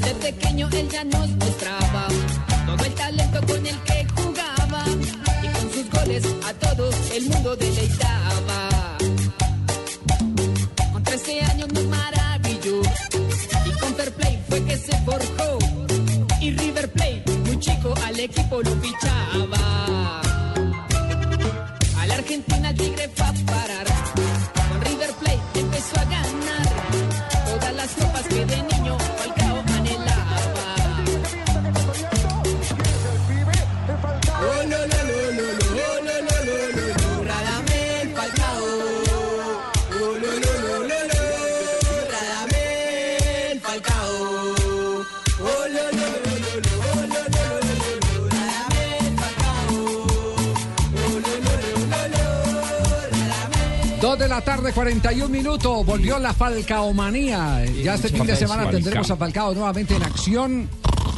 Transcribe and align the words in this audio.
Desde 0.00 0.14
pequeño 0.14 0.68
él 0.72 0.88
ya 0.88 1.04
nos 1.04 1.28
mostraba 1.30 2.08
todo 2.66 2.84
el 2.84 2.94
talento 2.94 3.40
con 3.46 3.66
el 3.66 3.78
que 3.82 4.06
jugaba. 4.16 4.84
Y 5.42 5.48
con 5.48 5.72
sus 5.72 5.90
goles 5.90 6.24
a 6.46 6.52
todo 6.54 6.90
el 7.14 7.28
mundo 7.28 7.56
deleitaba. 7.56 8.68
Con 10.92 11.02
13 11.02 11.40
años 11.42 11.68
nos 11.72 11.84
maravilló. 11.84 12.82
Y 13.66 13.70
con 13.80 13.94
Fair 13.96 14.12
Play 14.12 14.42
fue 14.48 14.64
que 14.64 14.76
se 14.76 14.96
forjó. 15.02 15.58
Y 16.40 16.50
River 16.52 16.90
Plate, 16.92 17.24
muy 17.46 17.58
chico, 17.58 17.94
al 18.04 18.20
equipo 18.20 18.62
lo 18.62 18.70
fichaba. 18.80 20.20
A 21.98 22.06
la 22.06 22.14
Argentina 22.14 22.70
el 22.70 22.76
Tigre 22.76 23.10
fue 23.14 23.26
a 23.26 23.32
parar. 23.46 23.86
Con 24.68 24.80
River 24.82 25.12
Plate 25.20 25.60
empezó 25.60 26.00
a 26.00 26.04
ganar 26.04 26.47
de 54.28 54.34
la 54.34 54.40
tarde, 54.42 54.72
41 54.72 55.28
minutos. 55.30 55.86
Volvió 55.86 56.18
la 56.18 56.34
Falcaomanía. 56.34 57.64
Ya 57.82 57.94
este 57.94 58.08
fin 58.10 58.26
de 58.26 58.36
semana 58.36 58.70
tendremos 58.70 59.10
a 59.10 59.16
Falcao 59.16 59.54
nuevamente 59.54 59.96
en 59.96 60.02
acción. 60.02 60.68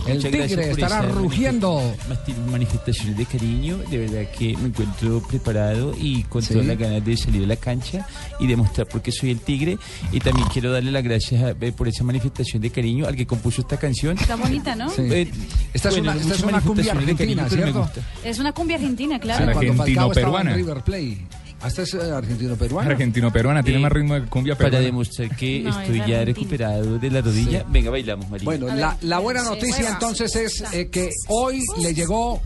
El 0.06 0.16
Muchas 0.16 0.30
Tigre 0.32 0.70
estará 0.70 1.00
esa 1.00 1.02
rugiendo. 1.02 1.80
manifest- 2.08 2.50
manifestaciones 2.50 3.16
de 3.18 3.26
cariño. 3.26 3.78
De 3.90 3.98
verdad 3.98 4.30
que 4.36 4.56
me 4.56 4.68
encuentro 4.68 5.20
preparado 5.28 5.92
y 6.00 6.22
con 6.24 6.42
Sí. 6.42 6.54
todas 6.54 6.66
las 6.68 6.78
ganas 6.78 7.04
de 7.04 7.16
salir 7.16 7.44
a 7.44 7.46
la 7.46 7.56
cancha 7.56 8.06
y 8.38 8.46
demostrar 8.46 8.86
por 8.88 9.02
qué 9.02 9.12
soy 9.12 9.30
el 9.30 9.40
Tigre. 9.40 9.76
Y 10.10 10.20
también 10.20 10.48
quiero 10.48 10.72
darle 10.72 10.90
las 10.90 11.02
gracias 11.04 11.42
a- 11.42 11.50
eh, 11.50 11.72
por 11.72 11.86
esa 11.88 12.02
manifestación 12.04 12.62
de 12.62 12.70
cariño 12.70 13.06
al 13.06 13.14
que 13.16 13.26
compuso 13.26 13.60
esta 13.60 13.76
canción. 13.76 14.16
Está 14.18 14.36
bonita, 14.36 14.74
¿no? 14.74 14.88
Sí. 14.88 15.02
Eh, 15.02 15.30
Esta 15.74 15.88
es 15.90 15.96
bueno, 15.96 16.12
una, 16.12 16.20
esta 16.20 16.34
es 16.34 16.42
una 16.42 16.60
cumbia 16.60 16.92
cariño, 16.94 17.10
argentina, 17.12 17.42
me 17.42 17.50
¿cierto? 17.50 17.90
Es 18.24 18.38
una 18.38 18.52
cumbia 18.52 18.76
argentina, 18.76 19.18
claro. 19.18 19.52
Cuando 19.52 19.74
Falcao 19.74 19.86
estaba 19.86 20.04
Argentino-peruana. 20.08 20.50
en 20.52 20.56
River 20.56 20.82
Play. 20.82 21.26
¿Hasta 21.62 21.82
es 21.82 21.94
eh, 21.94 22.00
argentino-peruano? 22.10 22.90
Argentino-peruana, 22.90 23.62
tiene 23.62 23.78
Eh, 23.78 23.82
más 23.82 23.92
ritmo 23.92 24.14
de 24.14 24.26
cumbia 24.26 24.54
Para 24.56 24.70
peruana. 24.70 24.86
demostrar 24.86 25.36
que 25.36 25.60
No, 25.60 25.70
es 25.70 25.76
estoy 25.76 25.96
ya 25.98 26.02
argentino. 26.20 26.24
recuperado 26.24 26.98
de 26.98 27.10
la 27.10 27.20
rodilla. 27.20 27.64
Venga, 27.68 27.90
bailamos, 27.90 28.28
María. 28.30 28.44
Bueno, 28.44 28.68
A 28.70 28.74
la, 28.74 28.88
ver, 28.94 28.96
la 29.04 29.18
buena 29.18 29.42
sí, 29.42 29.48
noticia 29.50 29.88
entonces 29.90 30.34
es 30.36 30.64
eh, 30.72 30.88
que 30.90 31.10
hoy 31.28 31.60
le 31.82 31.92
llegó 31.94 32.40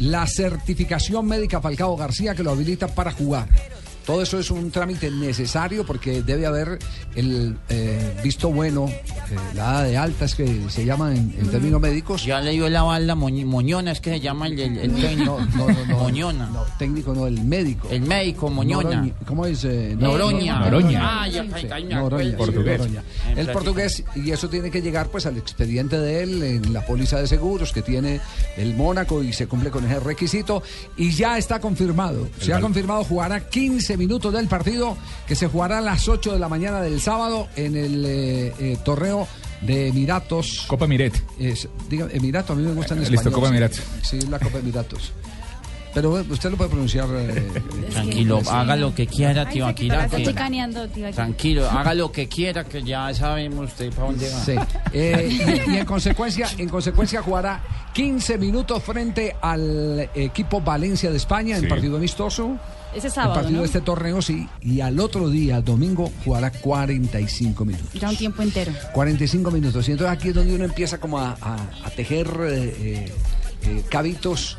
la 0.00 0.26
certificación 0.26 1.26
médica 1.26 1.58
a 1.58 1.60
Falcao 1.60 1.96
García 1.96 2.34
que 2.34 2.42
lo 2.42 2.50
habilita 2.52 2.88
para 2.88 3.10
jugar. 3.10 3.48
Todo 4.08 4.22
eso 4.22 4.38
es 4.38 4.50
un 4.50 4.70
trámite 4.70 5.10
necesario 5.10 5.84
porque 5.84 6.22
debe 6.22 6.46
haber 6.46 6.78
el 7.14 7.58
eh, 7.68 8.16
visto 8.24 8.48
bueno, 8.50 8.86
eh, 8.88 9.04
la 9.54 9.64
dada 9.64 9.82
de 9.84 9.96
alta 9.98 10.24
es 10.24 10.34
que 10.34 10.62
se 10.70 10.86
llama 10.86 11.14
en, 11.14 11.34
en 11.38 11.48
términos 11.50 11.78
médicos. 11.78 12.24
Ya 12.24 12.40
le 12.40 12.52
dio 12.52 12.70
la 12.70 12.82
bala 12.84 13.14
moñ- 13.14 13.44
moñona, 13.44 13.92
es 13.92 14.00
que 14.00 14.08
se 14.12 14.20
llama 14.20 14.46
el, 14.46 14.58
el, 14.58 14.78
el 14.78 14.94
técnico. 14.94 15.38
No, 15.54 15.66
no, 15.68 15.72
no, 15.74 15.84
no. 15.86 15.98
Moñona. 15.98 16.46
No, 16.46 16.64
técnico 16.78 17.12
no, 17.12 17.26
el 17.26 17.44
médico. 17.44 17.86
El 17.90 18.00
médico, 18.00 18.48
moñona. 18.48 18.88
Noroña. 18.96 19.14
¿Cómo 19.26 19.44
es? 19.44 19.62
eh, 19.64 19.94
Noroña. 20.00 20.58
Noroña. 20.60 21.00
Ah, 21.24 21.28
ya, 21.28 21.42
Noroña, 21.44 22.34
Portugués. 22.38 22.80
El 23.36 23.46
portugués, 23.48 24.04
y 24.16 24.30
eso 24.30 24.48
tiene 24.48 24.70
que 24.70 24.80
llegar 24.80 25.08
pues 25.08 25.26
al 25.26 25.36
expediente 25.36 25.98
de 25.98 26.22
él 26.22 26.42
en 26.42 26.72
la 26.72 26.80
póliza 26.86 27.20
de 27.20 27.26
seguros 27.26 27.74
que 27.74 27.82
tiene 27.82 28.20
el 28.56 28.74
Mónaco 28.74 29.22
y 29.22 29.34
se 29.34 29.46
cumple 29.46 29.70
con 29.70 29.84
ese 29.84 30.00
requisito. 30.00 30.62
Y 30.96 31.10
ya 31.12 31.36
está 31.36 31.60
confirmado. 31.60 32.26
Se 32.40 32.54
ha 32.54 32.60
confirmado, 32.62 33.04
jugará 33.04 33.40
15 33.50 33.97
minutos 33.98 34.32
del 34.32 34.46
partido 34.48 34.96
que 35.26 35.34
se 35.34 35.46
jugará 35.48 35.78
a 35.78 35.80
las 35.82 36.08
8 36.08 36.32
de 36.32 36.38
la 36.38 36.48
mañana 36.48 36.80
del 36.80 37.00
sábado 37.00 37.48
en 37.56 37.76
el 37.76 38.04
eh, 38.06 38.54
eh, 38.58 38.78
torneo 38.84 39.26
de 39.60 39.88
Emiratos. 39.88 40.64
Copa 40.68 40.86
Miret. 40.86 41.20
Es, 41.38 41.68
diga, 41.90 42.06
Emiratos, 42.12 42.50
a 42.56 42.60
mí 42.60 42.66
me 42.66 42.72
gusta 42.74 42.94
en 42.94 43.00
Listo, 43.00 43.14
español. 43.16 43.34
Copa 43.34 43.46
sí. 43.48 43.50
Emiratos. 43.52 43.82
Sí, 44.02 44.20
la 44.30 44.38
Copa 44.38 44.58
Emiratos. 44.58 45.12
Pero 45.94 46.18
eh, 46.20 46.24
usted 46.30 46.50
lo 46.50 46.56
puede 46.58 46.70
pronunciar. 46.70 47.08
eh, 47.12 47.50
Tranquilo, 47.90 48.40
haga 48.48 48.76
lo 48.76 48.94
que 48.94 49.06
quiera, 49.06 49.48
tío 49.48 49.66
Akira. 49.66 50.04
Está 50.04 50.18
que- 50.18 50.26
chicaneando, 50.26 50.86
tío. 50.88 51.06
aquí. 51.06 51.16
Tranquilo, 51.16 51.68
haga 51.68 51.94
lo 51.94 52.12
que 52.12 52.28
quiera, 52.28 52.62
que 52.64 52.82
ya 52.84 53.12
sabemos 53.14 53.70
usted 53.70 53.90
para 53.92 54.06
dónde 54.08 54.30
va. 54.30 54.44
Sí. 54.44 54.52
Eh, 54.92 55.28
y, 55.68 55.72
y 55.72 55.76
en 55.78 55.86
consecuencia, 55.86 56.46
en 56.58 56.68
consecuencia 56.68 57.22
jugará 57.22 57.62
15 57.94 58.38
minutos 58.38 58.82
frente 58.82 59.34
al 59.40 60.08
equipo 60.14 60.60
Valencia 60.60 61.10
de 61.10 61.16
España 61.16 61.56
en 61.56 61.62
Sí. 61.62 61.66
partido 61.68 61.96
amistoso. 61.96 62.56
Ese 62.98 63.10
sábado, 63.10 63.34
partido 63.34 63.52
¿no? 63.56 63.60
de 63.60 63.66
este 63.66 63.80
torneo, 63.80 64.20
sí. 64.22 64.48
Y 64.62 64.80
al 64.80 64.98
otro 65.00 65.28
día, 65.30 65.60
domingo, 65.60 66.10
jugará 66.24 66.50
45 66.50 67.64
minutos. 67.64 67.92
Ya 68.00 68.10
un 68.10 68.16
tiempo 68.16 68.42
entero. 68.42 68.72
45 68.92 69.50
minutos. 69.50 69.88
Y 69.88 69.92
entonces 69.92 70.16
aquí 70.16 70.28
es 70.28 70.34
donde 70.34 70.54
uno 70.54 70.64
empieza 70.64 70.98
como 70.98 71.18
a, 71.18 71.36
a- 71.40 71.68
a 71.84 71.90
tejer 71.90 72.26
eh, 72.42 72.76
eh, 72.80 73.12
eh, 73.62 73.82
cabitos 73.88 74.56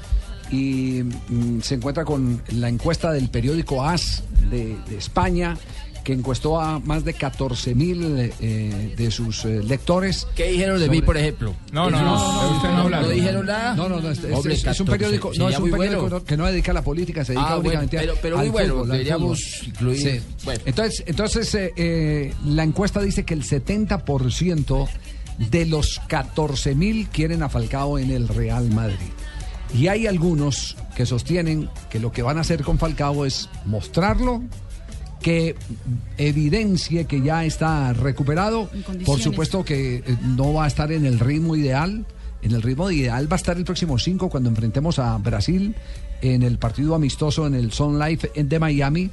y 0.52 1.04
mm, 1.04 1.62
se 1.62 1.76
encuentra 1.76 2.04
con 2.06 2.42
la 2.50 2.70
encuesta 2.70 3.12
del 3.12 3.30
periódico 3.30 3.84
AS 3.84 4.24
de, 4.50 4.76
de 4.90 4.98
España 4.98 5.56
que 6.04 6.14
encuestó 6.14 6.60
a 6.60 6.80
más 6.80 7.04
de 7.06 7.14
14 7.14 7.76
mil 7.76 8.02
de 8.40 9.12
sus 9.12 9.46
eh, 9.46 9.62
lectores. 9.64 10.26
¿Qué 10.36 10.52
dijeron 10.52 10.80
de 10.80 10.86
Sobre- 10.86 11.00
mí, 11.00 11.06
por 11.06 11.18
ejemplo? 11.18 11.56
No, 11.72 11.90
no, 11.90 11.98
usted 12.56 12.70
no 12.70 12.78
habla. 12.78 13.02
¿No 13.02 13.10
dijeron 13.10 13.46
nada? 13.46 13.76
No, 13.76 13.90
no, 13.90 14.00
no, 14.00 14.10
es, 14.12 14.20
es- 14.24 14.34
Hombre, 14.36 14.54
es- 14.54 14.66
es 14.66 14.80
un 14.80 14.86
14, 14.88 14.92
periódico, 14.98 15.32
no, 15.38 15.50
es 15.50 15.60
un 15.60 15.70
periódico 15.72 16.02
bueno. 16.02 16.24
que 16.24 16.38
no 16.38 16.46
dedica 16.48 16.72
a 16.72 16.74
la 16.76 16.84
política, 16.84 17.24
se 17.26 17.34
dedica 17.34 17.48
Ah, 17.50 17.56
bueno, 17.58 17.80
únicamente 17.82 17.98
a- 17.98 18.02
pero- 18.02 18.16
pero 18.22 18.36
al 18.38 18.42
muy 18.46 18.52
bueno, 18.52 18.74
fútbol, 18.76 18.90
deberíamos 18.90 19.40
incluir- 19.68 20.02
Sí. 20.02 20.22
bueno. 20.46 20.62
Entonces, 20.66 21.04
entonces 21.06 21.56
eh, 21.56 21.74
eh, 21.76 22.34
la 22.46 22.64
encuesta 22.64 23.02
dice 23.02 23.24
que 23.26 23.34
el 23.34 23.44
70% 23.44 24.88
de 25.38 25.66
los 25.66 26.02
14 26.08 26.76
mil 26.76 27.08
quieren 27.10 27.44
a 27.44 27.50
Falcao 27.50 27.98
en 28.00 28.12
el 28.12 28.28
Real 28.28 28.70
Madrid. 28.72 28.96
Y 29.74 29.88
hay 29.88 30.08
algunos 30.08 30.76
que 30.96 31.06
sostienen 31.06 31.70
que 31.90 32.00
lo 32.00 32.12
que 32.12 32.22
van 32.24 32.38
a 32.38 32.42
hacer 32.42 32.64
con 32.64 32.78
Falcao 32.80 33.26
es 33.26 33.50
mostrarlo, 33.66 34.42
que 35.22 35.56
evidencie 36.18 37.06
que 37.06 37.22
ya 37.22 37.46
está 37.46 37.94
recuperado. 37.94 38.70
Por 39.06 39.20
supuesto 39.20 39.64
que 39.64 39.98
eh, 39.98 40.04
no 40.24 40.54
va 40.54 40.66
a 40.66 40.68
estar 40.68 40.92
en 40.92 41.06
el 41.06 41.20
ritmo 41.20 41.56
ideal. 41.56 42.06
En 42.42 42.54
el 42.54 42.62
ritmo 42.62 42.90
ideal 42.90 43.30
va 43.30 43.36
a 43.36 43.38
estar 43.38 43.58
el 43.58 43.66
próximo 43.66 44.00
5 44.00 44.30
cuando 44.30 44.50
enfrentemos 44.50 44.98
a 44.98 45.18
Brasil 45.18 45.76
en 46.22 46.44
el 46.44 46.58
partido 46.58 46.96
amistoso 46.96 47.48
en 47.48 47.54
el 47.54 47.72
Sun 47.72 48.00
Life 48.00 48.32
de 48.36 48.60
Miami. 48.60 49.10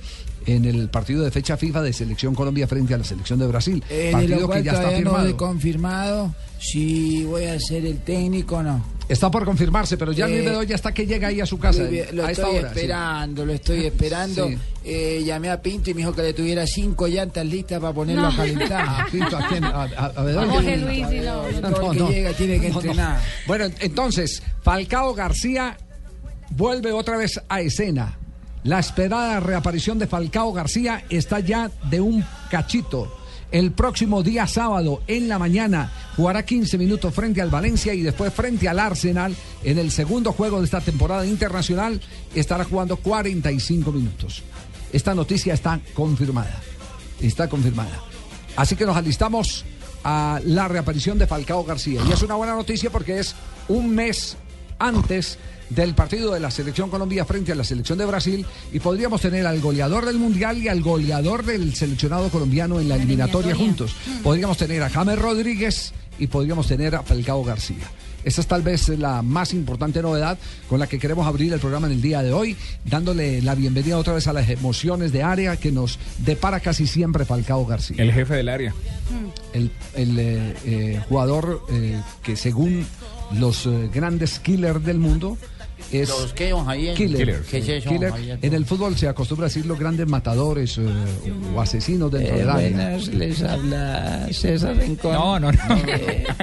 En 0.47 0.65
el 0.65 0.89
partido 0.89 1.25
de 1.25 1.33
fecha 1.33 1.57
FIFA 1.57 1.83
de 1.83 1.93
Selección 1.93 2.35
Colombia 2.35 2.69
frente 2.69 2.95
a 2.95 2.99
la 2.99 3.05
Selección 3.05 3.41
de 3.41 3.49
Brasil. 3.49 3.83
Eh, 3.91 4.11
partido 4.13 4.49
que 4.49 4.63
ya 4.63 4.73
está 4.73 4.91
no 4.93 4.97
firmado. 4.97 5.27
he 5.27 5.37
confirmado 5.37 6.35
si 6.59 7.25
voy 7.25 7.45
a 7.45 7.59
ser 7.61 7.85
el 7.87 7.99
técnico 7.99 8.57
o 8.57 8.63
no. 8.63 8.97
Está 9.09 9.31
por 9.31 9.45
confirmarse, 9.45 9.97
pero 9.97 10.11
ya 10.11 10.27
Eh, 10.27 10.31
Luis 10.31 10.45
Bedoya 10.47 10.75
está 10.75 10.93
que 10.93 11.07
llega 11.07 11.29
ahí 11.29 11.41
a 11.41 11.47
su 11.47 11.59
casa 11.61 11.85
Lo 12.13 12.25
a 12.25 12.31
esta 12.33 12.43
estoy 12.43 12.59
hora. 12.59 12.69
sí. 12.73 12.75
esperando, 12.81 13.47
lo 13.47 13.53
estoy 13.53 13.87
esperando. 13.87 14.49
Sí. 14.49 14.59
Eh, 14.85 15.23
llamé 15.25 15.49
a 15.51 15.63
Pinto 15.63 15.91
y 15.91 15.95
me 15.95 15.99
dijo 16.01 16.13
que 16.13 16.23
le 16.23 16.33
tuviera 16.33 16.67
cinco 16.67 17.07
llantas 17.07 17.47
listas 17.47 17.79
para 17.81 17.93
ponerlo 17.93 18.23
No. 18.23 18.29
a 18.29 18.37
calentar. 18.37 18.89
¿A 18.89 19.07
Pinto? 19.11 19.37
¿A 19.37 19.47
quién? 19.49 19.65
¿A, 19.65 20.23
Bedoya? 20.23 20.51
Jorge 20.51 20.77
Luis, 20.79 21.07
sí, 21.09 21.21
no. 21.21 22.09
llega 22.11 22.33
tiene 22.33 22.61
que 22.61 22.69
no, 22.69 22.75
no. 22.75 22.81
entrenar. 22.81 23.21
Bueno, 23.47 23.67
entonces, 23.81 24.43
Falcao 24.63 25.15
García 25.15 25.77
vuelve 26.51 26.91
otra 26.91 27.17
vez 27.17 27.41
a 27.49 27.61
escena. 27.61 28.19
La 28.65 28.81
esperada 28.81 29.39
reaparición 29.39 30.01
de 30.01 30.09
Falcao 30.09 30.53
García 30.53 31.05
está 31.11 31.39
ya 31.39 31.71
de 31.89 32.01
un 32.01 32.25
cachito. 32.51 33.17
El 33.57 33.73
próximo 33.73 34.23
día 34.23 34.47
sábado 34.47 35.01
en 35.07 35.31
la 35.31 35.39
mañana 35.39 35.91
jugará 36.15 36.45
15 36.45 36.77
minutos 36.77 37.15
frente 37.15 37.41
al 37.41 37.49
Valencia 37.49 37.95
y 37.95 38.03
después 38.03 38.31
frente 38.35 38.69
al 38.69 38.79
Arsenal. 38.79 39.35
En 39.65 39.79
el 39.79 39.91
segundo 39.91 40.35
juego 40.35 40.59
de 40.59 40.67
esta 40.67 40.83
temporada 40.83 41.25
internacional 41.25 41.99
estará 42.35 42.65
jugando 42.65 42.99
45 42.99 43.93
minutos. 43.93 44.43
Esta 44.93 45.15
noticia 45.15 45.55
está 45.55 45.81
confirmada. 45.95 46.61
Está 47.19 47.49
confirmada. 47.49 47.99
Así 48.57 48.77
que 48.77 48.85
nos 48.85 48.95
alistamos 48.95 49.65
a 50.05 50.39
la 50.45 50.69
reaparición 50.69 51.17
de 51.17 51.27
Falcao 51.27 51.65
García. 51.65 52.03
Y 52.07 52.13
es 52.13 52.21
una 52.21 52.35
buena 52.35 52.55
noticia 52.55 52.91
porque 52.91 53.21
es 53.21 53.35
un 53.69 53.95
mes 53.95 54.37
antes 54.79 55.39
del 55.71 55.95
partido 55.95 56.33
de 56.33 56.41
la 56.41 56.51
selección 56.51 56.91
Colombia 56.91 57.25
frente 57.25 57.53
a 57.53 57.55
la 57.55 57.65
selección 57.65 57.99
de 57.99 58.07
Brasil 58.07 58.47
y 58.73 58.79
podríamos 58.81 59.21
tener 59.21 59.47
al 59.47 59.61
goleador 59.61 60.07
del 60.07 60.19
mundial 60.19 60.59
y 60.59 60.69
al 60.69 60.81
goleador 60.83 61.45
del 61.45 61.75
seleccionado 61.75 62.29
colombiano 62.29 62.81
en 62.81 62.89
la 62.89 62.97
La 62.97 63.03
eliminatoria, 63.03 63.51
eliminatoria. 63.53 63.87
juntos. 63.95 64.23
Podríamos 64.23 64.57
tener 64.59 64.83
a 64.83 64.91
James 64.91 65.19
Rodríguez 65.19 65.93
y 66.19 66.29
podríamos 66.29 66.67
tener 66.69 66.95
a 66.95 67.03
Falcao 67.03 67.43
García. 67.45 67.91
Esa 68.25 68.41
es 68.41 68.49
tal 68.49 68.63
vez 68.63 68.89
la 68.89 69.23
más 69.23 69.53
importante 69.53 70.03
novedad 70.03 70.37
con 70.69 70.81
la 70.81 70.89
que 70.89 70.99
queremos 70.99 71.29
abrir 71.29 71.53
el 71.53 71.61
programa 71.61 71.87
en 71.87 71.93
el 71.93 72.03
día 72.03 72.23
de 72.25 72.33
hoy, 72.33 72.57
dándole 72.85 73.41
la 73.41 73.55
bienvenida 73.55 73.97
otra 73.99 74.15
vez 74.15 74.27
a 74.27 74.33
las 74.33 74.49
emociones 74.49 75.13
de 75.13 75.23
área 75.23 75.57
que 75.57 75.71
nos 75.71 75.99
depara 76.25 76.59
casi 76.59 76.89
siempre 76.89 77.25
Falcao 77.25 77.65
García 77.67 78.03
El 78.03 78.13
jefe 78.13 78.35
del 78.35 78.49
área. 78.49 78.75
el, 79.53 79.71
el, 79.95 80.19
eh, 80.19 80.55
eh, 80.65 81.01
jugador 81.09 81.63
eh, 81.71 82.01
que 82.25 82.35
según 82.35 82.85
los 83.39 83.67
eh, 83.67 83.91
grandes 83.95 84.41
killers 84.41 84.85
del 84.85 84.99
mundo 84.99 85.39
es 85.93 86.09
¿Los 86.09 86.33
qué, 86.33 86.51
don 86.51 86.65
Javier? 86.65 86.95
killer. 86.95 87.19
Killer. 87.21 87.43
¿Qué 87.43 87.59
es 87.59 87.69
eso, 87.69 87.91
Killer. 87.91 88.11
Javier? 88.11 88.39
En 88.43 88.55
el 88.55 88.65
fútbol 88.67 88.97
se 88.97 89.09
acostumbra 89.09 89.47
a 89.47 89.49
decir 89.49 89.67
los 89.67 89.79
grandes 89.79 90.07
matadores 90.09 90.79
eh, 90.79 90.83
o 91.55 91.61
asesinos 91.61 92.11
dentro 92.11 92.35
Eh, 92.35 92.39
del 92.39 92.51
área. 92.51 92.69
buenas, 92.71 93.09
les 93.09 93.43
habla 93.43 94.29
César 94.33 94.77
Rincón. 94.77 95.13
No, 95.13 95.39
no, 95.41 95.53
no. 95.53 95.59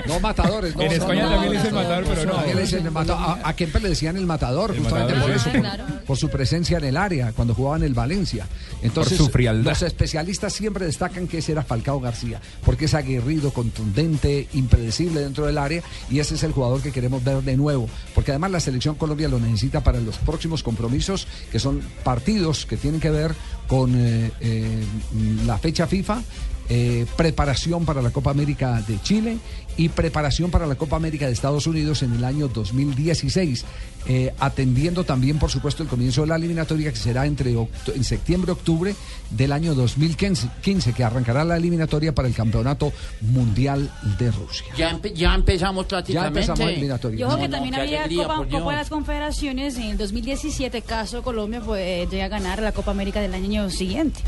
No 0.08 0.20
matadores, 0.20 0.76
no. 0.76 0.82
En 0.84 0.92
España 0.94 1.24
no, 1.24 1.30
también 1.32 1.52
le 1.54 1.58
dicen 1.58 1.74
no, 1.74 1.82
matador, 1.82 2.04
pero 2.08 2.26
no. 2.26 2.32
También 2.36 2.58
dicen 2.60 2.86
el 2.86 2.92
mata- 2.92 3.14
a, 3.18 3.50
a 3.50 3.56
Kempe 3.56 3.80
le 3.80 3.90
decían 3.90 4.18
el 4.18 4.26
matador, 4.26 4.72
El 4.72 4.80
justamente 4.80 5.14
matador, 5.14 5.32
por 5.34 5.40
sí. 5.42 5.50
eso, 5.50 5.52
por, 5.52 5.62
Claro. 5.62 5.84
por 6.06 6.18
su 6.18 6.30
presencia 6.30 6.78
en 6.78 6.84
el 6.86 6.98
área, 6.98 7.32
cuando 7.34 7.54
jugaba 7.54 7.78
en 7.78 7.84
el 7.84 7.94
Valencia. 7.94 8.48
Entonces, 8.82 9.18
su 9.18 9.30
frialdad. 9.30 9.72
los 9.72 9.82
especialistas 9.82 10.54
siempre 10.54 10.86
destacan 10.86 11.28
que 11.28 11.40
ese 11.40 11.52
era 11.54 11.64
Falcao 11.64 12.00
García, 12.00 12.40
porque 12.66 12.86
es 12.86 12.94
aguerrido, 12.94 13.52
contundente, 13.52 14.48
impredecible 14.54 15.22
dentro 15.22 15.46
del 15.46 15.58
área, 15.58 15.82
y 16.10 16.20
ese 16.20 16.36
es 16.36 16.44
el 16.44 16.52
jugador 16.52 16.82
que 16.82 16.92
queremos 16.92 17.24
ver 17.24 17.42
de 17.44 17.58
nuevo, 17.58 17.88
porque 18.16 18.32
además 18.32 18.52
la 18.52 18.60
selección 18.60 18.96
Lo 19.28 19.40
necesita 19.40 19.84
para 19.84 20.00
los 20.00 20.18
próximos 20.18 20.64
compromisos, 20.64 21.28
que 21.52 21.60
son 21.60 21.82
partidos 22.04 22.66
que 22.66 22.78
tienen 22.78 23.00
que 23.00 23.10
ver 23.10 23.34
con 23.68 23.96
eh, 23.96 24.32
eh, 24.42 24.84
la 25.46 25.58
fecha 25.58 25.88
FIFA. 25.88 26.22
eh, 26.70 27.06
preparación 27.18 27.86
para 27.86 28.02
la 28.02 28.12
Copa 28.12 28.32
América 28.32 28.82
de 28.88 29.02
Chile 29.02 29.38
y 29.78 29.90
preparación 29.90 30.52
para 30.52 30.66
la 30.68 30.76
Copa 30.76 30.96
América 30.96 31.26
de 31.28 31.32
Estados 31.34 31.68
Unidos 31.68 32.04
en 32.04 32.14
el 32.14 32.24
año 32.24 32.48
2016, 32.48 33.66
eh, 34.06 34.34
atendiendo 34.40 35.04
también, 35.04 35.40
por 35.40 35.50
supuesto, 35.50 35.82
el 35.84 35.90
comienzo 35.90 36.22
de 36.22 36.28
la 36.28 36.36
eliminatoria 36.36 36.92
que 36.92 36.98
será 36.98 37.26
entre 37.26 37.52
en 37.54 38.04
septiembre-octubre 38.04 38.96
del 39.30 39.52
año 39.52 39.74
2015, 39.74 40.50
15, 40.62 40.94
que 40.94 41.04
arrancará 41.04 41.44
la 41.44 41.58
eliminatoria 41.58 42.14
para 42.14 42.28
el 42.28 42.34
Campeonato 42.34 42.92
Mundial 43.22 43.90
de 44.20 44.32
Rusia. 44.32 44.66
Ya, 44.78 44.92
empe- 44.92 45.14
ya 45.14 45.34
empezamos 45.34 45.86
Ya 45.86 45.90
prácticamente. 45.90 46.40
empezamos 46.40 46.60
la 46.60 46.72
eliminatoria. 46.72 47.20
Yo 47.20 47.28
creo 47.28 47.40
que 47.40 47.48
No, 47.48 47.52
también 47.56 47.76
había 47.76 48.00
alegría, 48.04 48.24
Copa. 48.28 48.46
Copa 48.50 48.72
de 48.72 48.78
las 48.78 48.90
Confederaciones 48.90 49.76
en 49.78 49.84
el 49.84 49.98
2017, 49.98 50.82
caso 50.82 51.24
Colombia 51.24 51.62
pues, 51.66 52.10
llega 52.10 52.26
a 52.26 52.30
ganar 52.30 52.62
la 52.62 52.72
Copa 52.74 52.92
América 52.92 53.22
del 53.22 53.34
año 53.34 53.70
siguiente. 53.70 54.20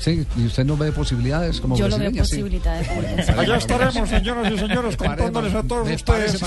Sí, 0.00 0.26
y 0.36 0.44
usted 0.46 0.64
no 0.66 0.76
ve 0.76 0.92
posibilidades 0.92 1.60
como 1.60 1.76
Yo 1.78 1.88
lo 1.88 1.98
veo 1.98 2.10
sí. 2.10 2.18
posibilidades. 2.18 2.88
pues. 2.88 3.28
Allá 3.30 3.56
estaremos, 3.56 4.08
señoras 4.08 4.52
y 4.52 4.55
señores, 4.58 4.96
contándoles 4.96 5.54
a 5.54 5.62
todos 5.62 5.88
ustedes 5.90 6.40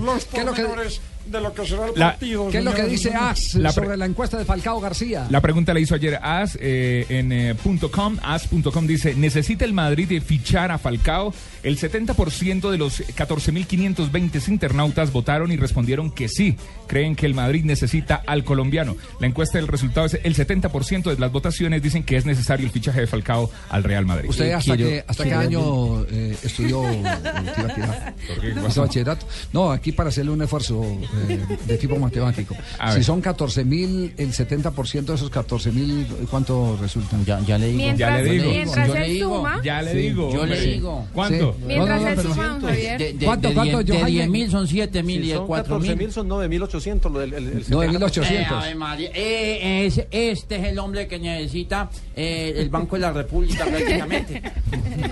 los 0.00 0.24
¿Qué 0.26 0.38
es 0.40 0.44
lo 0.44 0.52
que- 0.52 0.62
pormenores 0.62 1.00
de 1.30 1.40
lo 1.40 1.52
que 1.54 1.66
será 1.66 1.86
el 1.86 1.92
La- 1.96 2.10
partido. 2.12 2.48
¿Qué 2.48 2.58
es 2.58 2.64
lo 2.64 2.74
que 2.74 2.84
dice. 2.84 3.12
AS 3.14 3.54
La 3.54 3.72
sobre 3.72 3.96
la 3.96 4.06
encuesta 4.06 4.36
de 4.38 4.44
Falcao 4.44 4.80
García? 4.80 5.26
La 5.30 5.40
pregunta 5.40 5.72
la 5.74 5.80
hizo 5.80 5.94
ayer 5.94 6.18
AS 6.22 6.58
eh, 6.60 7.06
en 7.08 7.32
eh, 7.32 7.54
punto 7.54 7.90
.com. 7.90 8.16
AS.com 8.22 8.86
dice, 8.86 9.14
¿necesita 9.14 9.64
el 9.64 9.72
Madrid 9.72 10.08
de 10.08 10.20
fichar 10.20 10.70
a 10.70 10.78
Falcao? 10.78 11.32
El 11.62 11.78
70% 11.78 12.70
de 12.70 12.78
los 12.78 13.00
14.520 13.00 14.48
internautas 14.48 15.12
votaron 15.12 15.52
y 15.52 15.56
respondieron 15.56 16.10
que 16.10 16.28
sí. 16.28 16.56
Creen 16.86 17.14
que 17.16 17.26
el 17.26 17.34
Madrid 17.34 17.64
necesita 17.64 18.22
al 18.26 18.44
colombiano. 18.44 18.96
La 19.20 19.26
encuesta 19.26 19.58
del 19.58 19.66
resultado 19.68 20.06
es 20.06 20.18
el 20.22 20.34
70% 20.34 21.10
de 21.12 21.18
las 21.18 21.30
votaciones 21.32 21.82
dicen 21.82 22.02
que 22.04 22.16
es 22.16 22.24
necesario 22.24 22.64
el 22.66 22.72
fichaje 22.72 23.00
de 23.00 23.06
Falcao 23.06 23.50
al 23.68 23.84
Real 23.84 24.06
Madrid. 24.06 24.30
¿Usted 24.30 24.52
hasta, 24.52 24.74
quiero- 24.76 24.90
qué, 24.90 25.04
hasta 25.06 25.24
qué 25.24 25.34
año 25.34 26.04
eh, 26.04 26.36
estudió 26.42 26.88
eh, 26.88 27.02
bachillerato? 28.76 29.26
No, 29.52 29.70
aquí 29.72 29.92
para 29.92 30.08
hacerle 30.08 30.30
un 30.32 30.42
esfuerzo 30.42 30.80
eh, 31.28 31.58
de 31.66 31.78
tipo 31.78 31.96
matemático. 31.98 32.54
Si 32.94 33.02
son 33.02 33.20
14 33.20 33.64
mil, 33.64 34.12
el 34.16 34.32
70% 34.32 35.04
de 35.04 35.14
esos 35.14 35.30
14 35.30 35.72
mil, 35.72 36.06
¿cuánto 36.30 36.76
resultan? 36.80 37.24
Ya, 37.24 37.40
ya 37.40 37.58
le 37.58 37.68
digo. 37.68 37.96
Ya 37.96 38.10
le 38.18 38.24
digo. 38.32 38.50
Mientras 38.50 38.88
Yo 38.88 38.94
él 38.94 39.00
le 39.02 39.08
digo. 39.08 39.36
suma, 39.36 39.60
Ya 39.64 39.82
le 39.82 39.92
Sí. 39.92 39.98
digo. 39.98 40.32
Yo 40.32 40.46
le 40.46 40.60
digo. 40.60 41.06
¿Cuánto? 41.12 41.52
Sí. 41.58 41.64
Mientras 41.66 41.98
No, 42.00 42.02
no, 42.04 42.08
él 42.08 42.16
pero- 42.16 42.28
suma, 42.34 42.46
don 42.48 42.62
Javier. 42.62 42.98
De, 42.98 43.12
de, 43.14 43.24
¿Cuánto, 43.26 43.48
de, 43.48 43.54
cuánto, 43.54 43.82
de 43.84 43.92
Johan? 43.98 44.06
10 44.06 44.28
mil 44.28 44.50
son 44.50 44.68
7 44.68 45.02
mil 45.02 45.20
y 45.20 45.22
Si 45.24 45.28
de 45.30 45.34
son 45.36 45.46
4 45.46 45.64
14 45.74 45.88
mil. 45.90 45.98
mil, 45.98 46.12
son 46.12 46.28
9.800. 46.28 47.12
lo 47.12 47.20
del- 47.20 47.34
el- 47.34 47.46
el- 47.48 47.64
No, 47.68 47.80
de 47.80 47.86
el- 47.86 47.92
1800. 47.92 48.64
Eh. 48.64 49.10
Eh, 49.14 49.86
es- 49.86 49.98
este 50.10 50.56
es 50.56 50.64
el 50.64 50.78
hombre 50.78 51.06
que 51.08 51.18
necesita 51.18 51.90
eh, 52.16 52.54
el 52.56 52.68
Banco 52.68 52.96
de 52.96 53.02
la 53.02 53.12
República 53.12 53.64
prácticamente. 53.66 54.42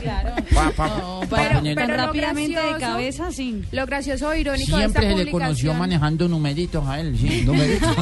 Claro. 0.02 0.34
Pa- 0.54 0.70
pa- 0.70 0.88
No, 0.88 1.20
pa 1.28 1.36
pero 1.36 1.60
lo 1.86 1.96
rápidamente 1.96 2.58
de 2.58 2.66
gracioso- 2.68 2.78
cabeza, 2.80 3.32
sí. 3.32 3.62
Lo 3.72 3.86
gracioso 3.86 4.28
o 4.28 4.34
irónico 4.34 4.76
de 4.76 4.84
esta 4.86 5.00
Siempre 5.00 5.18
se 5.18 5.24
le 5.24 5.30
conoció 5.30 5.74
manejando 5.96 6.28
numeritos 6.28 6.86
a 6.86 7.00
él, 7.00 7.16
sí. 7.18 7.42
Numerito. 7.44 7.86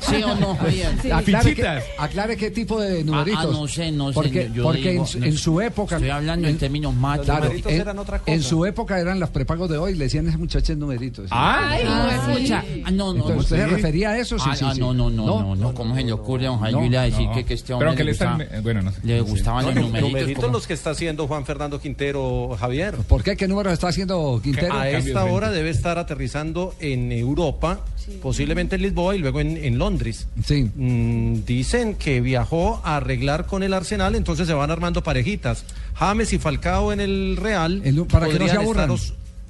¿Sí 0.00 0.22
o 0.22 0.34
no, 0.36 0.56
Javier? 0.56 0.88
Aclare, 1.12 1.24
que, 1.44 1.50
Fichitas. 1.50 1.84
aclare 1.98 2.36
qué 2.36 2.50
tipo 2.50 2.80
de 2.80 3.02
numeritos. 3.04 3.40
Ah, 3.44 3.48
ah, 3.48 3.52
no 3.52 3.68
sé, 3.68 3.90
no 3.92 4.08
sé. 4.08 4.14
Porque, 4.14 4.50
yo 4.54 4.62
porque 4.62 4.90
digo, 4.90 5.02
en, 5.02 5.06
su- 5.08 5.18
no 5.20 5.26
en 5.26 5.32
sé. 5.32 5.38
su 5.38 5.60
época. 5.60 5.96
Estoy 5.96 6.10
hablando 6.10 6.48
en 6.48 6.58
términos 6.58 6.94
machos. 6.94 7.24
Claro, 7.26 7.44
numeritos 7.44 7.72
en, 7.72 7.80
eran 7.80 7.98
otra 7.98 8.18
cosa. 8.18 8.32
en 8.32 8.42
su 8.42 8.64
época 8.66 8.98
eran 9.00 9.18
las 9.20 9.30
prepagos 9.30 9.68
de 9.70 9.78
hoy, 9.78 9.94
le 9.94 10.04
decían 10.04 10.26
a 10.26 10.30
ese 10.30 10.38
muchacho 10.38 10.74
numeritos. 10.76 11.28
Ay, 11.30 11.82
Ah, 11.86 12.10
no, 12.26 12.34
sí. 12.36 12.42
Escucha, 12.42 12.64
ah, 12.84 12.90
no, 12.90 13.12
no, 13.12 13.12
Entonces, 13.14 13.36
¿Usted 13.42 13.56
se 13.56 13.64
sí. 13.64 13.70
refería 13.74 14.10
a 14.10 14.18
eso? 14.18 14.38
Sí, 14.38 14.44
Ah, 14.50 14.56
sí, 14.56 14.64
ah, 14.68 14.74
sí. 14.74 14.80
no, 14.80 14.92
no, 14.94 15.10
no, 15.10 15.24
no, 15.26 15.54
no, 15.56 15.74
¿cómo 15.74 15.94
se 15.94 16.02
le 16.04 16.12
ocurre 16.12 16.46
a 16.46 16.50
don 16.50 16.60
No, 16.72 16.80
Julia 16.80 17.02
decir 17.02 17.28
que, 17.34 17.44
que 17.44 17.54
este 17.54 17.72
hombre 17.72 17.86
Pero 17.88 17.96
que 17.96 18.04
le, 18.04 18.10
están... 18.12 18.42
Bueno, 18.62 18.82
no 18.82 18.92
sé. 18.92 18.98
le 19.04 19.20
gustaban 19.20 19.64
los 19.66 19.74
numeritos? 19.74 20.10
numeritos 20.10 20.44
como- 20.44 20.52
los 20.56 20.66
que 20.66 20.74
está 20.74 20.90
haciendo 20.90 21.26
Juan 21.26 21.44
Fernando 21.46 21.80
Quintero, 21.80 22.56
Javier. 22.58 22.96
¿Por 23.08 23.22
qué? 23.22 23.36
¿Qué 23.36 23.48
número 23.48 23.70
está 23.72 23.88
haciendo 23.88 24.40
Quintero? 24.42 24.74
A 24.74 24.88
esta 24.88 25.24
hora 25.24 25.50
debe 25.50 25.70
estar 25.70 25.98
aterrizando 26.12 26.74
en 26.78 27.10
Europa, 27.10 27.80
posiblemente 28.20 28.76
en 28.76 28.82
Lisboa 28.82 29.16
y 29.16 29.18
luego 29.18 29.40
en, 29.40 29.56
en 29.56 29.78
Londres. 29.78 30.26
Sí. 30.44 30.68
Mm, 30.74 31.44
dicen 31.46 31.94
que 31.94 32.20
viajó 32.20 32.80
a 32.84 32.96
arreglar 32.98 33.46
con 33.46 33.62
el 33.62 33.72
Arsenal, 33.72 34.14
entonces 34.14 34.46
se 34.46 34.52
van 34.54 34.70
armando 34.70 35.02
parejitas. 35.02 35.64
James 35.94 36.32
y 36.32 36.38
Falcao 36.38 36.92
en 36.92 37.00
el 37.00 37.36
Real. 37.36 37.80
El- 37.84 38.04
para 38.06 38.26
que 38.26 38.32
no 38.34 38.46
se 38.46 38.54
podrían 38.56 38.56
aburran. 38.58 38.90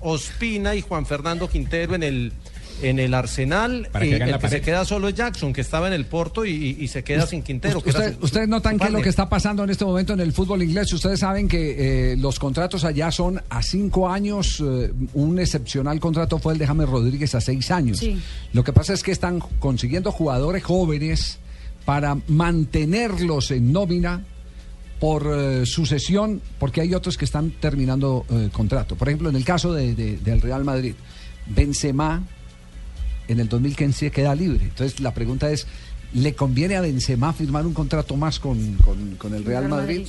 Ospina 0.00 0.75
y 0.75 0.81
Juan 0.81 1.07
Fernando 1.07 1.49
Quintero 1.49 1.95
en 1.95 2.02
el 2.02 2.33
en 2.81 2.99
el 2.99 3.12
Arsenal. 3.14 3.88
Para 3.93 4.05
que 4.05 4.11
y 4.11 4.14
hagan 4.14 4.29
el 4.31 4.38
que 4.38 4.49
se 4.49 4.61
queda 4.61 4.85
solo 4.85 5.09
es 5.09 5.14
Jackson, 5.14 5.52
que 5.52 5.61
estaba 5.61 5.87
en 5.88 5.93
el 5.93 6.07
Porto 6.07 6.45
y, 6.47 6.87
se 6.88 7.05
queda 7.05 7.26
sin 7.26 7.43
Quintero. 7.43 7.83
que 7.83 7.93
su- 7.93 7.99
ustedes 8.21 8.49
notan 8.49 8.79
qué 8.79 8.87
es 8.87 8.93
lo 8.93 9.02
que 9.02 9.09
está 9.09 9.29
pasando 9.29 9.64
en 9.64 9.71
este 9.71 9.85
momento 9.85 10.12
en 10.14 10.21
el 10.21 10.33
fútbol 10.33 10.62
inglés. 10.62 10.93
Ustedes 10.93 11.21
saben 11.21 11.49
que 11.49 12.12
eh, 12.12 12.17
los 12.17 12.38
contratos 12.38 12.85
allá 12.85 13.11
son 13.11 13.41
a 13.50 13.62
cinco 13.62 14.09
años. 14.09 14.62
eh, 14.64 14.93
un 15.14 15.38
excepcional 15.38 16.00
contrato 16.00 16.38
fue 16.38 16.55
el 16.55 16.59
de 16.59 16.67
James 16.67 16.88
Rodríguez 16.88 17.35
a 17.35 17.41
seis 17.41 17.71
años. 17.71 17.99
Sí. 17.99 18.21
Lo 18.52 18.64
que 18.64 18.73
pasa 18.73 18.95
es 18.95 19.02
que 19.02 19.12
están 19.12 19.41
consiguiendo 19.59 20.11
jugadores 20.12 20.62
jóvenes 20.64 21.38
para 21.85 22.17
mantenerlos 22.29 23.50
en 23.50 23.73
nómina 23.73 24.23
por 25.00 25.26
eh, 25.35 25.67
sucesión, 25.67 26.41
porque 26.61 26.81
hay 26.81 26.95
otros 26.95 27.19
que 27.19 27.25
están 27.25 27.50
terminando 27.50 28.25
eh, 28.31 28.50
contrato. 28.52 28.95
Por 28.95 29.09
ejemplo, 29.09 29.29
en 29.31 29.35
el 29.37 29.45
caso 29.45 29.73
de- 29.75 29.95
de- 29.97 30.17
del 30.19 30.41
Real 30.41 30.62
Madrid, 30.64 30.95
Benzema 31.49 32.23
en 33.29 33.41
el 33.41 33.49
2015 33.49 34.11
queda 34.11 34.35
libre. 34.35 34.64
Entonces 34.64 35.00
la 35.00 35.14
pregunta 35.14 35.50
es, 35.50 35.67
¿le 36.14 36.35
conviene 36.35 36.76
a 36.76 36.81
Benzema 36.81 37.33
firmar 37.33 37.67
un 37.67 37.75
contrato 37.75 38.17
más 38.17 38.38
con, 38.38 38.75
con- 38.85 39.17
con 39.17 39.35
el 39.35 39.45
Real 39.45 39.64
Madrid. 39.69 40.00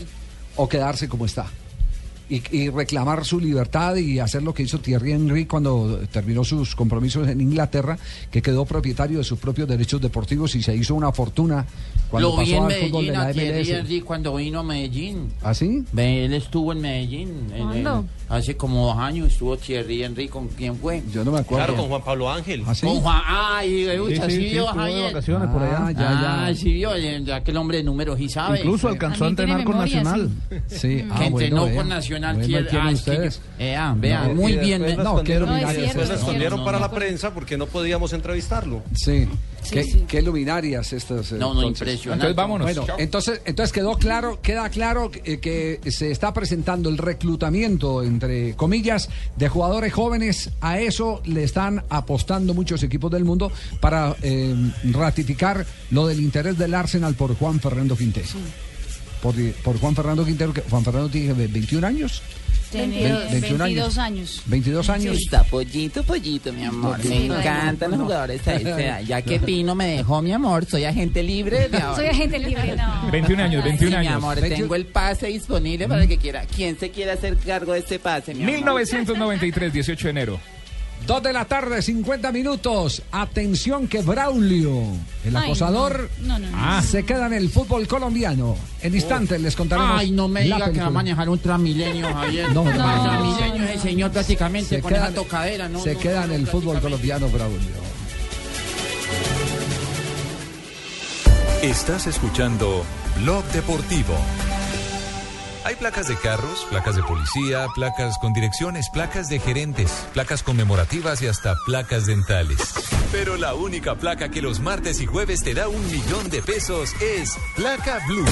o 0.56 0.68
quedarse 0.70 1.08
como 1.08 1.26
está? 1.26 1.48
Y, 2.30 2.42
y 2.56 2.70
reclamar 2.70 3.26
su 3.26 3.40
libertad 3.40 3.96
y 3.98 4.20
hacer 4.20 4.44
lo 4.44 4.54
que 4.54 4.64
hizo 4.64 4.80
Thierry 4.80 5.12
Henry 5.12 5.46
cuando 5.46 6.00
terminó 6.12 6.44
sus 6.44 6.74
compromisos 6.76 7.28
en 7.28 7.42
Inglaterra, 7.42 7.98
que 8.32 8.42
quedó 8.42 8.66
propietario 8.66 9.18
de 9.18 9.24
sus 9.24 9.38
propios 9.40 9.68
derechos 9.68 10.02
deportivos 10.02 10.56
y 10.56 10.64
se 10.64 10.76
hizo 10.76 10.96
una 10.96 11.12
fortuna 11.12 11.66
cuando 12.10 12.30
Lo 12.30 12.38
vi 12.38 12.52
pasó 12.54 12.58
en 12.68 12.72
al 12.72 12.82
fútbol 12.88 13.06
de 13.08 13.12
la 13.12 13.22
a 13.24 13.32
Thierry 13.32 13.60
MLS. 13.60 13.70
Henry 13.70 14.02
cuando 14.02 14.36
vino 14.36 14.60
a 14.60 14.64
Medellín. 14.64 15.30
¿Ah, 15.42 15.54
sí? 15.54 15.84
Él 15.96 16.34
estuvo 16.34 16.72
en 16.72 16.82
Medellín. 16.82 17.52
en- 17.54 18.08
hace 18.30 18.56
como 18.58 18.88
dos 18.88 18.98
años 18.98 19.32
estuvo 19.32 19.58
Thierry 19.58 20.04
Henry. 20.04 20.28
¿Con 20.28 20.48
quién 20.48 20.76
fue? 20.76 21.04
Yo 21.12 21.24
no 21.26 21.32
me 21.32 21.40
acuerdo. 21.40 21.66
Claro, 21.66 21.80
con 21.80 21.90
Juan 21.90 22.04
Pablo 22.04 22.32
Ángel. 22.32 22.64
¿Ah, 22.66 22.74
sí? 22.74 22.86
Con 22.86 23.00
Juan. 23.02 23.22
Ay, 23.26 23.86
Sí, 23.86 24.16
sí, 24.16 24.22
sí, 24.26 24.32
sí, 24.32 24.38
vio, 24.54 24.66
de 24.74 25.02
vacaciones 25.04 25.50
por 25.50 25.62
allá. 25.64 25.78
Ah, 25.88 25.92
ya, 25.92 26.00
ya. 26.00 26.46
Ah, 26.46 26.56
sí, 26.56 26.72
vio, 26.74 26.92
ya 26.98 27.44
que 27.44 27.52
el 27.52 27.58
hombre 27.58 27.78
de 27.78 27.84
números 27.84 28.18
sí 28.18 28.30
sabe. 28.30 28.60
Incluso 28.60 28.88
alcanzó 28.88 29.26
a 29.26 29.30
entrenar 29.30 29.64
con 29.64 29.74
memoria, 29.76 30.04
Nacional. 30.04 30.30
Sí, 30.68 31.04
ah, 31.10 31.16
que 31.20 31.26
entrenó 31.26 31.62
bueno, 31.62 31.76
con 31.78 31.88
vea. 31.90 31.98
Nacional. 32.20 32.46
Thierry- 32.48 32.70
tienen 32.70 32.88
ah, 32.88 32.92
es 32.92 33.02
que 33.02 33.12
ustedes. 33.12 33.42
eh, 33.60 33.76
ah, 33.76 33.96
vea, 33.98 34.28
No, 34.28 34.34
muy 34.36 34.58
bien. 34.58 34.84
eh. 34.86 34.96
No, 34.98 35.24
qué 35.24 35.40
respondieron- 35.40 35.46
No, 35.50 35.56
es 35.56 35.62
luminarias 35.62 35.74
cierto, 35.76 36.00
después 36.00 36.10
respondieron 36.10 36.60
no, 36.60 36.66
para 36.66 36.80
no. 36.80 36.86
la 36.88 36.92
prensa 36.92 37.34
porque 37.34 37.58
no 37.58 37.66
podíamos 37.68 38.14
entrevistarlo. 38.14 38.82
Sí. 38.94 39.28
Sí, 39.64 39.76
¿Qué, 39.76 39.84
sí. 39.86 40.04
qué 40.10 40.22
luminarias 40.22 40.92
estas. 40.92 41.32
eh, 41.32 41.36
No, 41.36 41.54
no, 41.54 41.62
entonces? 41.62 41.82
impresionante. 41.88 42.14
Entonces 42.26 42.36
vámonos. 42.36 42.66
Bueno, 42.66 42.86
Chao. 42.86 42.96
entonces, 43.00 43.42
entonces 43.46 43.72
quedó 43.72 43.98
claro, 43.98 44.42
queda 44.42 44.68
claro 44.70 45.10
que, 45.10 45.40
que 45.40 45.80
se 45.90 46.12
está 46.12 46.34
presentando 46.34 46.90
el 46.90 46.98
reclutamiento, 46.98 48.04
entre 48.04 48.56
comillas, 48.56 49.08
de 49.38 49.48
jugadores 49.48 49.94
jóvenes. 49.94 50.50
A 50.60 50.80
eso 50.80 51.22
le 51.24 51.44
están 51.46 51.82
apostando 51.90 52.54
muchos 52.54 52.84
equipos 52.84 53.10
del 53.12 53.24
mundo 53.24 53.54
para 53.80 54.16
eh, 54.22 54.54
ratificar 54.92 55.66
lo 55.92 56.08
del 56.08 56.20
interés 56.20 56.58
del 56.58 56.74
Arsenal 56.74 57.14
por 57.16 57.34
Juan 57.38 57.62
Fernando 57.62 57.96
Quintero. 57.96 58.28
Por, 59.24 59.34
por 59.64 59.80
Juan 59.80 59.96
Fernando 59.96 60.26
Quintero, 60.26 60.54
que 60.54 60.62
Juan 60.62 60.84
Fernando 60.84 61.10
tiene 61.10 61.34
21 61.48 61.88
años. 61.88 62.22
Tiene 62.72 63.04
21 63.32 63.64
22 63.66 63.98
años. 64.00 64.42
22 64.48 64.90
años. 64.90 65.16
Está 65.18 65.44
pollito, 65.44 66.04
pollito, 66.04 66.52
mi 66.52 66.64
amor. 66.66 67.00
Sí, 67.02 67.08
me 67.08 67.16
bueno. 67.28 67.40
encantan 67.40 67.92
los 67.92 68.00
jugadores 68.02 68.48
a 68.48 68.56
esa. 68.56 69.02
Ya 69.08 69.22
que 69.22 69.40
Pino 69.40 69.76
me 69.76 69.86
dejó, 69.98 70.22
mi 70.22 70.34
amor, 70.34 70.66
soy 70.66 70.84
agente 70.86 71.24
libre 71.24 71.70
de 71.70 71.78
ahora. 71.78 71.96
Soy 71.96 72.08
agente 72.08 72.40
libre, 72.40 72.76
no. 72.76 73.08
21 73.12 73.44
años, 73.44 73.64
21 73.64 73.78
Sí, 73.80 73.86
mi 73.86 74.08
años. 74.08 74.14
amor, 74.16 74.36
21. 74.42 74.62
tengo 74.64 74.76
el 74.76 74.86
pase 74.88 75.28
disponible 75.28 75.88
para 75.88 76.02
el 76.02 76.08
que 76.10 76.18
quiera. 76.18 76.46
¿Quién 76.54 76.78
se 76.78 76.90
quiere 76.90 77.12
hacer 77.12 77.38
cargo 77.38 77.74
de 77.74 77.80
este 77.80 78.00
pase, 78.00 78.34
mi 78.34 78.44
amor? 78.44 78.56
1993, 78.56 79.72
18 79.72 80.04
de 80.06 80.10
enero. 80.10 80.40
Dos 81.06 81.22
de 81.22 81.34
la 81.34 81.44
tarde, 81.44 81.82
50 81.82 82.32
minutos. 82.32 83.02
Atención 83.12 83.88
que 83.88 84.02
Braulio, 84.02 84.84
el 85.26 85.36
Ay, 85.36 85.44
acosador, 85.44 86.10
no. 86.22 86.28
No, 86.28 86.40
no, 86.40 86.50
no. 86.50 86.58
Ah. 86.58 86.82
se 86.82 87.04
queda 87.04 87.26
en 87.28 87.34
el 87.34 87.50
fútbol 87.50 87.88
colombiano. 87.88 88.56
En 88.82 88.96
instantes 88.96 89.42
les 89.42 89.54
contaremos. 89.56 90.00
Ay, 90.00 90.12
no 90.12 90.30
me 90.30 90.44
diga 90.44 90.72
que 90.72 90.80
va 90.80 90.88
a 90.88 90.92
manejar 90.92 91.28
un 91.28 91.40
Transmilenio, 91.40 92.08
Javier. 92.14 92.48
No, 92.54 92.64
no, 92.64 92.72
Un 92.72 92.78
no. 92.78 93.04
Transmilenio 93.04 93.64
ese 93.68 93.80
señor 93.80 94.12
prácticamente 94.12 94.76
Se 94.78 94.82
con 94.82 94.94
queda, 94.94 95.06
esa 95.08 95.16
tocadera, 95.16 95.68
¿no? 95.68 95.82
se 95.82 95.94
no, 95.94 96.00
queda 96.00 96.26
no, 96.26 96.34
en 96.34 96.40
el 96.40 96.48
fútbol 96.48 96.80
colombiano, 96.80 97.28
Braulio. 97.28 97.84
Estás 101.62 102.08
escuchando 102.08 102.84
Blog 103.22 103.44
Deportivo. 103.52 104.14
Hay 105.66 105.76
placas 105.76 106.10
de 106.10 106.18
carros, 106.18 106.66
placas 106.70 106.96
de 106.98 107.04
policía, 107.04 107.68
placas 107.74 108.18
con 108.18 108.34
direcciones, 108.34 108.90
placas 108.90 109.30
de 109.30 109.40
gerentes, 109.40 110.08
placas 110.14 110.44
conmemorativas 110.44 111.22
y 111.22 111.28
hasta 111.28 111.56
placas 111.66 112.06
dentales. 112.06 112.60
Pero 113.14 113.38
la 113.38 113.54
única 113.54 113.94
placa 113.96 114.30
que 114.30 114.42
los 114.42 114.60
martes 114.60 115.00
y 115.00 115.06
jueves 115.06 115.44
te 115.44 115.54
da 115.54 115.68
un 115.68 115.86
millón 115.86 116.32
de 116.32 116.42
pesos 116.42 116.96
es 117.00 117.38
Placa 117.56 118.00
Blue. 118.08 118.26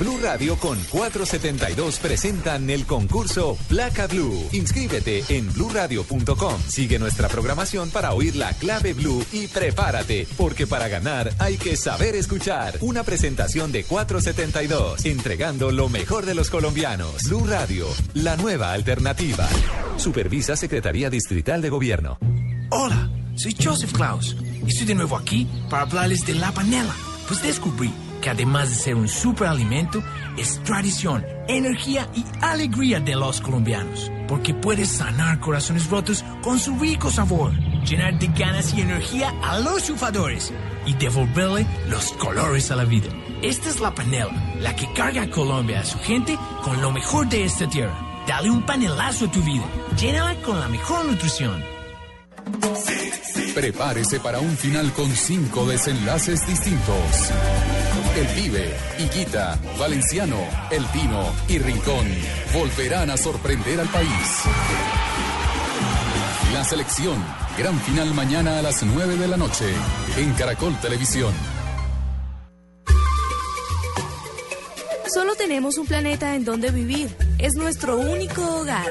Blue 0.00 0.18
Radio 0.22 0.56
con 0.56 0.78
472 0.90 1.98
presentan 1.98 2.70
el 2.70 2.86
concurso 2.86 3.58
Placa 3.68 4.06
Blue. 4.06 4.48
Inscríbete 4.52 5.24
en 5.28 5.52
bluradio.com. 5.52 6.58
Sigue 6.66 6.98
nuestra 6.98 7.28
programación 7.28 7.90
para 7.90 8.14
oír 8.14 8.34
la 8.34 8.54
clave 8.54 8.94
Blue 8.94 9.22
y 9.30 9.46
prepárate, 9.46 10.26
porque 10.38 10.66
para 10.66 10.88
ganar 10.88 11.30
hay 11.38 11.58
que 11.58 11.76
saber 11.76 12.16
escuchar. 12.16 12.78
Una 12.80 13.04
presentación 13.04 13.72
de 13.72 13.84
472, 13.84 15.04
entregando 15.04 15.70
lo 15.70 15.90
mejor 15.90 16.24
de 16.24 16.34
los 16.34 16.48
colombianos. 16.48 17.24
Blue 17.28 17.46
Radio, 17.46 17.86
la 18.14 18.38
nueva 18.38 18.72
alternativa. 18.72 19.46
Supervisa 19.98 20.56
Secretaría 20.56 21.10
Distrital 21.10 21.60
de 21.60 21.68
Gobierno. 21.68 22.18
Hola, 22.70 23.10
soy 23.36 23.56
Joseph 23.62 23.92
Klaus 23.92 24.36
y 24.64 24.68
estoy 24.68 24.86
de 24.86 24.94
nuevo 24.94 25.16
aquí 25.16 25.46
para 25.68 25.82
hablarles 25.82 26.24
de 26.26 26.34
la 26.34 26.52
panela. 26.52 26.94
Pues 27.26 27.42
descubrí 27.42 27.92
que 28.20 28.30
además 28.30 28.70
de 28.70 28.76
ser 28.76 28.94
un 28.94 29.06
superalimento, 29.06 30.02
es 30.38 30.62
tradición, 30.62 31.24
energía 31.46 32.08
y 32.14 32.24
alegría 32.40 32.98
de 32.98 33.14
los 33.14 33.40
colombianos. 33.40 34.10
Porque 34.26 34.54
puedes 34.54 34.88
sanar 34.88 35.40
corazones 35.40 35.90
rotos 35.90 36.24
con 36.42 36.58
su 36.58 36.78
rico 36.78 37.10
sabor, 37.10 37.52
llenar 37.84 38.18
de 38.18 38.28
ganas 38.28 38.72
y 38.72 38.80
energía 38.80 39.34
a 39.42 39.58
los 39.58 39.84
chufadores 39.84 40.52
y 40.86 40.94
devolverle 40.94 41.66
los 41.90 42.12
colores 42.12 42.70
a 42.70 42.76
la 42.76 42.84
vida. 42.84 43.08
Esta 43.42 43.68
es 43.68 43.80
la 43.80 43.94
panela, 43.94 44.56
la 44.58 44.74
que 44.74 44.90
carga 44.94 45.24
a 45.24 45.30
Colombia 45.30 45.80
a 45.80 45.84
su 45.84 45.98
gente 45.98 46.38
con 46.62 46.80
lo 46.80 46.90
mejor 46.90 47.28
de 47.28 47.44
esta 47.44 47.68
tierra. 47.68 47.94
Dale 48.26 48.48
un 48.48 48.64
panelazo 48.64 49.26
a 49.26 49.30
tu 49.30 49.42
vida, 49.42 49.64
llénala 49.98 50.34
con 50.36 50.58
la 50.58 50.68
mejor 50.68 51.04
nutrición. 51.04 51.62
Prepárese 53.54 54.18
para 54.18 54.40
un 54.40 54.56
final 54.56 54.92
con 54.92 55.08
cinco 55.14 55.64
desenlaces 55.66 56.44
distintos. 56.44 57.30
El 58.16 58.26
Pibe, 58.26 58.74
Higuita, 58.98 59.56
Valenciano, 59.78 60.38
El 60.72 60.84
Tino 60.86 61.32
y 61.46 61.58
Rincón 61.58 62.06
volverán 62.52 63.10
a 63.10 63.16
sorprender 63.16 63.78
al 63.78 63.88
país. 63.88 64.42
La 66.52 66.64
selección, 66.64 67.16
gran 67.56 67.78
final 67.80 68.12
mañana 68.12 68.58
a 68.58 68.62
las 68.62 68.82
9 68.82 69.16
de 69.16 69.28
la 69.28 69.36
noche 69.36 69.66
en 70.16 70.32
Caracol 70.34 70.76
Televisión. 70.80 71.32
Solo 75.14 75.36
tenemos 75.36 75.78
un 75.78 75.86
planeta 75.86 76.34
en 76.34 76.44
donde 76.44 76.72
vivir. 76.72 77.08
Es 77.38 77.54
nuestro 77.54 77.98
único 77.98 78.42
hogar. 78.56 78.90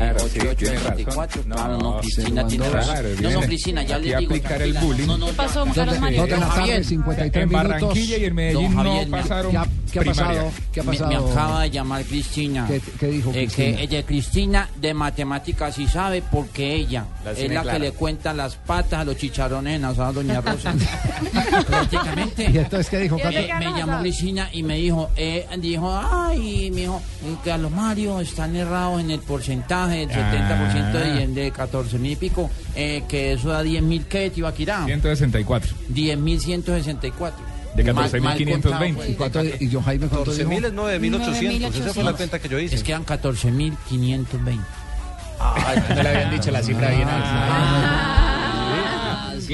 Claro, 0.00 0.20
sí, 0.28 0.38
tiene 0.56 0.78
razón. 0.78 1.44
No, 1.46 1.54
Claro, 1.56 1.78
no, 1.78 2.00
Cristina 2.00 2.46
tiene 2.46 2.68
razón. 2.70 2.96
No, 3.22 3.30
no, 3.30 3.40
Cristina, 3.40 3.82
ya 3.82 3.98
le 3.98 4.14
a 4.14 4.18
digo. 4.18 4.30
aplicar 4.32 4.62
el 4.62 4.72
bullying. 4.74 5.06
No, 5.06 5.18
no, 5.18 5.26
¿Qué 5.26 5.32
pasó. 5.34 5.66
Carlos 5.74 5.98
Mario? 6.00 6.26
Tarde, 6.26 6.44
Javier, 6.44 6.84
53 6.84 7.42
En. 7.44 7.50
Barranquilla 7.50 8.16
y 8.16 8.24
en 8.24 8.34
Medellín 8.34 8.74
no 8.74 8.84
me- 8.84 9.06
pasaron 9.06 9.52
¿Qué 9.92 9.98
ha, 9.98 10.02
pasado? 10.04 10.50
¿Qué 10.72 10.80
ha 10.80 10.82
Me, 10.84 10.92
pasado? 10.92 11.10
me 11.26 11.32
acaba 11.32 11.62
de 11.62 11.70
llamar 11.70 12.04
Cristina. 12.04 12.68
¿Qué, 12.98 13.06
dijo 13.08 13.30
Eh, 13.30 13.46
Cristina? 13.46 13.76
que 13.76 13.82
ella, 13.82 14.02
Cristina, 14.06 14.68
de 14.80 14.94
matemáticas 14.94 15.74
sí 15.74 15.86
sabe 15.88 16.22
porque 16.22 16.74
ella 16.74 17.06
La 17.24 17.32
es 17.32 17.50
la 17.50 17.62
que 17.64 17.78
le 17.80 17.92
cuenta 17.92 18.32
las 18.32 18.54
patas 18.56 19.00
a 19.00 19.04
los 19.04 19.16
chicharrones 19.16 19.76
en 19.76 19.84
asado 19.84 20.08
a 20.08 20.12
Doña 20.12 20.40
Rosa. 20.42 20.72
Prácticamente. 21.66 22.50
¿Y 22.52 22.58
entonces 22.58 22.88
qué 22.88 22.98
dijo, 23.00 23.16
Me, 23.16 23.22
Carlos? 23.22 23.42
me 23.72 23.78
llamó 23.78 24.00
Cristina 24.00 24.48
y 24.52 24.62
me 24.62 24.76
dijo, 24.76 25.10
eh, 25.16 25.46
dijo, 25.58 25.92
ay, 25.92 26.70
me 26.70 26.82
dijo, 26.82 27.02
Carlos 27.44 27.70
Mario, 27.72 28.20
están 28.20 28.54
errados 28.56 29.00
en 29.00 29.10
el 29.10 29.20
porcentaje, 29.20 29.89
el 29.92 30.08
70% 30.08 30.92
de, 30.92 31.26
de 31.28 31.50
14 31.50 31.98
mil 31.98 32.12
y 32.12 32.16
pico, 32.16 32.50
eh, 32.74 33.02
que 33.08 33.32
eso 33.32 33.48
da 33.50 33.62
10 33.62 33.82
mil, 33.82 34.04
¿qué, 34.06 34.30
Tibaquirá? 34.30 34.84
164. 34.84 35.72
10 35.88 36.18
mil 36.18 36.40
164. 36.40 37.44
De 37.74 37.84
Mal- 37.84 37.94
mal 37.94 38.10
14.520. 38.10 39.16
contado, 39.16 39.44
¿Y, 39.44 39.54
y 39.64 39.70
John 39.72 39.82
Jaime 39.84 40.08
cuánto 40.08 40.30
14 40.32 40.38
dijo? 40.40 40.50
mil 40.50 40.64
es 40.64 40.72
9.800. 40.72 41.74
Esa 41.74 41.94
fue 41.94 42.02
la 42.04 42.12
cuenta 42.14 42.38
que 42.40 42.48
yo 42.48 42.58
hice. 42.58 42.74
Es 42.74 42.82
que 42.82 42.90
eran 42.92 43.06
14.520. 43.06 44.58
no 45.94 46.02
le 46.02 46.08
habían 46.08 46.30
dicho 46.32 46.50
la 46.50 46.62
cifra 46.62 46.90
bien 46.90 47.08
Ah, 47.08 48.99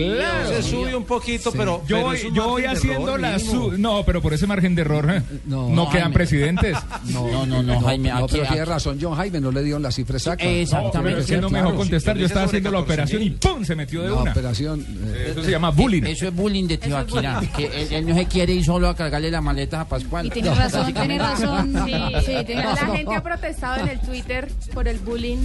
Claro. 0.04 0.48
Se 0.48 0.62
sube 0.62 0.94
un 0.94 1.04
poquito, 1.04 1.50
pero. 1.52 1.82
Yo 1.86 1.96
pero 1.96 2.02
voy, 2.02 2.18
yo 2.32 2.48
voy 2.48 2.64
haciendo 2.64 3.02
error 3.08 3.20
la 3.20 3.36
mínimo. 3.36 3.52
su... 3.70 3.78
No, 3.78 4.02
pero 4.04 4.20
por 4.22 4.34
ese 4.34 4.46
margen 4.46 4.74
de 4.74 4.82
error 4.82 5.10
¿eh? 5.14 5.22
no, 5.46 5.68
No, 5.70 5.84
quedan 5.88 6.02
Jaime. 6.04 6.14
presidentes. 6.14 6.76
No, 7.06 7.46
no, 7.46 7.62
no, 7.62 7.80
Jaime, 7.80 8.10
No, 8.10 8.16
aquí- 8.24 8.26
pero 8.32 8.42
tiene 8.48 8.60
aquí- 8.62 8.70
razón 8.70 8.98
John 9.00 9.14
Jaime, 9.16 9.40
no 9.40 9.50
le 9.50 9.62
dieron 9.62 9.82
la 9.82 9.90
cifra 9.90 10.16
exacta. 10.16 10.44
Exactamente. 10.44 11.20
Es 11.20 11.26
que 11.26 11.36
no 11.38 11.50
me 11.50 11.58
dejó 11.60 11.74
contestar. 11.74 12.14
Yo 12.16 12.20
Yo 12.20 12.26
estaba 12.26 12.46
haciendo 12.46 12.70
la 12.70 12.78
operación 12.80 13.22
y 13.22 13.30
¡pum! 13.30 13.64
se 13.64 13.74
metió 13.76 14.02
de 14.02 14.08
La 14.08 14.14
una. 14.14 14.30
operación. 14.32 14.84
eh, 15.06 15.28
Eso 15.32 15.42
se 15.42 15.50
llama 15.50 15.70
bullying. 15.70 16.02
Eso 16.04 16.28
es 16.28 16.34
bullying 16.34 16.66
de 16.66 16.78
Tibaquirá. 16.78 17.40
que 17.56 17.66
él, 17.66 17.88
él 17.92 18.08
no 18.08 18.14
se 18.14 18.26
quiere 18.26 18.52
ir 18.52 18.64
solo 18.64 18.88
a 18.88 18.94
cargarle 18.96 19.30
las 19.30 19.42
maletas 19.42 19.80
a 19.80 19.88
Pascual. 19.88 20.26
Y 20.26 20.30
tiene 20.30 20.54
razón, 20.54 20.92
tiene 20.92 21.18
razón. 21.18 21.74
Sí, 21.86 21.92
sí, 22.26 22.32
tiene 22.46 22.64
La 22.64 22.76
gente 22.76 23.14
ha 23.14 23.22
protestado 23.22 23.80
en 23.82 23.88
el 23.88 24.00
Twitter 24.00 24.48
por 24.74 24.88
el 24.88 24.98
bullying 24.98 25.38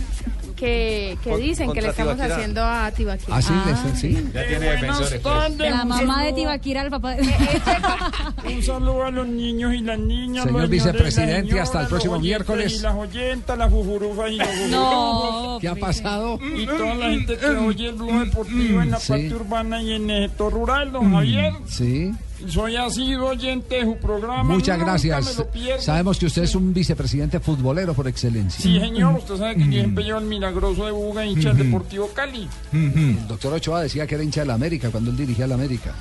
que, 0.62 1.18
que 1.24 1.38
dicen 1.38 1.74
que 1.74 1.82
le 1.82 1.88
estamos 1.90 2.14
Tibaquirá. 2.14 2.36
haciendo 2.36 2.64
a 2.64 2.92
Tibaquirá. 2.92 3.36
Ah, 3.36 3.42
sí, 3.42 3.52
Ah. 3.52 3.94
sí. 3.96 4.30
Ya 4.32 4.48
tiene 4.48 4.66
defensores. 4.70 5.24
La 5.58 5.86
mamá 5.86 6.24
de 6.24 6.34
Tibaquira, 6.38 6.84
el 6.84 6.92
papá 6.92 7.16
de... 7.16 7.24
Un 8.56 8.62
saludo 8.62 9.06
a 9.06 9.10
los 9.12 9.28
niños 9.28 9.74
y 9.74 9.80
las 9.80 9.98
niñas. 9.98 10.44
Señor 10.46 10.68
vicepresidente, 10.68 11.60
hasta 11.60 11.82
el 11.82 11.88
próximo 11.88 12.20
miércoles. 12.20 12.76
Y 12.78 12.82
las 12.84 12.94
oyentas, 12.96 13.58
las 13.58 13.72
jujurufas 13.72 14.32
y 14.32 14.38
los 14.38 14.48
No. 14.70 15.58
¿Qué 15.60 15.68
ha 15.68 15.76
pasado? 15.76 16.40
Y 16.56 16.66
toda 16.68 16.94
la 16.94 17.10
gente 17.10 17.38
que 17.38 17.46
oye 17.48 17.90
el 17.90 17.96
blog 17.96 18.26
deportivo 18.26 18.82
en 18.84 18.92
la 18.92 19.00
Sí. 19.00 19.08
parte 19.14 19.34
urbana 19.34 19.82
y 19.82 19.94
en 19.94 20.10
el 20.12 20.30
sector 20.30 20.54
rural, 20.54 20.92
don 20.92 21.12
Javier. 21.12 21.54
Sí. 21.68 22.12
Soy 22.48 22.76
asiduo 22.76 23.30
oyente 23.30 23.76
de 23.76 23.84
su 23.84 23.98
programa. 23.98 24.44
Muchas 24.44 24.78
nunca 24.78 24.92
gracias. 24.92 25.44
Sabemos 25.80 26.18
que 26.18 26.26
usted 26.26 26.44
es 26.44 26.56
un 26.56 26.74
vicepresidente 26.74 27.40
futbolero 27.40 27.94
por 27.94 28.08
excelencia. 28.08 28.62
Sí, 28.62 28.80
señor, 28.80 29.16
usted 29.16 29.38
sabe 29.38 29.56
que 29.56 29.64
llevo 29.64 30.20
el 30.20 30.26
milagroso 30.26 30.86
de 30.86 30.92
Buga, 30.92 31.26
hincha 31.26 31.54
del 31.54 31.66
Deportivo 31.66 32.10
Cali. 32.14 32.48
El 32.72 33.28
doctor 33.28 33.54
Ochoa 33.54 33.82
decía 33.82 34.08
que 34.08 34.16
era 34.16 34.24
hincha 34.24 34.42
de 34.42 34.48
la 34.48 34.54
América 34.54 34.90
cuando 34.90 35.12
él 35.12 35.18
dirigía 35.18 35.48
la 35.48 35.56
América. 35.56 35.94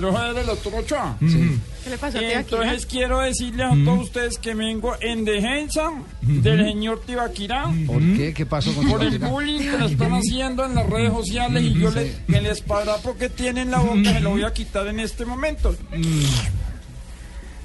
Pero 0.00 0.28
es 0.28 0.34
del 0.34 0.46
doctor 0.46 0.74
Ochoa. 0.74 1.16
Sí. 1.20 1.60
¿Qué 1.84 1.90
le 1.90 1.98
pasó 1.98 2.18
a? 2.18 2.32
Entonces 2.32 2.86
quiero 2.86 3.20
decirles 3.20 3.66
a 3.66 3.74
todos 3.84 4.04
ustedes 4.04 4.38
que 4.38 4.54
vengo 4.54 4.94
en 5.00 5.24
defensa 5.24 5.92
del 6.22 6.64
señor 6.64 7.00
Tibaquirá. 7.06 7.66
¿Por 7.86 8.00
qué? 8.16 8.34
¿Qué 8.34 8.46
pasó 8.46 8.74
con 8.74 8.88
Por 8.88 9.02
el 9.02 9.18
bullying 9.18 9.60
que 9.60 9.78
le 9.78 9.86
están 9.86 10.12
haciendo 10.12 10.64
en 10.64 10.74
las 10.74 10.86
redes 10.88 11.12
sociales 11.12 11.62
y 11.62 11.74
yo 11.74 11.90
le, 11.90 12.12
que 12.26 12.36
el 12.36 12.46
esparadrapo 12.46 13.16
que 13.16 13.28
tiene 13.28 13.62
en 13.62 13.70
la 13.70 13.78
boca 13.78 14.12
se 14.12 14.20
lo 14.20 14.30
voy 14.30 14.44
a 14.44 14.52
quitar 14.52 14.86
en 14.88 15.00
este 15.00 15.24
momento. 15.24 15.74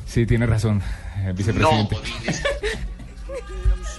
Sí, 0.07 0.25
tiene 0.25 0.45
razón, 0.45 0.81
eh, 1.25 1.33
vicepresidente. 1.35 1.97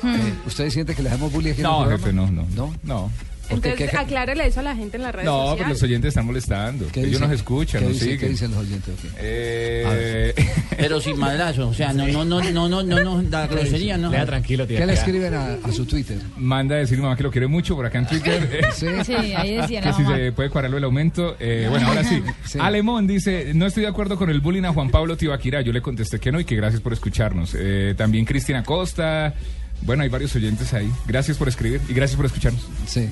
Eh, 0.04 0.34
¿Usted 0.46 0.68
siente 0.68 0.96
que 0.96 1.02
le 1.04 1.10
damos 1.10 1.30
bullying 1.30 1.52
aquí 1.52 1.60
el 1.60 1.64
No, 1.64 1.86
jefe, 1.88 2.12
no, 2.12 2.28
no. 2.28 2.44
¿No? 2.56 2.74
No. 2.82 3.10
Entonces, 3.50 3.90
¿Qué- 3.90 3.96
aclárele 3.96 4.46
eso 4.46 4.61
a 4.61 4.62
la 4.62 4.75
gente 4.76 4.96
en 4.96 5.02
las 5.02 5.12
redes 5.12 5.26
No, 5.26 5.37
porque 5.37 5.50
sociales. 5.50 5.68
los 5.75 5.82
oyentes 5.82 6.08
están 6.08 6.26
molestando. 6.26 6.87
qué 6.92 7.00
Ellos 7.00 7.12
dicen? 7.12 7.28
nos 7.28 7.37
escuchan, 7.37 7.80
¿Qué 7.82 7.87
nos 7.88 7.94
dicen? 7.94 8.08
¿Qué 8.08 8.14
siguen. 8.16 8.32
dicen 8.32 8.50
los 8.52 8.61
oyentes? 8.61 8.94
Eh, 9.18 10.34
Pero 10.78 11.00
sin 11.00 11.18
madrazo, 11.18 11.68
o 11.68 11.75
sea, 11.75 11.92
no, 11.92 12.06
no, 12.08 12.25
no, 12.25 12.40
no, 12.42 12.68
no, 12.68 12.82
no, 12.82 13.00
no, 13.02 13.22
la 13.22 13.46
grosería, 13.49 13.99
¿no? 13.99 14.11
Lea 14.11 14.25
tranquilo, 14.26 14.66
¿Qué 14.66 14.84
le 14.87 14.92
escriben 14.94 15.34
a, 15.34 15.54
a 15.62 15.72
su 15.72 15.84
Twitter? 15.87 16.18
manda 16.37 16.76
a 16.76 16.78
decir 16.78 16.99
mamá 16.99 17.16
que 17.16 17.22
lo 17.25 17.30
quiere 17.30 17.46
mucho 17.46 17.75
por 17.76 17.84
acá 17.87 17.99
en 17.99 18.06
Twitter. 18.06 18.49
eh, 18.52 18.62
Sí. 18.75 18.87
Sí, 19.04 19.14
ahí 19.14 19.56
decía 19.56 19.80
que 19.82 19.92
si 19.92 20.04
se 20.04 20.32
puede 20.32 20.49
cuadrarlo 20.50 20.78
el 20.78 20.84
aumento. 20.84 21.37
Eh, 21.38 21.66
bueno, 21.68 21.88
ahora 21.88 22.04
sí. 22.04 22.22
Sí. 22.44 22.58
Alemón 22.61 23.06
dice, 23.06 23.52
no 23.54 23.66
estoy 23.66 23.82
de 23.82 23.88
acuerdo 23.88 24.16
con 24.16 24.30
el 24.30 24.40
bullying 24.40 24.64
a 24.64 24.72
Juan 24.72 24.90
Pablo 24.90 25.16
Tibaquira. 25.16 25.61
Yo 25.61 25.72
le 25.72 25.82
contesté 25.82 26.18
que 26.18 26.32
no 26.32 26.40
y 26.40 26.44
que 26.44 26.56
gracias 26.56 26.80
por 26.80 26.92
escucharnos. 26.92 27.54
Eh, 27.58 27.94
también 27.96 28.25
Cristina 28.25 28.62
Costa. 28.62 29.34
Bueno, 29.84 30.02
hay 30.04 30.08
varios 30.08 30.34
oyentes 30.36 30.72
ahí. 30.74 30.90
Gracias 31.06 31.36
por 31.36 31.48
escribir 31.48 31.80
y 31.88 31.92
gracias 31.94 32.16
por 32.16 32.26
escucharnos. 32.26 32.62
Sí. 32.86 33.08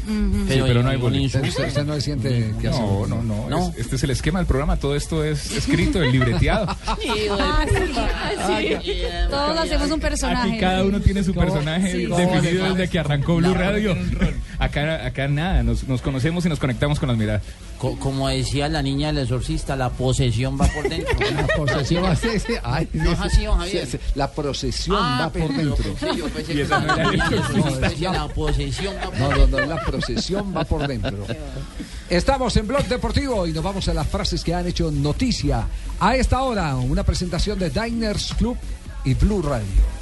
Sí, 0.49 0.61
pero 0.63 0.83
no 0.83 0.89
hay 0.91 0.97
bullying. 0.99 1.27
¿Usted, 1.27 1.43
usted- 1.45 1.85
no 1.85 2.01
siente 2.01 2.55
que 2.61 2.69
hace 2.69 2.81
No, 2.81 3.07
no, 3.07 3.23
no. 3.23 3.49
No. 3.51 3.69
es- 3.71 3.79
este 3.79 3.97
es 3.97 4.05
el 4.05 4.11
esquema 4.11 4.39
del 4.39 4.47
programa. 4.47 4.77
Todo 4.77 4.95
esto 4.95 5.25
es 5.25 5.51
escrito, 5.57 6.03
el 6.03 6.13
libreteado. 6.13 6.67
Ah, 7.43 7.65
sí, 8.59 8.77
sí. 8.85 8.93
Todos 9.31 9.59
hacemos 9.59 9.91
un 9.91 10.01
personaje. 10.01 10.49
Aquí 10.51 10.59
cada 10.61 10.85
uno 10.85 11.01
tiene 11.01 11.23
su 11.23 11.35
personaje 11.35 12.07
definido 12.07 12.75
desde 12.75 12.89
que 12.89 12.99
arrancó 12.99 13.37
Blue 13.37 13.55
Radio. 13.55 13.97
Acá, 14.61 15.07
acá 15.07 15.27
nada, 15.27 15.63
nos, 15.63 15.85
nos 15.89 16.03
conocemos 16.03 16.45
y 16.45 16.49
nos 16.51 16.59
conectamos 16.59 17.01
con 17.01 17.09
las 17.09 17.17
miradas. 17.17 17.43
Co- 17.79 17.99
como 17.99 18.29
decía 18.29 18.69
la 18.69 18.83
niña 18.83 19.07
del 19.09 19.19
exorcista, 19.25 19.75
la 19.75 19.89
posesión 19.89 20.59
va 20.61 20.67
por 20.67 20.87
dentro. 20.87 21.17
La 21.35 21.47
procesión 21.47 22.05
va 22.05 22.15
sí, 22.15 22.29
sí, 22.39 22.53
ay, 22.63 22.87
No 22.93 23.13
es 23.13 23.21
así, 23.21 23.45
don 23.47 23.57
Javier. 23.59 23.87
sí, 23.87 23.93
sí, 23.93 23.99
La 24.15 24.31
procesión 24.31 24.99
Ah, 25.01 25.19
va 25.23 25.31
por 25.33 25.49
pero 25.49 25.55
dentro. 25.55 25.77
yo 25.85 25.95
pensé- 25.95 26.17
yo 26.19 26.29
pensé 26.29 26.53
Y 26.53 26.57
que 26.57 26.63
esa 26.63 26.79
no 26.79 26.85
era 26.95 26.95
el 26.95 26.99
la 27.03 27.11
niña 27.11 27.31
del 27.31 27.39
exorcista. 27.39 27.69
exorcista, 27.87 28.13
la 28.13 28.29
posesión 28.29 28.95
va 28.97 29.11
por 29.11 29.19
No, 29.19 29.31
no, 29.31 29.47
no, 29.47 29.67
la 29.67 29.81
procesión 29.83 30.55
va 30.55 30.65
por 30.65 30.87
dentro. 30.87 31.27
Estamos 32.11 32.57
en 32.57 32.67
Blog 32.67 32.85
Deportivo 32.87 33.47
y 33.47 33.53
nos 33.53 33.65
vamos 33.65 33.89
a 33.89 33.95
las 33.95 34.07
frases 34.09 34.45
que 34.45 34.53
han 34.55 34.67
hecho 34.67 34.91
noticia. 34.91 35.67
A 36.01 36.17
esta 36.17 36.43
hora, 36.43 36.77
una 36.77 37.03
presentación 37.03 37.59
de 37.59 37.71
Diners 37.71 38.35
Club 38.37 38.59
y 39.07 39.15
Blue 39.15 39.41
Radio. 39.41 40.00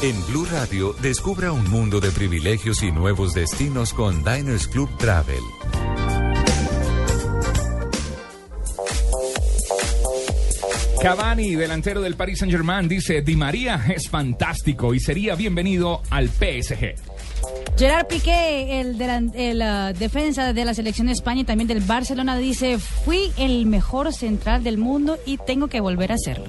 En 0.00 0.24
Blue 0.28 0.46
Radio, 0.48 0.94
descubra 1.02 1.50
un 1.50 1.68
mundo 1.68 1.98
de 1.98 2.12
privilegios 2.12 2.84
y 2.84 2.92
nuevos 2.92 3.34
destinos 3.34 3.92
con 3.92 4.22
Diners 4.22 4.68
Club 4.68 4.88
Travel. 4.96 5.42
Cavani, 11.02 11.56
delantero 11.56 12.00
del 12.00 12.14
Paris 12.14 12.38
Saint 12.38 12.52
Germain, 12.52 12.86
dice, 12.86 13.22
Di 13.22 13.34
María 13.34 13.86
es 13.92 14.08
fantástico 14.08 14.94
y 14.94 15.00
sería 15.00 15.34
bienvenido 15.34 16.00
al 16.10 16.28
PSG. 16.28 16.94
Gerard 17.78 18.08
Piqué, 18.08 18.80
el, 18.80 19.00
el, 19.34 19.62
ah, 19.62 19.92
defensa 19.92 20.52
de 20.52 20.64
la 20.64 20.74
selección 20.74 21.06
de 21.06 21.12
España 21.12 21.42
y 21.42 21.44
también 21.44 21.68
del 21.68 21.80
Barcelona, 21.80 22.36
dice, 22.36 22.78
fui 22.78 23.32
el 23.36 23.66
mejor 23.66 24.12
central 24.12 24.64
del 24.64 24.78
mundo 24.78 25.16
y 25.24 25.38
tengo 25.38 25.68
que 25.68 25.80
volver 25.80 26.10
a 26.10 26.16
hacerlo. 26.16 26.46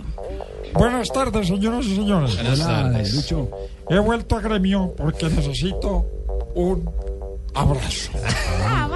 Buenas 0.73 1.11
tardes, 1.11 1.47
señoras 1.47 1.85
y 1.85 1.95
señores. 1.95 2.35
Hola, 2.39 3.03
Lucho. 3.13 3.47
He 3.89 3.99
vuelto 3.99 4.37
a 4.37 4.41
gremio 4.41 4.91
porque 4.97 5.29
necesito 5.29 6.05
un 6.55 6.89
abrazo. 7.53 8.11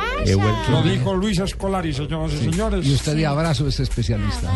Lo 0.69 0.81
dijo 0.83 1.15
Luis 1.15 1.39
Escolari, 1.39 1.93
señoras 1.93 2.33
y 2.33 2.37
señores. 2.37 2.85
Y 2.85 2.93
usted 2.93 3.15
de 3.15 3.25
abrazo 3.25 3.67
es 3.67 3.79
especialista. 3.79 4.51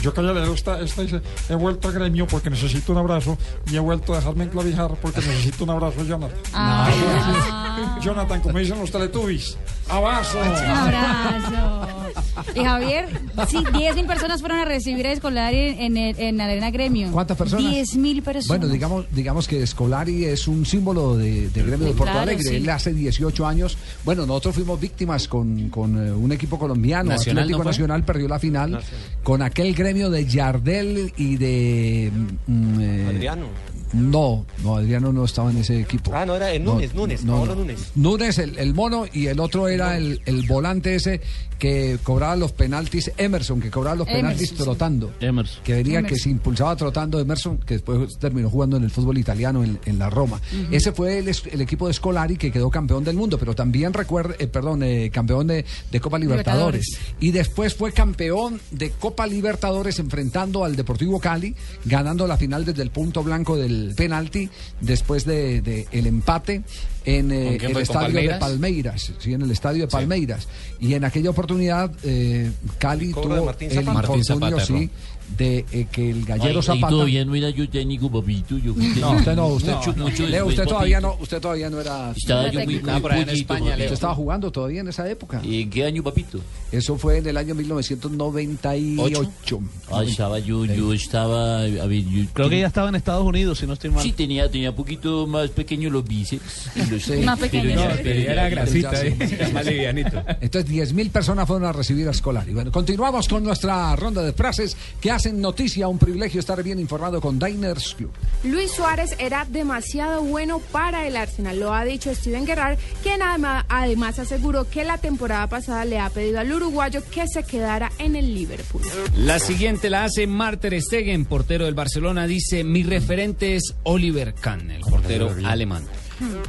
Yo 0.00 0.12
quería 0.12 0.32
leer 0.32 0.48
esta, 0.48 0.80
esta 0.80 1.02
dice, 1.02 1.20
he 1.48 1.54
vuelto 1.54 1.88
a 1.88 1.92
gremio 1.92 2.26
porque 2.26 2.50
necesito 2.50 2.92
un 2.92 2.98
abrazo 2.98 3.36
y 3.70 3.76
he 3.76 3.80
vuelto 3.80 4.12
a 4.12 4.16
dejarme 4.16 4.44
enclavijar 4.44 4.94
porque 5.00 5.20
necesito 5.20 5.64
un 5.64 5.70
abrazo, 5.70 6.04
Jonathan. 6.04 6.38
Ah. 6.52 7.98
Jonathan, 8.02 8.40
como 8.40 8.58
dicen 8.58 8.78
los 8.78 8.90
teletubbies, 8.90 9.56
abrazo. 9.88 10.38
Un 10.40 10.46
abrazo. 10.46 12.01
Y 12.54 12.64
Javier, 12.64 13.08
sí, 13.48 13.58
10 13.76 13.96
mil 13.96 14.06
personas 14.06 14.40
fueron 14.40 14.58
a 14.58 14.64
recibir 14.64 15.06
a 15.06 15.12
Escolari 15.12 15.76
en, 15.78 15.96
el- 15.96 16.18
en 16.18 16.36
la 16.36 16.44
Arena 16.44 16.70
Gremio. 16.70 17.10
¿Cuántas 17.12 17.36
personas? 17.36 17.70
10 17.70 17.96
mil 17.96 18.22
personas. 18.22 18.46
Bueno, 18.48 18.72
digamos, 18.72 19.06
digamos 19.10 19.48
que 19.48 19.66
Scolari 19.66 20.24
es 20.24 20.48
un 20.48 20.64
símbolo 20.66 21.16
de, 21.16 21.48
de 21.50 21.62
gremio 21.62 21.86
de 21.86 21.92
Porto 21.92 22.04
Claro, 22.12 22.20
Alegre. 22.20 22.42
sí. 22.44 22.56
Él 22.56 22.68
hace 22.70 22.92
18 22.92 23.46
años. 23.46 23.76
Bueno, 24.04 24.26
nosotros 24.26 24.54
fuimos 24.54 24.80
víctimas 24.80 25.28
con, 25.28 25.68
con, 25.70 26.06
eh, 26.06 26.12
un 26.12 26.32
equipo 26.32 26.58
colombiano. 26.58 27.10
Nacional, 27.10 27.44
Atlético 27.44 27.58
¿no? 27.64 27.70
Nacional 27.70 28.04
perdió 28.04 28.28
la 28.28 28.38
final 28.38 28.80
con 29.22 29.42
aquel 29.42 29.74
gremio 29.74 30.10
de 30.10 30.26
Yardel 30.26 31.12
y 31.16 31.36
de. 31.36 32.12
mm, 32.46 32.80
eh, 32.80 33.06
Adriano. 33.08 33.46
No, 33.92 34.46
no, 34.64 34.76
Adriano 34.76 35.12
no 35.12 35.24
estaba 35.26 35.50
en 35.50 35.58
ese 35.58 35.78
equipo. 35.80 36.12
Ah, 36.14 36.24
no, 36.24 36.34
era 36.34 36.50
el 36.50 36.64
Núñez, 36.64 36.94
Núñez, 36.94 37.20
Paolo 37.26 37.54
Núñez. 37.54 37.90
Núñez, 37.94 38.38
el, 38.38 38.58
el 38.58 38.72
mono, 38.72 39.04
y 39.12 39.26
el 39.26 39.38
otro 39.38 39.68
era 39.68 39.98
el, 39.98 40.22
el 40.24 40.46
volante 40.46 40.94
ese 40.94 41.20
que 41.62 41.98
cobraba 42.02 42.34
los 42.34 42.50
penaltis, 42.50 43.12
Emerson, 43.16 43.60
que 43.60 43.70
cobraba 43.70 43.94
los 43.94 44.08
penaltis 44.08 44.48
Emerson, 44.48 44.58
sí. 44.58 44.64
trotando. 44.64 45.12
Emerson. 45.20 45.62
Que 45.62 45.74
venía, 45.74 46.02
que 46.02 46.16
se 46.16 46.28
impulsaba 46.28 46.74
trotando 46.74 47.20
Emerson, 47.20 47.58
que 47.58 47.74
después 47.74 48.18
terminó 48.18 48.50
jugando 48.50 48.76
en 48.76 48.82
el 48.82 48.90
fútbol 48.90 49.16
italiano 49.16 49.62
en, 49.62 49.78
en 49.84 49.96
la 49.96 50.10
Roma. 50.10 50.40
Ese 50.72 50.90
fue 50.90 51.18
el, 51.18 51.28
es- 51.28 51.44
el 51.52 51.60
equipo 51.60 51.86
de 51.86 51.94
Scolari 51.94 52.36
que 52.36 52.50
quedó 52.50 52.68
campeón 52.68 53.04
del 53.04 53.14
mundo, 53.14 53.38
pero 53.38 53.54
también 53.54 53.92
recuerda, 53.92 54.34
eh, 54.40 54.48
perdón, 54.48 54.82
eh, 54.82 55.10
campeón 55.12 55.46
de, 55.46 55.64
de 55.92 56.00
Copa 56.00 56.18
Libertadores. 56.18 56.84
Libertadores. 56.88 57.16
Y 57.20 57.30
después 57.30 57.74
fue 57.74 57.92
campeón 57.92 58.60
de 58.72 58.90
Copa 58.90 59.28
Libertadores 59.28 60.00
enfrentando 60.00 60.64
al 60.64 60.74
Deportivo 60.74 61.20
Cali, 61.20 61.54
ganando 61.84 62.26
la 62.26 62.36
final 62.36 62.64
desde 62.64 62.82
el 62.82 62.90
punto 62.90 63.22
blanco 63.22 63.56
del 63.56 63.94
penalti, 63.96 64.50
después 64.80 65.24
de, 65.24 65.62
de 65.62 65.86
el 65.92 66.08
empate 66.08 66.64
en 67.04 67.32
eh, 67.32 67.44
¿Con 67.44 67.58
quién 67.58 67.70
el 67.72 67.82
estadio 67.82 68.06
de 68.06 68.12
Palmeiras? 68.12 68.40
Palmeiras, 68.40 69.12
sí, 69.18 69.32
en 69.32 69.42
el 69.42 69.50
estadio 69.50 69.82
de 69.82 69.88
Palmeiras. 69.88 70.48
Y 70.80 70.94
en 70.94 71.04
aquella 71.04 71.30
oportunidad 71.30 71.90
eh, 72.02 72.50
Cali 72.78 73.12
tuvo 73.12 73.34
el. 73.34 73.44
Martín 73.44 73.70
infortunio, 73.70 74.24
Zapata, 74.24 74.64
sí, 74.64 74.90
de 75.36 75.64
eh, 75.72 75.86
que 75.90 76.10
el 76.10 76.24
gallero 76.24 76.60
Ay, 76.60 76.66
Zapata. 76.66 76.86
Y 76.88 76.90
todavía 76.90 77.24
no 77.24 77.34
era 77.34 77.50
yo 77.50 77.68
técnico, 77.68 78.10
papito. 78.10 78.58
Yo 78.58 78.74
No, 79.00 79.12
usted 79.12 79.36
no, 79.36 79.46
usted, 79.48 79.74
Mucho, 79.74 79.94
mucho 79.94 80.26
Leo, 80.26 80.46
usted 80.46 80.64
todavía 80.64 81.00
papito. 81.00 81.16
no, 81.16 81.22
usted 81.22 81.40
todavía 81.40 81.70
no 81.70 81.80
era. 81.80 82.12
Estaba 82.16 82.50
yo 82.50 82.60
muy, 82.64 82.80
muy 82.80 83.00
por 83.00 83.12
en 83.14 83.28
España, 83.28 83.60
papito. 83.70 83.82
Usted 83.84 83.92
estaba 83.92 84.14
jugando 84.14 84.50
todavía 84.52 84.80
en 84.82 84.88
esa 84.88 85.08
época. 85.08 85.40
¿Y 85.44 85.62
en 85.62 85.70
qué 85.70 85.84
año, 85.84 86.02
papito? 86.02 86.38
Eso 86.70 86.96
fue 86.98 87.18
en 87.18 87.26
el 87.26 87.36
año 87.36 87.54
1998. 87.54 89.60
Ah, 89.90 90.02
estaba 90.04 90.38
yo, 90.38 90.64
yo 90.64 90.92
estaba, 90.92 91.60
a 91.62 91.86
ver, 91.86 92.04
yo 92.04 92.24
Creo 92.32 92.48
que 92.48 92.60
ya 92.60 92.66
estaba 92.66 92.88
en 92.88 92.94
Estados 92.94 93.24
Unidos, 93.26 93.58
si 93.58 93.66
no 93.66 93.74
estoy 93.74 93.90
mal. 93.90 94.02
Sí, 94.02 94.12
tenía, 94.12 94.50
tenía 94.50 94.74
poquito 94.74 95.26
más 95.26 95.50
pequeño 95.50 95.90
los 95.90 96.04
bíceps. 96.06 96.70
kilos. 96.74 97.24
Más 97.24 97.38
pequeño. 97.38 97.74
No, 97.74 97.82
era 97.90 98.48
grasita, 98.48 98.92
Ya, 98.92 99.00
sí. 99.26 99.34
eh. 99.34 99.50
Más 99.52 99.66
livianito. 99.66 100.22
Entonces, 100.40 100.70
10.000 100.70 101.10
personas 101.10 101.46
fueron 101.46 101.68
a 101.68 101.72
recibir 101.72 102.08
a 102.08 102.14
Scolari. 102.14 102.52
Bueno, 102.52 102.72
continuamos 102.72 103.28
con 103.28 103.42
nuestra 103.44 103.94
ronda 103.96 104.22
de 104.22 104.32
frases 104.32 104.76
que 105.00 105.10
hacen 105.22 105.40
noticia. 105.40 105.86
Un 105.86 105.98
privilegio 105.98 106.40
estar 106.40 106.60
bien 106.64 106.80
informado 106.80 107.20
con 107.20 107.38
Diners 107.38 107.94
Club. 107.94 108.10
Luis 108.42 108.72
Suárez 108.72 109.14
era 109.20 109.46
demasiado 109.48 110.20
bueno 110.24 110.58
para 110.72 111.06
el 111.06 111.16
Arsenal, 111.16 111.60
lo 111.60 111.72
ha 111.72 111.84
dicho 111.84 112.12
Steven 112.12 112.44
Gerrard, 112.44 112.76
quien 113.04 113.22
además, 113.22 113.64
además 113.68 114.18
aseguró 114.18 114.68
que 114.68 114.82
la 114.82 114.98
temporada 114.98 115.46
pasada 115.46 115.84
le 115.84 116.00
ha 116.00 116.10
pedido 116.10 116.40
al 116.40 116.52
uruguayo 116.52 117.02
que 117.08 117.28
se 117.28 117.44
quedara 117.44 117.92
en 117.98 118.16
el 118.16 118.34
Liverpool. 118.34 118.82
La 119.16 119.38
siguiente 119.38 119.90
la 119.90 120.04
hace 120.04 120.26
Marter 120.26 120.80
Stegen, 120.82 121.24
portero 121.24 121.66
del 121.66 121.74
Barcelona. 121.74 122.26
Dice, 122.26 122.64
mi 122.64 122.82
referente 122.82 123.54
es 123.54 123.76
Oliver 123.84 124.34
Kahn, 124.34 124.72
el 124.72 124.80
portero 124.80 125.32
alemán. 125.44 125.84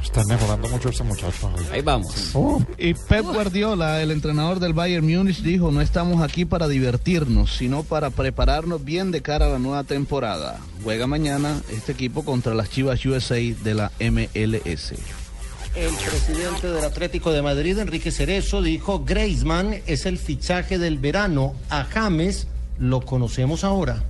Está 0.01 0.23
mejorando 0.25 0.67
mucho 0.69 0.89
este 0.89 1.03
muchacho. 1.03 1.51
Ahí 1.71 1.81
vamos. 1.81 2.33
Y 2.77 2.93
Pep 2.93 3.25
Guardiola, 3.25 4.01
el 4.01 4.11
entrenador 4.11 4.59
del 4.59 4.73
Bayern 4.73 5.05
Múnich, 5.05 5.41
dijo, 5.41 5.71
no 5.71 5.81
estamos 5.81 6.21
aquí 6.21 6.45
para 6.45 6.67
divertirnos, 6.67 7.55
sino 7.55 7.83
para 7.83 8.09
prepararnos 8.09 8.83
bien 8.83 9.11
de 9.11 9.21
cara 9.21 9.47
a 9.47 9.49
la 9.49 9.59
nueva 9.59 9.83
temporada. 9.83 10.59
Juega 10.83 11.07
mañana 11.07 11.61
este 11.71 11.93
equipo 11.93 12.23
contra 12.23 12.53
las 12.53 12.69
Chivas 12.69 13.05
USA 13.05 13.35
de 13.35 13.73
la 13.73 13.91
MLS. 13.99 14.93
El 15.75 15.95
presidente 15.95 16.69
del 16.69 16.83
Atlético 16.83 17.31
de 17.31 17.41
Madrid, 17.41 17.79
Enrique 17.79 18.11
Cerezo, 18.11 18.61
dijo, 18.61 19.03
Griezmann 19.03 19.81
es 19.87 20.05
el 20.05 20.19
fichaje 20.19 20.77
del 20.77 20.99
verano. 20.99 21.55
A 21.69 21.85
James 21.85 22.47
lo 22.77 23.01
conocemos 23.01 23.63
ahora. 23.63 24.03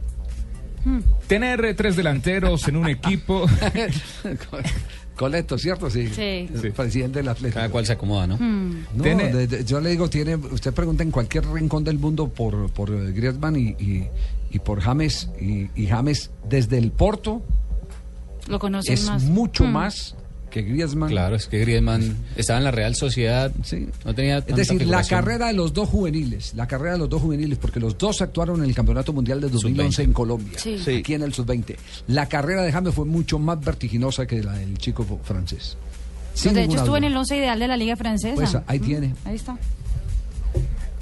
Tener 1.28 1.74
tres 1.78 1.96
delanteros 1.96 2.68
en 2.68 2.76
un 2.76 2.90
equipo. 2.90 3.46
Coleto, 5.16 5.58
¿cierto? 5.58 5.90
Sí. 5.90 6.08
Sí. 6.08 6.50
El 6.64 6.74
presidente 6.76 7.20
del 7.20 7.28
Atlético. 7.30 7.56
Cada 7.60 7.70
cual 7.70 7.86
se 7.86 7.94
acomoda, 7.94 8.26
¿no? 8.28 8.38
Hmm. 8.38 8.84
No, 8.96 9.04
Tiene- 9.04 9.32
de- 9.34 9.48
de- 9.48 9.64
yo 9.66 9.80
le 9.80 9.90
digo, 9.92 10.10
tiene, 10.10 10.36
usted 10.36 10.74
pregunta 10.74 11.04
en 11.04 11.12
cualquier 11.12 11.46
rincón 11.48 11.84
del 11.84 12.00
mundo 12.00 12.28
por, 12.30 12.72
por 12.72 12.90
eh, 12.90 13.12
Griezmann 13.12 13.56
y, 13.56 13.70
y- 13.80 14.08
y 14.52 14.60
por 14.60 14.82
James. 14.82 15.30
Y, 15.40 15.70
y 15.76 15.88
James, 15.88 16.32
desde 16.50 16.78
el 16.78 16.92
Porto, 16.92 17.42
Lo 18.48 18.60
conocen 18.60 18.94
es 18.94 19.06
más. 19.06 19.24
mucho 19.24 19.64
Hmm. 19.66 19.72
más 19.72 20.16
que 20.54 20.62
Griezmann. 20.62 21.10
Claro, 21.10 21.36
es 21.36 21.48
que 21.48 21.60
Griezmann 21.60 22.16
estaba 22.36 22.60
en 22.60 22.66
la 22.66 22.72
Real 22.72 22.94
Sociedad. 22.96 23.52
No 24.06 24.14
tenía 24.14 24.38
Es 24.38 24.56
decir, 24.56 24.86
la 24.86 25.04
carrera 25.04 25.48
de 25.48 25.54
los 25.54 25.74
dos 25.74 25.90
juveniles, 25.90 26.54
la 26.54 26.68
carrera 26.68 26.94
de 26.94 27.00
los 27.00 27.10
dos 27.10 27.24
juveniles, 27.24 27.58
porque 27.58 27.80
los 27.80 27.98
dos 27.98 28.22
actuaron 28.22 28.60
en 28.64 28.70
el 28.70 28.76
Campeonato 28.76 29.12
Mundial 29.14 29.42
de 29.42 29.50
2011 29.50 30.04
en 30.04 30.14
Colombia, 30.14 30.60
Sí. 30.60 30.78
Sí. 30.78 30.98
aquí 30.98 31.16
en 31.16 31.24
el 31.24 31.34
Sub-20. 31.34 31.76
La 32.08 32.28
carrera 32.28 32.62
de 32.62 32.72
James 32.72 32.94
fue 32.94 33.06
mucho 33.06 33.40
más 33.40 33.60
vertiginosa 33.60 34.28
que 34.28 34.44
la 34.44 34.54
del 34.54 34.78
chico 34.78 35.04
francés. 35.24 35.76
Sin 36.36 36.52
Pues 36.52 36.56
de 36.56 36.64
hecho 36.66 36.78
estuvo 36.78 36.98
en 36.98 37.04
el 37.06 37.18
11 37.18 37.38
ideal 37.38 37.58
de 37.60 37.68
la 37.68 37.76
Liga 37.78 37.96
Francesa. 37.96 38.36
Pues 38.36 38.56
ahí 38.68 38.80
tiene. 38.80 39.16
Ahí 39.26 39.36
está. 39.36 39.58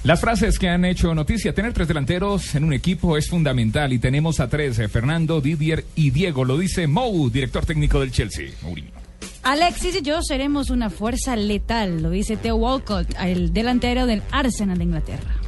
Las 0.04 0.20
frases 0.20 0.58
que 0.58 0.68
han 0.68 0.84
hecho 0.86 1.14
noticia, 1.14 1.54
tener 1.54 1.74
tres 1.74 1.88
delanteros 1.88 2.56
en 2.56 2.64
un 2.64 2.74
equipo 2.74 3.18
es 3.18 3.30
fundamental 3.30 3.94
y 3.94 4.00
tenemos 4.00 4.40
a 4.40 4.48
tres, 4.50 4.80
eh, 4.80 4.88
Fernando, 4.88 5.42
Didier 5.42 5.86
y 5.96 6.10
Diego, 6.10 6.44
lo 6.44 6.58
dice 6.58 6.88
Mou, 6.88 7.30
director 7.30 7.66
técnico 7.66 8.00
del 8.00 8.12
Chelsea. 8.12 8.50
Mourinho. 8.64 9.01
Alexis 9.44 9.96
y 9.96 10.02
yo 10.02 10.22
seremos 10.22 10.70
una 10.70 10.90
fuerza 10.90 11.36
letal, 11.36 12.02
lo 12.04 12.10
dice 12.12 12.38
Theo 12.38 12.56
Walcott, 12.56 13.08
el 13.20 13.54
delantero 13.54 14.06
del 14.06 14.22
Arsenal 14.32 14.78
de 14.78 14.84
Inglaterra. 14.84 15.41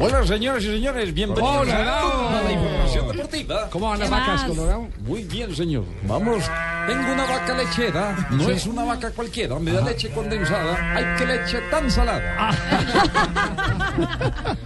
Hola, 0.00 0.26
señoras 0.26 0.62
y 0.64 0.66
señores, 0.66 1.12
bienvenidos 1.12 1.60
Hola. 1.62 2.38
a 2.38 2.42
la 2.42 2.52
información 2.52 3.08
deportiva. 3.08 3.68
¿Cómo 3.70 3.88
van 3.90 3.98
las 4.00 4.08
¿Qué 4.08 4.14
vacas? 4.14 4.44
Colorado? 4.44 4.88
Muy 5.04 5.24
bien, 5.24 5.54
señor. 5.54 5.84
Vamos. 6.06 6.44
Tengo 6.86 7.12
una 7.12 7.24
vaca 7.26 7.54
lechera. 7.56 8.28
No 8.30 8.48
es 8.48 8.66
una 8.66 8.84
vaca 8.84 9.10
cualquiera. 9.10 9.58
Me 9.58 9.72
da 9.72 9.82
leche 9.82 10.08
condensada. 10.10 10.94
Ay, 10.96 11.04
qué 11.18 11.26
leche 11.26 11.58
tan 11.70 11.90
salada. 11.90 12.50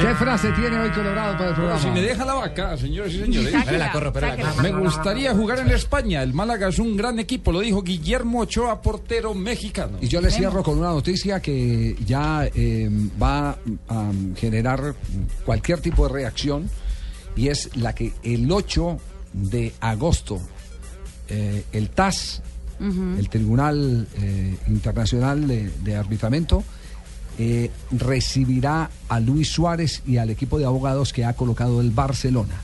¿Qué 0.00 0.14
frase 0.14 0.50
tiene 0.52 0.78
hoy 0.78 0.90
Colorado 0.90 1.36
para 1.36 1.48
el 1.50 1.54
programa? 1.54 1.80
Si 1.80 1.88
me 1.90 2.02
deja 2.02 2.24
la 2.24 2.34
vaca, 2.34 2.76
señores 2.76 3.14
y 3.14 3.20
señores. 3.20 3.52
Sáquela, 3.52 3.78
la 3.78 3.92
corro, 3.92 4.12
pero 4.12 4.26
la 4.26 4.32
sáquela. 4.32 4.50
corro. 4.50 4.62
Me 4.62 4.72
gustaría 4.72 5.34
jugar 5.34 5.58
en 5.60 5.70
España. 5.70 6.22
El 6.22 6.32
Málaga 6.32 6.68
es 6.68 6.78
un 6.78 6.96
gran 6.96 7.18
equipo. 7.18 7.52
Lo 7.52 7.60
dijo 7.60 7.82
Guillermo 7.82 8.40
Ochoa, 8.40 8.80
portero 8.80 9.34
mexicano. 9.34 9.98
Y 10.00 10.08
yo 10.08 10.20
le 10.20 10.30
cierro 10.30 10.62
con 10.62 10.78
una 10.78 10.88
noticia 10.88 11.40
que 11.40 11.96
ya 12.04 12.46
eh, 12.54 12.88
va 13.20 13.58
a 13.88 14.12
generar 14.36 14.94
cualquier 15.44 15.80
tipo 15.80 16.06
de 16.06 16.12
reacción 16.12 16.68
y 17.36 17.48
es 17.48 17.74
la 17.76 17.94
que 17.94 18.12
el 18.22 18.50
8 18.50 18.98
de 19.32 19.72
agosto 19.80 20.40
eh, 21.28 21.64
el 21.72 21.88
TAS, 21.90 22.42
el 22.80 23.28
Tribunal 23.28 24.08
eh, 24.20 24.56
Internacional 24.66 25.46
de, 25.46 25.70
de 25.84 25.94
Arbitramiento, 25.94 26.64
eh, 27.38 27.70
recibirá 27.90 28.90
a 29.08 29.18
Luis 29.18 29.48
Suárez 29.48 30.02
y 30.06 30.18
al 30.18 30.28
equipo 30.28 30.58
de 30.58 30.66
abogados 30.66 31.12
que 31.12 31.24
ha 31.24 31.32
colocado 31.32 31.80
el 31.80 31.90
Barcelona. 31.90 32.60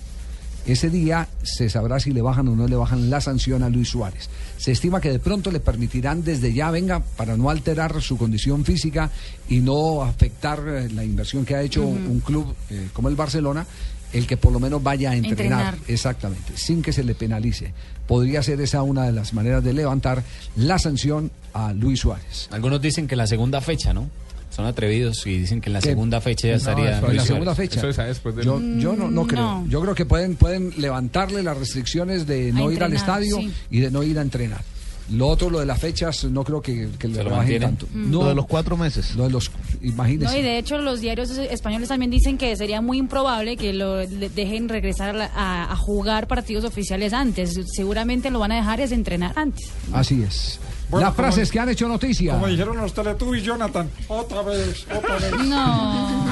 Ese 0.69 0.91
día 0.91 1.27
se 1.43 1.71
sabrá 1.71 1.99
si 1.99 2.13
le 2.13 2.21
bajan 2.21 2.47
o 2.49 2.55
no 2.55 2.69
le 2.69 2.77
bajan 2.77 3.09
la 3.09 3.23
sanción 3.23 3.63
a 3.63 3.71
Luis 3.71 3.89
Suárez. 3.89 4.29
Se 4.59 4.71
estima 4.71 5.01
que 5.01 5.11
de 5.11 5.19
pronto 5.19 5.51
le 5.51 5.61
permitirán 5.61 6.23
desde 6.23 6.53
ya, 6.53 6.71
venga, 6.71 7.01
para 7.01 7.39
no 7.39 7.49
alterar 7.49 8.03
su 8.03 8.19
condición 8.19 8.67
física 8.67 9.11
y 9.49 9.61
no 9.61 10.03
afectar 10.03 10.63
eh, 10.69 10.91
la 10.91 11.05
inversión 11.05 11.47
que 11.47 11.55
ha 11.55 11.63
hecho 11.63 11.87
un 11.87 12.21
club 12.21 12.55
eh, 12.69 12.89
como 12.93 13.09
el 13.09 13.17
Barcelona, 13.17 13.67
el 14.13 14.27
que 14.27 14.37
por 14.37 14.53
lo 14.53 14.61
menos 14.61 14.83
vaya 14.83 15.13
a 15.13 15.17
entrenar. 15.17 15.75
Entrenar. 15.75 15.79
Exactamente, 15.89 16.53
sin 16.57 16.83
que 16.83 16.93
se 16.93 17.03
le 17.03 17.15
penalice. 17.15 17.73
Podría 18.07 18.43
ser 18.43 18.61
esa 18.61 18.83
una 18.83 19.05
de 19.05 19.13
las 19.13 19.33
maneras 19.33 19.65
de 19.65 19.73
levantar 19.73 20.23
la 20.57 20.79
sanción 20.79 21.31
a 21.55 21.73
Luis 21.73 22.01
Suárez. 22.01 22.49
Algunos 22.51 22.83
dicen 22.83 23.09
que 23.09 23.17
la 23.17 23.27
segunda 23.27 23.63
fecha, 23.63 23.95
¿no? 23.95 24.11
Son 24.59 24.67
atrevidos 24.67 25.25
y 25.25 25.39
dicen 25.39 25.61
que 25.61 25.69
en 25.69 25.75
la 25.75 25.81
¿Qué? 25.81 25.91
segunda 25.91 26.21
fecha 26.21 26.49
ya 26.49 26.55
No, 26.55 26.59
estaría. 26.59 26.99
en 26.99 27.17
la 27.17 27.25
segunda 27.25 27.55
fecha. 27.55 27.79
Eso 27.79 27.91
es 27.91 27.99
a 28.01 28.07
después 28.07 28.35
del- 28.35 28.45
Yo, 28.45 28.59
yo 28.81 28.97
no, 28.97 29.09
no 29.09 29.25
creo. 29.25 29.41
no. 29.41 29.67
Yo 29.69 29.81
creo 29.83 29.95
que 29.95 30.05
pueden, 30.05 30.35
pueden 30.35 30.73
levantarle 30.79 31.45
las 31.45 31.57
restricciones 31.57 32.27
de 32.27 32.51
no 32.53 32.69
ir 32.73 32.83
al 32.83 32.93
estadio 32.93 33.37
sí. 33.37 33.53
y 33.71 33.79
de 33.79 33.93
no 33.93 34.03
ir 34.03 34.19
a 34.19 34.23
entrenar. 34.23 34.63
Lo 35.11 35.29
otro, 35.29 35.49
lo 35.49 35.61
de 35.61 35.67
las 35.67 35.79
fechas, 35.81 36.25
no 36.25 36.45
creo 36.45 36.61
que, 36.61 36.89
que 36.99 37.09
le 37.09 37.15
¿Se 37.17 37.23
lo 37.25 37.31
rebajen 37.31 37.61
tanto. 37.63 37.87
Mm. 37.95 38.11
No, 38.11 38.23
Lo 38.23 38.29
de 38.29 38.35
los 38.35 38.47
cuatro 38.47 38.77
meses. 38.77 39.15
lo 39.17 39.25
de 39.25 39.31
los, 39.31 39.51
imagínese. 39.81 40.33
No, 40.33 40.39
y 40.39 40.43
de 40.43 40.59
hecho 40.59 40.77
los 40.79 41.01
diarios 41.01 41.31
españoles 41.31 41.89
también 41.89 42.11
dicen 42.11 42.37
que 42.37 42.55
sería 42.57 42.81
muy 42.83 42.99
improbable 42.99 43.57
que 43.57 43.73
lo 43.73 43.97
dejen 43.97 44.69
regresar 44.69 45.11
a, 45.11 45.13
la- 45.15 45.31
a- 45.71 45.77
jugar 45.77 46.27
partidos 46.29 46.65
oficiales 46.65 47.13
antes. 47.15 47.59
Seguramente 47.75 48.31
lo 48.31 48.39
van 48.39 48.53
a 48.53 48.57
dejar 48.57 48.81
es 48.81 48.93
entrenar 48.93 49.33
antes. 49.37 49.71
Así 49.93 50.23
es. 50.23 50.61
Bueno, 50.91 51.07
las 51.07 51.15
como- 51.15 51.27
frases 51.29 51.51
que 51.51 51.61
han 51.61 51.69
hecho 51.71 51.89
noticia. 51.89 52.33
Como 52.35 52.47
dijeron 52.49 52.77
los 52.77 52.93
Teletubbies, 52.93 53.45
Jonathan. 53.45 53.91
Otra 54.09 54.43
vez, 54.43 54.87
otra 54.95 55.17
vez. 55.17 55.33
No. 55.47 56.27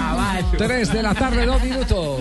Tres 0.59 0.93
de 0.93 1.03
la 1.03 1.15
tarde, 1.15 1.47
dos 1.47 1.63
minutos. 1.63 2.21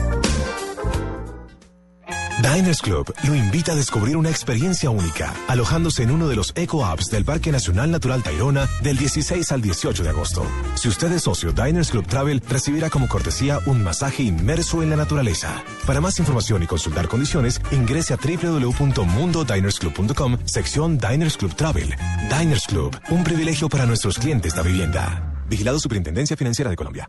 Diners 2.41 2.81
Club 2.81 3.13
lo 3.23 3.35
invita 3.35 3.73
a 3.73 3.75
descubrir 3.75 4.17
una 4.17 4.31
experiencia 4.31 4.89
única, 4.89 5.31
alojándose 5.47 6.01
en 6.01 6.09
uno 6.09 6.27
de 6.27 6.35
los 6.35 6.53
Eco 6.55 6.83
Apps 6.83 7.11
del 7.11 7.23
Parque 7.23 7.51
Nacional 7.51 7.91
Natural 7.91 8.23
Tayrona 8.23 8.67
del 8.81 8.97
16 8.97 9.51
al 9.51 9.61
18 9.61 10.01
de 10.01 10.09
agosto. 10.09 10.43
Si 10.73 10.87
usted 10.87 11.11
es 11.11 11.21
socio 11.23 11.51
Diners 11.51 11.91
Club 11.91 12.07
Travel, 12.07 12.41
recibirá 12.49 12.89
como 12.89 13.07
cortesía 13.07 13.59
un 13.67 13.83
masaje 13.83 14.23
inmerso 14.23 14.81
en 14.81 14.89
la 14.89 14.95
naturaleza. 14.95 15.63
Para 15.85 16.01
más 16.01 16.17
información 16.17 16.63
y 16.63 16.67
consultar 16.67 17.07
condiciones, 17.07 17.61
ingrese 17.71 18.15
a 18.15 18.17
www.mundodinersclub.com, 18.17 20.39
sección 20.45 20.97
Diners 20.97 21.37
Club 21.37 21.55
Travel. 21.55 21.93
Diners 22.39 22.65
Club, 22.65 22.99
un 23.09 23.23
privilegio 23.23 23.69
para 23.69 23.85
nuestros 23.85 24.17
clientes 24.17 24.55
de 24.55 24.63
vivienda. 24.63 25.45
Vigilado 25.47 25.77
Superintendencia 25.79 26.35
Financiera 26.35 26.71
de 26.71 26.75
Colombia. 26.75 27.07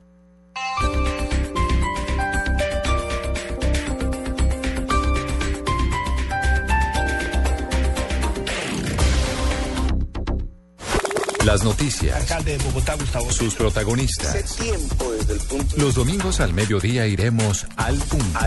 Las 11.44 11.64
noticias, 11.64 12.14
Alcalde 12.16 12.56
de 12.56 12.64
Bogotá, 12.64 12.94
Gustavo. 12.94 13.32
sus 13.32 13.54
protagonistas. 13.56 14.56
tiempo 14.56 15.10
desde 15.10 15.32
el 15.32 15.40
punto 15.40 15.76
Los 15.76 15.96
domingos 15.96 16.38
al 16.38 16.54
mediodía 16.54 17.06
iremos 17.08 17.66
al 17.76 17.96
punto. 17.96 18.38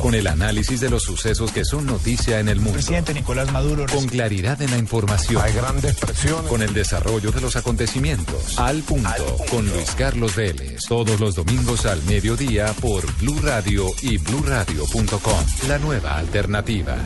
Con 0.00 0.14
el 0.14 0.28
análisis 0.28 0.80
de 0.80 0.90
los 0.90 1.02
sucesos 1.02 1.50
que 1.50 1.64
son 1.64 1.86
noticia 1.86 2.38
en 2.38 2.48
el 2.48 2.56
mundo. 2.60 2.74
presidente 2.74 3.14
Nicolás 3.14 3.50
Maduro. 3.50 3.84
Con 3.92 4.06
claridad 4.06 4.62
en 4.62 4.70
la 4.70 4.78
información. 4.78 5.42
Hay 5.42 5.52
grandes 5.52 5.96
presiones. 5.96 6.48
Con 6.48 6.62
el 6.62 6.72
desarrollo 6.72 7.32
de 7.32 7.40
los 7.40 7.56
acontecimientos. 7.56 8.58
Al 8.58 8.82
punto. 8.82 9.36
Con 9.50 9.68
Luis 9.68 9.90
Carlos 9.96 10.36
Vélez. 10.36 10.82
Todos 10.88 11.18
los 11.18 11.34
domingos 11.34 11.84
al 11.84 12.00
mediodía 12.04 12.72
por 12.80 13.12
Blue 13.18 13.40
Radio 13.42 13.88
y 14.02 14.18
bluradio.com. 14.18 15.44
La 15.66 15.78
nueva 15.78 16.16
alternativa. 16.16 16.96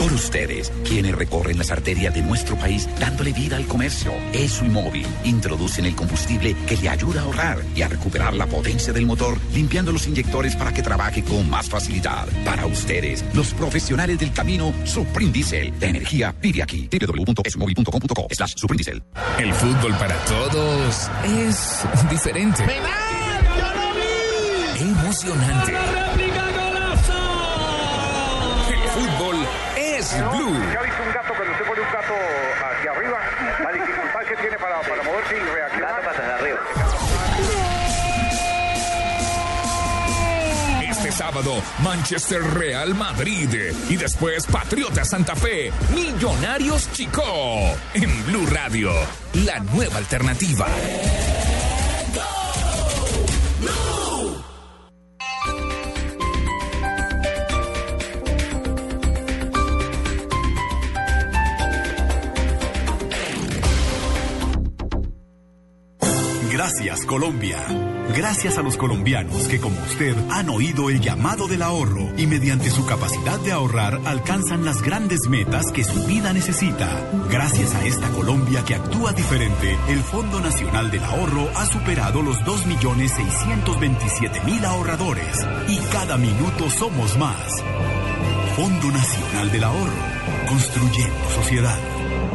Por 0.00 0.14
ustedes, 0.14 0.72
quienes 0.82 1.14
recorren 1.14 1.58
las 1.58 1.70
arterias 1.70 2.14
de 2.14 2.22
nuestro 2.22 2.56
país 2.56 2.88
dándole 2.98 3.34
vida 3.34 3.58
al 3.58 3.66
comercio. 3.66 4.10
ESO 4.32 4.64
y 4.64 4.70
móvil 4.70 5.06
introducen 5.24 5.84
el 5.84 5.94
combustible 5.94 6.56
que 6.66 6.78
le 6.78 6.88
ayuda 6.88 7.20
a 7.20 7.24
ahorrar 7.24 7.58
y 7.76 7.82
a 7.82 7.88
recuperar 7.88 8.32
la 8.32 8.46
potencia 8.46 8.94
del 8.94 9.04
motor, 9.04 9.36
limpiando 9.52 9.92
los 9.92 10.06
inyectores 10.06 10.56
para 10.56 10.72
que 10.72 10.82
trabaje 10.82 11.22
con 11.22 11.50
más 11.50 11.68
facilidad. 11.68 12.26
Para 12.46 12.64
ustedes, 12.64 13.22
los 13.34 13.52
profesionales 13.52 14.18
del 14.18 14.32
camino, 14.32 14.72
Diesel. 15.32 15.74
La 15.78 15.88
energía 15.88 16.34
vive 16.40 16.62
aquí. 16.62 16.88
www.esomóvil.com.co 16.90 18.26
slash 18.30 18.54
Diesel. 18.74 19.02
El 19.38 19.52
fútbol 19.52 19.92
para 19.98 20.16
todos 20.24 21.10
es 21.26 21.84
diferente. 22.10 22.64
Emocionante. 24.80 26.19
Es 30.12 30.30
blue. 30.30 30.54
¿Ya 30.72 30.82
visto 30.82 31.02
un 31.02 31.12
gato 31.12 31.34
cuando 31.34 31.52
usted 31.52 31.66
pone 31.66 31.80
un 31.80 31.92
gato 31.92 32.14
hacia 32.64 32.90
arriba? 32.90 33.18
La 33.62 33.72
dificultad 33.72 34.20
que 34.28 34.36
tiene 34.36 34.58
para, 34.58 34.80
para 34.80 35.02
moverse 35.02 35.36
y 35.36 35.40
reaccionar. 35.40 36.08
hacia 36.08 36.34
arriba. 36.36 36.60
Este 40.90 41.12
sábado, 41.12 41.62
Manchester 41.82 42.42
Real 42.42 42.94
Madrid 42.94 43.48
y 43.88 43.96
después 43.96 44.46
Patriota 44.46 45.04
Santa 45.04 45.34
Fe, 45.34 45.72
Millonarios 45.94 46.92
Chico. 46.92 47.22
En 47.94 48.26
Blue 48.26 48.46
Radio, 48.46 48.92
la 49.32 49.60
nueva 49.60 49.96
alternativa. 49.98 50.66
Gracias 66.60 67.06
Colombia. 67.06 67.56
Gracias 68.14 68.58
a 68.58 68.62
los 68.62 68.76
colombianos 68.76 69.48
que 69.48 69.58
como 69.58 69.80
usted 69.80 70.14
han 70.28 70.50
oído 70.50 70.90
el 70.90 71.00
llamado 71.00 71.48
del 71.48 71.62
ahorro 71.62 72.12
y 72.18 72.26
mediante 72.26 72.68
su 72.68 72.84
capacidad 72.84 73.40
de 73.40 73.52
ahorrar 73.52 73.98
alcanzan 74.04 74.66
las 74.66 74.82
grandes 74.82 75.26
metas 75.30 75.72
que 75.72 75.84
su 75.84 76.04
vida 76.04 76.34
necesita. 76.34 76.90
Gracias 77.30 77.74
a 77.74 77.86
esta 77.86 78.10
Colombia 78.10 78.62
que 78.62 78.74
actúa 78.74 79.14
diferente, 79.14 79.78
el 79.88 80.00
Fondo 80.00 80.38
Nacional 80.38 80.90
del 80.90 81.02
Ahorro 81.02 81.48
ha 81.56 81.64
superado 81.64 82.20
los 82.20 82.36
2.627.000 82.40 84.64
ahorradores 84.64 85.38
y 85.66 85.78
cada 85.90 86.18
minuto 86.18 86.68
somos 86.68 87.16
más. 87.16 87.64
Fondo 88.54 88.88
Nacional 88.88 89.50
del 89.50 89.64
Ahorro, 89.64 90.02
construyendo 90.46 91.30
sociedad. 91.36 91.78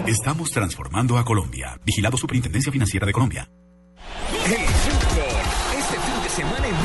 Estamos 0.08 0.50
transformando 0.50 1.20
a 1.20 1.24
Colombia. 1.24 1.80
Vigilado 1.86 2.18
Superintendencia 2.18 2.72
Financiera 2.72 3.06
de 3.06 3.14
Colombia. 3.14 3.48
El 4.46 4.52
fútbol. 4.52 5.42
Este 5.76 6.00
fin 6.00 6.22
de 6.22 6.30
semana 6.30 6.68
en 6.68 6.85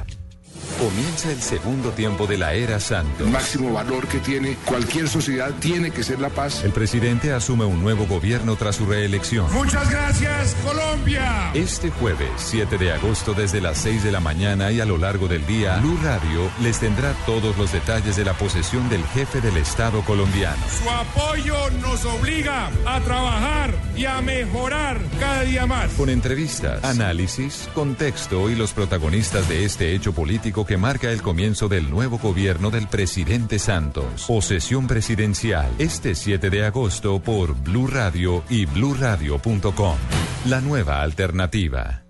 Comienza 0.81 1.31
el 1.31 1.39
segundo 1.39 1.91
tiempo 1.91 2.25
de 2.25 2.39
la 2.39 2.55
era 2.55 2.79
Santos. 2.79 3.29
máximo 3.29 3.71
valor 3.71 4.07
que 4.07 4.17
tiene 4.17 4.57
cualquier 4.65 5.07
sociedad 5.07 5.51
tiene 5.59 5.91
que 5.91 6.01
ser 6.01 6.19
la 6.19 6.29
paz. 6.29 6.63
El 6.63 6.71
presidente 6.71 7.31
asume 7.33 7.65
un 7.65 7.83
nuevo 7.83 8.07
gobierno 8.07 8.55
tras 8.55 8.77
su 8.77 8.87
reelección. 8.87 9.45
Muchas 9.53 9.87
gracias, 9.91 10.55
Colombia. 10.65 11.51
Este 11.53 11.91
jueves, 11.91 12.31
7 12.37 12.79
de 12.79 12.93
agosto, 12.93 13.35
desde 13.35 13.61
las 13.61 13.77
6 13.77 14.03
de 14.03 14.11
la 14.11 14.21
mañana 14.21 14.71
y 14.71 14.81
a 14.81 14.85
lo 14.85 14.97
largo 14.97 15.27
del 15.27 15.45
día, 15.45 15.77
Blue 15.77 15.99
Radio 16.01 16.49
les 16.63 16.79
tendrá 16.79 17.13
todos 17.27 17.55
los 17.59 17.71
detalles 17.71 18.15
de 18.15 18.25
la 18.25 18.33
posesión 18.33 18.89
del 18.89 19.03
jefe 19.05 19.39
del 19.39 19.57
Estado 19.57 20.01
colombiano. 20.01 20.63
Su 20.81 20.89
apoyo 20.89 21.69
nos 21.79 22.03
obliga 22.05 22.71
a 22.87 22.99
trabajar 23.01 23.75
y 23.95 24.05
a 24.05 24.19
mejorar 24.21 24.99
cada 25.19 25.43
día 25.43 25.67
más. 25.67 25.91
Con 25.91 26.09
entrevistas, 26.09 26.83
análisis, 26.83 27.69
contexto 27.75 28.49
y 28.49 28.55
los 28.55 28.73
protagonistas 28.73 29.47
de 29.47 29.63
este 29.63 29.93
hecho 29.93 30.11
político 30.13 30.65
que 30.65 30.70
marca 30.77 31.11
el 31.11 31.21
comienzo 31.21 31.67
del 31.67 31.89
nuevo 31.89 32.17
gobierno 32.17 32.69
del 32.69 32.87
presidente 32.87 33.59
Santos. 33.59 34.25
Posesión 34.27 34.87
presidencial, 34.87 35.69
este 35.77 36.15
7 36.15 36.49
de 36.49 36.65
agosto 36.65 37.19
por 37.19 37.55
Blue 37.55 37.87
Radio 37.87 38.43
y 38.49 38.65
bluradio.com. 38.65 39.97
La 40.45 40.61
nueva 40.61 41.01
alternativa. 41.01 42.03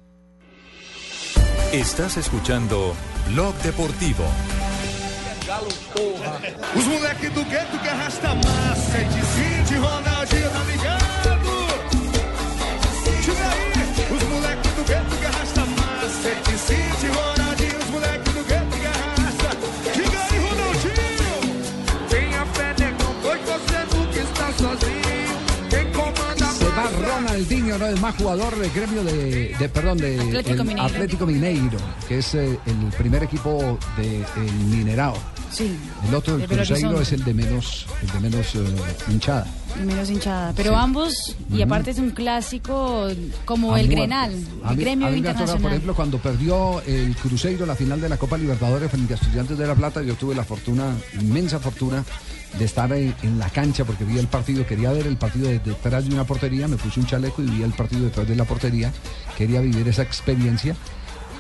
Estás 1.72 2.18
escuchando 2.18 2.94
Blog 3.30 3.56
Deportivo. 3.64 4.26
Do 7.36 7.46
gueto 7.46 7.82
que 7.82 7.90
arrasta 7.90 8.34
Ronaldinho? 9.80 11.21
del 27.50 27.61
día. 27.61 27.61
¿No? 27.78 27.86
El 27.88 28.00
más 28.00 28.16
jugador 28.16 28.58
del 28.58 28.72
gremio 28.72 29.04
de, 29.04 29.56
de- 29.58 29.70
perdón, 29.70 29.98
de 29.98 30.20
Atlético 30.20 30.62
el 30.62 30.68
Mineiro. 30.68 30.84
Atlético 30.84 31.26
Mineiro, 31.26 31.78
que 32.08 32.18
es 32.20 32.34
eh, 32.36 32.60
el 32.66 32.76
primer 32.98 33.24
equipo 33.24 33.78
del 33.98 34.26
Minerao. 34.70 35.18
Sí. 35.52 35.76
El 36.08 36.16
otro, 36.16 36.36
el 36.36 36.42
De 36.42 36.48
Cruzeiro, 36.48 37.02
es 37.02 37.12
el 37.12 37.24
de 37.26 37.34
menos, 37.34 37.86
el 38.02 38.10
de 38.12 38.20
menos 38.30 38.56
eh, 38.56 38.60
hinchada. 39.10 39.46
Y 39.82 39.86
menos 39.86 40.10
hinchada. 40.10 40.54
Pero 40.56 40.72
Sí. 40.72 40.76
ambos, 40.80 41.36
y 41.54 41.62
aparte 41.62 41.92
es 41.92 41.98
un 42.00 42.12
clásico 42.12 43.08
como 43.46 43.74
A 43.76 43.82
el. 43.82 43.90
Grenal, 43.90 44.34
A 44.64 44.72
el 44.72 44.78
mí- 44.78 44.84
gremio 44.84 45.08
a 45.08 45.12
mí 45.12 45.22
por 45.22 45.72
ejemplo, 45.72 45.94
cuando 45.94 46.18
perdió 46.20 46.82
el 46.88 47.16
Cruzeiro 47.18 47.66
la 47.66 47.76
final 47.76 48.00
de 48.00 48.08
la 48.10 48.18
Copa 48.18 48.38
Libertadores 48.38 48.90
frente 48.90 49.14
a 49.14 49.18
Estudiantes 49.18 49.58
de 49.58 49.68
La 49.68 49.76
Plata, 49.76 50.02
yo 50.02 50.16
tuve 50.16 50.36
la 50.36 50.44
fortuna, 50.46 50.96
inmensa 51.20 51.60
fortuna, 51.60 52.04
de 52.58 52.66
estar 52.66 52.92
en, 52.92 53.14
en 53.24 53.40
la 53.40 53.50
cancha 53.50 53.86
porque 53.86 54.04
vi 54.04 54.18
el 54.20 54.28
partido, 54.28 54.66
quería 54.66 54.92
ver 54.92 55.08
el 55.08 55.16
partido 55.18 55.48
de- 55.48 55.60
detrás 55.60 56.08
de 56.08 56.14
una 56.14 56.26
portería, 56.26 56.68
me 56.68 56.76
puse 56.78 57.00
un 57.00 57.06
chaleco 57.06 57.42
y 57.42 57.46
vi 57.46 57.61
el 57.66 57.74
partido 57.74 58.04
detrás 58.06 58.28
de 58.28 58.36
la 58.36 58.46
portería, 58.46 58.92
quería 59.38 59.62
vivir 59.62 59.88
esa 59.88 60.04
experiencia. 60.04 60.76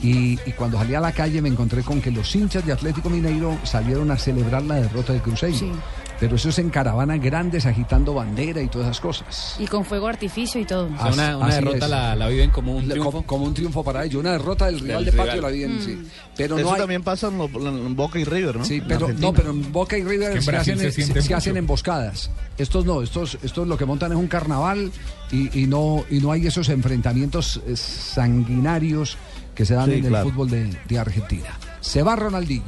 Y, 0.01 0.37
cuando 0.57 0.79
salí 0.79 0.95
a 0.95 0.99
la 0.99 1.11
calle 1.11 1.41
me 1.41 1.49
encontré 1.49 1.83
con 1.83 2.01
que 2.01 2.09
los 2.09 2.35
hinchas 2.35 2.65
de 2.65 2.73
Atlético 2.73 3.09
Mineiro 3.09 3.57
salieron 3.63 4.09
a 4.09 4.17
celebrar 4.17 4.63
la 4.63 4.75
derrota 4.75 5.13
del 5.13 5.21
Cruzeiro. 5.21 5.75
Pero 6.21 6.35
eso 6.35 6.49
es 6.49 6.59
en 6.59 6.69
caravanas 6.69 7.19
grandes, 7.19 7.65
agitando 7.65 8.13
bandera 8.13 8.61
y 8.61 8.67
todas 8.67 8.87
esas 8.89 9.01
cosas. 9.01 9.55
Y 9.57 9.65
con 9.65 9.83
fuego 9.83 10.07
artificio 10.07 10.61
y 10.61 10.65
todo. 10.65 10.85
O 10.85 11.13
sea, 11.13 11.35
una, 11.35 11.47
derrota 11.55 11.87
la, 11.87 12.15
la 12.15 12.27
viven 12.27 12.51
como 12.51 12.75
un 12.77 12.87
triunfo. 12.87 13.11
Como, 13.11 13.25
como 13.25 13.45
un 13.45 13.53
triunfo 13.55 13.83
para 13.83 14.05
ellos, 14.05 14.19
una 14.21 14.33
derrota 14.33 14.67
del 14.67 14.79
rival 14.81 15.03
Del 15.03 15.13
de 15.13 15.17
patio 15.17 15.33
rival. 15.33 15.51
la 15.51 15.55
viven, 15.57 15.77
Mm. 15.77 15.81
sí. 15.83 15.99
Pero 16.37 16.57
Eso 16.59 16.67
no 16.67 16.73
hay, 16.75 16.79
también 16.79 17.01
pasa 17.03 17.27
en, 17.29 17.39
lo- 17.39 17.47
en 17.47 17.95
Boca 17.95 18.19
y 18.19 18.23
River, 18.23 18.55
¿no? 18.57 18.63
sí, 18.65 18.81
pero 18.87 19.09
no, 19.11 19.33
pero 19.33 19.49
en 19.49 19.71
Boca 19.71 19.97
y 19.97 20.03
River 20.03 20.33
Que 20.33 20.41
se, 20.43 20.55
hacen, 20.55 20.91
se 21.23 21.33
hacen 21.33 21.57
emboscadas. 21.57 22.29
Estos 22.57 22.85
no, 22.85 23.01
estos, 23.01 23.39
estos 23.41 23.67
lo 23.67 23.75
que 23.75 23.85
montan 23.85 24.11
es 24.11 24.17
un 24.19 24.27
carnaval 24.27 24.91
y, 25.31 25.59
y 25.59 25.65
no 25.65 26.05
y 26.11 26.19
no 26.19 26.31
hay 26.31 26.45
esos 26.45 26.69
enfrentamientos 26.69 27.59
eh, 27.67 27.75
sanguinarios 27.75 29.17
que 29.55 29.65
se 29.65 29.73
dan 29.73 29.87
Sí, 29.89 29.95
en 29.95 30.05
claro. 30.05 30.27
el 30.27 30.31
fútbol 30.31 30.49
de, 30.51 30.77
de 30.87 30.99
Argentina. 30.99 31.49
Se 31.81 32.03
va 32.03 32.15
Ronaldinho. 32.15 32.63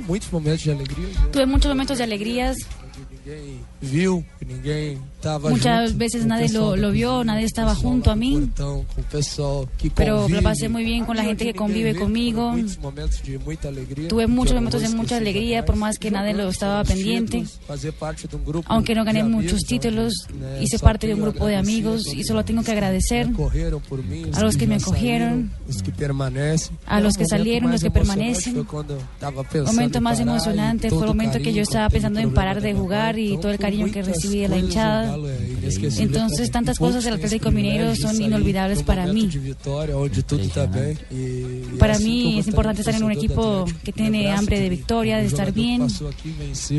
Momentos 0.00 0.30
de. 0.30 0.72
Tuve 1.32 1.46
muchos 1.46 1.68
momentos 1.68 1.98
de 1.98 2.04
alegrías 2.04 2.56
viu, 3.80 4.24
que 4.38 4.44
ninguém 4.44 4.98
estava 5.16 5.50
Muchas 5.50 5.96
veces 5.96 6.26
nadie 6.26 6.48
lo, 6.48 6.76
lo 6.76 6.90
vio, 6.90 7.24
nadie 7.24 7.44
estaba 7.44 7.74
junto 7.74 8.10
a 8.10 8.16
mí, 8.16 8.50
pero 9.94 10.28
lo 10.28 10.42
pasé 10.42 10.68
muy 10.68 10.84
bien 10.84 11.04
con 11.04 11.16
la 11.16 11.22
gente 11.22 11.44
que 11.44 11.54
convive 11.54 11.94
conmigo. 11.94 12.54
Tuve 14.08 14.26
muchos 14.26 14.54
momentos 14.54 14.82
de 14.82 14.88
mucha 14.90 15.16
alegría, 15.16 15.64
por 15.64 15.76
más 15.76 15.98
que 15.98 16.10
nadie 16.10 16.34
lo 16.34 16.48
estaba 16.48 16.82
pendiente. 16.84 17.44
Um 17.68 18.62
Aunque 18.66 18.94
no 18.94 19.04
gané 19.04 19.22
muchos 19.24 19.62
títulos, 19.64 20.26
hice 20.60 20.78
parte 20.78 21.06
de 21.06 21.14
un 21.14 21.22
grupo 21.22 21.46
de 21.46 21.56
amigos 21.56 22.12
y 22.12 22.24
solo 22.24 22.44
tengo 22.44 22.62
que 22.62 22.72
agradecer 22.72 23.28
a 24.32 24.40
los 24.42 24.56
que 24.56 24.66
me 24.66 24.76
acogieron, 24.76 25.52
a 26.86 27.00
los 27.00 27.16
que 27.16 27.26
salieron, 27.26 27.70
los 27.70 27.82
que 27.82 27.90
permanecen. 27.90 28.66
El 29.52 29.62
momento 29.64 29.98
em 29.98 30.04
más 30.04 30.18
parar 30.18 30.20
emocionante 30.20 30.88
e 30.88 30.90
fue 30.90 31.02
el 31.02 31.08
momento 31.08 31.38
que 31.38 31.52
yo 31.52 31.62
estaba 31.62 31.88
pensando 31.88 32.20
en 32.20 32.32
parar 32.34 32.60
de 32.60 32.74
jugar 32.74 33.11
mãe. 33.12 33.22
y 33.22 33.38
todo 33.38 33.52
el 33.52 33.58
cariño 33.58 33.90
que 33.90 34.02
recibí 34.02 34.40
de 34.40 34.48
la 34.48 34.58
hinchada. 34.58 35.16
Entonces, 35.98 36.50
tantas 36.50 36.78
cosas 36.78 37.04
del 37.04 37.14
Atlético 37.14 37.50
Mineiro 37.50 37.94
son 37.96 38.20
inolvidables 38.20 38.82
para 38.82 39.06
mí. 39.06 39.28
Para 41.78 41.98
mí 41.98 42.38
es 42.38 42.46
importante 42.46 42.80
estar 42.80 42.94
en 42.94 43.04
un 43.04 43.12
equipo 43.12 43.64
que 43.84 43.92
tiene 43.92 44.30
hambre 44.30 44.60
de 44.60 44.68
victoria, 44.68 45.18
de 45.18 45.26
estar 45.26 45.52
bien. 45.52 45.86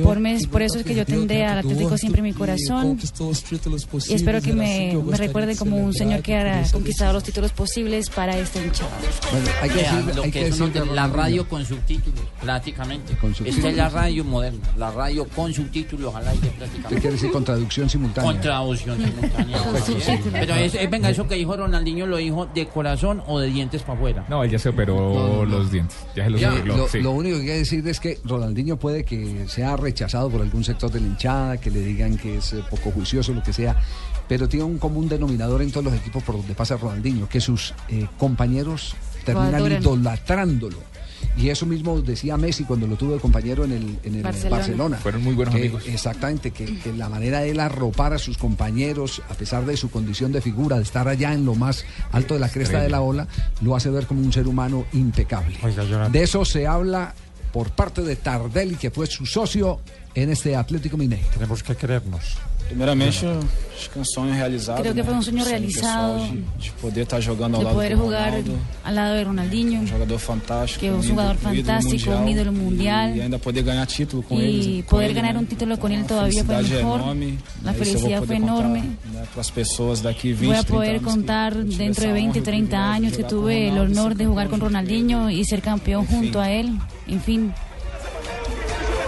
Por, 0.03 0.19
mes, 0.19 0.47
por 0.47 0.61
eso 0.61 0.79
es 0.79 0.85
que 0.85 0.95
yo 0.95 1.05
tendré 1.05 1.45
al 1.45 1.59
Atlético 1.59 1.97
siempre 1.97 2.19
en 2.19 2.25
mi 2.25 2.33
corazón. 2.33 2.97
Y 4.09 4.13
espero 4.13 4.41
que 4.41 4.53
me, 4.53 4.97
me 5.03 5.17
recuerden 5.17 5.53
de 5.53 5.57
como 5.57 5.77
un 5.77 5.93
señor 5.93 6.21
que 6.21 6.35
ha 6.35 6.63
conquistado 6.71 7.13
los 7.13 7.23
títulos 7.23 7.51
posibles 7.51 8.09
para 8.09 8.37
esta 8.37 8.61
hinchada. 8.63 8.91
Bueno, 9.31 9.47
hay 9.61 9.69
que 9.69 9.75
Vea, 9.75 9.95
decir, 9.95 10.15
lo 10.15 10.23
hay 10.23 10.31
que 10.31 10.39
que 10.39 10.47
es 10.47 10.55
uno 10.55 10.67
decir 10.67 10.81
de 10.81 10.89
de 10.89 10.95
la 10.95 11.07
radio 11.07 11.47
con 11.47 11.65
subtítulos, 11.65 12.21
prácticamente. 12.41 13.15
Con 13.17 13.31
Esta 13.31 13.69
es 13.69 13.75
la 13.75 13.89
radio 13.89 14.23
moderna, 14.23 14.59
la 14.77 14.91
radio 14.91 15.27
con 15.27 15.53
subtítulos 15.53 16.15
al 16.23 16.29
aire 16.29 16.49
¿Qué 16.49 16.57
prácticamente. 16.57 17.01
quiere 17.01 17.15
decir 17.15 17.31
con 17.31 17.43
traducción 17.43 17.89
simultánea? 17.89 18.31
Con 18.31 18.41
traducción 18.41 18.97
simultánea. 18.97 19.57
Con 19.63 19.77
subtítulos. 19.77 20.19
Pero 20.31 20.55
es, 20.55 20.75
es- 20.75 20.89
venga, 20.89 21.09
eso 21.09 21.27
que 21.27 21.35
dijo 21.35 21.55
Ronaldinho 21.55 22.05
lo 22.07 22.17
dijo 22.17 22.47
de 22.47 22.67
corazón 22.67 23.21
o 23.27 23.39
de 23.39 23.47
dientes 23.47 23.81
para 23.83 23.93
afuera. 23.97 24.25
No, 24.29 24.43
él 24.43 24.49
ya 24.51 24.59
se 24.59 24.69
operó 24.69 25.45
los 25.45 25.71
dientes. 25.71 25.97
Ya 26.15 26.23
se 26.25 26.29
los 26.31 26.41
Ya, 26.41 26.51
arregló. 26.51 26.77
lo, 26.77 26.87
sí. 26.87 27.01
lo 27.01 27.11
único 27.11 27.35
que 27.37 27.41
hay 27.43 27.47
que 27.47 27.57
decir 27.59 27.87
es 27.87 27.99
que 27.99 28.19
Ronaldinho 28.23 28.77
puede 28.77 29.03
que 29.05 29.45
sea 29.47 29.75
rechazado 29.77 30.29
por 30.29 30.41
algún 30.41 30.63
sector 30.63 30.91
de 30.91 30.99
la 31.01 31.07
hinchada, 31.07 31.57
que 31.57 31.69
le 31.69 31.79
digan 31.81 32.17
que 32.17 32.37
es 32.37 32.53
eh, 32.53 32.63
poco 32.69 32.91
juicioso, 32.91 33.33
lo 33.33 33.43
que 33.43 33.53
sea, 33.53 33.75
pero 34.27 34.47
tiene 34.47 34.65
un 34.65 34.77
común 34.79 35.07
denominador 35.09 35.61
en 35.61 35.71
todos 35.71 35.85
los 35.85 35.93
equipos 35.93 36.23
por 36.23 36.37
donde 36.37 36.53
pasa 36.55 36.77
Ronaldinho, 36.77 37.27
que 37.27 37.41
sus 37.41 37.73
eh, 37.89 38.07
compañeros 38.17 38.95
terminan 39.25 39.71
idolatrándolo. 39.81 40.77
Y 41.37 41.49
eso 41.49 41.65
mismo 41.65 42.01
decía 42.01 42.37
Messi 42.37 42.63
cuando 42.63 42.87
lo 42.87 42.95
tuvo 42.95 43.13
de 43.13 43.19
compañero 43.19 43.63
en 43.65 43.71
el, 43.71 43.99
en 44.03 44.15
el 44.15 44.23
Barcelona. 44.23 44.57
Barcelona. 44.57 44.97
Fueron 44.97 45.23
muy 45.23 45.33
buenos 45.33 45.53
Que- 45.55 45.61
amigos. 45.61 45.83
Exactamente, 45.87 46.51
que, 46.51 46.79
que 46.79 46.93
la 46.93 47.09
manera 47.09 47.39
de 47.41 47.51
él 47.51 47.59
arropar 47.59 48.13
a 48.13 48.17
sus 48.17 48.37
compañeros, 48.37 49.21
a 49.29 49.33
pesar 49.33 49.65
de 49.65 49.75
su 49.77 49.89
condición 49.91 50.31
de 50.31 50.41
figura, 50.41 50.77
de 50.77 50.83
estar 50.83 51.07
allá 51.07 51.33
en 51.33 51.45
lo 51.45 51.55
más 51.55 51.85
alto 52.11 52.33
de 52.33 52.39
la 52.39 52.49
cresta 52.49 52.81
de 52.81 52.89
la 52.89 53.01
ola, 53.01 53.27
lo 53.61 53.75
hace 53.75 53.89
ver 53.89 54.05
como 54.07 54.21
un 54.21 54.31
ser 54.33 54.47
humano 54.47 54.85
impecable. 54.93 55.57
De 56.11 56.23
eso 56.23 56.45
se 56.45 56.67
habla 56.67 57.13
por 57.51 57.69
parte 57.71 58.01
de 58.01 58.15
Tardelli, 58.15 58.75
que 58.75 58.89
fue 58.91 59.05
su 59.07 59.25
socio 59.25 59.79
en 60.15 60.29
este 60.31 60.55
Atlético 60.55 60.97
Mineiro. 60.97 61.27
Tenemos 61.33 61.61
que 61.63 61.75
querernos. 61.75 62.37
Primeiramente, 62.67 63.25
acho 63.25 63.89
que 63.89 63.97
é 63.97 64.01
um 64.01 64.05
sonho 64.05 64.33
realizado. 64.33 64.81
Creo 64.81 64.93
que 64.95 65.03
foi 65.03 65.13
um 65.13 65.21
sonho 65.21 65.43
realizado. 65.43 66.25
De, 66.31 66.41
de 66.57 66.71
poder 66.81 67.01
estar 67.01 67.19
jogando 67.19 67.55
ao 67.55 67.59
De 67.59 67.65
lado 67.65 67.75
poder 67.75 67.95
do 67.95 68.03
jugar 68.03 68.29
Ronaldo, 68.29 68.59
al 68.83 68.95
lado 68.95 69.17
de 69.17 69.23
Ronaldinho, 69.23 69.81
um 69.81 69.87
jogador 69.87 70.19
fantástico. 70.19 70.79
que 70.79 70.87
es 70.87 70.93
um 70.93 70.97
um 70.97 71.03
ídolo 71.03 71.35
fantástico, 71.35 72.09
un 72.11 72.27
ídolo 72.27 72.51
mundial. 72.51 73.15
E 73.15 73.21
ainda 73.21 73.37
poder 73.37 73.63
ganhar 73.63 73.85
título 73.85 74.23
com 74.23 74.39
y 74.39 74.81
com 74.83 74.89
poder 74.95 75.11
ele, 75.11 75.21
né? 75.21 75.39
un 75.39 75.45
título 75.45 75.77
con 75.77 75.91
él 75.91 76.01
A 76.01 76.05
todavía 76.05 76.43
felicidade 76.43 76.73
é 76.73 76.77
mejor. 76.77 76.99
enorme. 77.01 77.37
La 77.63 77.71
né? 77.71 77.77
Isso 77.81 77.93
eu 77.93 77.99
vou 77.99 78.09
felicidad 78.09 78.19
poder 78.21 78.27
fue 78.27 78.39
contar, 78.39 78.53
enorme. 78.65 78.79
né, 79.13 79.23
para 79.31 79.41
as 79.41 79.49
pessoas 79.51 80.01
daqui 80.01 80.33
20, 80.33 80.45
Voy 80.47 80.55
a 80.55 80.63
30 80.63 80.73
poder 80.73 80.89
anos 80.97 81.03
contar 81.13 81.51
tive 81.53 81.75
dentro 81.75 82.01
de 82.01 82.07
essa 82.07 82.13
20, 82.13 82.29
honra, 82.29 82.41
30 82.41 82.41
privilégio 82.43 82.67
de 82.69 82.75
años 82.75 83.13
que 83.15 83.21
jogar 83.21 83.29
com 83.29 83.49
el 83.49 83.69
Ronaldo, 83.69 83.91
honor 83.99 84.15
de 84.15 84.25
con 84.25 84.33
campeão 84.35 84.49
junto 84.49 84.65
Ronaldinho 84.65 85.29
y 85.29 85.45
ser 85.45 85.61
campeón 85.61 86.05
junto 86.05 86.39
a 86.39 86.49
él. 86.49 86.71
En 87.07 87.19
fin, 87.19 87.53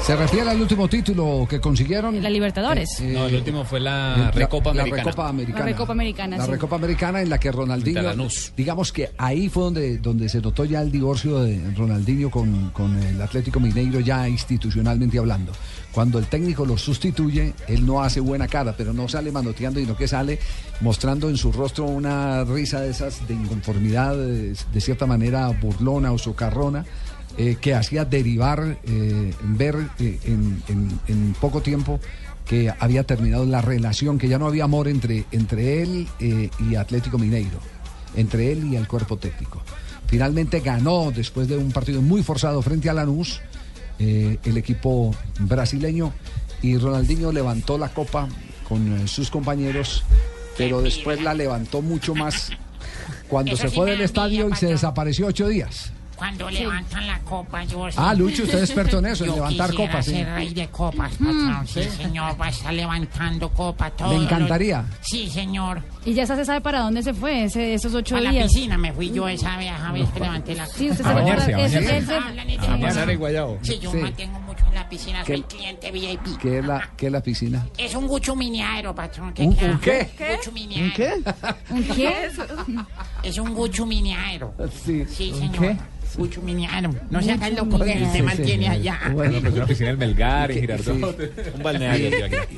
Se 0.06 0.16
refiere 0.16 0.48
al 0.52 0.62
último 0.62 0.88
título 0.88 1.48
que 1.50 1.60
consiguieron. 1.60 2.22
la 2.22 2.30
Libertadores. 2.30 3.00
Eh, 3.02 3.12
No, 3.12 3.26
el 3.26 3.36
último 3.38 3.66
fue 3.66 3.80
la 3.80 4.16
la- 4.16 4.32
Recopa 4.32 4.72
la 4.72 4.84
Americana. 4.84 5.04
Recopa 5.04 5.30
Americana. 5.30 5.60
La 5.60 5.66
Recopa 5.66 5.92
Americana, 5.94 6.38
La 6.38 6.46
sí. 6.46 6.52
Recopa 6.52 6.76
Americana 6.76 7.22
en 7.24 7.30
la 7.32 7.40
que 7.40 7.52
Ronaldinho, 7.52 8.28
digamos 8.56 8.92
que 8.92 9.10
ahí 9.18 9.50
fue 9.50 9.64
donde, 9.64 9.98
donde 9.98 10.30
se 10.30 10.42
notó 10.42 10.64
ya 10.64 10.82
el 10.84 10.92
divorcio 10.92 11.40
de 11.40 11.60
Ronaldinho 11.76 12.30
con, 12.30 12.70
con 12.70 12.96
el 13.02 13.20
Atlético 13.20 13.60
Mineiro 13.60 14.00
ya 14.00 14.30
institucionalmente 14.30 15.18
hablando. 15.18 15.54
Cuando 15.92 16.20
el 16.20 16.28
técnico 16.28 16.66
lo 16.68 16.78
sustituye, 16.78 17.56
él 17.68 17.84
no 17.84 18.04
hace 18.04 18.20
buena 18.20 18.48
cara, 18.48 18.76
pero 18.78 18.94
no 18.94 19.08
sale 19.10 19.32
manoteando, 19.32 19.80
sino 19.80 19.98
que 19.98 20.08
sale 20.08 20.38
mostrando 20.82 21.30
en 21.30 21.38
su 21.38 21.52
rostro 21.52 21.86
una 21.86 22.44
risa 22.44 22.80
de 22.82 22.92
esas 22.92 23.28
de 23.28 23.34
inconformidad, 23.34 24.16
de, 24.16 24.54
de 24.72 24.82
cierta 24.82 25.08
manera 25.08 25.48
burlona 25.50 26.12
o 26.12 26.20
socarrona. 26.20 26.86
Eh, 27.38 27.58
que 27.60 27.74
hacía 27.74 28.06
derivar, 28.06 28.78
eh, 28.86 29.34
ver 29.44 29.76
eh, 30.00 30.20
en, 30.26 30.62
en- 30.68 31.00
en 31.08 31.34
poco 31.40 31.62
tiempo 31.62 32.00
que 32.46 32.72
había 32.80 33.04
terminado 33.04 33.46
la 33.46 33.62
relación, 33.62 34.18
que 34.18 34.28
ya 34.28 34.38
no 34.38 34.46
había 34.48 34.66
amor 34.66 34.88
entre, 34.88 35.26
entre 35.32 35.82
él 35.82 36.08
y 36.20 36.76
Atlético 36.76 37.18
Mineiro, 37.18 37.58
entre 38.16 38.52
él 38.52 38.66
y 38.72 38.76
el 38.76 38.88
cuerpo 38.88 39.18
técnico. 39.18 39.62
Finalmente 40.08 40.60
ganó 40.60 41.12
después 41.12 41.48
de 41.48 41.58
un 41.58 41.72
partido 41.72 42.02
muy 42.04 42.22
forzado 42.22 42.62
frente 42.62 42.88
a 42.90 42.94
Lanús 42.94 43.42
el 43.98 44.58
equipo 44.58 45.16
brasileño 45.40 46.14
y 46.62 46.78
Ronaldinho 46.78 47.32
levantó 47.32 47.78
la 47.80 47.90
copa 47.90 48.28
con 48.70 49.08
sus 49.08 49.32
compañeros, 49.32 50.04
pero 50.58 50.82
después 50.84 51.22
la 51.24 51.34
levantó 51.34 51.82
mucho 51.82 52.14
más 52.14 52.52
cuando 53.28 53.54
Eso 53.54 53.64
se 53.64 53.70
fue 53.70 53.90
del 53.90 54.02
estadio 54.02 54.50
y 54.50 54.56
se 54.56 54.68
desapareció 54.68 55.26
ocho 55.28 55.48
días. 55.48 55.92
Cuando 56.16 56.50
levantan 56.50 57.06
la 57.08 57.20
copa, 57.20 57.64
yo... 57.66 57.88
Ah, 57.98 58.14
Lucho, 58.14 58.44
usted 58.44 58.60
es 58.60 58.70
experto 58.70 59.00
en 59.00 59.08
eso, 59.08 59.26
en 59.26 59.34
levantar 59.36 59.74
copas, 59.74 60.06
sí. 60.06 60.12
ser 60.12 60.28
rey 60.30 60.54
de 60.54 60.68
copas, 60.70 61.12
Mm, 61.20 61.26
patrón. 61.26 61.68
sí, 61.68 61.84
señor, 61.84 62.40
va 62.40 62.46
a 62.46 62.50
estar 62.50 62.74
levantando 62.74 63.50
copa 63.50 63.90
todo. 63.92 64.10
¿Le 64.18 64.24
encantaría? 64.24 64.86
Sí, 65.02 65.30
señor. 65.30 65.82
Y 66.06 66.14
ya 66.14 66.26
se 66.26 66.46
sabe 66.46 66.62
para 66.62 66.80
dónde 66.82 67.04
se 67.04 67.14
fue 67.14 67.44
ese- 67.46 67.74
esos 67.74 67.94
ocho 67.94 68.16
A 68.16 68.22
la 68.22 68.32
días. 68.32 68.46
piscina 68.52 68.78
me 68.78 68.94
fui 68.94 69.12
yo 69.12 69.28
esa 69.28 69.58
vez, 69.58 69.72
a 69.72 69.92
ver 69.92 70.06
que 70.08 70.20
levanté 70.20 70.56
la 70.56 70.66
Sí, 70.68 70.90
usted 70.90 71.04
copa. 71.04 71.10
se 71.10 71.16
recuerda. 71.36 71.66
Eso, 71.66 71.78
él 71.80 72.06
se- 72.06 72.16
Hablan 72.16 72.50
y 72.50 72.58
de- 72.58 72.68
A 72.68 72.78
bañar 72.78 73.10
en 73.10 73.20
Guayabo. 73.20 73.60
Sí, 73.62 73.80
yo 73.82 73.92
Sí. 73.92 73.98
mantengo 73.98 74.40
mucho 74.42 74.66
en 74.68 74.76
la 74.76 74.88
piscina, 74.88 75.26
soy 75.26 75.42
¿Qué? 75.42 75.56
cliente 75.58 75.92
VIP. 75.92 76.38
¿Qué 76.42 76.60
es 76.60 76.66
la, 76.66 76.90
qué 76.96 77.06
es 77.08 77.12
la 77.12 77.22
piscina? 77.22 77.66
Es 77.78 77.94
un 77.96 78.08
gucho 78.08 78.36
miniaero, 78.36 78.96
patrón. 78.96 79.34
¿Un- 79.38 79.54
queda? 79.56 79.72
un 79.72 79.80
qué? 79.80 80.10
Gucho 80.38 80.52
miniaero. 80.54 80.94
qué? 80.96 81.14
¿Un 81.72 81.84
qué? 81.84 82.30
Es 83.24 83.38
un 83.38 83.54
gucho 83.54 83.86
miniaero. 83.86 84.54
Sí. 84.86 85.06
Sí, 85.10 85.32
¿Un 85.34 85.40
señor. 85.54 85.76
Qué? 86.16 86.22
Gucho 86.22 86.42
miniaero. 86.42 86.94
No 87.10 87.22
se 87.22 87.32
haga 87.32 87.48
el 87.48 87.56
loco 87.56 87.80
que 87.80 88.06
se 88.12 88.24
mantiene 88.24 88.70
allá. 88.70 89.00
Bueno. 89.14 89.40
No, 89.42 89.50
una 89.52 89.66
piscina 89.66 89.90
en 89.92 90.00
Melgar, 90.00 90.52
en. 90.52 90.60
Girardot. 90.62 91.20
Un 91.56 91.64
balneario. 91.64 92.10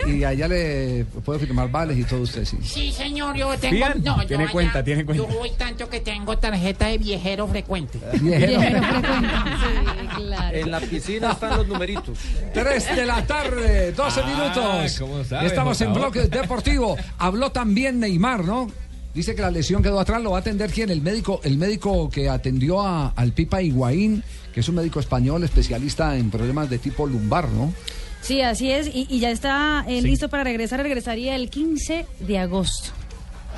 Y, 0.07 0.23
allá 0.23 0.47
le 0.47 1.05
puede 1.25 1.39
firmar 1.39 1.69
vales 1.69 1.97
y 1.97 2.03
todo 2.03 2.21
usted, 2.21 2.45
sí. 2.45 2.57
Sí, 2.63 2.91
señor, 2.91 3.35
yo 3.35 3.57
tengo. 3.57 3.85
No, 4.03 4.21
yo 4.21 4.27
tiene 4.27 4.47
cuenta, 4.49 4.83
tiene 4.83 5.05
cuenta. 5.05 5.23
Yo 5.23 5.37
voy 5.37 5.51
tanto 5.57 5.89
que 5.89 5.99
tengo 5.99 6.37
tarjeta 6.37 6.87
de 6.87 6.97
viajero 6.97 7.47
frecuente. 7.47 7.99
Viajero. 8.21 8.79
Sí, 8.79 10.07
claro. 10.15 10.57
En 10.57 10.71
la 10.71 10.79
piscina 10.79 11.31
están 11.31 11.57
los 11.57 11.67
numeritos. 11.67 12.17
3 12.53 12.95
de 12.95 13.05
la 13.05 13.25
tarde, 13.25 13.91
12 13.91 14.21
Ah, 14.23 14.27
minutos. 14.27 14.99
¿cómo 14.99 15.23
sabe, 15.23 15.47
Estamos 15.47 15.79
en 15.81 15.93
bloque 15.93 16.21
deportivo. 16.27 16.97
Habló 17.17 17.51
también 17.51 17.99
Neymar, 17.99 18.43
¿no? 18.43 18.69
Dice 19.17 19.33
que 19.33 19.41
la 19.41 19.49
lesión 19.49 19.81
quedó 19.81 19.99
atrás, 19.99 20.21
lo 20.21 20.29
va 20.29 20.37
a 20.37 20.41
atender 20.41 20.69
quién? 20.71 20.91
El 20.91 21.01
médico, 21.01 21.41
el 21.43 21.57
médico 21.57 22.07
que 22.07 22.29
atendió 22.29 22.81
a- 22.85 23.13
al 23.15 23.31
Pipa 23.31 23.63
Higuaín, 23.63 24.23
que 24.53 24.59
es 24.59 24.69
un 24.69 24.75
médico 24.75 24.99
español 24.99 25.43
especialista 25.43 26.15
en 26.15 26.29
problemas 26.29 26.69
de 26.69 26.77
tipo 26.77 27.07
lumbar, 27.07 27.49
¿no? 27.49 27.73
Sí, 28.21 28.41
así 28.43 28.69
es. 28.69 28.85
Y, 28.93 29.07
y 29.09 29.17
ya 29.19 29.31
está 29.31 29.83
eh, 29.87 30.03
listo 30.03 30.29
para 30.29 30.43
regresar. 30.43 30.83
Regresaría 30.83 31.35
el 31.35 31.49
15 31.49 32.05
de 32.19 32.37
agosto. 32.37 32.91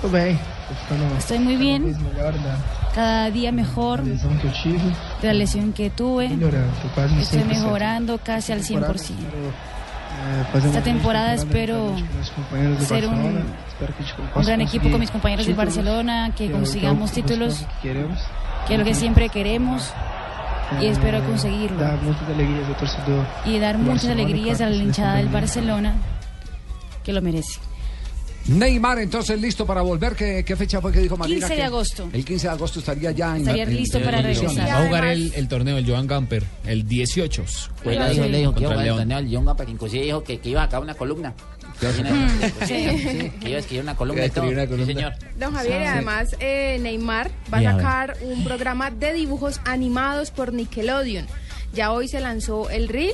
Ficando 0.02 1.18
Estoy 1.18 1.40
muy 1.40 1.58
bien. 1.58 1.94
cada 2.96 3.30
día 3.30 3.52
mejor 3.52 4.02
de 4.06 4.18
la 5.24 5.34
lesión 5.34 5.74
que 5.74 5.90
tuve. 5.90 6.28
Estoy 6.28 7.42
100%. 7.42 7.46
mejorando 7.48 8.18
casi 8.20 8.54
al 8.54 8.64
100%. 8.64 8.80
Esta 10.54 10.82
temporada 10.82 11.34
espero 11.34 11.96
ser 12.80 13.08
un, 13.08 13.44
gran 14.46 14.62
equipo 14.62 14.90
con 14.90 15.00
mis 15.00 15.12
compañeros 15.12 15.46
del 15.46 15.56
Barcelona, 15.56 16.32
que 16.36 16.52
consigamos 16.52 17.12
títulos, 17.12 17.66
que 17.82 18.74
es 18.74 18.80
lo 18.80 18.86
que 18.86 18.94
siempre 18.94 19.30
queremos 19.30 19.94
y 20.82 20.86
Eh, 20.86 20.90
espero 20.90 21.24
conseguirlo. 21.24 21.78
Y 23.46 23.60
dar 23.60 23.78
muchas 23.78 24.10
alegrías 24.10 24.62
a 24.62 24.70
la 24.70 24.76
se 24.76 24.84
hinchada 24.84 25.16
del. 25.16 25.30
Barcelona, 25.30 25.94
que 27.04 27.14
lo 27.14 27.22
merece. 27.22 27.60
Neymar, 28.50 29.00
entonces 29.00 29.40
listo 29.40 29.66
para 29.66 29.82
volver. 29.82 30.16
¿Qué, 30.16 30.44
qué 30.46 30.56
fecha 30.56 30.82
fue 30.82 30.92
que 30.92 31.00
dijo 31.00 31.16
Marina? 31.18 31.40
15 31.48 31.56
de 31.56 31.64
agosto. 31.64 32.10
El 32.12 32.26
15 32.26 32.48
de 32.48 32.54
agosto 32.54 32.80
estaría 32.80 33.12
ya 33.12 33.32
en 33.36 33.42
Estaría 33.42 33.64
en- 33.64 33.76
listo 33.76 33.98
en 34.00 34.04
para 34.04 34.22
regresar. 34.22 34.68
Va 34.68 34.80
a 34.84 34.86
jugar 34.88 35.06
el, 35.06 35.32
el 35.36 35.48
torneo 35.48 35.76
del 35.76 35.86
Joan 35.88 36.08
Gamper, 36.08 36.44
el 36.66 36.88
18. 36.88 37.44
Juega, 37.46 37.82
Juega 37.84 38.10
dijo, 38.10 38.26
le 38.26 38.38
dijo 38.40 38.54
que 38.56 38.62
iba 38.62 38.72
a 38.72 38.76
contra 38.76 38.82
jugar 38.82 38.88
el 38.88 38.96
torneo 38.98 39.18
del 39.18 39.30
Yonga, 39.30 39.56
pero 39.56 39.72
inclusive 39.72 40.04
dijo 40.04 40.24
que, 40.24 40.40
que 40.40 40.50
iba 40.50 40.62
a 40.64 40.66
sacar 40.66 40.82
una 40.82 40.94
columna. 40.96 41.34
Mm, 41.82 42.66
Sí, 42.66 42.76
sí, 43.00 43.32
que 43.40 43.50
iba 43.50 43.58
a 43.58 43.60
escribir 43.60 43.84
una 43.84 43.96
columna 43.96 44.26
Iba 44.26 44.66
Sí, 44.78 44.86
señor. 44.86 45.14
Don 45.38 45.54
Javier, 45.54 45.84
además 45.88 46.36
eh, 46.40 46.78
Neymar 46.82 47.32
va 47.54 47.60
a 47.60 47.64
sacar 47.64 48.18
un 48.22 48.44
programa 48.44 48.92
de 48.92 49.14
dibujos 49.14 49.62
animados 49.66 50.32
por 50.32 50.52
Nickelodeon. 50.54 51.26
Ya 51.74 51.92
hoy 51.92 52.08
se 52.08 52.20
lanzó 52.20 52.70
el 52.70 52.88
reel 52.90 53.14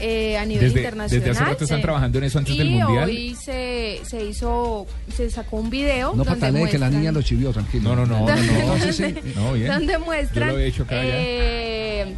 eh, 0.00 0.36
a 0.38 0.44
nivel 0.44 0.64
Desde- 0.64 0.80
internacional. 0.80 1.24
desde 1.26 1.30
hace 1.42 1.50
rato 1.50 1.64
están 1.64 1.78
Sí. 1.78 1.82
trabajando 1.82 2.18
en 2.18 2.24
eso 2.24 2.38
antes 2.38 2.54
y 2.54 2.58
del 2.58 2.70
Mundial. 2.70 3.04
hoy 3.08 3.34
se, 3.34 4.00
se 4.04 4.24
hizo, 4.24 4.86
se 5.14 5.30
sacó 5.30 5.56
un 5.58 5.70
video 5.70 6.10
No 6.10 6.24
donde 6.24 6.30
patalee 6.40 6.68
que 6.70 6.78
la 6.78 6.90
niña 6.90 7.12
lo 7.12 7.22
chivió, 7.22 7.52
tranquilo. 7.52 7.94
No, 7.94 8.06
no, 8.06 8.06
no, 8.06 8.26
no, 8.26 8.36
no. 8.36 8.42
Entonces, 8.42 8.96
sí. 8.96 9.14
No, 9.34 9.52
bien. 9.52 9.68
donde 9.68 9.92
Yo 9.92 10.00
muestran 10.00 10.48
lo 10.50 10.58
he 10.58 10.66
hecho 10.66 10.82
acá 10.84 10.96
eh, 11.00 12.16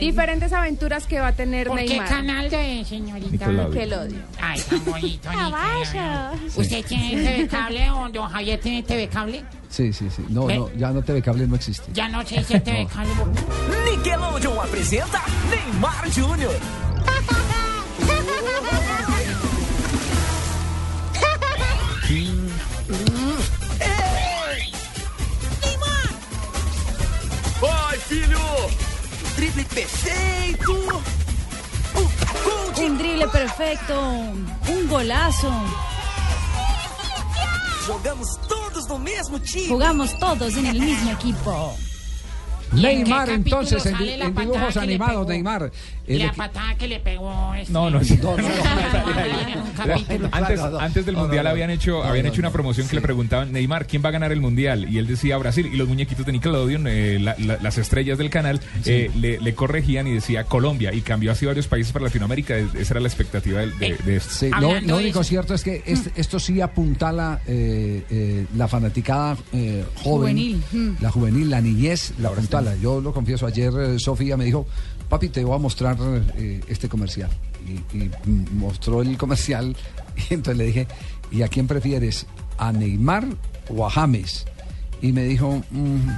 diferentes 0.00 0.52
aventuras 0.52 1.06
que 1.06 1.20
va 1.20 1.28
a 1.28 1.32
tener 1.32 1.68
¿Por 1.68 1.78
qué 1.78 1.86
Neymar. 1.88 2.08
canal 2.08 2.50
de 2.50 2.84
señorita? 2.88 3.30
Nickelodeon. 3.30 3.70
Nickelodeon. 3.70 4.24
Ay, 4.40 4.60
tan 4.68 4.84
bonito. 4.84 5.28
¿Usted 6.56 6.84
tiene 6.86 7.22
TV 7.22 7.48
cable 7.48 7.90
o 7.90 8.08
don 8.08 8.28
Javier 8.28 8.60
tiene 8.60 8.82
TV 8.82 9.08
cable? 9.08 9.44
Sí, 9.68 9.92
sí, 9.92 10.08
sí. 10.14 10.22
No, 10.28 10.46
¿Qué? 10.46 10.56
no, 10.56 10.70
ya 10.74 10.90
no 10.90 11.02
TV 11.02 11.20
cable 11.22 11.46
no 11.46 11.56
existe. 11.56 11.90
Ya 11.92 12.08
no 12.08 12.22
dice 12.24 12.60
TV 12.60 12.86
cable. 12.86 13.10
Nickelodeon 13.90 14.58
apresenta 14.58 15.22
Neymar 15.50 16.10
Júnior. 16.14 16.52
Drible 29.36 29.64
perfeito. 29.64 31.02
Un 32.78 32.98
drible 32.98 33.28
perfecto, 33.28 34.00
un 34.00 34.88
golazo. 34.88 35.50
Jogamos 37.86 38.28
todos 38.48 38.88
no 38.88 38.98
mesmo 38.98 39.38
time. 39.40 39.68
Jugamos 39.68 40.18
todos 40.18 40.56
en 40.56 40.66
el 40.66 40.80
mismo 40.80 41.10
equipo. 41.12 41.76
Neymar, 42.72 43.30
entonces, 43.30 43.84
en, 43.86 43.96
en 44.22 44.34
dibujos 44.34 44.76
animados? 44.76 45.26
Neymar. 45.26 45.70
El 46.06 46.20
La 46.20 46.32
patada 46.32 46.74
que 46.76 46.86
le 46.86 47.00
pegó 47.00 47.52
este. 47.54 47.72
No, 47.72 47.90
no, 47.90 48.00
No, 48.00 48.36
no. 48.36 48.48
Antes, 50.78 51.06
del 51.06 51.16
mundial 51.16 51.46
habían 51.46 51.70
hecho, 51.70 52.02
habían 52.04 52.26
hecho 52.26 52.40
una 52.40 52.50
promoción 52.50 52.86
que 52.88 52.96
le 52.96 53.02
preguntaban 53.02 53.52
Neymar 53.52 53.86
quién 53.86 54.02
va 54.04 54.08
a 54.08 54.12
ganar 54.12 54.32
el 54.32 54.40
mundial 54.40 54.88
y 54.92 54.98
él 54.98 55.06
decía 55.06 55.36
Brasil 55.38 55.68
y 55.72 55.76
los 55.76 55.88
muñequitos 55.88 56.24
de 56.26 56.32
Nickelodeon, 56.32 56.86
eh, 56.88 57.18
la- 57.20 57.36
la- 57.38 57.58
las 57.60 57.78
estrellas 57.78 58.18
del 58.18 58.30
canal, 58.30 58.60
eh, 58.84 59.10
le, 59.16 59.40
le 59.40 59.54
corregían 59.54 60.06
y 60.06 60.12
decía 60.14 60.44
Colombia 60.44 60.92
y 60.92 61.00
cambió 61.00 61.32
así 61.32 61.46
varios 61.46 61.66
países 61.66 61.92
para 61.92 62.04
Latinoamérica. 62.06 62.56
Es- 62.56 62.74
Esa 62.74 62.94
era 62.94 63.00
la 63.00 63.08
expectativa 63.08 63.60
de, 63.60 63.70
de- 63.72 63.96
de 64.04 64.16
esto. 64.16 64.30
Sí, 64.32 64.50
lo, 64.60 64.96
único 64.96 65.24
cierto 65.24 65.54
es 65.54 65.62
que 65.62 65.82
es- 65.86 66.10
esto 66.14 66.38
sí 66.38 66.60
apuntala 66.60 67.40
eh, 67.46 68.04
eh, 68.10 68.46
la 68.56 68.68
fanaticada 68.68 69.36
eh, 69.52 69.84
joven, 70.02 70.36
Juvenil, 70.36 70.62
mm. 70.72 70.90
la 71.00 71.10
juvenil, 71.10 71.50
la 71.50 71.60
niñez, 71.60 72.12
la 72.18 72.28
apuntala. 72.28 72.55
Yo 72.80 73.00
lo 73.00 73.12
confieso, 73.12 73.46
ayer 73.46 73.72
eh, 73.78 73.98
Sofía 73.98 74.36
me 74.36 74.44
dijo, 74.44 74.66
papi, 75.08 75.28
te 75.28 75.44
voy 75.44 75.54
a 75.54 75.58
mostrar 75.58 75.96
eh, 76.36 76.60
este 76.68 76.88
comercial. 76.88 77.30
Y, 77.66 78.10
mostró 78.54 79.02
el 79.02 79.18
comercial 79.18 79.76
y 80.30 80.34
entonces 80.34 80.56
le 80.56 80.64
dije, 80.66 80.86
¿y 81.32 81.42
a 81.42 81.48
quién 81.48 81.66
prefieres? 81.66 82.26
¿A 82.58 82.72
Neymar 82.72 83.26
o 83.68 83.86
a 83.86 83.90
James? 83.90 84.46
Y 85.02 85.12
me 85.12 85.24
dijo, 85.24 85.62
"Mm, 85.70 86.08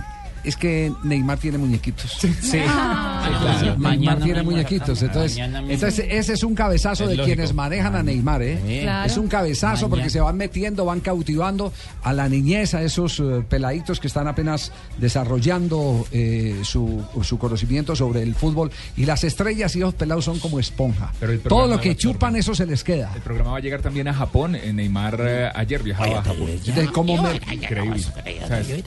es 0.44 0.56
que 0.56 0.92
Neymar 1.02 1.38
tiene 1.38 1.58
muñequitos. 1.58 2.12
Sí, 2.40 2.58
Ah, 2.66 3.28
claro. 3.40 3.58
Neymar 3.60 3.78
mañana 3.78 4.24
tiene 4.24 4.42
muñequitos. 4.42 5.02
Entonces, 5.02 5.36
entonces 5.38 6.06
ese 6.10 6.32
es 6.34 6.42
un 6.42 6.54
cabezazo 6.54 7.04
Es 7.04 7.10
de 7.10 7.16
lógico. 7.16 7.34
quienes 7.34 7.54
manejan 7.54 7.94
a 7.96 8.02
Neymar, 8.02 8.42
¿eh? 8.42 8.80
Claro. 8.82 9.06
Es 9.06 9.16
un 9.16 9.28
cabezazo 9.28 9.74
Mañana. 9.74 9.88
porque 9.90 10.10
se 10.10 10.20
van 10.20 10.36
metiendo, 10.36 10.84
van 10.84 11.00
cautivando 11.00 11.72
a 12.02 12.12
la 12.12 12.28
niñez, 12.28 12.74
a 12.74 12.82
esos 12.82 13.20
eh, 13.20 13.44
peladitos 13.48 14.00
que 14.00 14.06
están 14.06 14.28
apenas 14.28 14.72
desarrollando 14.98 16.06
eh, 16.12 16.60
su, 16.62 17.04
su 17.22 17.38
conocimiento 17.38 17.94
sobre 17.96 18.22
el 18.22 18.34
fútbol. 18.34 18.70
Y 18.96 19.04
las 19.04 19.24
estrellas 19.24 19.74
y 19.76 19.78
esos 19.80 19.94
pelados 19.94 20.24
son 20.24 20.38
como 20.38 20.58
esponja. 20.60 21.12
Pero 21.20 21.38
Todo 21.40 21.66
lo 21.66 21.80
que 21.80 21.96
chupan, 21.96 22.36
eso 22.36 22.54
se 22.54 22.66
les 22.66 22.84
queda. 22.84 23.10
El 23.14 23.22
programa 23.22 23.52
va 23.52 23.58
a 23.58 23.60
llegar 23.60 23.80
también 23.82 24.08
a 24.08 24.14
Japón. 24.14 24.54
eh, 24.54 24.72
Neymar 24.72 25.18
eh, 25.20 25.50
ayer 25.54 25.82
viajaba 25.82 26.20
a 26.20 26.22
Japón. 26.22 26.48
¿cómo 26.92 27.22
me- 27.22 27.40
Increíble. 27.54 28.02
O 28.44 28.46
sea, 28.46 28.60
es- 28.60 28.84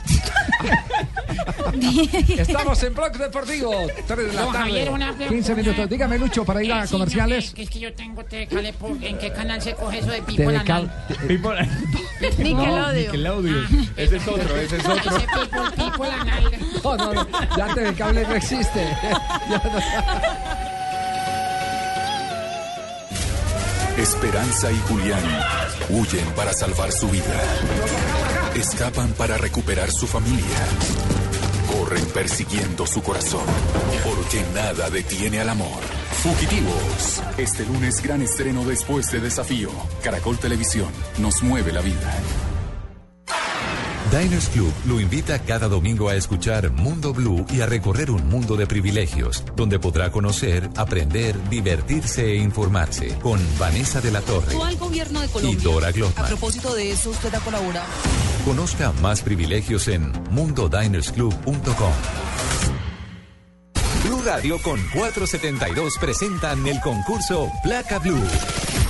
Estamos 2.38 2.82
en 2.82 2.94
Blog 2.94 3.12
Deportivo, 3.12 3.72
3 4.06 4.18
de 4.26 4.32
la 4.32 4.42
Don 4.42 4.52
Javier, 4.52 4.88
tarde, 4.90 4.94
una 4.94 5.14
15 5.28 5.52
una- 5.52 5.62
minutos. 5.62 5.88
Dígame, 5.88 6.18
Lucho, 6.18 6.44
para 6.44 6.62
ir 6.62 6.70
Eh, 6.70 6.74
a 6.74 6.86
sí, 6.86 6.92
comerciales. 6.92 7.44
no, 7.46 7.50
que, 7.50 7.56
que 7.56 7.62
es 7.62 7.70
que 7.70 7.80
yo 7.80 7.92
tengo 7.94 8.24
por- 8.78 9.02
¿En 9.04 9.18
qué 9.18 9.32
canal 9.32 9.60
se 9.62 9.74
coge 9.74 9.98
eso 10.00 10.10
de 10.10 10.22
Pipo 10.22 10.50
Cal- 10.64 10.90
nalga? 11.28 11.68
Nickelodeon. 12.38 12.94
Nickelodeon. 12.94 13.90
Ese 13.96 14.16
es 14.16 14.28
otro, 14.28 14.56
ese 14.56 14.76
es 14.76 14.84
otro. 14.86 15.16
Ese 15.16 15.26
Pipo, 15.26 15.90
Pipo 15.90 16.04
la 16.04 16.24
nalga. 16.24 16.58
No, 16.84 16.96
no, 16.96 17.12
no, 17.14 17.26
ya 17.56 17.74
TV 17.74 17.94
Cable 17.94 18.26
no 18.26 18.34
existe. 18.34 18.86
Esperanza 23.98 24.72
y 24.72 24.76
Julián 24.88 25.22
huyen 25.90 26.24
para 26.34 26.52
salvar 26.52 26.90
su 26.90 27.08
vida. 27.10 27.24
Escapan 28.60 29.14
para 29.14 29.38
recuperar 29.38 29.90
su 29.90 30.06
familia. 30.06 30.44
Corren 31.72 32.04
persiguiendo 32.12 32.86
su 32.86 33.02
corazón. 33.02 33.40
Porque 34.04 34.44
nada 34.54 34.90
detiene 34.90 35.40
al 35.40 35.48
amor. 35.48 35.80
Fugitivos. 36.22 37.22
Este 37.38 37.64
lunes 37.64 38.02
gran 38.02 38.20
estreno 38.20 38.62
después 38.66 39.10
de 39.12 39.20
Desafío. 39.20 39.70
Caracol 40.04 40.36
Televisión. 40.38 40.90
Nos 41.16 41.42
mueve 41.42 41.72
la 41.72 41.80
vida. 41.80 42.14
Diners 44.10 44.48
Club 44.48 44.72
lo 44.86 45.00
invita 45.00 45.38
cada 45.38 45.68
domingo 45.68 46.08
a 46.10 46.16
escuchar 46.16 46.70
Mundo 46.70 47.14
Blue 47.14 47.46
y 47.48 47.60
a 47.60 47.66
recorrer 47.66 48.10
un 48.10 48.28
mundo 48.28 48.56
de 48.56 48.66
privilegios, 48.66 49.44
donde 49.54 49.78
podrá 49.78 50.10
conocer, 50.10 50.68
aprender, 50.76 51.36
divertirse 51.48 52.26
e 52.26 52.36
informarse 52.36 53.16
con 53.20 53.40
Vanessa 53.56 54.00
de 54.00 54.10
la 54.10 54.20
Torre 54.20 54.56
al 54.60 54.76
gobierno 54.76 55.20
de 55.20 55.26
y 55.26 55.28
Colombia. 55.28 55.60
Dora 55.62 55.88
A 55.88 55.92
Glotman. 55.92 56.26
propósito 56.26 56.74
de 56.74 56.90
eso, 56.90 57.10
usted 57.10 57.32
ha 57.34 57.40
colaborado. 57.40 57.86
Conozca 58.44 58.92
más 59.02 59.22
privilegios 59.22 59.88
en 59.88 60.12
mundodinersclub.com. 60.30 61.92
Blue 64.04 64.22
Radio 64.24 64.58
con 64.62 64.80
472 64.94 65.98
presentan 66.00 66.66
el 66.66 66.80
concurso 66.80 67.50
Placa 67.62 67.98
Blue. 67.98 68.16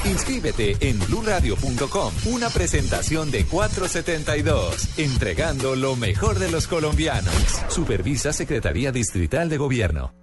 Inscríbete 0.04 0.76
en 0.80 0.98
bluradio.com. 1.00 2.12
Una 2.26 2.48
presentación 2.48 3.30
de 3.30 3.44
472, 3.44 4.98
entregando 4.98 5.74
lo 5.74 5.96
mejor 5.96 6.38
de 6.38 6.50
los 6.50 6.66
colombianos. 6.66 7.34
Supervisa 7.68 8.32
Secretaría 8.32 8.92
Distrital 8.92 9.48
de 9.48 9.58
Gobierno. 9.58 10.19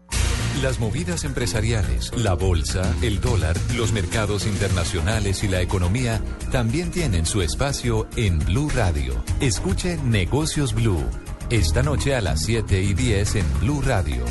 Las 0.61 0.79
movidas 0.79 1.23
empresariales, 1.23 2.11
la 2.15 2.33
bolsa, 2.33 2.81
el 3.03 3.21
dólar, 3.21 3.55
los 3.75 3.93
mercados 3.93 4.47
internacionales 4.47 5.43
y 5.43 5.47
la 5.47 5.61
economía 5.61 6.19
también 6.51 6.89
tienen 6.89 7.27
su 7.27 7.43
espacio 7.43 8.07
en 8.15 8.39
Blue 8.39 8.69
Radio. 8.73 9.23
Escuche 9.39 9.97
Negocios 9.97 10.73
Blue. 10.73 11.05
Esta 11.51 11.83
noche 11.83 12.15
a 12.15 12.21
las 12.21 12.41
7 12.41 12.81
y 12.81 12.95
10 12.95 13.35
en 13.35 13.59
Blue 13.59 13.83
Radio. 13.83 14.25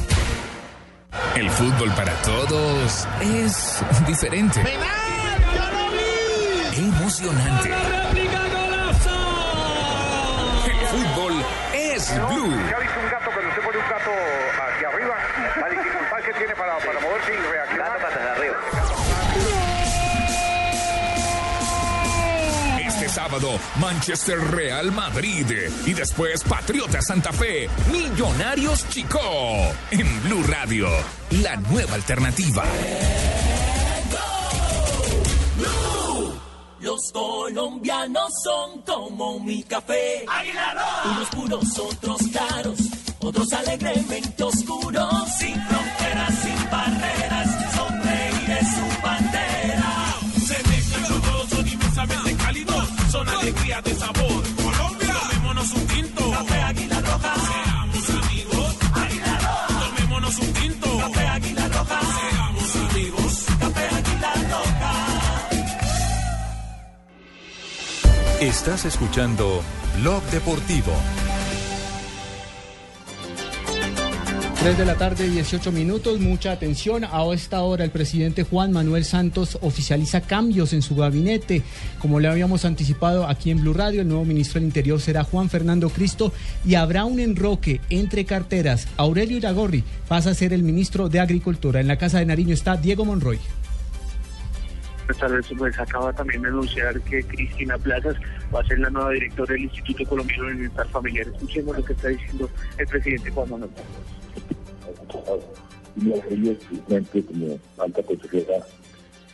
El 1.36 1.48
fútbol 1.48 1.90
para 1.94 2.12
todos 2.22 3.06
es 3.22 3.84
diferente. 4.08 4.60
Emocionante. 6.76 7.70
El 10.66 10.86
fútbol 10.88 11.34
es 11.72 12.12
blue. 12.28 12.56
Manchester 23.80 24.38
Real 24.38 24.90
Madrid. 24.92 25.46
Y 25.84 25.92
después, 25.92 26.42
Patriota 26.44 27.02
Santa 27.02 27.32
Fe, 27.32 27.68
Millonarios 27.92 28.88
Chico. 28.88 29.20
En 29.90 30.22
Blue 30.22 30.42
Radio, 30.48 30.88
la 31.42 31.56
nueva 31.56 31.94
alternativa. 31.94 32.64
Los 36.80 37.12
colombianos 37.12 38.32
son 38.42 38.80
como 38.82 39.38
mi 39.40 39.62
café. 39.64 40.24
Unos 41.04 41.28
puros, 41.28 41.78
otros 41.78 42.22
claros, 42.32 42.78
otros 43.18 43.52
alegremente 43.52 44.42
oscuros. 44.42 45.28
Sin 45.38 45.60
fronteras, 45.66 46.35
alegría 53.46 53.80
de 53.80 53.94
sabor. 53.94 54.42
Colombia, 54.56 55.14
tomémonos 55.20 55.72
un 55.72 55.86
tinto. 55.86 56.30
Café 56.32 56.62
Águila 56.62 57.00
Roja. 57.00 57.34
Seamos 57.46 58.10
amigos. 58.10 58.76
Águila 58.92 59.38
Roja. 59.38 59.80
Tomémonos 59.86 60.38
un 60.38 60.52
tinto. 60.52 60.98
Café 60.98 61.28
Águila 61.28 61.68
Roja. 61.68 62.00
Seamos 62.00 62.76
amigos. 62.90 63.46
Café 63.60 63.88
Águila 63.98 64.32
Roja. 64.50 64.92
Estás 68.40 68.84
escuchando 68.84 69.62
Blog 70.00 70.22
Deportivo. 70.24 70.92
3 74.58 74.78
de 74.78 74.84
la 74.84 74.94
tarde, 74.96 75.28
18 75.28 75.70
minutos. 75.70 76.18
Mucha 76.18 76.50
atención. 76.52 77.04
A 77.04 77.22
esta 77.32 77.60
hora, 77.60 77.84
el 77.84 77.90
presidente 77.90 78.42
Juan 78.42 78.72
Manuel 78.72 79.04
Santos 79.04 79.58
oficializa 79.60 80.22
cambios 80.22 80.72
en 80.72 80.82
su 80.82 80.96
gabinete. 80.96 81.62
Como 82.00 82.20
le 82.20 82.28
habíamos 82.28 82.64
anticipado 82.64 83.26
aquí 83.26 83.50
en 83.50 83.60
Blue 83.60 83.74
Radio, 83.74 84.00
el 84.00 84.08
nuevo 84.08 84.24
ministro 84.24 84.58
del 84.58 84.66
Interior 84.66 85.00
será 85.00 85.24
Juan 85.24 85.50
Fernando 85.50 85.90
Cristo 85.90 86.32
y 86.64 86.74
habrá 86.74 87.04
un 87.04 87.20
enroque 87.20 87.80
entre 87.90 88.24
carteras. 88.24 88.88
Aurelio 88.96 89.36
Iragorri 89.36 89.84
pasa 90.08 90.30
a 90.30 90.34
ser 90.34 90.52
el 90.52 90.62
ministro 90.62 91.08
de 91.08 91.20
Agricultura. 91.20 91.80
En 91.80 91.86
la 91.86 91.98
Casa 91.98 92.18
de 92.18 92.26
Nariño 92.26 92.54
está 92.54 92.76
Diego 92.76 93.04
Monroy. 93.04 93.38
Tal 95.20 95.34
vez 95.34 95.46
pues 95.56 95.78
acaba 95.78 96.12
también 96.12 96.42
de 96.42 96.48
anunciar 96.48 97.00
que 97.02 97.22
Cristina 97.22 97.78
Plazas 97.78 98.16
va 98.52 98.60
a 98.60 98.66
ser 98.66 98.80
la 98.80 98.90
nueva 98.90 99.10
directora 99.10 99.52
del 99.52 99.64
Instituto 99.64 100.04
Colombiano 100.08 100.48
de 100.48 100.54
Bienestar 100.54 100.88
Familiar. 100.88 101.26
Escuchemos 101.28 101.76
lo 101.76 101.84
que 101.84 101.92
está 101.92 102.08
diciendo 102.08 102.50
el 102.78 102.86
presidente 102.86 103.30
Juan 103.30 103.50
Manuel 103.50 103.70
Santos. 103.76 104.25
Y 105.96 106.12
a 106.12 106.16
ella 106.28 106.52
especialmente 106.52 107.24
como 107.24 107.58
alta 107.78 108.02
consejera 108.02 108.66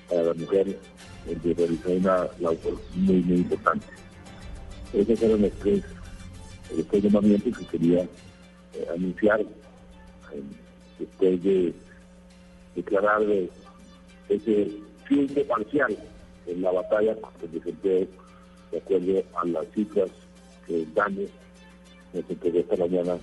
para 0.09 0.23
la 0.23 0.35
mujer, 0.35 0.79
donde 1.27 1.55
realizó 1.55 1.91
una 1.91 2.17
labor 2.39 2.81
muy, 2.95 3.21
muy 3.23 3.37
importante. 3.39 3.87
Esos 4.93 5.23
eran 5.23 5.43
los 5.43 5.53
tres, 5.53 5.83
los 6.77 6.87
tres 6.87 7.03
llamamientos 7.03 7.59
que 7.59 7.67
quería 7.67 8.03
eh, 8.03 8.87
anunciar 8.95 9.41
eh, 9.41 9.47
después 10.99 11.43
de 11.43 11.75
declarar 12.77 13.23
eh, 13.23 13.51
ese 14.29 14.71
triunfo 15.07 15.45
parcial 15.45 15.97
en 16.47 16.63
la 16.63 16.71
batalla 16.71 17.15
contra 17.17 17.49
el 17.49 17.83
de 17.83 18.09
acuerdo 18.79 19.23
a 19.35 19.47
las 19.47 19.67
cifras 19.75 20.11
que 20.67 20.83
el 20.83 20.95
daño 20.95 21.27
nos 22.15 22.31
entregó 22.31 22.59
esta 22.59 22.77
mañana 22.77 23.19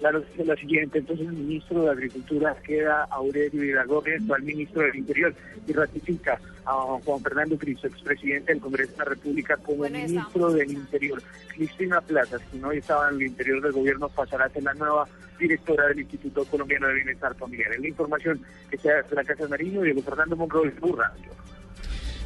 Claro, 0.00 0.24
es 0.38 0.46
la 0.46 0.56
siguiente. 0.56 0.98
Entonces, 0.98 1.26
el 1.26 1.34
ministro 1.34 1.82
de 1.82 1.90
Agricultura 1.90 2.56
queda 2.64 3.04
Aurelio 3.10 3.62
Iragorri, 3.62 4.14
actual 4.14 4.42
ministro 4.42 4.82
del 4.82 4.96
Interior, 4.96 5.34
y 5.66 5.72
ratifica 5.74 6.40
a 6.64 6.72
Juan 7.04 7.20
Fernando 7.20 7.58
Cristo, 7.58 7.86
expresidente 7.86 8.52
del 8.52 8.62
Congreso 8.62 8.92
de 8.92 8.98
la 8.98 9.04
República, 9.04 9.58
como 9.58 9.84
ministro 9.84 10.52
del 10.52 10.72
Interior. 10.72 11.22
Cristina 11.54 12.00
Plazas, 12.00 12.40
quien 12.50 12.64
hoy 12.64 12.78
estaba 12.78 13.10
en 13.10 13.16
el 13.16 13.22
interior 13.24 13.60
del 13.60 13.72
gobierno, 13.72 14.08
pasará 14.08 14.46
a 14.46 14.48
ser 14.48 14.62
la 14.62 14.72
nueva 14.72 15.06
directora 15.38 15.88
del 15.88 16.00
Instituto 16.00 16.46
Colombiano 16.46 16.88
de 16.88 16.94
Bienestar 16.94 17.34
Familiar. 17.34 17.72
Es 17.72 17.80
la 17.80 17.88
información 17.88 18.40
que 18.70 18.78
se 18.78 18.88
da 18.88 19.02
desde 19.02 19.16
la 19.16 19.24
Casa 19.24 19.44
de 19.44 19.50
Nariño, 19.50 19.82
Diego 19.82 20.00
Fernando 20.00 20.34
Monroy, 20.34 20.70
Radio. 20.70 21.30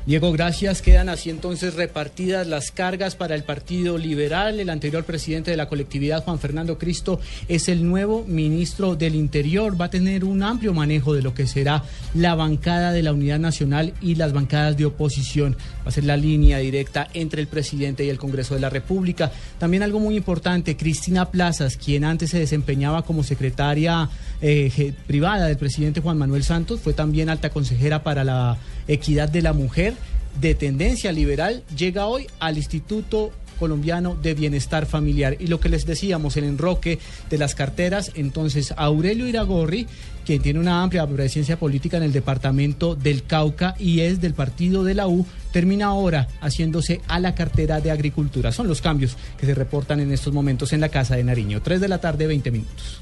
Diego, 0.06 0.32
gracias. 0.32 0.82
Quedan 0.82 1.08
así 1.08 1.30
entonces 1.30 1.76
repartidas 1.76 2.46
las 2.46 2.70
cargas 2.70 3.16
para 3.16 3.34
el 3.34 3.42
Partido 3.42 3.96
Liberal. 3.96 4.60
El 4.60 4.68
anterior 4.68 5.04
presidente 5.04 5.50
de 5.50 5.56
la 5.56 5.66
colectividad, 5.66 6.22
Juan 6.22 6.38
Fernando 6.38 6.76
Cristo, 6.76 7.20
es 7.48 7.70
el 7.70 7.88
nuevo 7.88 8.22
ministro 8.26 8.96
del 8.96 9.14
Interior. 9.14 9.80
Va 9.80 9.86
a 9.86 9.90
tener 9.90 10.26
un 10.26 10.42
amplio 10.42 10.74
manejo 10.74 11.14
de 11.14 11.22
lo 11.22 11.32
que 11.32 11.46
será 11.46 11.84
la 12.12 12.34
bancada 12.34 12.92
de 12.92 13.02
la 13.02 13.14
Unidad 13.14 13.38
Nacional 13.38 13.94
y 14.02 14.16
las 14.16 14.34
bancadas 14.34 14.76
de 14.76 14.84
oposición. 14.84 15.56
Va 15.86 15.88
a 15.88 15.90
ser 15.90 16.04
la 16.04 16.18
línea 16.18 16.58
directa 16.58 17.08
entre 17.14 17.40
el 17.40 17.48
presidente 17.48 18.04
y 18.04 18.10
el 18.10 18.18
Congreso 18.18 18.52
de 18.52 18.60
la 18.60 18.68
República. 18.68 19.32
También 19.58 19.82
algo 19.82 20.00
muy 20.00 20.18
importante, 20.18 20.76
Cristina 20.76 21.30
Plazas, 21.30 21.78
quien 21.78 22.04
antes 22.04 22.28
se 22.28 22.38
desempeñaba 22.38 23.06
como 23.06 23.22
secretaria 23.22 24.10
eh, 24.46 24.92
privada 25.06 25.46
del 25.46 25.56
presidente 25.56 26.02
Juan 26.02 26.18
Manuel 26.18 26.44
Santos, 26.44 26.78
fue 26.80 26.92
también 26.92 27.30
alta 27.30 27.48
consejera 27.48 28.02
para 28.02 28.24
la 28.24 28.58
equidad 28.86 29.30
de 29.30 29.40
la 29.40 29.54
mujer 29.54 29.94
de 30.38 30.54
tendencia 30.54 31.12
liberal, 31.12 31.62
llega 31.74 32.06
hoy 32.06 32.26
al 32.40 32.58
Instituto 32.58 33.32
colombiano 33.58 34.16
de 34.16 34.34
bienestar 34.34 34.84
familiar. 34.84 35.36
Y 35.38 35.46
lo 35.46 35.60
que 35.60 35.70
les 35.70 35.86
decíamos 35.86 36.36
el 36.36 36.44
enroque 36.44 36.98
de 37.30 37.38
las 37.38 37.54
carteras 37.54 38.10
entonces 38.16 38.74
Aurelio 38.76 39.26
Iragorri 39.26 39.86
quien 40.26 40.42
tiene 40.42 40.58
una 40.60 40.82
amplia 40.82 41.06
presencia 41.06 41.58
política 41.58 41.96
en 41.96 42.02
el 42.02 42.12
departamento 42.12 42.96
del 42.96 43.22
Cauca 43.22 43.76
y 43.78 44.00
es 44.00 44.20
del 44.20 44.34
partido 44.34 44.84
de 44.84 44.94
la 44.94 45.06
U 45.06 45.24
termina 45.52 45.86
ahora 45.86 46.28
haciéndose 46.42 47.00
a 47.06 47.18
la 47.20 47.34
cartera 47.34 47.80
de 47.80 47.90
agricultura. 47.90 48.52
Son 48.52 48.66
los 48.66 48.82
cambios 48.82 49.16
que 49.38 49.46
se 49.46 49.54
reportan 49.54 50.00
en 50.00 50.12
estos 50.12 50.34
momentos 50.34 50.72
en 50.74 50.80
la 50.80 50.88
casa 50.90 51.16
de 51.16 51.24
Nariño. 51.24 51.62
3 51.62 51.80
de 51.80 51.88
la 51.88 51.98
tarde 51.98 52.26
20 52.26 52.50
minutos 52.50 53.00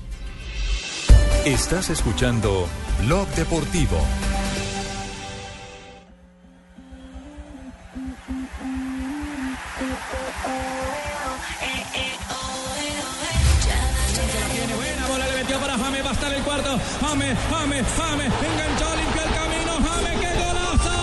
Estás 1.45 1.91
escuchando 1.91 2.69
Blog 3.01 3.27
Deportivo. 3.31 3.99
Tiene 14.53 14.75
buena 14.77 15.07
bola, 15.09 15.27
le 15.27 15.33
metió 15.35 15.59
para 15.59 15.77
Jame, 15.77 16.03
va 16.03 16.11
a 16.11 16.13
estar 16.13 16.33
el 16.33 16.43
cuarto. 16.45 16.79
Jame, 17.01 17.35
Jame, 17.51 17.83
Jame, 17.83 18.25
enganchó, 18.27 18.97
limpió 18.97 19.23
el 19.23 19.35
camino. 19.35 19.73
Jame, 19.83 20.21
qué 20.21 20.33
golazo. 20.45 21.03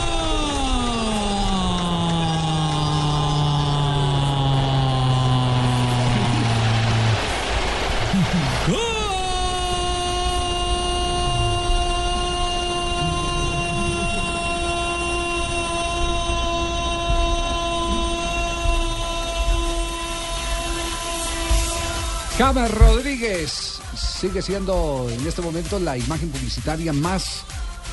James 22.40 22.72
Rodríguez 22.72 23.80
sigue 23.98 24.42
siendo 24.42 25.08
en 25.12 25.28
este 25.28 25.42
momento 25.42 25.78
la 25.78 25.98
imagen 25.98 26.30
publicitaria 26.30 26.94
más 26.94 27.42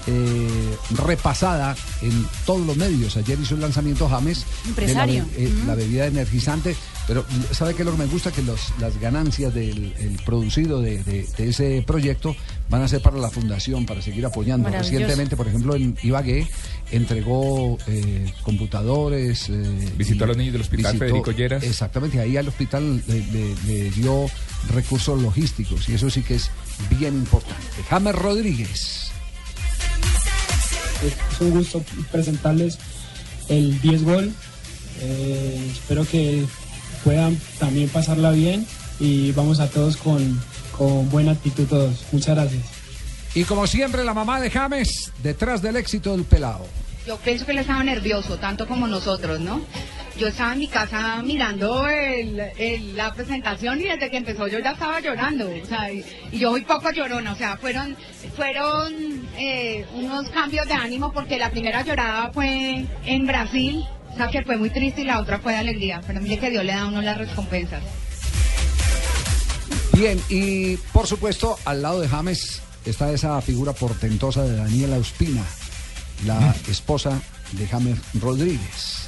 eh, 0.07 0.77
repasada 1.05 1.75
en 2.01 2.25
todos 2.47 2.65
los 2.65 2.77
medios. 2.77 3.17
Ayer 3.17 3.41
hizo 3.41 3.57
el 3.57 3.61
lanzamiento 3.61 4.09
James 4.09 4.45
Empresario. 4.67 5.25
de 5.25 5.31
la, 5.33 5.37
be- 5.37 5.45
eh, 5.47 5.53
la 5.67 5.75
bebida 5.75 6.07
energizante, 6.07 6.77
pero 7.07 7.25
¿sabe 7.53 7.75
qué 7.75 7.83
es 7.83 7.87
lo 7.87 7.93
que 7.93 7.99
me 7.99 8.07
gusta? 8.07 8.31
Que 8.33 8.43
los, 8.43 8.61
las 8.81 8.99
ganancias 9.01 9.55
del 9.55 9.93
el 9.99 10.19
producido 10.25 10.81
de, 10.81 11.03
de- 11.05 11.27
de 11.37 11.49
ese 11.49 11.83
proyecto 11.87 12.35
van 12.69 12.83
a 12.83 12.89
ser 12.89 13.01
para 13.01 13.17
la 13.19 13.31
fundación, 13.31 13.87
para 13.87 14.03
seguir 14.03 14.27
apoyando. 14.27 14.69
Recientemente, 14.69 15.37
por 15.37 15.47
ejemplo, 15.49 15.75
en 15.77 15.97
Ibagué 16.03 16.47
entregó 16.91 17.79
eh, 17.87 18.33
computadores. 18.43 19.49
eh, 19.49 19.91
Visitó 19.97 20.21
y 20.21 20.25
a 20.25 20.27
los 20.29 20.37
niños 20.37 20.53
del 20.55 20.63
hospital 20.63 20.99
Federico 20.99 21.31
Lleras. 21.33 21.63
Exactamente, 21.65 22.19
ahí 22.21 22.37
al 22.37 22.49
hospital 22.49 23.03
le, 23.07 23.21
le- 23.27 23.55
le 23.67 23.91
dio 23.91 24.27
recursos 24.75 25.21
logísticos 25.23 25.89
y 25.89 25.95
eso 25.95 26.11
sí 26.11 26.23
que 26.23 26.35
es 26.35 26.51
bien 26.99 27.15
importante. 27.15 27.57
James 27.89 28.15
Rodríguez. 28.15 29.03
Es 31.05 31.41
un 31.41 31.51
gusto 31.51 31.85
presentarles 32.11 32.79
el 33.49 33.81
10 33.81 34.03
gol. 34.05 34.33
Eh, 35.01 35.71
espero 35.73 36.07
que 36.09 36.45
puedan 37.07 37.39
también 37.61 37.89
pasarla 37.89 38.33
bien 38.33 38.67
y 38.99 39.31
vamos 39.31 39.61
a 39.61 39.69
todos 39.71 39.97
con, 39.97 40.43
con 40.77 41.09
buena 41.09 41.31
actitud 41.33 41.65
todos. 41.69 42.05
Muchas 42.11 42.35
gracias. 42.35 42.63
Y 43.37 43.45
como 43.45 43.69
siempre, 43.69 44.03
la 44.03 44.13
mamá 44.13 44.41
de 44.41 44.51
James 44.51 45.13
detrás 45.23 45.63
del 45.63 45.77
éxito 45.77 46.11
del 46.17 46.25
pelado. 46.25 46.67
Yo 47.07 47.17
pienso 47.19 47.47
que 47.47 47.53
él 47.53 47.59
estaba 47.59 47.85
nervioso, 47.85 48.39
tanto 48.39 48.67
como 48.67 48.89
nosotros, 48.89 49.39
¿no? 49.39 49.61
Yo 50.19 50.27
estaba 50.27 50.55
en 50.55 50.59
mi 50.59 50.67
casa 50.67 51.23
mirando 51.23 51.87
el- 51.89 52.41
el- 52.59 52.97
la 52.97 53.13
presentación 53.15 53.81
y 53.81 53.85
desde 53.85 54.11
que 54.11 54.17
empezó 54.17 54.49
yo 54.49 54.59
ya 54.59 54.73
estaba 54.73 54.99
llorando, 55.01 55.49
o 55.63 55.67
sea, 55.67 55.93
y, 55.93 56.05
y 56.33 56.39
yo 56.41 56.51
soy 56.51 56.63
poco 56.63 56.91
llorona, 56.91 57.33
o 57.35 57.37
sea, 57.37 57.57
fueron, 57.59 57.95
fueron 58.35 58.93
eh, 59.39 59.85
unos 59.95 60.29
cambios 60.31 60.67
de 60.67 60.73
ánimo 60.75 61.13
porque 61.13 61.39
la 61.39 61.51
primera 61.51 61.83
llorada 61.85 62.33
fue 62.33 62.85
en 63.05 63.27
Brasil, 63.27 63.85
sea, 64.17 64.29
que 64.29 64.43
fue 64.43 64.57
muy 64.57 64.71
triste 64.71 65.03
y 65.03 65.05
la 65.05 65.21
otra 65.21 65.39
fue 65.39 65.53
de 65.53 65.59
alegría, 65.59 66.01
pero 66.07 66.21
mire 66.21 66.39
que 66.39 66.51
Dios 66.51 66.65
le 66.65 66.73
da 66.73 66.83
a 66.83 66.87
uno 66.87 67.03
las 67.03 67.19
recompensas. 67.19 67.83
Bien, 69.93 70.21
y 70.29 70.77
por 70.93 71.07
supuesto, 71.07 71.59
al 71.65 71.83
lado 71.83 72.01
de 72.01 72.09
James 72.09 72.61
está 72.85 73.11
esa 73.13 73.41
figura 73.41 73.73
portentosa 73.73 74.43
de 74.43 74.57
Daniela 74.57 74.99
Ospina, 74.99 75.43
la 76.27 76.55
esposa 76.69 77.21
de 77.53 77.67
James 77.67 77.99
Rodríguez. 78.21 79.06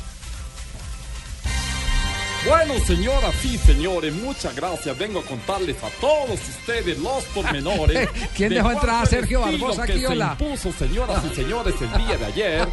Bueno, 2.47 2.79
señoras 2.87 3.45
y 3.45 3.59
señores, 3.59 4.15
muchas 4.15 4.55
gracias. 4.55 4.97
Vengo 4.97 5.19
a 5.21 5.23
contarles 5.25 5.77
a 5.83 5.89
todos 6.01 6.39
ustedes 6.49 6.97
los 6.99 7.25
pormenores. 7.35 8.09
¿Quién 8.37 8.51
de 8.51 8.55
dejó 8.57 8.71
entrar 8.73 9.03
a 9.03 9.07
Sergio 9.07 9.41
Barbosa 9.41 9.85
que 9.85 9.93
aquí? 9.93 10.01
se 10.03 10.07
Hola. 10.07 10.37
impuso, 10.39 10.73
señoras 10.73 11.23
y 11.31 11.35
señores, 11.35 11.75
el 11.81 12.07
día 12.07 12.17
de 12.17 12.25
ayer 12.27 12.69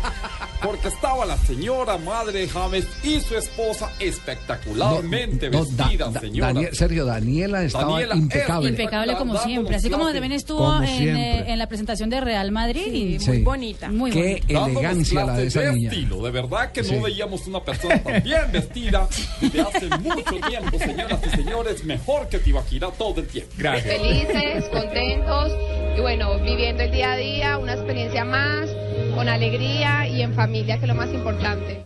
porque 0.62 0.88
estaba 0.88 1.26
la 1.26 1.38
señora 1.38 1.98
madre 1.98 2.40
de 2.40 2.48
James 2.50 2.88
y 3.04 3.20
su 3.20 3.36
esposa 3.38 3.92
espectacularmente 4.00 5.50
No, 5.50 5.64
da- 5.66 5.86
vestidas, 5.86 6.14
da- 6.14 6.20
señora. 6.22 6.54
Daniel- 6.54 6.76
Sergio, 6.76 7.06
Daniela 7.06 7.64
estaba 7.64 7.92
Daniela, 7.92 8.16
impecable. 8.16 8.70
Impecable 8.70 9.16
como 9.16 9.38
siempre, 9.38 9.76
así 9.76 9.90
como 9.90 10.06
también 10.12 10.32
estuvo 10.32 10.60
Como 10.60 10.82
en, 10.84 11.16
eh, 11.18 11.52
en 11.52 11.60
la 11.60 11.68
presentación 11.68 12.10
de 12.10 12.22
Real 12.22 12.52
Madrid. 12.52 12.88
y 12.94 13.20
Sí. 13.20 13.28
muy 13.30 13.42
bonita. 13.44 13.90
Muy 13.90 14.12
Qué 14.12 14.42
bonita. 14.48 14.66
Elegancia 14.66 15.26
la 15.26 15.34
de 15.38 15.48
esa 15.48 15.72
niña. 15.72 15.92
estilo. 15.92 16.24
De 16.24 16.32
verdad 16.32 16.72
que 16.72 16.84
Sí. 16.84 16.96
no 16.96 17.02
veíamos 17.04 17.46
una 17.48 17.64
persona 17.64 18.02
tan 18.02 18.24
bien 18.24 18.52
vestida 18.52 19.08
desde 19.56 19.78
hace 19.78 19.98
mucho 19.98 20.36
tiempo, 20.48 20.80
señoras 20.80 21.20
y 21.26 21.30
señores. 21.30 21.84
Mejor 21.84 22.30
que 22.30 22.40
Tibaquira 22.40 22.92
todo 22.92 23.22
el 23.22 23.28
tiempo. 23.28 23.52
Felices, 23.56 24.66
contentos 24.70 25.54
y 25.98 26.02
bueno, 26.02 26.40
viviendo 26.40 26.84
el 26.84 26.92
día 26.92 27.14
a 27.14 27.18
día, 27.18 27.58
una 27.58 27.74
experiencia 27.74 28.26
más, 28.26 28.70
con 29.16 29.30
alegría 29.30 30.08
y 30.08 30.22
en 30.22 30.34
familia, 30.34 30.78
que 30.78 30.84
es 30.84 30.88
lo 30.90 30.96
más 30.96 31.14
importante. 31.14 31.86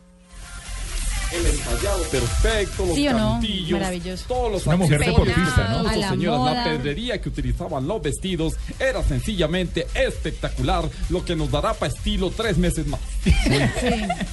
El 1.32 1.46
ensayado 1.46 2.02
perfecto, 2.12 2.86
los 2.88 2.96
¿Sí 2.96 3.06
no? 3.06 3.18
cantillos, 3.34 3.80
Maravilloso. 3.80 4.26
todos 4.28 4.52
los 4.52 4.66
Una 4.68 4.78
mujer 4.78 5.00
deportista, 5.06 5.68
¿no? 5.70 5.84
la 5.84 6.10
señoras. 6.10 6.40
moda. 6.40 6.54
La 6.56 6.64
pedrería 6.64 7.22
que 7.22 7.30
utilizaban 7.30 7.88
los 7.88 8.02
vestidos 8.02 8.54
era 8.80 9.04
sencillamente 9.04 9.86
espectacular, 9.94 10.90
lo 11.10 11.24
que 11.24 11.36
nos 11.36 11.52
dará 11.52 11.74
para 11.74 11.92
estilo 11.94 12.32
tres 12.32 12.58
meses 12.58 12.88
más. 12.88 13.00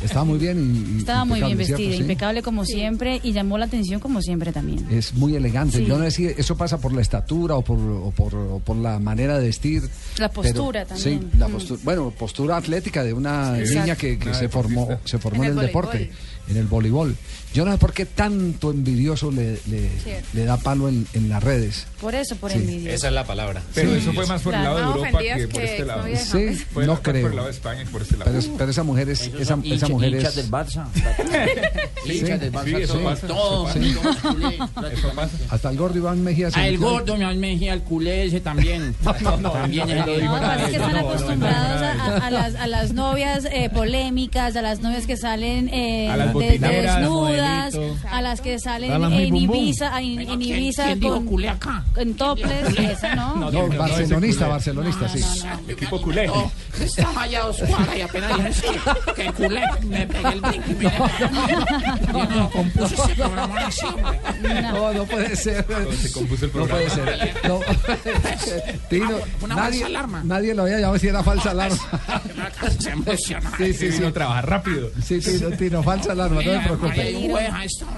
Estaba 0.03 0.25
muy 0.25 0.39
bien 0.39 0.95
y- 0.97 0.99
Estaba 1.01 1.25
muy 1.25 1.41
bien 1.43 1.59
vestida, 1.59 1.77
Sí. 1.77 1.95
impecable 1.97 2.43
como 2.43 2.65
siempre 2.65 3.21
y 3.23 3.33
llamó 3.33 3.59
la 3.59 3.67
atención 3.67 4.01
como 4.01 4.23
siempre 4.23 4.53
también. 4.53 4.87
Es 4.91 5.15
muy 5.15 5.35
elegante. 5.37 5.79
Sí. 5.79 5.85
Yo 5.87 5.99
no 5.99 6.05
sé 6.05 6.11
si 6.11 6.27
eso 6.27 6.57
pasa 6.57 6.79
por 6.79 6.93
la 6.93 7.03
estatura 7.03 7.57
o 7.57 7.63
por, 7.63 7.79
o 7.79 8.11
por, 8.11 8.35
o 8.35 8.59
por 8.61 8.77
la 8.77 8.99
manera 8.99 9.39
de 9.39 9.47
vestir. 9.47 9.83
La 10.19 10.31
postura 10.31 10.85
pero- 10.87 10.97
también. 11.01 11.21
Sí, 11.31 11.39
la 11.39 11.49
Mm. 11.49 11.53
postura. 11.53 11.81
Bueno, 11.85 12.11
postura 12.19 12.57
atlética 12.57 13.05
de 13.05 13.13
una 13.13 13.53
niña 13.53 13.97
que, 13.97 14.19
se 14.33 14.49
formó, 14.49 14.99
se 15.05 15.19
formó 15.19 15.43
En 15.45 15.51
en, 15.53 15.59
el 15.59 15.61
el, 15.61 15.67
deporte, 15.67 15.93
voleibol. 15.99 16.17
En 16.49 16.57
el 16.57 16.67
voleibol. 16.67 17.17
Yo 17.55 17.65
no 17.65 17.73
sé 17.73 17.79
por 17.79 17.93
qué 17.95 18.05
tanto 18.05 18.71
envidioso 18.71 19.31
le, 19.31 19.59
le, 19.67 19.91
le 20.35 20.45
da 20.45 20.57
palo 20.59 20.89
en, 20.89 21.07
en 21.15 21.29
las 21.31 21.43
redes. 21.43 21.87
Por 22.01 22.15
eso, 22.15 22.37
por 22.37 22.51
Sí. 22.51 22.59
envidia. 22.59 22.93
Esa 22.93 23.09
es 23.09 23.15
la 23.15 23.25
palabra. 23.25 23.63
Pero 23.75 23.93
Sí. 23.93 23.99
eso 23.99 24.13
fue 24.13 24.27
más 24.27 24.43
por 24.43 24.55
el 24.55 24.63
lado 24.63 24.77
de 24.77 24.83
Europa 24.83 25.19
que 25.19 25.49
por 25.49 25.63
este 25.63 25.85
lado. 25.85 26.05
Sí. 26.17 26.55
Fue 26.73 26.87
no 26.87 26.93
más 26.93 27.01
por 27.01 27.13
creo. 27.13 27.27
el 27.29 27.37
lado 27.37 27.47
de 27.47 27.53
España 27.55 27.85
que 27.85 27.91
por 27.91 28.03
este 28.03 28.17
lado. 28.17 28.25
Pero, 28.31 28.39
es- 28.39 28.51
pero 28.59 28.71
esa 28.71 28.83
mujer 28.83 29.09
es, 29.09 29.21
esa, 29.23 29.45
son 29.45 29.65
esa 29.65 29.89
mujer 29.89 30.13
hinchas 30.15 30.31
es, 30.31 30.37
del 30.37 30.51
Barça. 30.51 30.85
Sí, 32.05 32.13
hinchas 32.19 32.41
del 32.41 32.53
Barça. 32.53 32.65
sí, 32.65 32.75
eso 32.83 32.95
todos, 32.95 33.05
pasa, 33.15 33.27
todos, 33.27 33.77
eso 33.77 34.01
pasa. 34.03 34.21
todos 34.21 34.35
culé, 34.35 34.49
Eso 34.49 34.69
prácticamente. 34.75 35.17
pasa. 35.17 35.55
hasta 35.55 35.71
el 35.71 35.77
gordo 35.77 35.99
Iván 35.99 36.23
Mejía. 36.25 36.51
se 36.51 36.61
Ah, 36.61 36.69
el 36.69 36.79
gordo, 36.79 37.17
me 37.17 37.35
Mejía, 37.35 37.73
el 37.73 37.83
culé 37.83 38.27
ese 38.27 38.41
también. 38.41 38.95
también 39.03 39.89
es 39.89 40.07
el 40.07 40.25
No, 40.25 40.33
parece 40.41 40.71
que 40.71 40.77
están 40.77 40.97
acostumbrados 40.97 41.83
a, 42.61 42.67
las, 42.67 42.93
novias 42.93 43.47
eh, 43.51 43.71
polémicas, 43.73 44.57
a 44.57 44.63
las 44.63 44.81
novias 44.81 45.07
que 45.07 45.17
salen 45.17 45.69
eh, 45.73 46.09
desnudas, 46.69 47.46
modelito. 47.47 47.97
a 48.11 48.23
las 48.23 48.41
que 48.41 48.59
salen 48.59 48.93
en 48.93 49.31
bum. 49.31 49.57
Ibiza, 49.57 50.01
en, 50.01 50.21
en 50.21 50.27
¿Quién- 50.27 50.43
Ibiza 50.43 50.85
quién 50.87 51.01
dijo 51.01 51.15
con, 51.15 51.27
culé 51.27 51.49
acá? 51.49 51.85
en 51.97 52.15
topless, 52.15 52.79
esa 52.79 53.15
no. 53.15 53.37
No, 53.37 53.51
no, 53.51 53.69
no, 53.69 53.79
barcelonista, 53.79 54.49
barcelonista, 54.49 55.09
sí. 55.09 55.21
Equipo 55.69 56.01
culé. 56.01 56.27
No, 56.27 56.51
estaba 56.81 57.23
allá 57.23 57.43
dos 57.43 57.59
cuadras 57.59 57.97
y 57.97 58.01
apenas 58.01 58.37
dije 58.37 58.53
sí, 58.53 58.67
que 59.15 59.33
culé, 59.33 59.63
me 59.87 60.07
pegué 60.07 60.29
el 60.33 60.41
brinco 60.41 60.71
y 60.71 60.75
me 60.75 62.13
no, 62.13 62.25
no, 62.27 62.51
compuso 62.51 63.05
ese 63.05 63.15
programa 63.15 63.67
así. 63.67 63.87
No, 64.73 64.93
no 64.93 65.05
puede 65.05 65.37
ser. 65.37 65.67
Se 66.01 66.13
compuso 66.13 66.45
el 66.47 66.53
No 66.53 66.65
programa. 66.67 66.81
puede 66.81 66.91
ser. 66.91 67.35
No. 67.49 67.61
Tino, 68.91 69.17
Una 69.43 69.55
nadie, 69.55 69.71
falsa 69.81 69.87
alarma. 69.87 70.23
nadie 70.25 70.55
lo 70.55 70.63
había 70.63 70.79
llamado 70.79 70.99
si 70.99 71.09
era 71.09 71.23
falsa 71.23 71.51
alarma. 71.51 71.79
Se 72.79 72.91
emociona. 72.91 73.53
Sí, 73.57 73.73
sí, 73.73 73.91
sí. 73.91 73.97
Vino 73.97 74.09
a 74.09 74.13
trabajar 74.13 74.49
rápido. 74.49 74.91
Sí, 75.03 75.19
Tino, 75.21 75.51
Tino, 75.51 75.83
falsa 75.83 76.13
alarma, 76.13 76.37
no 76.37 76.43
se 76.43 77.01
Hay 77.01 77.26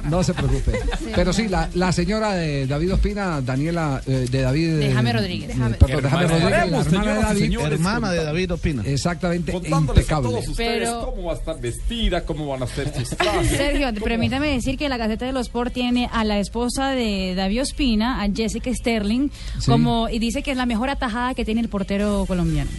No 0.08 0.22
se 0.22 0.34
preocupe. 0.34 0.72
Pero 1.14 1.32
sí, 1.32 1.48
la, 1.48 1.68
la 1.74 1.92
señora 1.92 2.34
de 2.34 2.66
David 2.66 2.94
Ospina, 2.94 3.40
Daniela, 3.40 4.00
eh, 4.06 4.26
de 4.30 4.42
David. 4.42 4.68
De 4.78 4.90
eh, 4.90 4.94
Jaime 4.94 5.12
Rodríguez. 5.12 5.50
eh, 5.50 5.54
Perdón. 5.78 6.10
Rodríguez, 6.12 6.86
hermana 6.86 7.14
de 7.14 7.22
David. 7.22 7.40
señores, 7.40 7.72
Hermana 7.72 8.10
de 8.12 8.24
David 8.24 8.52
Opina. 8.52 8.82
Exactamente, 8.86 9.52
Contándoles 9.52 10.10
a 10.10 10.20
todos 10.20 10.48
ustedes 10.48 10.88
Pero- 10.88 11.10
cómo 11.10 11.24
va 11.28 11.32
a 11.32 11.36
estar 11.36 11.60
vestida, 11.60 12.24
cómo 12.24 12.46
van 12.46 12.62
a 12.62 12.66
ser 12.66 12.92
sus. 12.94 13.08
Sergio, 13.48 13.88
cómo- 13.94 14.04
permítame 14.04 14.48
decir 14.48 14.76
que 14.78 14.88
la 14.88 14.96
Gaceta 14.96 15.26
de 15.26 15.32
los 15.32 15.46
Sport 15.48 15.72
tiene 15.72 16.08
a 16.12 16.24
la 16.24 16.38
esposa 16.38 16.90
de 16.90 17.34
David 17.34 17.62
Ospina, 17.62 18.22
a 18.22 18.28
Jessica 18.30 18.72
Sterling, 18.74 19.30
Sí. 19.58 19.70
como 19.70 20.08
y 20.08 20.18
dice 20.18 20.42
que 20.42 20.50
es 20.52 20.56
la 20.56 20.66
mejor 20.66 20.90
atajada 20.90 21.34
que 21.34 21.44
tiene 21.44 21.60
el 21.60 21.68
portero 21.68 22.24
colombiano. 22.26 22.70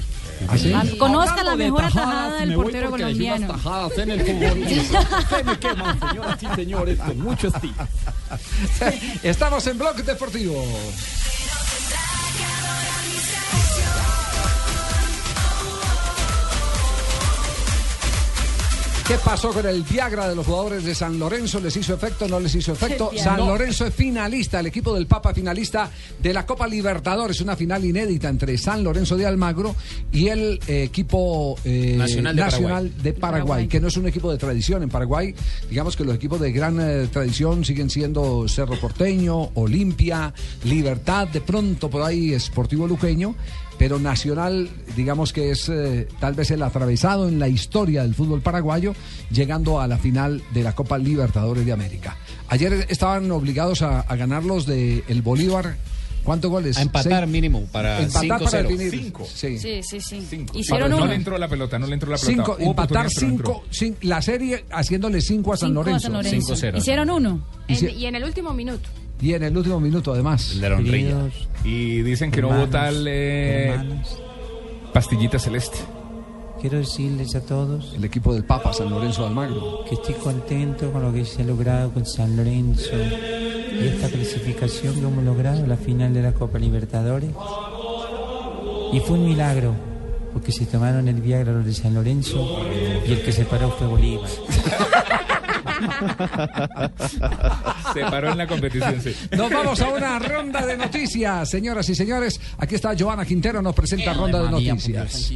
¿Ah, 0.48 0.58
sí? 0.58 0.98
Conozca 0.98 1.44
la 1.44 1.52
de 1.52 1.66
mejor 1.66 1.82
tajadas, 1.82 2.08
atajada 2.08 2.40
del 2.40 2.54
portero 2.56 2.90
colombiano. 2.90 3.48
tajadas 3.48 3.98
en 3.98 4.12
el 4.12 4.22
fútbol. 4.22 4.68
Se 5.30 5.44
me 5.44 5.60
queman, 5.60 6.00
señoras 6.00 6.44
y 6.44 6.56
señores, 6.56 7.00
con 7.00 7.20
mucho 7.20 7.48
estilo. 7.48 7.88
Estamos 9.24 9.68
en 9.68 9.78
Blog 9.78 9.96
Deportivo. 9.98 10.64
¿Qué 19.10 19.18
pasó 19.26 19.52
con 19.52 19.66
el 19.66 19.82
Viagra 19.82 20.30
de 20.30 20.36
los 20.36 20.46
jugadores 20.46 20.84
de 20.84 20.94
San 20.94 21.18
Lorenzo? 21.18 21.60
¿Les 21.60 21.76
hizo 21.76 21.96
efecto? 21.96 22.28
¿No 22.28 22.40
les 22.40 22.54
hizo 22.54 22.74
efecto? 22.74 23.10
San 23.18 23.40
Lorenzo 23.40 23.88
es 23.88 23.96
finalista, 23.96 24.60
el 24.60 24.68
equipo 24.68 24.94
del 24.94 25.08
Papa 25.08 25.34
finalista 25.34 25.90
de 26.22 26.32
la 26.32 26.46
Copa 26.46 26.68
Libertadores, 26.68 27.42
una 27.42 27.56
final 27.56 27.84
inédita 27.84 28.30
entre 28.30 28.56
San 28.60 28.84
Lorenzo 28.84 29.18
de 29.18 29.26
Almagro 29.26 29.76
y 30.12 30.28
el 30.28 30.60
eh, 30.68 30.84
equipo 30.84 31.58
eh, 31.66 31.96
Nacional 31.98 32.36
de 32.36 32.42
nacional 32.44 32.94
de 33.02 33.14
Paraguay, 33.14 33.42
Paraguay. 33.42 33.68
que 33.68 33.80
no 33.80 33.88
es 33.88 33.98
un 33.98 34.08
equipo 34.08 34.32
de 34.32 34.38
tradición. 34.38 34.84
En 34.84 34.90
Paraguay, 34.90 35.34
digamos 35.68 35.98
que 35.98 36.06
los 36.06 36.14
equipos 36.14 36.40
de 36.40 36.52
gran 36.52 36.80
eh, 36.80 37.08
tradición 37.12 37.66
siguen 37.66 37.90
siendo 37.90 38.48
Cerro 38.48 38.80
Porteño, 38.80 39.50
Olimpia, 39.56 40.32
Libertad, 40.66 41.28
de 41.30 41.42
pronto 41.42 41.90
por 41.90 42.04
ahí 42.04 42.40
Sportivo 42.40 42.86
Luqueño, 42.86 43.34
pero 43.80 43.98
Nacional, 43.98 44.70
digamos 44.96 45.34
que 45.34 45.50
es 45.50 45.68
eh, 45.70 46.08
tal 46.20 46.34
vez 46.36 46.52
el 46.52 46.62
atravesado 46.62 47.28
en 47.28 47.40
la 47.40 47.48
historia 47.48 48.04
del 48.04 48.14
fútbol 48.14 48.42
paraguayo, 48.42 48.94
llegando 49.32 49.80
a 49.82 49.88
la 49.88 49.98
final 49.98 50.44
de 50.54 50.62
la 50.64 50.76
Copa 50.76 50.98
Libertadores 51.00 51.66
de 51.66 51.72
América. 51.72 52.18
Ayer 52.50 52.86
estaban 52.90 53.32
obligados 53.32 53.82
a, 53.82 54.02
a 54.02 54.16
ganar 54.16 54.44
los 54.44 54.66
de 54.68 55.04
el 55.08 55.22
Bolívar. 55.24 55.78
¿Cuántos 56.24 56.52
goles? 56.52 56.78
A 56.78 56.82
empatar 56.82 57.22
Seis. 57.24 57.32
mínimo 57.32 57.64
para 57.72 58.02
Empatar 58.04 58.40
para 58.44 58.62
5-0. 58.62 58.68
definir. 58.68 58.92
Cinco. 58.92 59.26
Sí. 59.34 59.58
Sí, 59.58 59.80
sí, 59.82 60.02
sí. 60.02 60.28
Cinco. 60.30 60.58
Hicieron 60.60 60.92
no 60.92 60.98
uno. 60.98 61.06
le 61.08 61.16
entró 61.16 61.38
la 61.38 61.48
pelota, 61.48 61.80
no 61.80 61.88
le 61.88 61.94
entró 61.94 62.12
la 62.12 62.18
pelota. 62.18 62.36
Cinco, 62.36 62.58
Hubo 62.60 62.70
empatar 62.72 63.06
oportunidades, 63.06 63.16
pero 63.16 63.28
no 63.28 63.34
entró. 63.34 63.64
cinco, 63.72 63.96
cin- 64.02 64.08
la 64.08 64.22
serie 64.22 64.66
haciéndole 64.70 65.22
cinco 65.22 65.54
a 65.54 65.58
San 65.58 65.70
Cinco 65.70 65.80
a 65.80 65.84
Lorenzo. 65.86 66.02
San 66.04 66.14
Lorenzo. 66.14 66.56
5-0. 66.56 66.78
Hicieron 66.78 67.10
uno. 67.10 67.42
En- 67.70 67.90
y 67.98 68.06
en 68.06 68.16
el 68.16 68.24
último 68.26 68.54
minuto. 68.54 68.90
Y 69.22 69.34
en 69.34 69.44
el 69.44 69.58
último 69.58 69.80
minuto, 69.80 70.14
además. 70.14 70.52
El 70.54 70.62
de 70.62 70.70
la 70.70 70.76
honrilla. 70.78 71.30
Y 71.64 72.02
dicen 72.04 72.32
que 72.32 72.42
no 72.42 72.48
hubo 72.48 72.56
Hermanos, 72.64 72.72
tal 72.72 73.08
eh, 73.08 73.70
hermanos, 73.74 74.22
pastillita 74.94 75.40
celeste. 75.40 75.80
quiero 76.62 76.78
decirles 76.78 77.36
a 77.36 77.42
todos 77.42 77.94
El 77.96 78.06
equipo 78.06 78.34
del 78.34 78.44
Papa, 78.46 78.72
San 78.74 78.90
Lorenzo 78.90 79.24
de 79.24 79.28
Almagro. 79.28 79.84
que 79.88 79.96
estoy 79.96 80.16
contento 80.16 80.92
con 80.92 81.02
lo 81.04 81.14
que 81.14 81.26
se 81.26 81.42
ha 81.42 81.46
logrado 81.46 81.92
con 81.92 82.06
San 82.06 82.38
Lorenzo 82.38 82.96
y 82.96 83.88
esta 83.88 84.10
clasificación 84.10 84.94
que 84.96 85.02
hemos 85.02 85.24
logrado 85.24 85.66
la 85.68 85.78
final 85.78 86.14
de 86.14 86.22
la 86.24 86.32
Copa 86.34 86.58
Libertadores. 86.58 87.30
Y 88.92 89.00
fue 89.02 89.18
un 89.18 89.26
milagro, 89.26 89.74
porque 90.34 90.52
se 90.52 90.66
tomaron 90.66 91.08
el 91.08 91.22
Viagra 91.22 91.52
los 91.54 91.66
de 91.66 91.74
San 91.74 91.94
Lorenzo 91.94 92.60
y 93.08 93.12
el 93.12 93.22
que 93.22 93.32
se 93.32 93.46
paró 93.46 93.70
fue 93.70 93.88
Bolívar. 93.88 94.30
Se 97.94 98.02
paró 98.02 98.32
en 98.32 98.38
la 98.38 98.48
competición, 98.48 99.02
sí. 99.02 99.16
Nos 99.32 99.52
vamos 99.52 99.82
a 99.82 99.90
una 99.90 100.20
ronda 100.20 100.66
de 100.66 100.78
noticias, 100.78 101.50
señoras 101.50 101.90
y 101.90 101.96
señores. 101.96 102.40
Aquí 102.58 102.76
está 102.76 102.96
Joana 102.98 103.26
Quintero, 103.26 103.62
nos 103.62 103.76
presenta 103.76 104.14
ronda 104.14 104.44
de 104.44 104.50
noticias. 104.50 105.34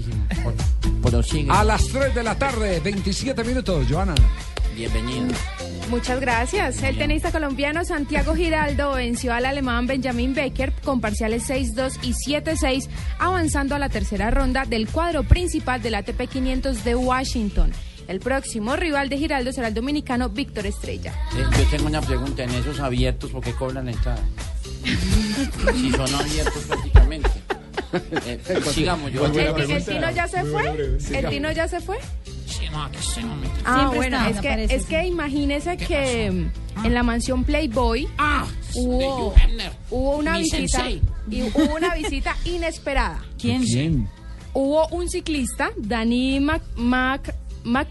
A 1.49 1.63
las 1.63 1.87
3 1.87 2.15
de 2.15 2.23
la 2.23 2.35
tarde, 2.35 2.79
27 2.79 3.43
minutos, 3.43 3.85
Joana. 3.89 4.15
Bienvenido. 4.75 5.27
Muchas 5.89 6.19
gracias. 6.19 6.81
El 6.81 6.97
tenista 6.97 7.31
colombiano 7.31 7.85
Santiago 7.85 8.35
Giraldo 8.35 8.93
venció 8.93 9.33
al 9.33 9.45
alemán 9.45 9.85
Benjamin 9.85 10.33
Becker 10.33 10.73
con 10.83 11.01
parciales 11.01 11.47
6-2 11.47 11.99
y 12.01 12.13
7-6, 12.13 12.87
avanzando 13.19 13.75
a 13.75 13.79
la 13.79 13.89
tercera 13.89 14.31
ronda 14.31 14.65
del 14.65 14.87
cuadro 14.87 15.23
principal 15.23 15.81
del 15.81 15.95
ATP 15.95 16.27
500 16.27 16.83
de 16.83 16.95
Washington. 16.95 17.71
El 18.07 18.19
próximo 18.19 18.75
rival 18.75 19.09
de 19.09 19.17
Giraldo 19.17 19.51
será 19.53 19.69
el 19.69 19.73
dominicano 19.73 20.29
Víctor 20.29 20.65
Estrella. 20.65 21.13
Eh, 21.37 21.43
yo 21.57 21.65
tengo 21.69 21.87
una 21.87 22.01
pregunta, 22.01 22.43
en 22.43 22.49
esos 22.51 22.79
abiertos, 22.79 23.31
¿por 23.31 23.43
qué 23.43 23.53
cobran 23.53 23.87
entrada? 23.89 24.21
si 25.73 25.91
son 25.91 26.13
abiertos 26.15 26.63
prácticamente. 26.67 27.29
Eh, 28.25 28.39
sigamos, 28.71 29.11
yo. 29.11 29.23
¿El, 29.27 29.37
el- 29.37 29.71
el 29.71 29.85
Tino 29.85 30.09
ya 30.09 30.27
se 30.27 30.43
fue? 30.45 30.97
¿El 31.11 31.29
Tino 31.29 31.51
ya 31.51 31.67
se 31.67 31.79
fue? 31.79 31.99
Sí, 32.47 32.65
no, 32.71 32.89
que 32.91 32.97
se 32.97 33.21
no 33.21 33.35
me- 33.35 33.45
Ah, 33.65 33.75
Siempre 33.77 33.97
bueno, 33.97 34.17
está, 34.17 34.29
es 34.31 34.41
que, 34.41 34.47
aparece, 34.47 34.75
es 34.75 34.81
sí. 34.81 34.87
que 34.89 35.05
imagínese 35.05 35.77
que 35.77 36.31
mm, 36.31 36.85
en 36.87 36.93
la 36.95 37.03
mansión 37.03 37.43
Playboy 37.43 38.07
Ah, 38.17 38.47
hubo, 38.73 39.35
una 39.91 40.33
Mi 40.33 40.39
visita 40.41 40.89
y 40.89 41.43
hubo 41.43 41.75
una 41.75 41.93
visita 41.93 42.35
inesperada. 42.45 43.23
¿Quién? 43.39 43.61
¿Quién? 43.63 44.09
Hubo 44.55 44.87
un 44.87 45.07
ciclista, 45.07 45.69
Dani 45.77 46.39
Mac, 46.39 46.63
Mac, 46.75 47.35
Mac- 47.63 47.87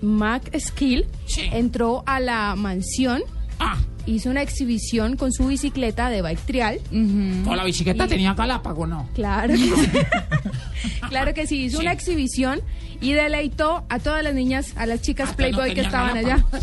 Mac 0.00 0.42
Skill 0.58 1.06
entró 1.52 2.02
a 2.06 2.18
la 2.20 2.54
mansión, 2.56 3.22
Ah. 3.58 3.78
hizo 4.06 4.30
una 4.30 4.42
exhibición 4.42 5.16
con 5.16 5.32
su 5.32 5.46
bicicleta 5.46 6.10
de 6.10 6.22
bike 6.22 6.40
trial. 6.40 6.80
¿O 7.46 7.54
la 7.54 7.64
bicicleta 7.64 8.06
Y- 8.06 8.08
tenía 8.08 8.34
Galápago 8.34 8.86
no? 8.86 9.08
Claro 9.14 9.52
que 9.54 9.58
sí. 9.58 9.72
claro 11.08 11.34
que 11.34 11.46
sí, 11.46 11.64
hizo 11.64 11.78
una 11.78 11.92
exhibición 11.92 12.60
y 13.00 13.12
deleitó 13.12 13.84
a 13.88 13.98
todas 13.98 14.22
las 14.24 14.34
niñas, 14.34 14.72
a 14.76 14.86
las 14.86 15.00
chicas 15.02 15.30
no 15.30 15.36
Playboy 15.36 15.74
que 15.74 15.82
estaban 15.82 16.16
allá. 16.16 16.44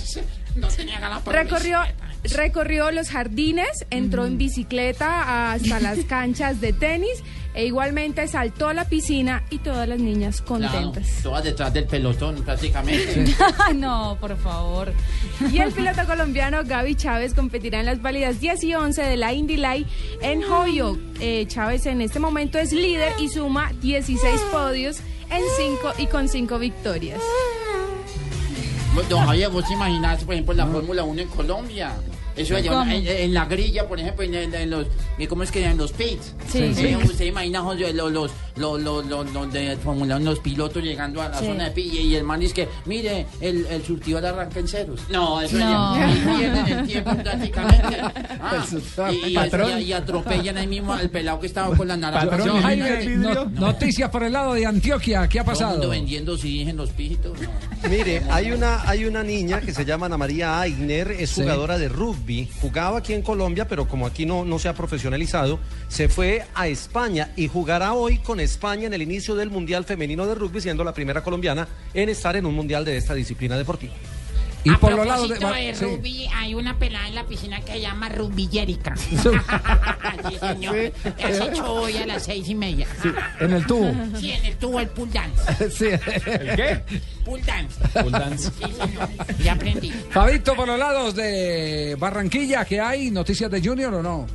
No 0.56 0.68
tenía 0.68 1.00
Galápago. 1.00 1.32
Recorrió, 1.32 1.80
recorrió 2.24 2.92
los 2.92 3.10
jardines, 3.10 3.70
entró 3.92 4.26
en 4.26 4.38
bicicleta 4.38 5.54
hasta 5.54 5.80
las 5.80 6.00
canchas 6.00 6.60
de 6.60 6.74
tenis 6.74 7.24
e 7.54 7.66
igualmente 7.66 8.28
saltó 8.28 8.68
a 8.68 8.74
la 8.74 8.86
piscina 8.86 9.44
y 9.50 9.60
todas 9.60 9.88
las 9.88 10.00
niñas 10.00 10.42
contentas. 10.42 11.08
Claro, 11.08 11.24
todas 11.24 11.44
detrás 11.44 11.74
del 11.74 11.86
pelotón 11.86 12.44
prácticamente. 12.44 13.26
no, 13.76 14.18
por 14.20 14.38
favor. 14.38 14.94
Y 15.52 15.60
el 15.60 15.72
piloto 15.72 16.06
colombiano 16.06 16.64
Gaby 16.64 16.96
Chávez 16.96 17.34
competirá 17.34 17.80
en 17.80 17.86
las 17.86 18.02
válidas 18.02 18.40
10 18.40 18.64
y 18.64 18.76
11 18.76 19.02
de 19.02 19.18
la 19.18 19.34
Indy 19.34 19.58
Light 19.58 19.88
en 20.22 20.44
Holyoke. 20.44 21.00
Eh, 21.20 21.46
Chávez 21.48 21.86
en 21.86 22.02
este 22.02 22.20
momento 22.20 22.58
es 22.58 22.72
líder 22.72 23.14
y 23.20 23.30
suma 23.30 23.72
16 23.82 24.42
podios 24.52 25.00
en 25.32 25.44
cinco 25.58 25.94
y 25.98 26.08
con 26.08 26.28
5 26.28 26.60
victorias. 26.60 27.20
Don 29.08 29.26
Javier, 29.26 29.50
vos 29.50 29.70
imaginás, 29.72 30.24
por 30.24 30.34
ejemplo, 30.34 30.54
la 30.54 30.68
Fórmula 30.68 31.04
1 31.04 31.22
en 31.22 31.28
Colombia. 31.30 31.96
Eso 32.40 32.56
allá 32.56 32.94
en, 32.96 33.08
en 33.08 33.34
la 33.34 33.46
grilla, 33.46 33.88
por 33.88 34.00
ejemplo, 34.00 34.24
en, 34.24 34.34
en- 34.36 34.54
en 34.56 34.70
los, 34.70 34.86
¿cómo 35.28 35.44
es 35.44 35.52
que 35.52 35.66
en 35.66 35.78
los 35.78 35.92
pits? 35.92 36.34
Sí, 36.52 36.60
Eh, 36.60 36.74
sí. 36.76 36.96
Usted 36.96 37.26
imagina 37.26 37.62
José, 37.62 37.94
los, 37.94 38.12
los, 38.12 38.32
los, 38.56 38.82
los, 38.82 39.06
los, 39.06 39.32
los 39.34 39.54
de 39.54 39.78
Fórmula 39.78 40.16
1, 40.18 40.26
los 40.26 40.40
pilotos 40.40 40.84
llegando 40.84 41.22
a 41.22 41.30
la 41.30 41.40
Sí. 41.40 41.46
zona 41.46 41.66
de 41.66 41.72
pit 41.72 41.94
y, 41.94 42.16
el 42.16 42.24
man 42.24 42.40
dice 42.40 42.54
que, 42.54 42.68
mire, 42.86 43.26
el, 43.42 43.66
el 43.68 43.84
surtidor 43.84 44.26
arranca 44.26 44.60
en 44.60 44.68
ceros. 44.68 45.02
No, 45.10 45.42
eso 45.42 45.58
No. 45.58 45.96
ya 45.98 46.36
pierden 46.38 46.68
el 46.80 46.88
tiempo 46.88 47.16
prácticamente. 47.16 47.98
Ah, 48.42 48.66
surtidor. 48.68 49.14
y, 49.14 49.32
y- 49.32 49.36
Patrón. 49.36 49.80
y- 49.80 49.84
y 49.84 49.94
atropellan 49.94 50.58
ahí 50.58 50.68
mismo 50.68 50.94
al 50.94 51.10
pelado 51.10 51.40
que 51.42 51.48
estaba 51.48 51.76
con 51.76 51.88
la 51.88 51.98
naranja. 51.98 52.30
Patrón, 52.30 52.62
Jaime, 52.62 53.06
no- 53.18 53.46
noticias 53.46 54.10
por 54.10 54.24
el 54.24 54.32
lado 54.34 54.54
de 54.54 54.66
Antioquia. 54.66 55.28
¿Qué 55.28 55.40
ha 55.40 55.44
Todo 55.44 55.52
el 55.52 55.58
pasado? 55.58 55.72
mundo 55.78 55.90
vendiendo 55.90 56.38
sí 56.38 56.62
en 56.62 56.78
los 56.78 56.90
pijitos. 56.92 57.38
Mire, 57.90 58.22
hay 58.30 58.52
una, 58.52 58.88
hay 58.90 59.06
una 59.06 59.24
niña 59.24 59.60
que 59.62 59.74
se 59.74 59.84
llama 59.86 60.06
Ana 60.06 60.18
María 60.18 60.60
Aigner, 60.62 61.12
es 61.12 61.32
Sí. 61.32 61.42
jugadora 61.42 61.78
de 61.78 61.90
rugby. 61.90 62.29
Jugaba 62.62 63.00
aquí 63.00 63.14
en 63.14 63.22
Colombia, 63.22 63.68
pero 63.68 63.88
como 63.88 64.06
aquí 64.06 64.26
no, 64.26 64.46
no 64.46 64.60
se 64.60 64.70
ha 64.70 64.74
profesionalizado, 64.74 65.60
se 65.88 66.10
fue 66.10 66.46
a 66.54 66.68
España 66.68 67.32
y 67.36 67.48
jugará 67.48 67.94
hoy 67.94 68.20
con 68.20 68.40
España 68.40 68.88
en 68.88 68.94
el 68.94 69.02
inicio 69.02 69.36
del 69.36 69.50
Mundial 69.50 69.84
Femenino 69.84 70.28
de 70.28 70.36
Rugby, 70.36 70.62
siendo 70.62 70.84
la 70.84 70.94
primera 70.94 71.24
colombiana 71.24 71.68
en 71.94 72.10
estar 72.10 72.36
en 72.36 72.46
un 72.46 72.54
mundial 72.54 72.86
de 72.86 72.98
esta 72.98 73.14
disciplina 73.14 73.58
deportiva. 73.58 73.94
Y 74.64 74.72
a 74.72 74.78
por 74.78 74.94
los 74.94 75.08
lados 75.08 75.30
de. 75.30 75.36
de, 75.36 75.76
sí. 75.76 75.86
rugby, 75.86 76.28
hay 76.34 76.54
una 76.54 76.78
pelada 76.78 77.08
en 77.08 77.16
la 77.16 77.26
piscina 77.26 77.62
que 77.62 77.74
se 77.74 77.82
llama 77.82 78.10
Rubbillérica. 78.10 78.96
sí, 78.98 79.18
señor. 79.18 80.92
Hace 81.24 81.44
hecho 81.46 81.74
hoy 81.74 81.98
a 81.98 82.06
las 82.06 82.24
seis 82.24 82.48
y 82.50 82.56
media. 82.56 82.88
En 83.40 83.54
el 83.54 83.66
tubo. 83.66 83.92
Sí, 84.20 84.32
en 84.32 84.46
el 84.46 84.56
tubo 84.58 84.80
el 84.80 84.88
pool 84.88 85.12
dance. 85.12 85.70
Sí. 85.80 85.86
¿El 85.86 86.56
qué? 86.56 86.84
Pool 87.24 87.42
dance. 87.46 87.80
Pool 87.94 88.12
dance. 88.12 88.52
Sí, 88.52 88.74
señor. 88.74 89.10
Ya 89.44 89.54
aprendí. 89.54 89.92
Fabito, 90.10 90.56
por 90.56 90.68
los 90.68 90.80
lados 90.80 91.16
de 91.16 91.96
Barranquilla, 92.00 92.66
¿qué 92.66 92.82
hay? 92.82 93.12
¿Noticias 93.12 93.50
de 93.50 93.62
Junior 93.62 93.94
o 93.94 94.04
no? 94.04 94.26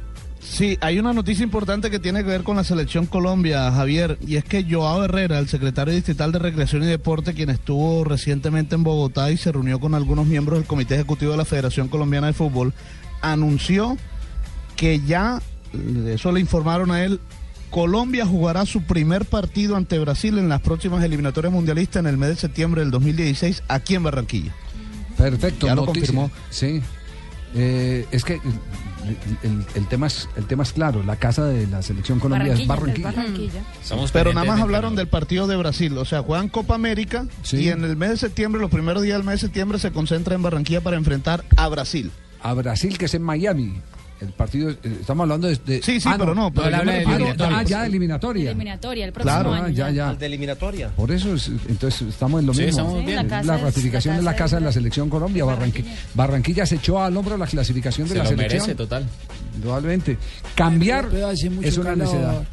Sí, 0.46 0.76
hay 0.82 0.98
una 0.98 1.12
noticia 1.12 1.42
importante 1.42 1.90
que 1.90 1.98
tiene 1.98 2.20
que 2.22 2.28
ver 2.28 2.42
con 2.42 2.56
la 2.56 2.64
selección 2.64 3.06
Colombia, 3.06 3.72
Javier, 3.72 4.18
y 4.26 4.36
es 4.36 4.44
que 4.44 4.64
Joao 4.68 5.02
Herrera, 5.04 5.38
el 5.38 5.48
secretario 5.48 5.94
distrital 5.94 6.32
de 6.32 6.38
Recreación 6.38 6.82
y 6.82 6.86
Deporte, 6.86 7.32
quien 7.34 7.50
estuvo 7.50 8.04
recientemente 8.04 8.74
en 8.74 8.84
Bogotá 8.84 9.30
y 9.32 9.36
se 9.36 9.50
reunió 9.50 9.80
con 9.80 9.94
algunos 9.94 10.26
miembros 10.26 10.58
del 10.58 10.66
Comité 10.68 10.94
Ejecutivo 10.94 11.32
de 11.32 11.38
la 11.38 11.44
Federación 11.44 11.88
Colombiana 11.88 12.26
de 12.28 12.34
Fútbol, 12.34 12.72
anunció 13.22 13.96
que 14.76 15.00
ya, 15.00 15.40
eso 16.06 16.30
le 16.30 16.40
informaron 16.40 16.90
a 16.90 17.02
él, 17.04 17.20
Colombia 17.70 18.24
jugará 18.26 18.66
su 18.66 18.82
primer 18.82 19.24
partido 19.24 19.74
ante 19.76 19.98
Brasil 19.98 20.38
en 20.38 20.48
las 20.48 20.60
próximas 20.60 21.02
eliminatorias 21.02 21.52
mundialistas 21.52 22.00
en 22.00 22.06
el 22.06 22.16
mes 22.18 22.28
de 22.28 22.36
septiembre 22.36 22.82
del 22.82 22.90
2016 22.92 23.64
aquí 23.66 23.94
en 23.96 24.02
Barranquilla. 24.04 24.54
Perfecto, 25.16 25.66
Ya 25.66 25.74
lo 25.74 25.86
noticia. 25.86 26.14
confirmó. 26.14 26.30
Sí. 26.50 26.80
Eh, 27.56 28.06
es 28.12 28.24
que 28.24 28.40
el, 29.42 29.86
tema 29.88 30.06
es, 30.06 30.28
el 30.36 30.46
tema 30.46 30.62
es 30.62 30.72
claro, 30.72 31.02
la 31.02 31.16
casa 31.16 31.44
de 31.46 31.66
la 31.66 31.82
selección 31.82 32.20
Colombia 32.20 32.54
es 32.54 32.66
Barranquilla. 32.66 33.12
Pero 34.12 34.32
nada 34.32 34.46
más 34.46 34.60
hablaron 34.60 34.96
del 34.96 35.08
partido 35.08 35.46
de 35.46 35.56
Brasil, 35.56 35.96
o 35.98 36.04
sea, 36.04 36.22
juegan 36.22 36.48
Copa 36.48 36.74
América 36.74 37.26
y 37.52 37.68
en 37.68 37.84
el 37.84 37.96
mes 37.96 38.10
de 38.10 38.16
septiembre, 38.16 38.60
los 38.60 38.70
primeros 38.70 39.02
días 39.02 39.18
del 39.18 39.26
mes 39.26 39.40
de 39.40 39.46
septiembre, 39.46 39.78
se 39.78 39.92
concentra 39.92 40.34
en 40.34 40.42
Barranquilla 40.42 40.80
para 40.80 40.96
enfrentar 40.96 41.44
a 41.56 41.68
Brasil. 41.68 42.10
A 42.40 42.52
Brasil, 42.54 42.98
que 42.98 43.06
es 43.06 43.14
en 43.14 43.22
Miami. 43.22 43.80
El 44.20 44.28
partido, 44.28 44.70
eh, 44.70 44.76
estamos 45.00 45.24
hablando 45.24 45.48
de... 45.48 45.56
de- 45.56 45.82
Sí, 45.82 46.00
sí, 46.00 46.08
Ah, 46.10 46.16
pero 46.18 46.34
no, 46.34 46.52
pero 46.52 46.66
Ah, 46.74 46.82
ah, 47.58 47.62
ya, 47.64 47.84
eliminatoria. 47.84 48.50
Eliminatoria, 48.50 49.04
el 49.06 49.12
próximo 49.12 49.34
Claro, 49.34 49.52
año. 49.52 49.64
ah, 49.66 49.70
ya, 49.70 49.90
ya. 49.90 50.08
Al 50.10 50.18
de 50.18 50.26
eliminatoria. 50.26 50.88
Por 50.90 51.10
eso, 51.10 51.34
es- 51.34 51.48
entonces 51.68 52.02
estamos 52.08 52.40
en 52.40 52.46
lo 52.46 52.54
Sí, 52.54 52.62
mismo. 52.62 52.70
estamos 52.80 53.00
Sí, 53.00 53.06
bien. 53.06 53.28
la 53.28 53.42
la 53.42 53.56
es- 53.56 53.60
ratificación 53.62 54.16
de 54.16 54.22
la 54.22 54.30
casa 54.32 54.44
casa 54.44 54.56
es 54.56 54.60
de 54.62 54.66
la 54.66 54.72
selección 54.72 55.10
Colombia. 55.10 55.44
Barranquilla. 55.44 55.90
Barranquilla 56.14 56.64
se 56.66 56.76
echó 56.76 57.02
al 57.02 57.16
hombro 57.16 57.36
la 57.36 57.46
clasificación 57.46 58.06
de 58.08 58.12
Se 58.12 58.18
la 58.18 58.24
lo 58.24 58.30
selección. 58.30 58.60
merece, 58.62 58.74
total. 58.76 59.04
Indudablemente. 59.56 60.16
Cambiar 60.54 61.08
es 61.14 61.44
una 61.76 61.90
calor. 61.90 61.98
necesidad. 61.98 62.44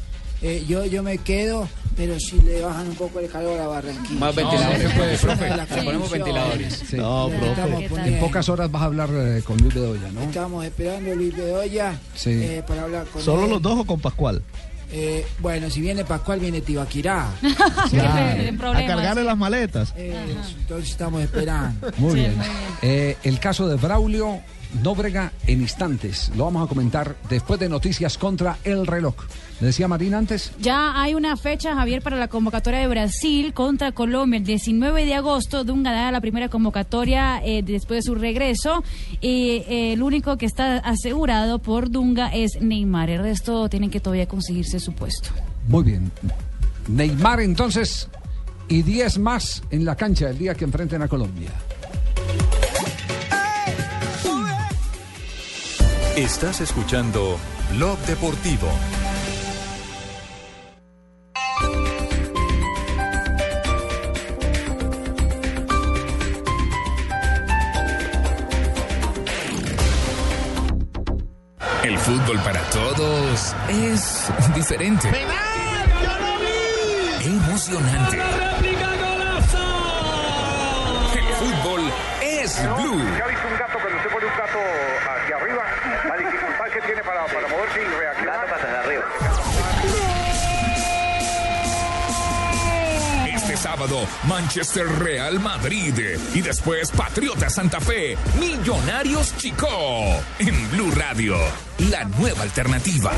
Eh, 0.42 0.64
yo, 0.68 0.84
yo 0.86 1.02
me 1.04 1.18
quedo, 1.18 1.68
pero 1.96 2.18
si 2.20 2.40
le 2.42 2.60
bajan 2.62 2.88
un 2.88 2.94
poco 2.94 3.20
el 3.20 3.28
calor 3.28 3.60
a 3.60 3.66
Barranquilla. 3.66 4.20
Más 4.20 4.34
ventiladores, 4.34 4.92
pues, 4.96 5.20
profe. 5.20 5.50
Le 5.50 5.82
ponemos 5.84 6.10
ventiladores. 6.10 6.82
Sí. 6.88 6.96
No, 6.96 7.28
En- 7.30 7.40
profe. 7.40 8.08
En, 8.08 8.20
pocas 8.20 8.48
horas 8.48 8.70
vas 8.70 8.82
a 8.82 8.84
hablar 8.86 9.10
eh, 9.12 9.42
con 9.44 9.56
Luis 9.58 9.74
Bedoya, 9.74 10.10
¿no? 10.12 10.22
Estamos 10.22 10.64
esperando 10.64 11.12
a 11.12 11.14
Luis 11.14 11.36
Bedoya 11.36 11.98
Sí. 12.14 12.30
eh, 12.30 12.62
para 12.66 12.82
hablar 12.82 13.06
con 13.06 13.22
¿Solo 13.22 13.44
él. 13.44 13.50
los 13.50 13.62
dos 13.62 13.78
o 13.80 13.84
con 13.84 14.00
Pascual? 14.00 14.42
Eh, 14.94 15.26
bueno, 15.38 15.70
si 15.70 15.80
viene 15.80 16.04
Pascual, 16.04 16.38
viene 16.40 16.60
Tibaquirá. 16.60 17.28
A 17.42 18.86
cargarle 18.86 19.24
las 19.24 19.36
maletas. 19.38 19.92
Eh, 19.96 20.14
entonces 20.60 20.90
estamos 20.90 21.22
esperando. 21.22 21.90
Muy 21.98 22.14
bien. 22.14 22.34
Eh, 22.82 23.16
el 23.22 23.38
caso 23.40 23.68
de 23.68 23.76
Braulio 23.76 24.40
Nóbrega 24.82 25.32
en 25.46 25.60
instantes. 25.62 26.30
Lo 26.36 26.44
vamos 26.44 26.64
a 26.64 26.68
comentar 26.68 27.16
después 27.28 27.58
de 27.60 27.68
noticias 27.68 28.18
contra 28.18 28.58
el 28.64 28.86
reloj. 28.86 29.14
¿Le 29.62 29.66
decía 29.66 29.86
Marina 29.86 30.18
antes? 30.18 30.50
Ya 30.60 31.00
hay 31.00 31.14
una 31.14 31.36
fecha, 31.36 31.76
Javier, 31.76 32.02
para 32.02 32.16
la 32.16 32.26
convocatoria 32.26 32.80
de 32.80 32.88
Brasil 32.88 33.54
contra 33.54 33.92
Colombia. 33.92 34.38
El 34.38 34.44
19 34.44 35.04
de 35.04 35.14
agosto, 35.14 35.62
Dunga 35.62 35.92
dará 35.92 36.10
la 36.10 36.20
primera 36.20 36.48
convocatoria 36.48 37.40
eh, 37.44 37.62
después 37.62 37.98
de 37.98 38.02
su 38.02 38.16
regreso. 38.16 38.82
Y 39.20 39.62
eh, 39.68 39.92
el 39.92 40.02
único 40.02 40.36
que 40.36 40.46
está 40.46 40.78
asegurado 40.78 41.60
por 41.60 41.90
Dunga 41.90 42.34
es 42.34 42.60
Neymar. 42.60 43.08
El 43.10 43.22
resto 43.22 43.68
tienen 43.68 43.88
que 43.88 44.00
todavía 44.00 44.26
conseguirse 44.26 44.80
su 44.80 44.94
puesto. 44.94 45.28
Muy 45.68 45.84
bien. 45.84 46.10
Neymar 46.88 47.40
entonces 47.40 48.08
y 48.66 48.82
10 48.82 49.20
más 49.20 49.62
en 49.70 49.84
la 49.84 49.94
cancha 49.94 50.30
el 50.30 50.38
día 50.38 50.56
que 50.56 50.64
enfrenten 50.64 51.02
a 51.02 51.06
Colombia. 51.06 51.50
Estás 56.16 56.60
escuchando 56.60 57.38
Blog 57.76 57.96
Deportivo. 58.06 58.66
El 71.84 71.98
fútbol 71.98 72.38
para 72.44 72.60
todos 72.70 73.56
es 73.68 74.30
diferente. 74.54 75.08
Emocionante. 77.24 78.18
El 81.14 81.24
fútbol 81.34 81.92
es 82.22 82.62
blue. 82.76 83.02
Ya 83.18 83.26
visto 83.26 83.48
un 83.48 83.58
gato, 83.58 83.78
cuando 83.80 83.96
usted 83.96 84.10
pone 84.10 84.26
un 84.26 84.32
gato 84.32 84.58
hacia 85.10 85.36
arriba, 85.36 85.64
la 86.08 86.16
dificultad 86.16 86.64
que 86.72 86.80
tiene 86.82 87.02
para, 87.02 87.26
para 87.26 87.48
moverse 87.48 87.82
y 87.82 87.84
reaccionar. 87.84 88.21
Manchester 94.28 94.86
Real 95.00 95.40
Madrid 95.40 95.94
y 96.34 96.40
después 96.40 96.90
Patriota 96.92 97.50
Santa 97.50 97.80
Fe, 97.80 98.16
Millonarios 98.38 99.36
Chico. 99.36 99.66
En 100.38 100.70
Blue 100.70 100.92
Radio, 100.94 101.36
la 101.90 102.04
nueva 102.04 102.42
alternativa. 102.42 103.12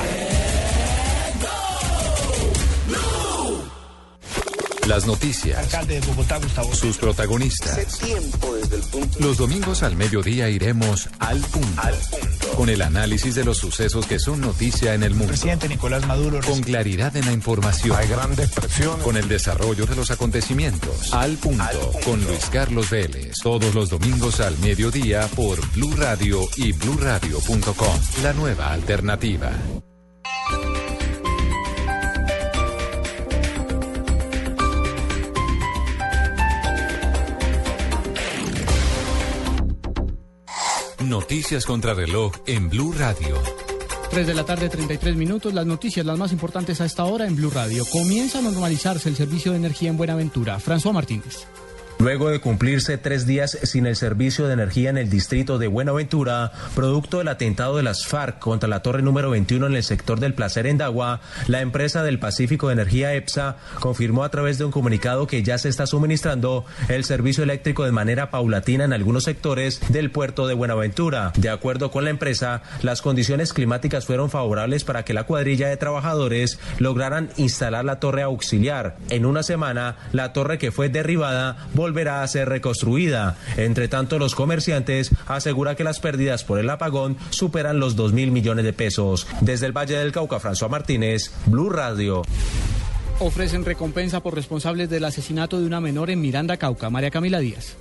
Las 4.86 5.06
noticias. 5.06 5.58
Alcalde 5.58 5.98
de 5.98 6.06
Bogotá, 6.06 6.36
Gustavo. 6.36 6.74
Sus 6.74 6.98
protagonistas. 6.98 7.98
tiempo 7.98 8.54
desde 8.54 8.76
el 8.76 8.82
punto. 8.82 9.18
Los 9.18 9.38
domingos 9.38 9.82
al 9.82 9.96
mediodía 9.96 10.50
iremos 10.50 11.08
al 11.20 11.40
punto. 11.40 11.82
Con 12.56 12.68
el 12.68 12.82
análisis 12.82 13.34
de 13.34 13.44
los 13.44 13.56
sucesos 13.56 14.06
que 14.06 14.18
son 14.18 14.42
noticia 14.42 14.92
en 14.94 15.02
el 15.02 15.14
mundo. 15.14 15.28
Presidente 15.28 15.68
Nicolás 15.68 16.06
Maduro. 16.06 16.40
Con 16.46 16.60
claridad 16.62 17.16
en 17.16 17.24
la 17.24 17.32
información. 17.32 17.96
Hay 17.96 18.08
grandes 18.08 18.50
presiones. 18.50 19.02
Con 19.02 19.16
el 19.16 19.26
desarrollo 19.26 19.86
de 19.86 19.96
los 19.96 20.10
acontecimientos. 20.10 21.14
Al 21.14 21.36
punto. 21.38 21.64
Con 22.04 22.22
Luis 22.24 22.44
Carlos 22.52 22.90
Vélez. 22.90 23.36
Todos 23.42 23.74
los 23.74 23.88
domingos 23.88 24.40
al 24.40 24.58
mediodía 24.58 25.26
por 25.34 25.66
Blue 25.72 25.94
Radio 25.96 26.42
y 26.56 26.72
bluradio.com. 26.72 27.98
La 28.22 28.34
nueva 28.34 28.72
alternativa. 28.72 29.50
Noticias 41.14 41.64
contra 41.64 41.94
reloj 41.94 42.32
en 42.44 42.68
Blue 42.68 42.92
Radio. 42.92 43.40
3 44.10 44.26
de 44.26 44.34
la 44.34 44.44
tarde, 44.44 44.68
33 44.68 45.14
minutos. 45.14 45.54
Las 45.54 45.64
noticias, 45.64 46.04
las 46.04 46.18
más 46.18 46.32
importantes 46.32 46.80
a 46.80 46.86
esta 46.86 47.04
hora 47.04 47.24
en 47.24 47.36
Blue 47.36 47.50
Radio. 47.50 47.84
Comienza 47.92 48.40
a 48.40 48.42
normalizarse 48.42 49.10
el 49.10 49.14
servicio 49.14 49.52
de 49.52 49.58
energía 49.58 49.90
en 49.90 49.96
Buenaventura. 49.96 50.58
François 50.58 50.92
Martínez. 50.92 51.46
Luego 51.98 52.28
de 52.28 52.40
cumplirse 52.40 52.98
tres 52.98 53.26
días 53.26 53.58
sin 53.62 53.86
el 53.86 53.96
servicio 53.96 54.46
de 54.46 54.52
energía 54.52 54.90
en 54.90 54.98
el 54.98 55.08
distrito 55.08 55.58
de 55.58 55.68
Buenaventura, 55.68 56.52
producto 56.74 57.18
del 57.18 57.28
atentado 57.28 57.76
de 57.76 57.82
las 57.82 58.06
FARC 58.06 58.38
contra 58.38 58.68
la 58.68 58.82
torre 58.82 59.00
número 59.00 59.30
21 59.30 59.66
en 59.66 59.76
el 59.76 59.82
sector 59.82 60.20
del 60.20 60.34
Placer 60.34 60.66
en 60.66 60.76
Dagua, 60.76 61.20
la 61.46 61.60
empresa 61.60 62.02
del 62.02 62.18
Pacífico 62.18 62.68
de 62.68 62.74
Energía 62.74 63.14
EPSA 63.14 63.56
confirmó 63.80 64.24
a 64.24 64.30
través 64.30 64.58
de 64.58 64.64
un 64.64 64.70
comunicado 64.70 65.26
que 65.26 65.42
ya 65.42 65.56
se 65.56 65.68
está 65.68 65.86
suministrando 65.86 66.66
el 66.88 67.04
servicio 67.04 67.44
eléctrico 67.44 67.84
de 67.84 67.92
manera 67.92 68.30
paulatina 68.30 68.84
en 68.84 68.92
algunos 68.92 69.24
sectores 69.24 69.80
del 69.88 70.10
puerto 70.10 70.46
de 70.46 70.54
Buenaventura. 70.54 71.32
De 71.36 71.48
acuerdo 71.48 71.90
con 71.90 72.04
la 72.04 72.10
empresa, 72.10 72.62
las 72.82 73.02
condiciones 73.02 73.52
climáticas 73.52 74.04
fueron 74.04 74.30
favorables 74.30 74.84
para 74.84 75.04
que 75.04 75.14
la 75.14 75.24
cuadrilla 75.24 75.68
de 75.68 75.76
trabajadores 75.76 76.58
lograran 76.78 77.30
instalar 77.36 77.84
la 77.84 78.00
torre 78.00 78.22
auxiliar. 78.22 78.96
En 79.10 79.24
una 79.24 79.42
semana, 79.42 79.96
la 80.12 80.32
torre 80.32 80.58
que 80.58 80.72
fue 80.72 80.88
derribada 80.88 81.56
volverá 81.84 82.22
a 82.22 82.28
ser 82.28 82.48
reconstruida. 82.48 83.36
Entre 83.58 83.88
tanto, 83.88 84.18
los 84.18 84.34
comerciantes 84.34 85.10
aseguran 85.26 85.76
que 85.76 85.84
las 85.84 86.00
pérdidas 86.00 86.42
por 86.42 86.58
el 86.58 86.70
apagón 86.70 87.18
superan 87.28 87.78
los 87.78 87.94
2 87.94 88.14
mil 88.14 88.32
millones 88.32 88.64
de 88.64 88.72
pesos. 88.72 89.26
Desde 89.42 89.66
el 89.66 89.76
Valle 89.76 89.98
del 89.98 90.10
Cauca, 90.10 90.40
François 90.40 90.70
Martínez, 90.70 91.30
Blue 91.44 91.68
Radio. 91.68 92.22
Ofrecen 93.20 93.66
recompensa 93.66 94.20
por 94.20 94.34
responsables 94.34 94.88
del 94.88 95.04
asesinato 95.04 95.60
de 95.60 95.66
una 95.66 95.80
menor 95.80 96.08
en 96.08 96.22
Miranda, 96.22 96.56
Cauca. 96.56 96.88
María 96.88 97.10
Camila 97.10 97.38
Díaz. 97.38 97.76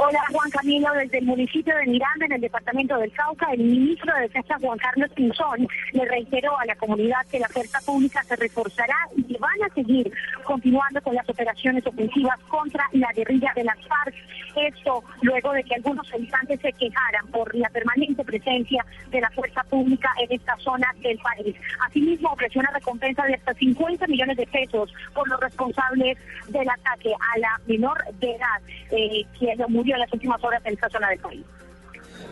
Hola 0.00 0.20
Juan 0.30 0.48
Camilo, 0.50 0.92
desde 0.92 1.18
el 1.18 1.24
municipio 1.24 1.74
de 1.74 1.86
Miranda, 1.86 2.26
en 2.26 2.32
el 2.34 2.40
departamento 2.40 2.96
del 2.98 3.10
Cauca, 3.10 3.50
el 3.50 3.64
ministro 3.64 4.14
de 4.14 4.20
Defensa 4.20 4.56
Juan 4.60 4.78
Carlos 4.78 5.10
Pinzón 5.12 5.66
le 5.92 6.04
reiteró 6.04 6.56
a 6.56 6.64
la 6.66 6.76
comunidad 6.76 7.26
que 7.28 7.40
la 7.40 7.46
oferta 7.46 7.80
pública 7.84 8.22
se 8.22 8.36
reforzará 8.36 8.94
y 9.16 9.24
que 9.24 9.36
van 9.38 9.60
a 9.60 9.74
seguir 9.74 10.08
continuando 10.44 11.02
con 11.02 11.16
las 11.16 11.28
operaciones 11.28 11.84
ofensivas 11.84 12.38
contra 12.46 12.84
la 12.92 13.08
guerrilla 13.12 13.50
de 13.56 13.64
las 13.64 13.76
FARC. 13.88 14.14
Esto 14.54 15.02
luego 15.22 15.52
de 15.52 15.64
que 15.64 15.74
algunos 15.74 16.12
habitantes 16.14 16.60
se 16.60 16.72
quejaran 16.74 17.26
por 17.32 17.52
la 17.56 17.68
permanente 17.68 18.24
presencia 18.24 18.86
de 19.10 19.20
la 19.20 19.30
fuerza 19.30 19.64
pública 19.64 20.12
en 20.20 20.30
esta 20.30 20.56
zona 20.58 20.94
del 21.00 21.18
país. 21.18 21.56
Asimismo, 21.86 22.30
ofreció 22.30 22.60
una 22.60 22.70
recompensa 22.70 23.24
de 23.24 23.34
hasta 23.34 23.52
50 23.52 24.06
millones 24.06 24.36
de 24.36 24.46
pesos 24.46 24.92
por 25.12 25.28
los 25.28 25.40
responsables 25.40 26.16
del 26.48 26.68
ataque 26.68 27.12
a 27.34 27.38
la 27.38 27.60
menor 27.66 27.98
de 28.20 28.30
edad, 28.30 28.60
eh, 28.92 29.24
quien 29.38 29.58
murió 29.68 29.87
en 29.94 30.00
las 30.00 30.12
últimas 30.12 30.42
horas 30.42 30.62
en 30.64 30.74
esta 30.74 30.88
zona 30.88 31.08
del 31.10 31.18
país. 31.18 31.44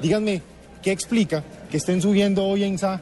Díganme, 0.00 0.42
¿qué 0.82 0.92
explica 0.92 1.42
que 1.70 1.76
estén 1.76 2.02
subiendo 2.02 2.44
hoy 2.44 2.64
en 2.64 2.78
SA 2.78 3.00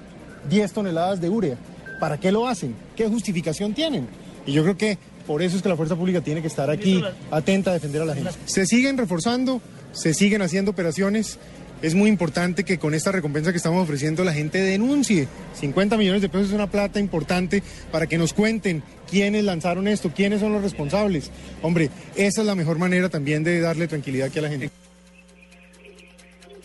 10 0.49 0.73
toneladas 0.73 1.21
de 1.21 1.29
urea? 1.29 1.57
¿Para 2.01 2.19
qué 2.19 2.33
lo 2.33 2.47
hacen? 2.47 2.75
¿Qué 2.97 3.09
justificación 3.09 3.75
tienen? 3.75 4.09
Y 4.47 4.53
yo 4.53 4.63
creo 4.63 4.77
que 4.77 4.99
por 5.27 5.43
eso 5.43 5.57
es 5.57 5.63
que 5.63 5.69
la 5.69 5.77
fuerza 5.77 5.97
pública 5.97 6.21
tiene 6.21 6.43
que 6.43 6.49
estar 6.49 6.69
aquí 6.71 7.03
atenta 7.31 7.71
a 7.71 7.75
defender 7.75 8.03
a 8.03 8.05
la 8.05 8.15
gente. 8.15 8.31
Se 8.45 8.67
siguen 8.67 8.99
reforzando, 8.99 9.61
se 9.93 10.13
siguen 10.13 10.43
haciendo 10.43 10.71
operaciones. 10.71 11.39
Es 11.85 11.95
muy 11.95 12.09
importante 12.09 12.65
que 12.65 12.79
con 12.79 12.95
esta 12.95 13.13
recompensa 13.13 13.51
que 13.51 13.59
estamos 13.59 13.83
ofreciendo 13.83 14.25
la 14.25 14.33
gente 14.33 14.57
denuncie. 14.57 15.29
50 15.53 15.99
millones 15.99 16.23
de 16.23 16.31
pesos 16.31 16.49
es 16.49 16.55
una 16.55 16.71
plata 16.71 16.99
importante 16.99 17.63
para 17.93 18.07
que 18.07 18.17
nos 18.17 18.33
cuenten 18.33 18.83
quiénes 19.11 19.45
lanzaron 19.45 19.87
esto, 19.87 20.11
quiénes 20.11 20.41
son 20.41 20.55
los 20.55 20.63
responsables. 20.63 21.31
Hombre, 21.61 21.91
esa 22.17 22.41
es 22.41 22.47
la 22.47 22.55
mejor 22.55 22.79
manera 22.79 23.11
también 23.11 23.45
de 23.45 23.61
darle 23.61 23.87
tranquilidad 23.87 24.29
aquí 24.29 24.39
a 24.39 24.43
la 24.43 24.49
gente. 24.49 24.71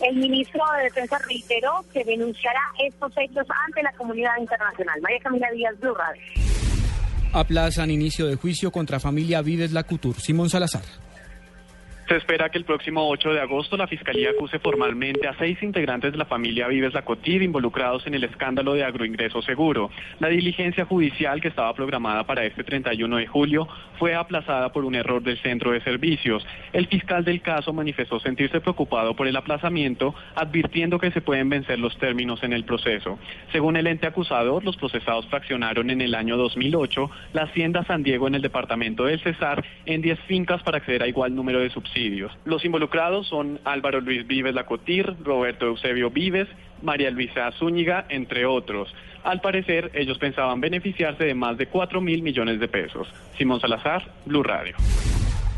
El 0.01 0.15
ministro 0.15 0.61
de 0.77 0.83
Defensa 0.83 1.17
reiteró 1.27 1.83
que 1.91 2.05
denunciará 2.05 2.61
estos 2.81 3.11
hechos 3.17 3.45
ante 3.67 3.83
la 3.83 3.91
comunidad 3.97 4.37
internacional. 4.39 5.01
María 5.01 5.19
Camila 5.19 5.51
Díaz, 5.51 5.77
Blue 5.81 5.95
Radio. 5.95 6.21
Aplazan 7.33 7.91
inicio 7.91 8.25
de 8.25 8.37
juicio 8.37 8.71
contra 8.71 9.01
familia 9.01 9.41
Vives 9.41 9.73
Lacutur. 9.73 10.15
Simón 10.21 10.49
Salazar. 10.49 10.83
Se 12.09 12.15
espera 12.15 12.49
que 12.49 12.57
el 12.57 12.65
próximo 12.65 13.07
8 13.07 13.33
de 13.33 13.39
agosto 13.39 13.77
la 13.77 13.85
Fiscalía 13.85 14.31
acuse 14.31 14.57
formalmente 14.57 15.27
a 15.27 15.37
seis 15.37 15.61
integrantes 15.61 16.11
de 16.11 16.17
la 16.17 16.25
familia 16.25 16.67
Vives 16.67 16.95
Lacotir 16.95 17.43
involucrados 17.43 18.07
en 18.07 18.15
el 18.15 18.23
escándalo 18.23 18.73
de 18.73 18.83
agroingreso 18.83 19.43
seguro. 19.43 19.91
La 20.19 20.27
diligencia 20.27 20.85
judicial 20.85 21.39
que 21.39 21.49
estaba 21.49 21.71
programada 21.75 22.23
para 22.23 22.43
este 22.45 22.63
31 22.63 23.15
de 23.15 23.27
julio 23.27 23.67
fue 23.99 24.15
aplazada 24.15 24.71
por 24.71 24.85
un 24.85 24.95
error 24.95 25.21
del 25.21 25.37
centro 25.43 25.71
de 25.71 25.81
servicios. 25.81 26.43
El 26.73 26.87
fiscal 26.87 27.23
del 27.23 27.43
caso 27.43 27.73
manifestó 27.73 28.19
sentirse 28.19 28.59
preocupado 28.59 29.15
por 29.15 29.27
el 29.27 29.35
aplazamiento, 29.35 30.15
advirtiendo 30.33 30.97
que 30.97 31.11
se 31.11 31.21
pueden 31.21 31.49
vencer 31.49 31.77
los 31.77 31.95
términos 31.99 32.41
en 32.41 32.53
el 32.53 32.63
proceso. 32.63 33.19
Según 33.51 33.77
el 33.77 33.85
ente 33.85 34.07
acusador, 34.07 34.65
los 34.65 34.77
procesados 34.77 35.27
fraccionaron 35.27 35.91
en 35.91 36.01
el 36.01 36.15
año 36.15 36.37
2008 36.37 37.11
la 37.33 37.43
hacienda 37.43 37.83
San 37.83 38.01
Diego 38.01 38.27
en 38.27 38.33
el 38.33 38.41
departamento 38.41 39.05
del 39.05 39.19
Cesar 39.19 39.63
en 39.85 40.01
10 40.01 40.19
fincas 40.21 40.63
para 40.63 40.79
acceder 40.79 41.03
a 41.03 41.07
igual 41.07 41.35
número 41.35 41.59
de 41.59 41.69
subsidios. 41.69 41.98
Los 42.45 42.63
involucrados 42.63 43.27
son 43.27 43.59
Álvaro 43.65 43.99
Luis 44.01 44.25
Vives 44.25 44.53
Lacotir, 44.53 45.15
Roberto 45.23 45.65
Eusebio 45.65 46.09
Vives, 46.09 46.47
María 46.81 47.11
Luisa 47.11 47.51
Zúñiga, 47.59 48.05
entre 48.09 48.45
otros. 48.45 48.93
Al 49.23 49.41
parecer, 49.41 49.91
ellos 49.93 50.17
pensaban 50.17 50.61
beneficiarse 50.61 51.25
de 51.25 51.33
más 51.33 51.57
de 51.57 51.67
4 51.67 51.99
mil 51.99 52.21
millones 52.21 52.59
de 52.59 52.67
pesos. 52.67 53.07
Simón 53.37 53.59
Salazar, 53.59 54.13
Blue 54.25 54.43
Radio. 54.43 54.75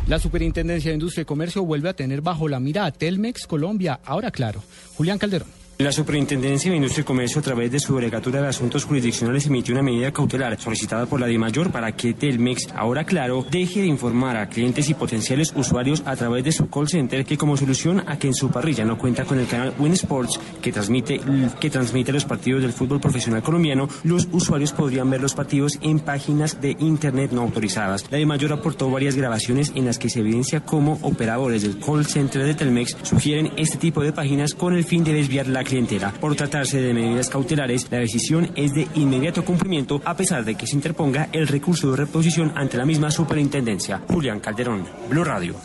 La 0.07 0.17
Superintendencia 0.17 0.89
de 0.89 0.95
Industria 0.95 1.21
y 1.21 1.25
Comercio 1.25 1.63
vuelve 1.63 1.89
a 1.89 1.93
tener 1.93 2.21
bajo 2.21 2.47
la 2.47 2.59
mira 2.59 2.85
a 2.85 2.91
Telmex 2.91 3.45
Colombia. 3.45 3.99
Ahora 4.03 4.31
claro. 4.31 4.61
Julián 4.95 5.19
Calderón. 5.19 5.60
La 5.81 5.91
Superintendencia 5.91 6.69
de 6.69 6.77
Industria 6.77 7.01
y 7.01 7.05
Comercio, 7.05 7.39
a 7.39 7.41
través 7.41 7.71
de 7.71 7.79
su 7.79 7.95
delegatura 7.95 8.39
de 8.39 8.47
asuntos 8.47 8.85
jurisdiccionales, 8.85 9.47
emitió 9.47 9.73
una 9.73 9.81
medida 9.81 10.11
cautelar 10.11 10.61
solicitada 10.61 11.07
por 11.07 11.19
la 11.19 11.25
DIMAYOR 11.25 11.71
para 11.71 11.91
que 11.93 12.13
Telmex, 12.13 12.67
ahora 12.75 13.03
claro, 13.03 13.43
deje 13.49 13.81
de 13.81 13.87
informar 13.87 14.37
a 14.37 14.47
clientes 14.47 14.89
y 14.89 14.93
potenciales 14.93 15.51
usuarios 15.55 16.03
a 16.05 16.15
través 16.15 16.43
de 16.43 16.51
su 16.51 16.69
call 16.69 16.87
center 16.87 17.25
que 17.25 17.35
como 17.35 17.57
solución 17.57 18.03
a 18.07 18.19
que 18.19 18.27
en 18.27 18.35
su 18.35 18.51
parrilla 18.51 18.85
no 18.85 18.99
cuenta 18.99 19.25
con 19.25 19.39
el 19.39 19.47
canal 19.47 19.73
Win 19.79 19.93
Sports 19.93 20.39
que 20.61 20.71
transmite, 20.71 21.19
que 21.59 21.71
transmite 21.71 22.11
los 22.11 22.25
partidos 22.25 22.61
del 22.61 22.73
fútbol 22.73 23.01
profesional 23.01 23.41
colombiano, 23.41 23.89
los 24.03 24.27
usuarios 24.31 24.73
podrían 24.73 25.09
ver 25.09 25.21
los 25.21 25.33
partidos 25.33 25.79
en 25.81 25.99
páginas 25.99 26.61
de 26.61 26.75
internet 26.77 27.31
no 27.31 27.41
autorizadas. 27.41 28.05
La 28.11 28.19
DIMAYOR 28.19 28.53
aportó 28.53 28.91
varias 28.91 29.15
grabaciones 29.15 29.71
en 29.73 29.85
las 29.85 29.97
que 29.97 30.11
se 30.11 30.19
evidencia 30.19 30.59
cómo 30.59 30.99
operadores 31.01 31.63
del 31.63 31.79
call 31.79 32.05
center 32.05 32.45
de 32.45 32.53
Telmex 32.53 32.97
sugieren 33.01 33.51
este 33.57 33.79
tipo 33.79 34.03
de 34.03 34.13
páginas 34.13 34.53
con 34.53 34.75
el 34.75 34.83
fin 34.83 35.03
de 35.03 35.13
desviar 35.13 35.47
la 35.47 35.63
clientela. 35.71 36.11
Por 36.11 36.35
tratarse 36.35 36.81
de 36.81 36.93
medidas 36.93 37.29
cautelares, 37.29 37.87
la 37.89 37.99
decisión 37.99 38.51
es 38.55 38.73
de 38.73 38.87
inmediato 38.95 39.45
cumplimiento 39.45 40.01
a 40.03 40.15
pesar 40.15 40.43
de 40.43 40.55
que 40.55 40.67
se 40.67 40.75
interponga 40.75 41.29
el 41.31 41.47
recurso 41.47 41.91
de 41.91 41.97
reposición 41.97 42.51
ante 42.55 42.77
la 42.77 42.85
misma 42.85 43.09
superintendencia. 43.09 44.01
Julián 44.09 44.41
Calderón, 44.41 44.85
Blue 45.09 45.23
Radio. 45.23 45.55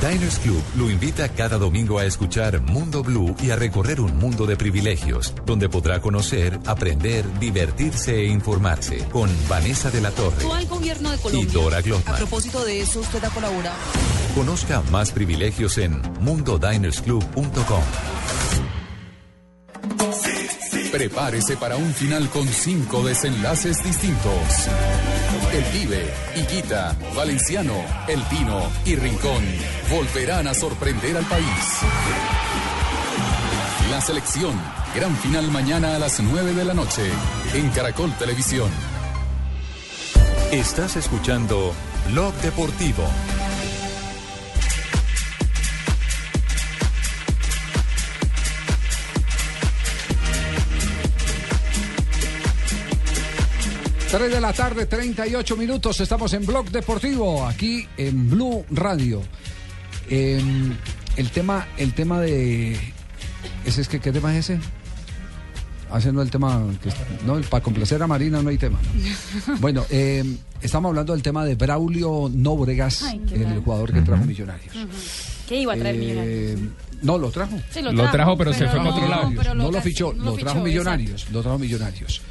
Diners 0.00 0.38
Club 0.40 0.62
lo 0.76 0.90
invita 0.90 1.28
cada 1.30 1.56
domingo 1.56 1.98
a 1.98 2.04
escuchar 2.04 2.60
Mundo 2.60 3.02
Blue 3.02 3.34
y 3.42 3.50
a 3.50 3.56
recorrer 3.56 4.00
un 4.00 4.16
mundo 4.16 4.44
de 4.44 4.56
privilegios, 4.56 5.34
donde 5.46 5.68
podrá 5.68 6.00
conocer, 6.00 6.58
aprender, 6.66 7.24
divertirse 7.38 8.16
e 8.16 8.26
informarse 8.26 8.98
con 9.10 9.30
Vanessa 9.48 9.90
de 9.90 10.00
la 10.00 10.10
Torre 10.10 10.36
Actual 10.36 10.66
gobierno 10.66 11.10
de 11.10 11.18
y. 11.38 11.46
Dora 11.46 11.78
A 11.78 11.80
Glotman. 11.80 12.16
propósito 12.16 12.64
de 12.64 12.80
eso, 12.80 13.00
usted 13.00 13.24
ha 13.24 13.30
colaborado. 13.30 13.76
Conozca 14.34 14.82
más 14.90 15.10
privilegios 15.10 15.78
en 15.78 16.02
mundodinersclub.com. 16.20 17.82
Prepárese 20.90 21.56
para 21.56 21.76
un 21.76 21.92
final 21.92 22.28
con 22.30 22.46
cinco 22.46 23.02
desenlaces 23.02 23.82
distintos. 23.82 24.68
El 25.52 25.64
Pibe, 25.64 26.06
Higuita, 26.36 26.96
Valenciano, 27.16 27.74
El 28.06 28.22
Pino 28.22 28.62
y 28.84 28.94
Rincón 28.94 29.44
volverán 29.90 30.46
a 30.46 30.54
sorprender 30.54 31.16
al 31.16 31.24
país. 31.24 31.46
La 33.90 34.00
selección, 34.00 34.52
gran 34.94 35.16
final 35.16 35.50
mañana 35.50 35.96
a 35.96 35.98
las 35.98 36.20
9 36.20 36.54
de 36.54 36.64
la 36.64 36.74
noche 36.74 37.02
en 37.54 37.70
Caracol 37.70 38.12
Televisión. 38.16 38.70
Estás 40.52 40.96
escuchando 40.96 41.72
Blog 42.10 42.34
Deportivo. 42.34 43.04
Tres 54.16 54.30
de 54.32 54.40
la 54.40 54.52
tarde, 54.52 54.86
38 54.86 55.56
minutos. 55.56 55.98
Estamos 56.00 56.32
en 56.34 56.46
Blog 56.46 56.70
Deportivo, 56.70 57.44
aquí 57.44 57.84
en 57.96 58.30
Blue 58.30 58.64
Radio. 58.70 59.20
Em, 60.08 60.72
el 61.16 61.30
tema, 61.30 61.66
el 61.76 61.94
tema 61.94 62.20
de. 62.20 62.78
¿Ese 63.64 63.80
es 63.80 63.88
que, 63.88 63.98
¿Qué 63.98 64.12
tema 64.12 64.32
es 64.36 64.48
ese? 64.48 64.60
Hace 65.90 66.12
no 66.12 66.22
el 66.22 66.30
tema. 66.30 66.62
que- 66.80 66.90
no, 67.26 67.40
para 67.40 67.60
complacer 67.64 68.00
a 68.04 68.06
Marina 68.06 68.40
no 68.40 68.50
hay 68.50 68.56
tema. 68.56 68.78
¿no? 69.48 69.56
Bueno, 69.60 69.84
em, 69.90 70.36
estamos 70.62 70.90
hablando 70.90 71.12
del 71.12 71.22
tema 71.22 71.44
de 71.44 71.56
Braulio 71.56 72.30
Nóbregas, 72.32 73.02
Ay, 73.02 73.20
el 73.32 73.58
jugador 73.64 73.92
que 73.92 74.00
trajo 74.02 74.24
Millonarios. 74.24 74.76
¿Qué 75.48 75.56
iba 75.60 75.72
a 75.72 75.76
traer 75.76 75.96
Eh, 75.96 75.98
Millonarios? 75.98 76.60
No, 77.02 77.18
lo 77.18 77.32
trajo. 77.32 77.58
Sí, 77.68 77.82
lo 77.82 77.90
Lo 77.92 78.08
trajo, 78.12 78.36
pero 78.38 78.52
se 78.52 78.68
fue 78.68 78.78
para 78.78 78.90
otro 78.90 79.08
lado. 79.08 79.54
No 79.56 79.72
lo 79.72 79.80
fichó, 79.82 80.12
no 80.12 80.24
lo 80.24 80.30
lo 80.30 80.36
trajo 80.36 80.58
fichó, 80.58 80.64
Millonarios. 80.64 81.30
Lo 81.32 81.42
trajo 81.42 81.58
Millonarios. 81.58 82.22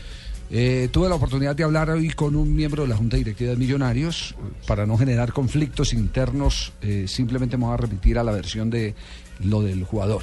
Eh, 0.55 0.87
tuve 0.91 1.09
la 1.09 1.15
oportunidad 1.15 1.55
de 1.55 1.63
hablar 1.63 1.89
hoy 1.89 2.11
con 2.11 2.35
un 2.35 2.55
miembro 2.55 2.83
de 2.83 2.89
la 2.89 2.95
Junta 2.95 3.17
Directiva 3.17 3.49
de 3.49 3.57
Millonarios 3.57 4.35
para 4.67 4.85
no 4.85 4.99
generar 4.99 5.33
conflictos 5.33 5.93
internos. 5.93 6.73
eh, 6.83 7.05
simplemente 7.07 7.57
me 7.57 7.65
voy 7.65 7.73
a 7.73 7.77
remitir 7.77 8.19
a 8.19 8.23
la 8.23 8.31
versión 8.31 8.69
de 8.69 8.93
lo 9.43 9.63
del 9.63 9.83
jugador. 9.83 10.21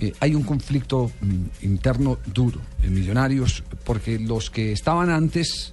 Eh, 0.00 0.12
hay 0.18 0.34
un 0.34 0.42
conflicto 0.42 1.12
mm, 1.20 1.66
interno 1.66 2.18
duro 2.26 2.60
en 2.82 2.94
Millonarios 2.94 3.62
porque 3.84 4.18
los 4.18 4.50
que 4.50 4.72
estaban 4.72 5.08
antes 5.08 5.72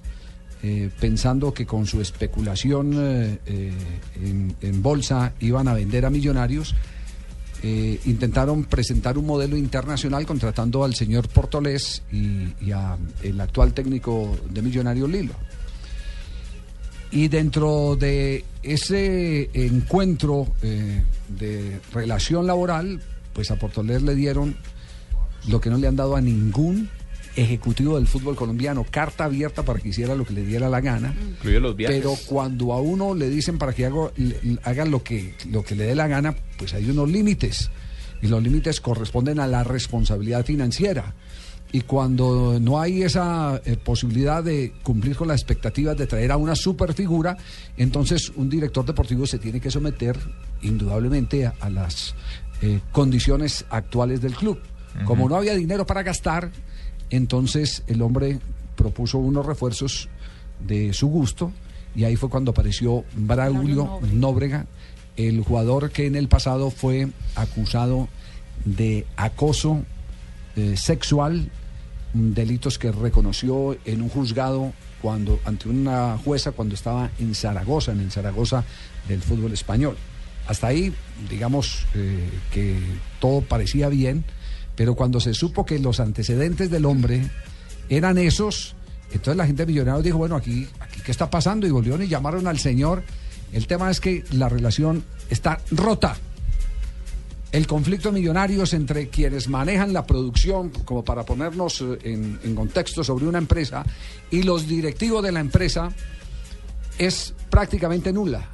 pensando 1.00 1.52
que 1.52 1.66
con 1.66 1.86
su 1.86 2.00
especulación 2.00 2.92
en, 3.46 4.54
en 4.60 4.80
bolsa 4.80 5.32
iban 5.40 5.66
a 5.66 5.74
vender 5.74 6.06
a 6.06 6.10
Millonarios, 6.10 6.76
eh, 7.62 8.00
intentaron 8.06 8.64
presentar 8.64 9.16
un 9.16 9.26
modelo 9.26 9.56
internacional 9.56 10.26
contratando 10.26 10.82
al 10.84 10.94
señor 10.94 11.28
Portolés 11.28 12.02
y, 12.10 12.48
y 12.60 12.72
a 12.72 12.96
el 13.22 13.40
actual 13.40 13.72
técnico 13.72 14.36
de 14.50 14.62
Millonarios 14.62 15.08
Lilo. 15.08 15.34
Y 17.12 17.28
dentro 17.28 17.94
de 17.94 18.42
ese 18.62 19.50
encuentro 19.52 20.48
eh, 20.62 21.02
de 21.28 21.78
relación 21.92 22.46
laboral, 22.46 23.02
pues 23.34 23.50
a 23.50 23.56
Portolés 23.56 24.02
le 24.02 24.14
dieron 24.14 24.56
lo 25.46 25.60
que 25.60 25.68
no 25.68 25.76
le 25.76 25.88
han 25.88 25.96
dado 25.96 26.16
a 26.16 26.22
ningún 26.22 26.88
ejecutivo 27.36 27.96
del 27.96 28.06
fútbol 28.06 28.36
colombiano, 28.36 28.84
carta 28.88 29.24
abierta 29.24 29.64
para 29.64 29.78
que 29.78 29.88
hiciera 29.88 30.14
lo 30.14 30.24
que 30.24 30.34
le 30.34 30.44
diera 30.44 30.68
la 30.68 30.80
gana. 30.80 31.14
Incluido 31.28 31.60
los 31.60 31.76
viajes. 31.76 31.96
Pero 31.96 32.14
cuando 32.26 32.72
a 32.72 32.80
uno 32.80 33.14
le 33.14 33.28
dicen 33.28 33.58
para 33.58 33.72
que 33.72 33.86
haga, 33.86 34.10
haga 34.64 34.84
lo, 34.84 35.02
que, 35.02 35.34
lo 35.50 35.62
que 35.62 35.74
le 35.74 35.84
dé 35.84 35.94
la 35.94 36.08
gana, 36.08 36.34
pues 36.58 36.74
hay 36.74 36.88
unos 36.90 37.08
límites. 37.10 37.70
Y 38.20 38.28
los 38.28 38.42
límites 38.42 38.80
corresponden 38.80 39.40
a 39.40 39.46
la 39.46 39.64
responsabilidad 39.64 40.44
financiera. 40.44 41.14
Y 41.74 41.80
cuando 41.80 42.58
no 42.60 42.80
hay 42.80 43.02
esa 43.02 43.60
eh, 43.64 43.78
posibilidad 43.82 44.44
de 44.44 44.74
cumplir 44.82 45.16
con 45.16 45.28
las 45.28 45.40
expectativas 45.40 45.96
de 45.96 46.06
traer 46.06 46.30
a 46.30 46.36
una 46.36 46.54
superfigura, 46.54 47.38
entonces 47.78 48.30
un 48.36 48.50
director 48.50 48.84
deportivo 48.84 49.26
se 49.26 49.38
tiene 49.38 49.58
que 49.58 49.70
someter 49.70 50.18
indudablemente 50.60 51.46
a, 51.46 51.54
a 51.60 51.70
las 51.70 52.14
eh, 52.60 52.80
condiciones 52.92 53.64
actuales 53.70 54.20
del 54.20 54.34
club. 54.34 54.60
Como 55.06 55.28
no 55.28 55.36
había 55.36 55.54
dinero 55.54 55.86
para 55.86 56.02
gastar, 56.02 56.52
entonces 57.12 57.82
el 57.86 58.02
hombre 58.02 58.40
propuso 58.76 59.18
unos 59.18 59.46
refuerzos 59.46 60.08
de 60.66 60.92
su 60.92 61.06
gusto 61.08 61.52
y 61.94 62.04
ahí 62.04 62.16
fue 62.16 62.30
cuando 62.30 62.52
apareció 62.52 63.04
Braulio 63.14 64.00
Nóbrega, 64.12 64.66
el 65.16 65.42
jugador 65.42 65.90
que 65.90 66.06
en 66.06 66.16
el 66.16 66.28
pasado 66.28 66.70
fue 66.70 67.08
acusado 67.34 68.08
de 68.64 69.06
acoso 69.16 69.82
eh, 70.56 70.76
sexual, 70.76 71.50
delitos 72.14 72.78
que 72.78 72.92
reconoció 72.92 73.76
en 73.84 74.02
un 74.02 74.08
juzgado 74.08 74.72
cuando 75.02 75.40
ante 75.44 75.68
una 75.68 76.18
jueza 76.24 76.52
cuando 76.52 76.74
estaba 76.74 77.10
en 77.18 77.34
Zaragoza, 77.34 77.92
en 77.92 78.00
el 78.00 78.10
Zaragoza 78.10 78.64
del 79.08 79.20
fútbol 79.20 79.52
español. 79.52 79.96
Hasta 80.46 80.68
ahí, 80.68 80.94
digamos 81.28 81.86
eh, 81.94 82.28
que 82.52 82.78
todo 83.20 83.42
parecía 83.42 83.88
bien, 83.88 84.24
pero 84.76 84.94
cuando 84.94 85.20
se 85.20 85.34
supo 85.34 85.64
que 85.64 85.78
los 85.78 86.00
antecedentes 86.00 86.70
del 86.70 86.86
hombre 86.86 87.30
eran 87.88 88.18
esos, 88.18 88.74
entonces 89.12 89.36
la 89.36 89.46
gente 89.46 89.62
de 89.62 89.72
Millonarios 89.72 90.04
dijo, 90.04 90.18
bueno, 90.18 90.36
aquí, 90.36 90.66
aquí 90.80 91.00
qué 91.04 91.10
está 91.10 91.28
pasando 91.30 91.66
y 91.66 91.70
volvieron 91.70 92.02
y 92.02 92.08
llamaron 92.08 92.46
al 92.46 92.58
señor. 92.58 93.02
El 93.52 93.66
tema 93.66 93.90
es 93.90 94.00
que 94.00 94.24
la 94.32 94.48
relación 94.48 95.04
está 95.28 95.60
rota. 95.70 96.16
El 97.52 97.66
conflicto 97.66 98.10
de 98.10 98.18
millonarios 98.18 98.72
entre 98.72 99.08
quienes 99.08 99.46
manejan 99.46 99.92
la 99.92 100.06
producción, 100.06 100.70
como 100.70 101.04
para 101.04 101.24
ponernos 101.24 101.82
eh, 101.82 101.98
en, 102.04 102.40
en 102.42 102.54
contexto 102.54 103.04
sobre 103.04 103.26
una 103.26 103.36
empresa, 103.36 103.84
y 104.30 104.42
los 104.42 104.66
directivos 104.66 105.22
de 105.22 105.32
la 105.32 105.40
empresa, 105.40 105.90
es 106.96 107.34
prácticamente 107.50 108.10
nula. 108.10 108.48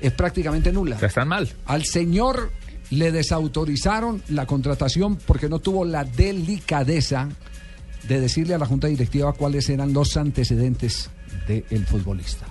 Es 0.00 0.12
prácticamente 0.12 0.72
nula. 0.72 0.96
están 1.00 1.26
mal. 1.26 1.52
Al 1.66 1.84
señor 1.84 2.52
le 2.90 3.12
desautorizaron 3.12 4.22
la 4.28 4.46
contratación 4.46 5.16
porque 5.16 5.48
no 5.48 5.60
tuvo 5.60 5.84
la 5.84 6.04
delicadeza 6.04 7.28
de 8.08 8.20
decirle 8.20 8.54
a 8.54 8.58
la 8.58 8.66
junta 8.66 8.88
directiva 8.88 9.32
cuáles 9.32 9.68
eran 9.68 9.92
los 9.92 10.16
antecedentes 10.16 11.10
del 11.46 11.86
futbolista. 11.86 12.46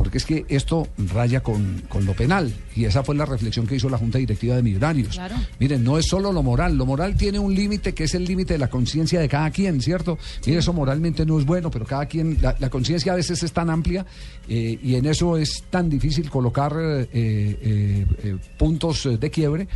Porque 0.00 0.16
es 0.16 0.24
que 0.24 0.46
esto 0.48 0.88
raya 1.12 1.42
con, 1.42 1.82
con 1.86 2.06
lo 2.06 2.14
penal. 2.14 2.50
Y 2.74 2.86
esa 2.86 3.04
fue 3.04 3.14
la 3.14 3.26
reflexión 3.26 3.66
que 3.66 3.76
hizo 3.76 3.90
la 3.90 3.98
Junta 3.98 4.16
Directiva 4.16 4.56
de 4.56 4.62
Millonarios. 4.62 5.14
Claro. 5.14 5.34
Miren, 5.58 5.84
no 5.84 5.98
es 5.98 6.06
solo 6.06 6.32
lo 6.32 6.42
moral. 6.42 6.74
Lo 6.78 6.86
moral 6.86 7.18
tiene 7.18 7.38
un 7.38 7.54
límite 7.54 7.92
que 7.92 8.04
es 8.04 8.14
el 8.14 8.24
límite 8.24 8.54
de 8.54 8.58
la 8.58 8.70
conciencia 8.70 9.20
de 9.20 9.28
cada 9.28 9.50
quien, 9.50 9.82
¿cierto? 9.82 10.18
Mire, 10.46 10.60
eso 10.60 10.72
moralmente 10.72 11.26
no 11.26 11.38
es 11.38 11.44
bueno, 11.44 11.70
pero 11.70 11.84
cada 11.84 12.06
quien, 12.06 12.38
la, 12.40 12.56
la 12.58 12.70
conciencia 12.70 13.12
a 13.12 13.16
veces 13.16 13.42
es 13.42 13.52
tan 13.52 13.68
amplia 13.68 14.06
eh, 14.48 14.78
y 14.82 14.94
en 14.94 15.04
eso 15.04 15.36
es 15.36 15.64
tan 15.68 15.90
difícil 15.90 16.30
colocar 16.30 16.72
eh, 16.78 17.06
eh, 17.12 18.36
puntos 18.56 19.06
de 19.20 19.30
quiebre 19.30 19.68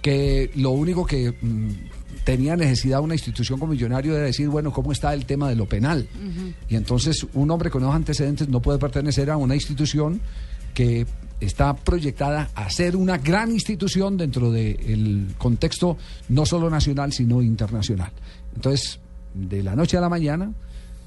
que 0.00 0.50
lo 0.56 0.70
único 0.70 1.04
que 1.04 1.30
mm, 1.30 1.68
tenía 2.24 2.56
necesidad 2.56 3.00
una 3.00 3.14
institución 3.14 3.58
como 3.58 3.72
Millonario 3.72 4.14
era 4.16 4.24
decir, 4.24 4.48
bueno, 4.48 4.72
¿cómo 4.72 4.92
está 4.92 5.12
el 5.14 5.26
tema 5.26 5.48
de 5.48 5.56
lo 5.56 5.66
penal? 5.66 6.08
Y 6.68 6.76
entonces 6.76 7.26
un 7.34 7.50
hombre 7.50 7.70
con 7.70 7.82
esos 7.82 7.94
antecedentes 7.94 8.48
no 8.48 8.60
puede 8.60 8.78
pertenecer 8.78 9.30
a 9.30 9.36
una 9.36 9.54
institución 9.54 10.20
que 10.74 11.06
está 11.40 11.74
proyectada 11.74 12.50
a 12.54 12.70
ser 12.70 12.96
una 12.96 13.18
gran 13.18 13.50
institución 13.50 14.16
dentro 14.16 14.50
del 14.50 15.34
contexto 15.38 15.96
no 16.28 16.46
solo 16.46 16.70
nacional, 16.70 17.12
sino 17.12 17.42
internacional. 17.42 18.12
Entonces, 18.54 19.00
de 19.34 19.62
la 19.62 19.74
noche 19.74 19.96
a 19.96 20.00
la 20.00 20.08
mañana, 20.08 20.52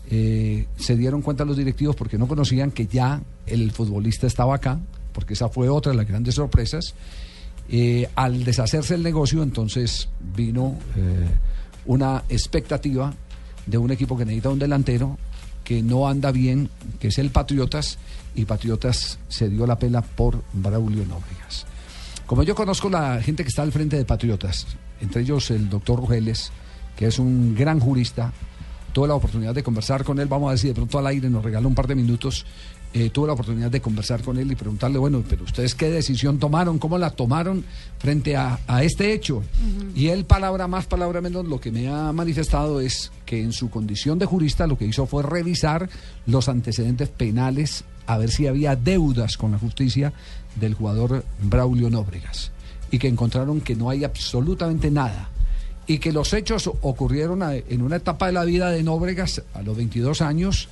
eh, 0.10 0.68
se 0.78 0.96
dieron 0.96 1.22
cuenta 1.22 1.46
los 1.46 1.58
directivos 1.58 1.96
porque 1.96 2.18
no 2.18 2.28
conocían 2.28 2.72
que 2.72 2.88
ya 2.88 3.22
el 3.48 3.72
futbolista 3.72 4.28
estaba 4.28 4.56
acá, 4.56 4.80
porque 5.14 5.34
esa 5.34 5.50
fue 5.50 5.70
otra 5.70 5.92
de 5.92 5.98
las 5.98 6.08
grandes 6.08 6.36
sorpresas. 6.36 6.94
Eh, 7.70 8.08
al 8.16 8.44
deshacerse 8.44 8.94
el 8.94 9.04
negocio, 9.04 9.42
entonces 9.42 10.10
vino 10.36 10.78
eh, 10.96 11.28
una 11.86 12.24
expectativa 12.30 13.14
de 13.66 13.78
un 13.78 13.92
equipo 13.92 14.18
que 14.18 14.26
necesita 14.26 14.50
un 14.50 14.60
delantero 14.60 15.18
que 15.64 15.82
no 15.82 16.08
anda 16.08 16.32
bien, 16.32 16.70
que 17.00 17.08
es 17.08 17.18
el 17.18 17.32
Patriotas, 17.32 17.98
y 18.36 18.46
Patriotas 18.46 19.18
se 19.28 19.50
dio 19.50 19.66
la 19.66 19.80
pela 19.80 20.04
por 20.04 20.44
Braulio 20.54 21.06
Nóbregas. 21.06 21.66
Como 22.28 22.44
yo 22.44 22.54
conozco 22.54 22.90
la 22.90 23.22
gente 23.22 23.44
que 23.44 23.50
está 23.50 23.64
al 23.64 23.72
frente 23.72 23.98
de 23.98 24.06
Patriotas, 24.06 24.68
entre 25.02 25.24
ellos 25.24 25.50
el 25.52 25.70
doctor 25.70 26.00
Rugeles, 26.00 26.52
que 26.96 27.08
es 27.08 27.18
un 27.18 27.56
gran 27.56 27.80
jurista, 27.80 28.32
tuve 28.94 29.08
la 29.08 29.16
oportunidad 29.16 29.54
de 29.54 29.64
conversar 29.64 30.04
con 30.04 30.20
él, 30.20 30.28
vamos 30.28 30.50
a 30.50 30.52
decir, 30.54 30.70
de 30.70 30.76
pronto 30.76 31.00
al 31.00 31.08
aire 31.08 31.30
nos 31.30 31.44
regaló 31.44 31.68
un 31.68 31.76
par 31.76 31.88
de 31.88 31.96
minutos, 31.96 32.46
eh, 32.98 33.10
tuve 33.10 33.28
la 33.28 33.34
oportunidad 33.34 33.70
de 33.70 33.82
conversar 33.82 34.22
con 34.24 34.38
él 34.40 34.50
y 34.52 34.56
preguntarle, 34.56 34.98
bueno, 34.98 35.22
pero 35.30 35.44
ustedes 35.44 35.76
qué 35.76 35.90
decisión 35.90 36.40
tomaron, 36.40 36.80
cómo 36.80 36.98
la 36.98 37.10
tomaron 37.10 37.66
frente 38.00 38.38
a, 38.38 38.60
a 38.68 38.84
este 38.84 39.12
hecho. 39.14 39.44
Y 39.96 40.08
él, 40.08 40.24
palabra 40.24 40.68
más, 40.70 40.86
palabra 40.86 41.20
menos, 41.20 41.46
lo 41.46 41.60
que 41.60 41.72
me 41.72 41.90
ha 41.90 42.14
manifestado 42.14 42.80
es 42.80 43.12
que 43.26 43.42
en 43.44 43.52
su 43.52 43.70
condición 43.70 44.18
de 44.18 44.26
jurista 44.26 44.66
lo 44.66 44.78
que 44.78 44.86
hizo 44.86 45.06
fue 45.08 45.24
revisar 45.24 45.90
los 46.26 46.48
antecedentes 46.48 47.10
penales, 47.10 47.84
a 48.08 48.18
ver 48.18 48.32
si 48.32 48.48
había 48.48 48.78
deudas 48.78 49.36
con 49.36 49.52
la 49.52 49.58
justicia 49.60 50.14
del 50.56 50.74
jugador 50.74 51.26
Braulio 51.44 51.90
Nóbregas. 51.90 52.52
Y 52.92 52.98
que 52.98 53.10
encontraron 53.10 53.60
que 53.60 53.76
no 53.76 53.90
hay 53.90 54.06
absolutamente 54.06 54.90
nada 54.90 55.30
y 55.86 55.98
que 55.98 56.14
los 56.14 56.32
hechos 56.34 56.72
ocurrieron 56.82 57.44
a- 57.44 57.56
en 57.56 57.82
una 57.82 57.98
etapa 57.98 58.28
de 58.28 58.32
la 58.34 58.46
vida 58.46 58.70
de 58.72 58.84
Nóbregas 58.84 59.42
a 59.54 59.62
los 59.64 59.76
22 59.76 60.22
años 60.22 60.70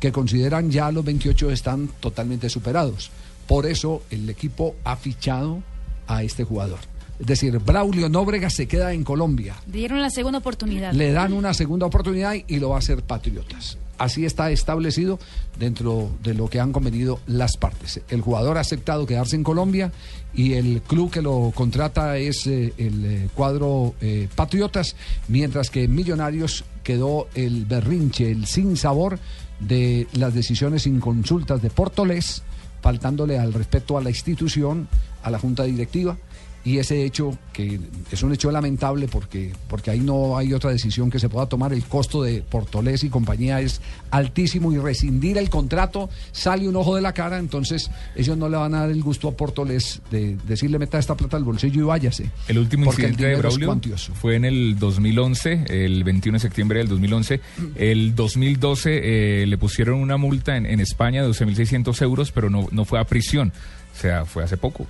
que 0.00 0.12
consideran 0.12 0.70
ya 0.70 0.90
los 0.90 1.04
28 1.04 1.50
están 1.50 1.88
totalmente 2.00 2.48
superados. 2.48 3.10
Por 3.46 3.66
eso 3.66 4.02
el 4.10 4.28
equipo 4.28 4.76
ha 4.84 4.96
fichado 4.96 5.62
a 6.06 6.22
este 6.22 6.44
jugador. 6.44 6.78
Es 7.18 7.26
decir, 7.26 7.58
Braulio 7.58 8.08
Nóbregas 8.08 8.54
se 8.54 8.68
queda 8.68 8.92
en 8.92 9.02
Colombia. 9.02 9.56
Dieron 9.66 10.00
la 10.00 10.10
segunda 10.10 10.38
oportunidad. 10.38 10.92
Le 10.92 11.10
dan 11.10 11.32
una 11.32 11.52
segunda 11.52 11.86
oportunidad 11.86 12.34
y 12.46 12.60
lo 12.60 12.70
va 12.70 12.76
a 12.76 12.78
hacer 12.78 13.02
Patriotas. 13.02 13.76
Así 13.98 14.24
está 14.24 14.52
establecido 14.52 15.18
dentro 15.58 16.12
de 16.22 16.32
lo 16.32 16.48
que 16.48 16.60
han 16.60 16.70
convenido 16.70 17.18
las 17.26 17.56
partes. 17.56 18.00
El 18.08 18.20
jugador 18.20 18.56
ha 18.56 18.60
aceptado 18.60 19.06
quedarse 19.06 19.34
en 19.34 19.42
Colombia 19.42 19.90
y 20.32 20.52
el 20.52 20.82
club 20.82 21.10
que 21.10 21.20
lo 21.20 21.50
contrata 21.52 22.16
es 22.16 22.46
eh, 22.46 22.72
el 22.78 23.04
eh, 23.04 23.28
cuadro 23.34 23.94
eh, 24.00 24.28
Patriotas, 24.36 24.94
mientras 25.26 25.70
que 25.70 25.88
Millonarios 25.88 26.64
quedó 26.84 27.26
el 27.34 27.64
berrinche, 27.64 28.30
el 28.30 28.46
sin 28.46 28.76
sabor 28.76 29.18
de 29.60 30.06
las 30.12 30.34
decisiones 30.34 30.86
inconsultas 30.86 31.62
de 31.62 31.70
Portolés, 31.70 32.42
faltándole 32.80 33.38
al 33.38 33.52
respeto 33.52 33.98
a 33.98 34.02
la 34.02 34.10
institución, 34.10 34.88
a 35.22 35.30
la 35.30 35.38
junta 35.38 35.64
directiva 35.64 36.16
y 36.64 36.78
ese 36.78 37.04
hecho 37.04 37.36
que 37.52 37.80
es 38.10 38.22
un 38.22 38.32
hecho 38.32 38.50
lamentable 38.50 39.08
porque 39.08 39.52
porque 39.68 39.90
ahí 39.90 40.00
no 40.00 40.36
hay 40.36 40.52
otra 40.52 40.70
decisión 40.70 41.10
que 41.10 41.18
se 41.18 41.28
pueda 41.28 41.46
tomar 41.46 41.72
el 41.72 41.84
costo 41.84 42.22
de 42.22 42.42
Portolés 42.42 43.04
y 43.04 43.08
compañía 43.08 43.60
es 43.60 43.80
altísimo 44.10 44.72
y 44.72 44.78
rescindir 44.78 45.38
el 45.38 45.50
contrato 45.50 46.10
sale 46.32 46.68
un 46.68 46.76
ojo 46.76 46.96
de 46.96 47.02
la 47.02 47.12
cara 47.12 47.38
entonces 47.38 47.90
ellos 48.16 48.36
no 48.36 48.48
le 48.48 48.56
van 48.56 48.74
a 48.74 48.80
dar 48.80 48.90
el 48.90 49.02
gusto 49.02 49.28
a 49.28 49.36
Portolés 49.36 50.00
de 50.10 50.36
decirle 50.46 50.78
meta 50.78 50.98
esta 50.98 51.16
plata 51.16 51.36
al 51.36 51.44
bolsillo 51.44 51.82
y 51.82 51.84
váyase 51.84 52.30
El 52.48 52.58
último 52.58 52.84
el 52.84 52.88
incidente 52.90 53.26
de 53.26 53.36
Braulio 53.36 53.78
fue 54.20 54.36
en 54.36 54.44
el 54.44 54.78
2011, 54.78 55.64
el 55.68 56.04
21 56.04 56.36
de 56.36 56.40
septiembre 56.40 56.78
del 56.78 56.88
2011. 56.88 57.40
El 57.76 58.14
2012 58.14 59.42
eh, 59.42 59.46
le 59.46 59.58
pusieron 59.58 60.00
una 60.00 60.16
multa 60.16 60.56
en, 60.56 60.66
en 60.66 60.80
España 60.80 61.22
de 61.22 61.28
12.600 61.28 62.02
euros, 62.02 62.32
pero 62.32 62.50
no, 62.50 62.68
no 62.70 62.84
fue 62.84 63.00
a 63.00 63.04
prisión. 63.04 63.52
O 63.96 64.00
sea, 64.00 64.24
fue 64.24 64.44
hace 64.44 64.56
poco. 64.56 64.86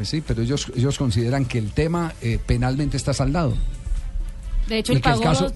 Pues 0.00 0.08
sí 0.08 0.22
pero 0.26 0.40
ellos 0.40 0.72
ellos 0.74 0.96
consideran 0.96 1.44
que 1.44 1.58
el 1.58 1.72
tema 1.72 2.14
eh, 2.22 2.38
penalmente 2.46 2.96
está 2.96 3.12
saldado 3.12 3.54
De 4.66 4.78
hecho, 4.78 4.92
el 4.94 5.00
pagó, 5.02 5.46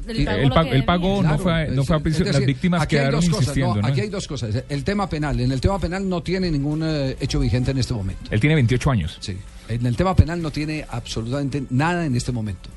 y- 0.76 0.82
pagó 0.82 1.22
no 1.22 1.38
fue 1.38 1.52
a- 1.52 1.66
no 1.68 1.82
fue 1.84 1.96
a 1.96 1.98
prisión, 2.00 2.26
las 2.28 2.44
víctimas 2.44 2.82
aquí 2.82 2.96
hay 2.96 3.00
quedaron 3.02 3.20
dos 3.20 3.28
cosas, 3.30 3.42
insistiendo, 3.42 3.74
no, 3.76 3.80
¿no? 3.82 3.88
Aquí 3.88 4.00
hay 4.00 4.08
dos 4.08 4.26
cosas. 4.28 4.64
El 4.68 4.84
tema 4.84 5.08
penal, 5.08 5.38
en 5.40 5.50
el 5.52 5.60
tema 5.60 5.78
penal 5.78 6.06
no 6.08 6.22
tiene 6.22 6.50
ningún 6.50 6.82
eh, 6.84 7.16
hecho 7.20 7.38
vigente 7.40 7.70
en 7.70 7.78
este 7.78 7.94
momento. 7.94 8.24
Él 8.30 8.40
tiene 8.40 8.54
28 8.56 8.90
años. 8.90 9.16
Sí. 9.20 9.36
En 9.68 9.86
el 9.86 9.96
tema 9.96 10.14
penal 10.16 10.42
no 10.42 10.50
tiene 10.50 10.84
absolutamente 10.90 11.62
nada 11.70 12.04
en 12.04 12.14
este 12.16 12.32
momento. 12.32 12.68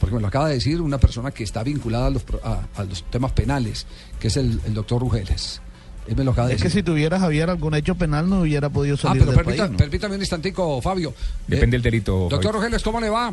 Porque 0.00 0.16
me 0.16 0.20
lo 0.20 0.26
acaba 0.26 0.48
de 0.48 0.54
decir 0.54 0.80
una 0.82 0.98
persona 0.98 1.30
que 1.30 1.44
está 1.44 1.62
vinculada 1.62 2.08
a 2.08 2.10
los, 2.10 2.22
pro- 2.24 2.40
a, 2.44 2.66
a 2.74 2.84
los 2.84 3.04
temas 3.04 3.30
penales, 3.32 3.86
que 4.18 4.26
es 4.28 4.36
el, 4.36 4.60
el 4.66 4.74
doctor 4.74 5.00
Rugeles. 5.00 5.60
Él 6.06 6.16
me 6.16 6.24
lo 6.24 6.32
acaba 6.32 6.48
de 6.48 6.54
Es 6.54 6.62
que 6.62 6.70
si 6.70 6.82
tuviera 6.82 7.18
Javier 7.18 7.48
algún 7.50 7.74
hecho 7.74 7.94
penal 7.94 8.28
no 8.28 8.40
hubiera 8.42 8.68
podido 8.68 8.96
Ah, 8.96 9.02
salir 9.02 9.22
pero 9.22 9.32
del 9.32 9.40
permita- 9.44 9.62
país, 9.64 9.70
¿no? 9.72 9.76
permítame 9.78 10.14
un 10.16 10.20
instantico, 10.20 10.80
Fabio. 10.82 11.14
Depende 11.46 11.76
del 11.76 11.82
delito. 11.82 12.12
Doctor 12.30 12.40
Fabio. 12.42 12.52
Rugeles, 12.52 12.82
¿cómo 12.82 13.00
le 13.00 13.08
va? 13.08 13.32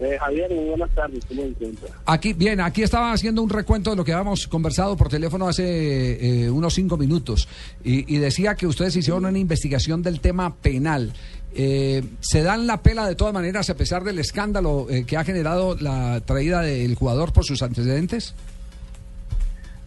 Eh, 0.00 0.16
Javier, 0.18 0.50
muy 0.50 0.64
buenas 0.70 0.90
tardes, 0.90 1.24
¿cómo 1.26 1.42
encuentra? 1.42 1.88
Aquí, 2.06 2.32
bien, 2.32 2.60
aquí 2.60 2.82
estaba 2.82 3.12
haciendo 3.12 3.40
un 3.40 3.48
recuento 3.48 3.90
de 3.90 3.96
lo 3.96 4.04
que 4.04 4.12
habíamos 4.12 4.48
conversado 4.48 4.96
por 4.96 5.08
teléfono 5.08 5.46
hace 5.48 6.44
eh, 6.46 6.50
unos 6.50 6.74
cinco 6.74 6.96
minutos 6.96 7.46
y, 7.84 8.12
y 8.12 8.18
decía 8.18 8.56
que 8.56 8.66
ustedes 8.66 8.96
hicieron 8.96 9.24
una 9.26 9.38
investigación 9.38 10.02
del 10.02 10.18
tema 10.18 10.56
penal. 10.56 11.12
Eh, 11.54 12.02
¿Se 12.20 12.42
dan 12.42 12.66
la 12.66 12.82
pela 12.82 13.06
de 13.06 13.14
todas 13.14 13.32
maneras 13.32 13.70
a 13.70 13.74
pesar 13.76 14.02
del 14.02 14.18
escándalo 14.18 14.88
eh, 14.90 15.04
que 15.06 15.16
ha 15.18 15.24
generado 15.24 15.76
la 15.78 16.20
traída 16.24 16.62
del 16.62 16.94
jugador 16.96 17.32
por 17.32 17.44
sus 17.44 17.62
antecedentes? 17.62 18.34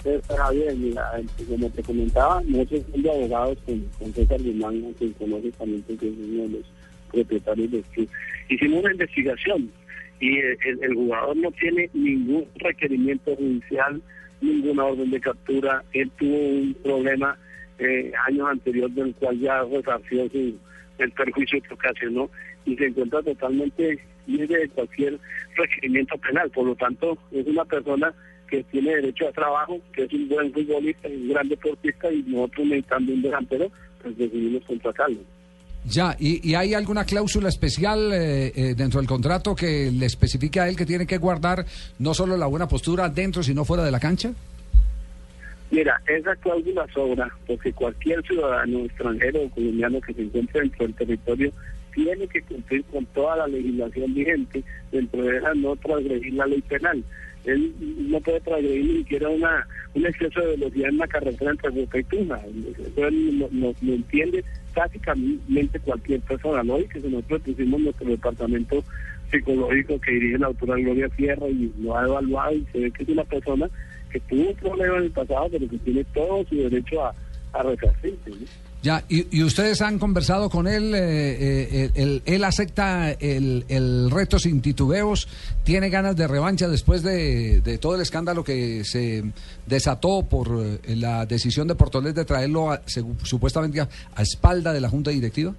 Eh, 0.06 0.22
Javier, 0.38 0.76
mira, 0.76 1.04
como 1.50 1.68
te 1.72 1.82
comentaba, 1.82 2.40
nosotros 2.46 2.84
somos 2.92 3.10
abogados 3.10 3.58
con, 3.66 3.82
con 3.98 4.14
César 4.14 4.40
Guzmán, 4.40 4.94
que 5.00 5.12
conoce 5.14 5.52
también 5.54 5.82
porque 5.82 6.08
es 6.08 6.14
uno 6.16 6.44
de 6.44 6.50
los 6.50 6.66
propietarios 7.12 7.72
del 7.72 7.84
club. 7.86 8.10
Hicimos 8.50 8.84
una 8.84 8.92
investigación 8.92 9.72
y 10.20 10.38
el, 10.38 10.84
el 10.84 10.94
jugador 10.94 11.36
no 11.38 11.52
tiene 11.54 11.90
ningún 11.94 12.46
requerimiento 12.58 13.36
judicial, 13.36 14.00
ninguna 14.42 14.86
orden 14.86 15.10
de 15.10 15.20
captura. 15.20 15.84
Él 15.94 16.12
tuvo 16.20 16.38
un 16.38 16.76
problema 16.84 17.36
eh, 17.80 18.12
años 18.28 18.48
anteriores 18.48 18.96
del 18.96 19.16
cual 19.16 19.40
ya 19.40 19.64
resarció 19.64 20.30
su, 20.30 20.56
el 21.00 21.12
perjuicio 21.14 21.62
que 21.64 21.74
ocasionó 21.74 22.30
y 22.66 22.76
se 22.76 22.86
encuentra 22.86 23.24
totalmente 23.24 24.00
libre 24.28 24.60
de 24.60 24.70
cualquier 24.70 25.20
requerimiento 25.56 26.16
penal. 26.20 26.50
Por 26.52 26.68
lo 26.68 26.76
tanto, 26.76 27.18
es 27.32 27.46
una 27.48 27.66
persona 27.66 28.14
que 28.56 28.64
tiene 28.72 28.96
derecho 28.96 29.28
a 29.28 29.32
trabajo, 29.32 29.80
que 29.94 30.04
es 30.04 30.14
un 30.14 30.30
buen 30.30 30.54
futbolista, 30.54 31.10
y 31.10 31.16
un 31.16 31.30
gran 31.30 31.50
deportista 31.50 32.12
y 32.12 32.24
nosotros 32.24 32.68
necesitando 32.68 33.14
un 33.14 33.22
delantero, 33.22 33.72
pues 34.02 34.18
decidimos 34.18 34.64
contratarlo. 34.64 35.20
Ya, 35.88 36.16
¿y, 36.20 36.50
y 36.50 36.56
hay 36.56 36.74
alguna 36.74 37.06
cláusula 37.06 37.50
especial 37.50 38.12
eh, 38.12 38.52
eh, 38.56 38.74
dentro 38.76 39.00
del 39.00 39.08
contrato 39.08 39.56
que 39.56 39.92
le 39.92 40.08
especifique 40.08 40.60
a 40.60 40.68
él 40.68 40.76
que 40.76 40.86
tiene 40.86 41.06
que 41.06 41.18
guardar 41.18 41.66
no 42.00 42.14
solo 42.14 42.38
la 42.38 42.48
buena 42.48 42.68
postura 42.68 43.08
dentro, 43.10 43.44
sino 43.44 43.66
fuera 43.66 43.84
de 43.84 43.92
la 43.92 44.00
cancha? 44.00 44.32
Mira, 45.70 46.02
esa 46.08 46.36
cláusula 46.38 46.88
sobra 46.94 47.30
porque 47.46 47.72
cualquier 47.74 48.24
ciudadano 48.26 48.86
extranjero 48.86 49.44
o 49.44 49.50
colombiano 49.50 50.02
que 50.02 50.14
se 50.14 50.22
encuentre 50.22 50.62
dentro 50.62 50.86
del 50.86 50.96
territorio 50.96 51.52
tiene 51.94 52.28
que 52.28 52.42
cumplir 52.42 52.84
con 52.86 53.06
toda 53.08 53.38
la 53.38 53.48
legislación 53.48 54.14
vigente, 54.14 54.64
dentro 54.92 55.22
de 55.22 55.38
esa 55.38 55.54
no 55.54 55.76
transgredir 55.76 56.34
la 56.34 56.46
ley 56.46 56.62
penal. 56.62 57.04
Él 57.46 57.74
no 58.10 58.20
puede 58.22 58.40
transgredir 58.42 58.86
ni 58.86 58.98
siquiera 59.00 59.30
una, 59.30 59.68
un 59.94 60.06
exceso 60.06 60.40
de 60.42 60.48
velocidad 60.58 60.90
en 60.90 60.96
una 60.96 61.08
carretera 61.08 61.52
entre 61.52 61.70
Boca 61.70 62.00
y 62.00 62.04
Tuna. 62.04 62.40
Eso 62.94 63.08
él 63.08 63.40
lo, 63.40 63.50
lo- 63.52 63.76
lo 63.82 63.94
entiende 63.94 64.44
prácticamente 64.74 65.80
cualquier 65.80 66.22
persona, 66.22 66.64
¿no? 66.64 66.80
Y 66.80 66.88
que 66.88 67.00
nosotros 67.00 67.42
pusimos 67.42 67.80
nuestro 67.82 68.08
departamento 68.10 68.84
psicológico 69.32 70.00
que 70.00 70.12
dirige 70.12 70.38
la 70.38 70.48
autora 70.48 70.76
Gloria 70.76 71.10
Sierra 71.16 71.48
y 71.48 71.72
lo 71.80 71.98
ha 71.98 72.06
evaluado 72.06 72.54
y 72.56 72.66
se 72.72 72.80
ve 72.80 72.92
que 72.92 73.04
es 73.04 73.10
una 73.10 73.24
persona 73.24 73.70
que 74.12 74.20
tuvo 74.22 74.50
un 74.50 74.56
problema 74.56 74.98
en 74.98 75.04
el 75.04 75.12
pasado, 75.12 75.48
pero 75.52 75.68
que 75.70 75.78
tiene 75.80 76.04
todo 76.14 76.46
su 76.46 76.56
derecho 76.56 77.06
a, 77.06 77.14
a 77.54 77.64
resarcirse. 77.64 78.32
Ya, 78.86 79.04
y, 79.10 79.40
y 79.40 79.42
ustedes 79.42 79.82
han 79.82 79.98
conversado 79.98 80.48
con 80.48 80.68
él, 80.68 80.94
eh, 80.94 81.90
eh, 81.96 82.22
él, 82.24 82.44
acepta 82.44 83.14
el, 83.14 83.66
el 83.68 84.12
reto 84.12 84.38
sin 84.38 84.62
titubeos, 84.62 85.28
tiene 85.64 85.90
ganas 85.90 86.16
de 86.16 86.28
revancha 86.28 86.68
después 86.68 87.02
de, 87.02 87.80
todo 87.82 87.96
el 87.96 88.02
escándalo 88.02 88.44
que 88.44 88.84
se 88.84 89.24
desató 89.66 90.22
por 90.30 90.50
eh, 90.64 90.96
la 90.98 91.26
decisión 91.26 91.68
de 91.68 91.74
Portolés 91.74 92.14
de 92.14 92.26
traerlo 92.26 92.72
a- 92.74 92.84
supuestamente 93.24 93.82
a, 93.82 93.90
espalda 94.22 94.72
de 94.72 94.82
la 94.82 94.90
Junta 94.90 95.10
Directiva. 95.10 95.56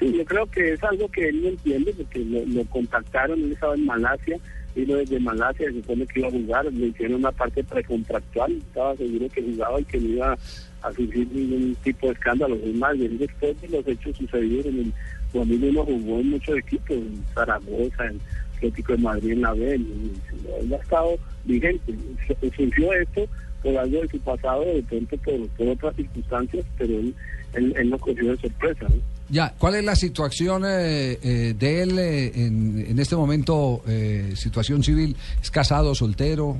Sí, 0.00 0.12
yo 0.12 0.24
creo 0.24 0.50
que 0.50 0.72
es 0.72 0.82
algo 0.82 1.08
que 1.08 1.28
él 1.28 1.40
no 1.40 1.48
entiende 1.50 1.94
porque 1.96 2.18
lo, 2.18 2.44
lo 2.46 2.64
contactaron, 2.64 3.40
él 3.44 3.52
estaba 3.52 3.76
en 3.76 3.86
Malasia, 3.86 4.38
vino 4.74 4.96
desde 4.96 5.20
Malasia, 5.20 5.68
se 5.68 5.74
supone 5.74 6.04
que 6.08 6.18
iba 6.18 6.28
a 6.28 6.32
jugar, 6.32 6.64
le 6.72 6.86
hicieron 6.88 7.20
una 7.20 7.30
parte 7.30 7.62
precontractual, 7.62 8.54
estaba 8.56 8.96
seguro 8.96 9.28
que 9.28 9.40
jugaba 9.40 9.80
y 9.80 9.84
que 9.84 10.00
no 10.00 10.08
iba 10.08 10.36
a 10.82 10.88
sufrir 10.92 11.28
ningún 11.32 11.74
tipo 11.82 12.06
de 12.06 12.12
escándalo. 12.12 12.56
Es 12.56 12.74
más, 12.74 12.94
él 12.94 13.18
después 13.18 13.60
de 13.60 13.68
los 13.68 13.86
hechos 13.86 14.16
sucedidos 14.16 14.66
en 14.66 14.78
el 14.80 14.92
2001 15.32 15.84
jugó 15.84 16.20
en 16.20 16.30
muchos 16.30 16.58
equipos, 16.58 16.90
en 16.96 17.24
Zaragoza, 17.34 18.06
en 18.06 18.20
Atlético 18.56 18.92
de 18.92 18.98
Madrid, 18.98 19.32
en 19.32 19.42
la 19.42 19.52
B, 19.54 19.74
él 19.74 20.72
ha 20.72 20.76
estado 20.82 21.16
vigente. 21.44 21.94
Se- 22.26 22.50
Surgió 22.56 22.92
esto 22.94 23.26
por 23.62 23.76
algo 23.76 24.00
de 24.02 24.08
su 24.08 24.18
pasado, 24.20 24.64
de 24.64 24.82
pronto 24.82 25.16
por, 25.18 25.48
por 25.50 25.68
otras 25.68 25.96
circunstancias, 25.96 26.64
pero 26.78 26.98
él, 26.98 27.14
él, 27.54 27.74
él 27.76 27.90
no 27.90 27.98
cogió 27.98 28.30
de 28.30 28.36
sorpresa. 28.38 28.86
¿no? 28.88 28.96
Ya, 29.28 29.54
¿cuál 29.58 29.76
es 29.76 29.84
la 29.84 29.94
situación 29.94 30.64
eh, 30.66 31.18
eh, 31.22 31.54
de 31.56 31.82
él 31.82 31.98
eh, 31.98 32.32
en, 32.34 32.84
en 32.88 32.98
este 32.98 33.14
momento, 33.16 33.82
eh, 33.86 34.32
situación 34.34 34.82
civil? 34.82 35.14
¿Es 35.42 35.50
casado, 35.50 35.94
soltero? 35.94 36.58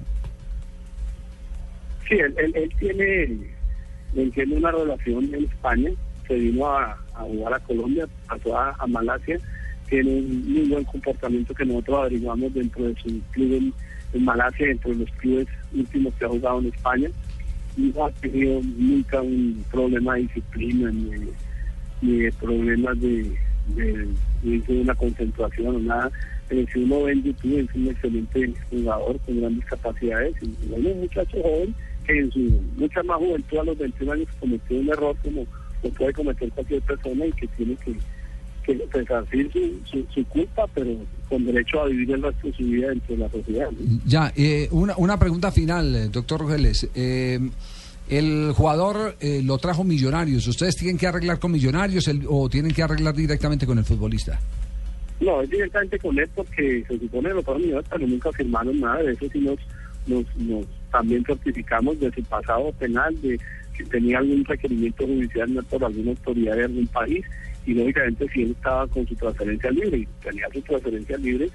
Sí, 2.08 2.14
él, 2.16 2.34
él, 2.38 2.52
él 2.56 2.70
tiene, 2.78 3.38
tiene 4.12 4.56
una 4.56 4.70
relación 4.70 5.24
en 5.34 5.44
España, 5.44 5.90
se 6.26 6.34
vino 6.34 6.66
a, 6.66 6.96
jugar 7.14 7.54
a 7.54 7.60
Colombia, 7.60 8.08
pasó 8.28 8.56
a, 8.56 8.74
a 8.78 8.86
Malasia, 8.86 9.38
tiene 9.88 10.10
un 10.10 10.52
muy 10.52 10.68
buen 10.68 10.84
comportamiento 10.84 11.54
que 11.54 11.64
nosotros 11.64 11.98
averiguamos 11.98 12.54
dentro 12.54 12.84
de 12.84 12.94
su 12.96 13.20
club 13.32 13.72
en, 14.12 14.24
Malasia, 14.24 14.66
dentro 14.66 14.90
de 14.90 14.98
los 14.98 15.10
clubes 15.12 15.46
últimos 15.72 16.12
que 16.14 16.24
ha 16.24 16.28
jugado 16.28 16.58
en 16.60 16.66
España, 16.66 17.08
no 17.76 18.04
ha 18.04 18.10
tenido 18.10 18.60
nunca 18.76 19.22
un 19.22 19.64
problema 19.70 20.14
de 20.14 20.22
disciplina 20.22 20.90
ni, 20.90 22.18
de- 22.18 22.32
problemas 22.32 23.00
de, 23.00 23.36
de, 23.76 24.62
una 24.68 24.94
concentración 24.94 25.76
o 25.76 25.78
nada. 25.78 26.10
Pero 26.48 26.66
si 26.72 26.80
uno 26.80 27.04
ve 27.04 27.12
en 27.12 27.22
YouTube, 27.22 27.58
es 27.58 27.74
un 27.76 27.88
excelente 27.88 28.52
jugador 28.70 29.20
con 29.20 29.40
grandes 29.40 29.64
capacidades. 29.66 30.34
Y 30.42 30.68
bueno, 30.68 30.90
un 30.90 31.00
muchacho 31.00 31.40
joven 31.42 31.74
en 32.18 32.30
su 32.32 32.38
mucha 32.76 33.02
más 33.02 33.18
juventud 33.18 33.58
a 33.58 33.64
los 33.64 33.78
21 33.78 34.12
años 34.12 34.28
cometió 34.38 34.78
un 34.78 34.88
error 34.88 35.16
como 35.22 35.46
lo 35.82 35.90
puede 35.90 36.12
cometer 36.12 36.50
cualquier 36.52 36.82
persona 36.82 37.26
y 37.26 37.32
que 37.32 37.46
tiene 37.48 37.76
que, 37.76 37.94
que 38.64 38.84
resarcir 38.92 39.50
su, 39.52 39.80
su, 39.90 40.04
su 40.12 40.24
culpa, 40.26 40.66
pero 40.74 40.90
con 41.28 41.44
derecho 41.46 41.80
a 41.80 41.86
vivir 41.86 42.10
el 42.12 42.22
resto 42.22 42.46
de 42.48 42.52
su 42.54 42.64
vida 42.64 42.88
dentro 42.88 43.14
de 43.16 43.20
la 43.22 43.28
sociedad. 43.30 43.70
¿no? 43.70 44.00
Ya, 44.06 44.32
eh, 44.36 44.68
una, 44.72 44.94
una 44.98 45.18
pregunta 45.18 45.50
final, 45.50 45.94
eh, 45.96 46.08
doctor 46.08 46.40
Rogeles. 46.40 46.88
Eh, 46.94 47.38
el 48.08 48.52
jugador 48.54 49.14
eh, 49.20 49.40
lo 49.44 49.56
trajo 49.58 49.84
Millonarios. 49.84 50.46
¿Ustedes 50.48 50.74
tienen 50.76 50.98
que 50.98 51.06
arreglar 51.06 51.38
con 51.38 51.52
Millonarios 51.52 52.08
el- 52.08 52.26
o 52.28 52.48
tienen 52.48 52.72
que 52.72 52.82
arreglar 52.82 53.14
directamente 53.14 53.66
con 53.66 53.78
el 53.78 53.84
futbolista? 53.84 54.38
No, 55.20 55.40
es 55.42 55.50
directamente 55.50 55.98
con 55.98 56.18
él 56.18 56.28
porque 56.34 56.84
se 56.88 56.98
supone 56.98 57.28
que 57.28 57.34
lo 57.34 57.42
fueron 57.42 57.62
millonarios, 57.62 57.90
pero 57.92 58.06
nunca 58.06 58.32
firmaron 58.32 58.80
nada 58.80 59.02
de 59.02 59.12
eso, 59.12 59.26
sí 59.32 59.38
nos, 59.40 59.58
nos, 60.06 60.24
nos 60.36 60.64
también 60.90 61.24
certificamos 61.24 61.98
de 62.00 62.12
su 62.12 62.22
pasado 62.24 62.72
penal, 62.72 63.14
de 63.22 63.38
si 63.76 63.84
tenía 63.84 64.18
algún 64.18 64.44
requerimiento 64.44 65.06
judicial 65.06 65.54
no 65.54 65.62
por 65.62 65.84
alguna 65.84 66.10
autoridad 66.10 66.56
de 66.56 66.64
algún 66.64 66.86
país 66.88 67.24
y 67.66 67.74
lógicamente 67.74 68.26
si 68.32 68.42
él 68.42 68.50
estaba 68.52 68.86
con 68.88 69.06
su 69.06 69.14
transferencia 69.14 69.70
libre 69.70 69.98
y 69.98 70.08
tenía 70.22 70.46
su 70.52 70.60
transferencia 70.62 71.16
libre, 71.18 71.50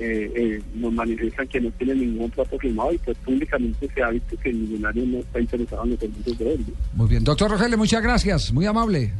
eh, 0.00 0.32
eh, 0.36 0.62
nos 0.74 0.92
manifiestan 0.92 1.48
que 1.48 1.60
no 1.60 1.70
tiene 1.72 1.94
ningún 1.96 2.30
trato 2.30 2.56
firmado 2.58 2.92
y 2.92 2.98
pues 2.98 3.16
públicamente 3.18 3.88
se 3.92 4.02
ha 4.02 4.10
visto 4.10 4.36
que 4.38 4.50
el 4.50 4.56
millonario 4.56 5.04
no 5.06 5.18
está 5.18 5.40
interesado 5.40 5.84
en 5.84 5.90
los 5.90 5.98
servicios 5.98 6.38
de 6.38 6.54
él. 6.54 6.64
Muy 6.94 7.08
bien. 7.08 7.24
Doctor 7.24 7.50
Rogelio, 7.50 7.76
muchas 7.76 8.02
gracias. 8.02 8.52
Muy 8.52 8.66
amable. 8.66 9.12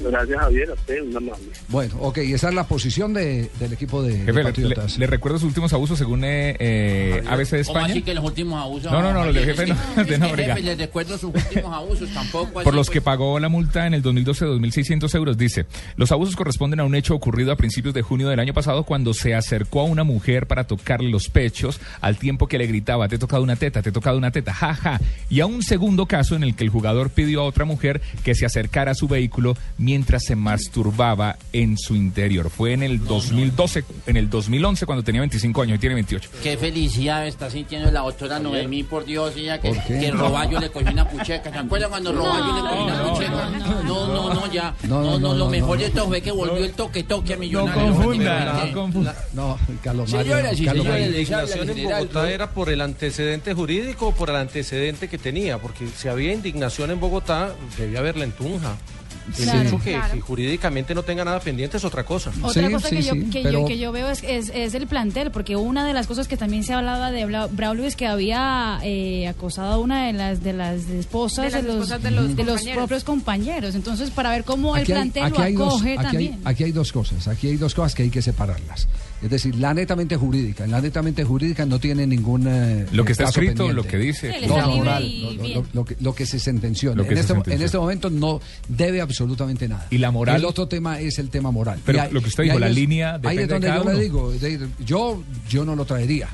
Gracias 0.00 0.38
Javier, 0.40 0.70
a 0.70 0.74
usted, 0.74 1.02
un 1.02 1.16
amable. 1.16 1.44
Bueno, 1.68 1.94
ok, 2.00 2.18
esa 2.18 2.48
es 2.48 2.54
la 2.54 2.64
posición 2.66 3.14
de- 3.14 3.50
del 3.60 3.72
equipo 3.72 4.02
de, 4.02 4.12
de 4.12 4.18
Jefe, 4.24 4.32
le, 4.32 4.42
Patriotas. 4.44 4.92
le- 4.94 4.98
le 5.00 5.06
recuerdo 5.06 5.38
sus 5.38 5.48
últimos 5.48 5.72
abusos 5.72 5.98
según 5.98 6.24
eh, 6.24 6.56
eh, 6.58 7.22
ABC 7.28 7.50
de 7.56 7.64
¿Cómo 7.64 7.78
España. 7.78 7.92
así 7.94 8.02
que 8.02 8.14
los 8.14 8.24
últimos 8.24 8.60
abusos? 8.62 8.90
No, 8.90 9.00
no, 9.02 9.12
no, 9.12 9.24
los 9.26 9.34
de 9.34 9.40
Javier, 9.40 9.56
jefe 9.56 9.72
es 9.72 9.96
no, 9.96 10.04
que- 10.04 10.10
de 10.10 10.18
no, 10.18 10.24
es 10.26 10.28
que, 10.32 10.34
obriga. 10.34 10.54
jefe, 10.56 10.66
les 10.66 10.78
recuerdo 10.78 11.18
sus 11.18 11.34
últimos 11.34 11.72
abusos, 11.72 12.08
tampoco 12.12 12.58
así, 12.60 12.64
Por 12.64 12.74
los 12.74 12.86
pues, 12.88 12.94
que 12.94 13.00
pagó 13.00 13.38
la 13.38 13.48
multa 13.48 13.86
en 13.86 13.94
el 13.94 14.02
2012 14.02 14.44
de 14.46 14.50
2.600 14.52 15.14
euros, 15.14 15.38
dice, 15.38 15.66
los 15.96 16.10
abusos 16.12 16.34
corresponden 16.36 16.80
a 16.80 16.84
un 16.84 16.94
hecho 16.94 17.14
ocurrido 17.14 17.52
a 17.52 17.56
principios 17.56 17.94
de 17.94 18.02
junio 18.02 18.28
del 18.28 18.40
año 18.40 18.52
pasado 18.52 18.82
cuando 18.84 19.14
se 19.14 19.34
acercó 19.34 19.80
a 19.80 19.84
una 19.84 20.04
mujer 20.04 20.46
para 20.46 20.64
tocarle 20.64 21.08
los 21.10 21.28
pechos 21.28 21.80
al 22.00 22.16
tiempo 22.18 22.48
que 22.48 22.58
le 22.58 22.66
gritaba, 22.66 23.08
te 23.08 23.16
he 23.16 23.18
tocado 23.18 23.42
una 23.42 23.56
teta, 23.56 23.80
te 23.82 23.90
he 23.90 23.92
tocado 23.92 24.18
una 24.18 24.30
teta, 24.30 24.52
ja, 24.52 24.74
ja. 24.74 25.00
Y 25.30 25.40
a 25.40 25.46
un 25.46 25.62
segundo 25.62 26.06
caso 26.06 26.34
en 26.36 26.42
el 26.42 26.54
que 26.56 26.64
el 26.64 26.70
jugador 26.70 27.10
pidió 27.10 27.42
a 27.42 27.44
otra 27.44 27.64
mujer 27.64 28.00
que 28.24 28.34
se 28.34 28.44
acercara 28.46 28.92
a 28.92 28.94
su 28.94 29.06
vehículo 29.08 29.56
mientras 29.84 30.24
se 30.24 30.34
masturbaba 30.36 31.36
en 31.52 31.76
su 31.78 31.94
interior. 31.94 32.50
Fue 32.50 32.72
en 32.72 32.82
el 32.82 33.04
2012, 33.04 33.84
en 34.06 34.16
el 34.16 34.30
2011 34.30 34.86
cuando 34.86 35.04
tenía 35.04 35.20
25 35.20 35.62
años 35.62 35.76
y 35.76 35.78
tiene 35.78 35.94
28. 35.94 36.30
Qué 36.42 36.56
felicidad 36.56 37.26
está 37.26 37.50
sintiendo 37.50 37.90
la 37.90 38.00
doctora 38.00 38.38
Noemí, 38.38 38.82
por 38.82 39.04
Dios, 39.04 39.34
ella 39.36 39.60
que, 39.60 39.72
que 39.86 40.10
Roballo 40.10 40.58
le 40.58 40.70
cogió 40.70 40.90
una 40.90 41.08
pucheca. 41.08 41.52
¿Se 41.52 41.58
acuerdan 41.58 41.90
cuando 41.90 42.12
Roballo 42.12 42.54
le 42.54 42.60
cogió 42.60 42.84
una 42.84 43.04
pucheca? 43.04 43.50
No, 43.84 44.06
no, 44.08 44.34
no, 44.34 44.52
ya. 44.52 44.74
No, 44.84 45.02
No, 45.02 45.02
no, 45.02 45.10
no, 45.10 45.18
no, 45.18 45.34
lo 45.34 45.44
no, 45.44 45.50
mejor 45.50 45.78
no. 45.78 45.84
de 45.84 45.90
todo 45.90 46.06
fue 46.06 46.20
que 46.20 46.32
volvió 46.32 46.64
el 46.64 46.72
toque-toque 46.72 47.34
a 47.34 47.36
millonario. 47.36 47.94
confunda, 47.94 48.64
no 48.66 48.72
confunda. 48.72 49.16
No, 49.32 49.58
Carlos. 49.82 50.10
Señoras 50.10 50.58
y 50.58 50.64
La 50.64 50.72
en. 50.72 51.84
Bogotá 51.84 52.30
era 52.30 52.50
por 52.50 52.70
el 52.70 52.80
antecedente 52.80 53.52
jurídico 53.54 54.08
o 54.08 54.14
por 54.14 54.30
el 54.30 54.36
antecedente 54.36 55.08
que 55.08 55.18
tenía, 55.18 55.58
porque 55.58 55.86
si 55.88 56.08
había 56.08 56.32
indignación 56.32 56.90
en 56.90 57.00
Bogotá, 57.00 57.54
debía 57.78 57.98
haberla 57.98 58.24
en 58.24 58.32
Tunja. 58.32 58.76
El 59.26 59.44
Claro, 59.44 59.68
hecho 59.68 59.78
que, 59.80 59.92
claro. 59.92 60.14
que 60.14 60.20
jurídicamente 60.20 60.94
no 60.94 61.02
tenga 61.02 61.24
nada 61.24 61.40
pendiente 61.40 61.76
es 61.78 61.84
otra 61.84 62.04
cosa. 62.04 62.30
Otra 62.42 62.70
cosa 62.70 62.90
que, 62.90 63.02
yo, 63.02 63.12
que, 63.30 63.42
yo, 63.42 63.64
que 63.64 63.78
yo 63.78 63.90
veo 63.92 64.10
es, 64.10 64.22
es, 64.22 64.50
es 64.54 64.74
el 64.74 64.86
plantel, 64.86 65.30
porque 65.30 65.56
una 65.56 65.86
de 65.86 65.94
las 65.94 66.06
cosas 66.06 66.28
que 66.28 66.36
también 66.36 66.62
se 66.62 66.74
hablaba 66.74 67.10
de 67.10 67.24
Braulio 67.50 67.84
es 67.84 67.96
que 67.96 68.06
había 68.06 68.78
eh, 68.82 69.26
acosado 69.28 69.72
a 69.74 69.78
una 69.78 70.06
de 70.06 70.12
las 70.12 70.42
de 70.42 70.52
las 70.52 70.82
esposas 70.90 71.52
De 71.52 71.62
los, 71.62 71.74
esposas 71.76 72.02
de 72.02 72.10
los 72.10 72.36
de 72.36 72.44
los 72.44 72.54
compañeros. 72.56 72.76
propios 72.76 73.04
compañeros. 73.04 73.74
Entonces, 73.74 74.10
para 74.10 74.30
ver 74.30 74.44
cómo 74.44 74.76
el 74.76 74.82
Aquí 74.82 74.92
plantel 74.92 75.30
lo 75.32 75.40
hay 75.40 75.54
dos, 75.54 75.74
acoge 75.74 75.90
hay, 75.90 75.96
también. 75.96 76.40
aquí 76.44 76.64
hay 76.64 76.72
dos 76.72 76.92
cosas, 76.92 77.26
aquí 77.28 77.48
hay 77.48 77.56
dos 77.56 77.74
cosas 77.74 77.94
que 77.94 78.02
hay 78.02 78.10
que 78.10 78.20
separarlas. 78.22 78.88
Es 79.24 79.30
decir, 79.30 79.56
la 79.56 79.72
netamente 79.72 80.16
jurídica, 80.16 80.66
la 80.66 80.82
netamente 80.82 81.24
jurídica 81.24 81.64
no 81.64 81.78
tiene 81.78 82.06
ningún 82.06 82.46
eh, 82.46 82.84
Lo 82.92 83.06
que 83.06 83.12
está 83.12 83.24
caso 83.24 83.40
escrito, 83.40 83.64
pendiente. 83.66 83.74
lo 83.82 83.88
que 83.88 83.96
dice. 83.96 84.34
Sí, 84.38 84.46
No, 84.46 84.76
moral, 84.76 85.22
lo, 85.22 85.32
lo- 85.32 85.42
bien. 85.42 85.62
lo 85.72 85.84
que, 85.86 85.96
lo 85.98 86.14
que 86.14 86.26
se 86.26 86.38
sentenció. 86.38 86.94
Lo 86.94 87.04
que 87.04 87.10
en, 87.10 87.14
se 87.16 87.20
este, 87.22 87.32
sentenció. 87.32 87.54
en 87.58 87.62
este 87.62 87.78
momento 87.78 88.10
no 88.10 88.42
debe 88.68 89.00
absolutamente 89.00 89.66
nada. 89.66 89.86
¿Y 89.90 89.96
la 89.96 90.10
moral? 90.10 90.36
El 90.36 90.44
otro 90.44 90.68
tema 90.68 91.00
es 91.00 91.18
el 91.18 91.30
tema 91.30 91.50
moral. 91.50 91.80
Pero 91.86 92.02
lo 92.10 92.20
que 92.20 92.28
usted 92.28 92.44
dijo, 92.44 92.58
la 92.58 92.68
es- 92.68 92.74
línea 92.74 93.18
Ahí 93.24 93.38
es 93.38 93.48
de 93.48 93.54
donde 93.54 93.68
cada 93.68 93.82
yo 93.82 93.92
le 93.94 93.98
digo, 94.02 94.30
es 94.30 94.40
decir, 94.42 94.68
yo, 94.84 95.22
yo 95.48 95.64
no 95.64 95.74
lo 95.74 95.86
traería. 95.86 96.28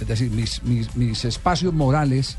Es 0.00 0.08
decir, 0.08 0.28
mis, 0.32 0.60
mis, 0.64 0.96
mis 0.96 1.24
espacios 1.24 1.72
morales 1.72 2.36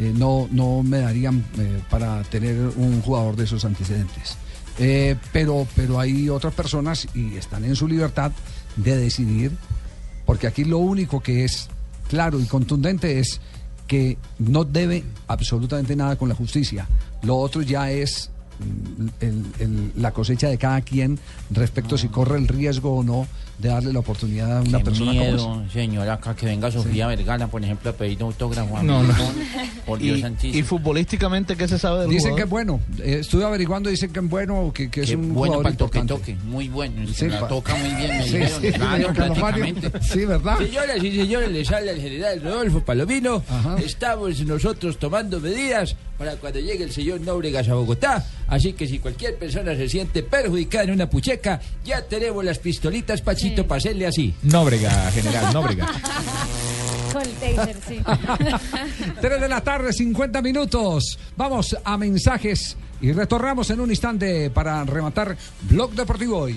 eh, 0.00 0.12
no, 0.16 0.48
no 0.50 0.82
me 0.82 0.98
darían 0.98 1.44
eh, 1.58 1.78
para 1.88 2.22
tener 2.24 2.56
un 2.76 3.00
jugador 3.02 3.36
de 3.36 3.44
esos 3.44 3.64
antecedentes. 3.64 4.36
Eh, 4.80 5.14
pero, 5.32 5.64
pero 5.76 6.00
hay 6.00 6.28
otras 6.28 6.54
personas 6.54 7.06
y 7.14 7.36
están 7.36 7.64
en 7.64 7.76
su 7.76 7.86
libertad 7.86 8.32
de 8.76 8.96
decidir, 8.96 9.52
porque 10.26 10.46
aquí 10.46 10.64
lo 10.64 10.78
único 10.78 11.20
que 11.20 11.44
es 11.44 11.68
claro 12.08 12.38
y 12.40 12.44
contundente 12.46 13.18
es 13.18 13.40
que 13.86 14.16
no 14.38 14.64
debe 14.64 15.04
absolutamente 15.28 15.96
nada 15.96 16.16
con 16.16 16.28
la 16.28 16.34
justicia. 16.34 16.86
Lo 17.22 17.36
otro 17.36 17.62
ya 17.62 17.90
es 17.90 18.30
mm, 18.58 19.06
el- 19.20 19.46
el- 19.58 19.92
la 19.96 20.12
cosecha 20.12 20.48
de 20.48 20.58
cada 20.58 20.80
quien 20.82 21.18
respecto 21.50 21.98
si 21.98 22.08
corre 22.08 22.38
el 22.38 22.48
riesgo 22.48 22.96
o 22.96 23.02
no 23.02 23.26
de 23.62 23.68
darle 23.68 23.92
la 23.92 24.00
oportunidad 24.00 24.58
a 24.58 24.60
una 24.60 24.78
Qué 24.78 24.84
persona 24.84 25.12
miedo, 25.12 25.36
como 25.38 25.62
esa. 25.62 25.72
señora, 25.72 26.12
acá 26.14 26.34
que 26.36 26.46
venga 26.46 26.70
Sofía 26.70 27.06
Vergara, 27.06 27.46
por 27.46 27.62
ejemplo, 27.64 27.90
a 27.90 27.92
pedir 27.94 28.20
autógrafo. 28.22 28.76
a 28.76 28.82
No, 28.82 29.00
mí. 29.02 29.08
no. 29.08 29.14
Por 29.86 29.98
Dios 30.00 30.18
Y, 30.18 30.20
santísimo. 30.20 30.58
y 30.58 30.62
futbolísticamente, 30.64 31.56
¿qué 31.56 31.68
se 31.68 31.78
sabe 31.78 32.00
del 32.02 32.10
Dicen 32.10 32.32
jugador? 32.32 32.36
que 32.36 32.42
es 32.44 32.50
bueno. 32.50 32.80
Eh, 32.98 33.18
estuve 33.20 33.44
averiguando, 33.44 33.88
dicen 33.88 34.12
que 34.12 34.18
es 34.20 34.28
bueno, 34.28 34.72
que, 34.74 34.90
que 34.90 35.02
es 35.02 35.10
un 35.14 35.32
bueno 35.32 35.54
jugador 35.54 35.62
para 35.62 35.70
el 35.72 35.76
toque 35.78 35.98
importante. 36.00 36.32
toque, 36.34 36.44
muy 36.48 36.68
bueno. 36.68 37.06
Sí, 37.06 37.14
se 37.14 37.28
la 37.28 37.46
toca 37.48 37.74
muy 37.76 37.88
bien, 37.94 38.18
me 38.18 38.24
Sí, 38.24 38.36
dijeron. 38.38 38.60
sí, 38.62 38.72
claro, 38.72 39.12
prácticamente. 39.14 39.92
Sí, 40.02 40.24
¿verdad? 40.24 40.58
Señoras 40.58 40.96
y 41.04 41.16
señores, 41.16 41.50
les 41.52 41.70
habla 41.72 41.90
el 41.92 42.00
general 42.00 42.42
Rodolfo 42.42 42.84
Palomino. 42.84 43.42
Estamos 43.78 44.40
nosotros 44.44 44.98
tomando 44.98 45.38
medidas 45.40 45.94
para 46.18 46.36
cuando 46.36 46.60
llegue 46.60 46.84
el 46.84 46.90
señor 46.92 47.20
Nóbregas 47.20 47.68
a 47.68 47.74
Bogotá. 47.74 48.24
Así 48.48 48.72
que 48.72 48.86
si 48.86 48.98
cualquier 48.98 49.36
persona 49.36 49.74
se 49.74 49.88
siente 49.88 50.22
perjudicada 50.22 50.84
en 50.84 50.90
una 50.92 51.08
pucheca, 51.08 51.60
ya 51.84 52.02
tenemos 52.02 52.44
las 52.44 52.58
pistolitas, 52.58 53.22
Pachito, 53.22 53.66
para 53.66 53.78
hacerle 53.78 54.06
así. 54.06 54.34
Nóbrega, 54.42 55.10
general, 55.12 55.52
Nóbrega. 55.52 55.86
Con 57.12 57.22
el 57.22 57.32
taser, 57.32 57.76
sí. 57.86 58.00
3 59.20 59.40
de 59.40 59.48
la 59.48 59.60
tarde, 59.60 59.92
50 59.92 60.40
minutos. 60.40 61.18
Vamos 61.36 61.76
a 61.84 61.96
mensajes 61.98 62.76
y 63.00 63.12
retornamos 63.12 63.68
en 63.70 63.80
un 63.80 63.90
instante 63.90 64.48
para 64.50 64.84
rematar 64.84 65.36
Blog 65.62 65.92
Deportivo 65.92 66.38
hoy. 66.38 66.56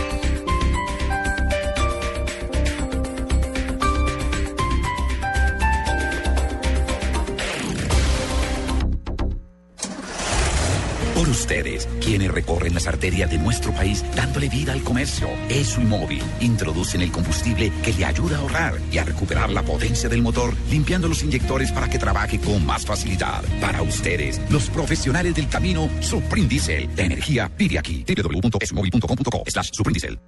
Por 11.21 11.29
ustedes, 11.29 11.87
quienes 12.03 12.31
recorren 12.31 12.73
las 12.73 12.87
arterias 12.87 13.29
de 13.29 13.37
nuestro 13.37 13.71
país 13.73 14.03
dándole 14.15 14.49
vida 14.49 14.73
al 14.73 14.81
comercio. 14.81 15.29
ESO 15.49 15.79
y 15.79 15.85
móvil 15.85 16.23
introducen 16.39 17.01
el 17.01 17.11
combustible 17.11 17.71
que 17.83 17.93
le 17.93 18.05
ayuda 18.05 18.37
a 18.37 18.39
ahorrar 18.39 18.79
y 18.91 18.97
a 18.97 19.03
recuperar 19.03 19.51
la 19.51 19.61
potencia 19.61 20.09
del 20.09 20.23
motor, 20.23 20.55
limpiando 20.71 21.07
los 21.07 21.21
inyectores 21.21 21.71
para 21.71 21.87
que 21.87 21.99
trabaje 21.99 22.39
con 22.39 22.65
más 22.65 22.87
facilidad. 22.87 23.43
Para 23.61 23.83
ustedes, 23.83 24.41
los 24.49 24.67
profesionales 24.71 25.35
del 25.35 25.47
camino, 25.47 25.91
Suprindisel. 25.99 26.89
La 26.97 27.03
energía 27.03 27.51
pide 27.55 27.77
aquí. 27.77 28.03
www.esomóvil.com.co 28.03 29.43
slash 29.45 29.69
Suprindisel. 29.73 30.19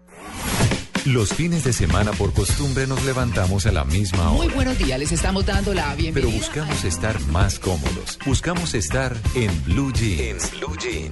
Los 1.06 1.34
fines 1.34 1.66
de 1.66 1.74
semana 1.74 2.12
por 2.14 2.32
costumbre 2.32 2.88
nos 2.88 3.04
levantamos 3.04 3.66
a 3.66 3.74
la 3.74 3.84
misma 3.84 4.30
Muy 4.30 4.46
hora. 4.48 4.56
buenos 4.56 4.78
días, 4.78 4.98
les 4.98 5.12
estamos 5.12 5.46
dando 5.46 5.74
la 5.74 5.94
bienvenida. 5.96 6.30
Pero 6.30 6.30
buscamos 6.32 6.86
estar 6.86 7.20
más 7.28 7.60
cómodos. 7.60 8.18
Buscamos 8.26 8.74
estar 8.74 9.14
en 9.36 9.64
Blue 9.66 9.92
Jeans. 9.92 10.52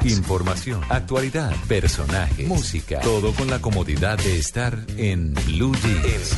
Información, 0.06 0.82
actualidad, 0.88 1.54
personajes, 1.68 2.48
música. 2.48 3.02
Todo 3.02 3.34
con 3.34 3.50
la 3.50 3.60
comodidad 3.60 4.18
de 4.18 4.40
estar 4.40 4.80
en 4.96 5.34
Blue 5.46 5.76
Jeans. 5.76 6.38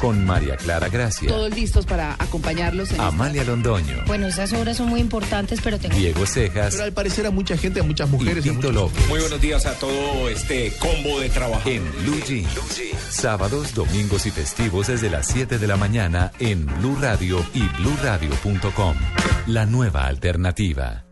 Con 0.00 0.24
María 0.24 0.56
Clara 0.56 0.88
Gracia, 0.88 1.28
Todos 1.28 1.54
listos 1.54 1.86
para 1.86 2.14
acompañarlos 2.18 2.90
en 2.92 3.00
Amalia 3.00 3.44
Londoño, 3.44 4.04
Bueno, 4.06 4.26
esas 4.26 4.52
obras 4.52 4.76
son 4.76 4.88
muy 4.88 5.00
importantes, 5.00 5.60
pero 5.62 5.78
tengo... 5.78 5.96
Diego 5.96 6.26
Cejas 6.26 6.72
Pero 6.74 6.84
al 6.84 6.92
parecer 6.92 7.26
a 7.26 7.30
mucha 7.30 7.56
gente, 7.56 7.80
a 7.80 7.82
muchas 7.82 8.08
mujeres. 8.08 8.44
y 8.44 8.48
a 8.50 8.52
Tito 8.52 8.68
muchos- 8.68 8.74
López. 8.74 9.08
Muy 9.08 9.20
buenos 9.20 9.40
días 9.40 9.66
a 9.66 9.72
todo 9.74 10.28
este 10.28 10.72
combo 10.78 11.20
de 11.20 11.30
trabajo. 11.30 11.68
En 11.68 11.82
Blue 12.02 12.20
Jeans. 12.26 12.48
Sábados, 13.10 13.74
domingos 13.74 14.26
y 14.26 14.30
festivos 14.30 14.88
desde 14.88 15.08
las 15.10 15.26
7 15.28 15.58
de 15.58 15.66
la 15.66 15.76
mañana 15.76 16.32
en 16.38 16.66
Blue 16.66 16.96
Radio 17.00 17.44
y 17.54 17.62
bluradio.com. 17.80 18.94
La 19.46 19.64
nueva 19.66 20.06
alternativa. 20.06 21.04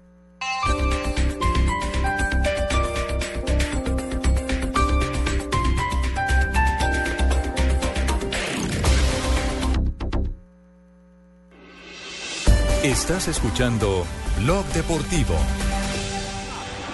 Estás 12.85 13.29
escuchando 13.29 14.05
Blog 14.41 14.67
Deportivo. 14.75 15.35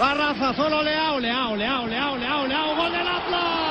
Va 0.00 0.14
Rafa, 0.14 0.54
solo 0.54 0.84
Leao, 0.84 1.18
Leao, 1.18 1.56
Leao, 1.56 1.84
Leao, 1.88 2.16
Leao, 2.16 2.46
Leao, 2.46 2.76
gol 2.76 2.92
del 2.92 3.08
Atlas. 3.08 3.69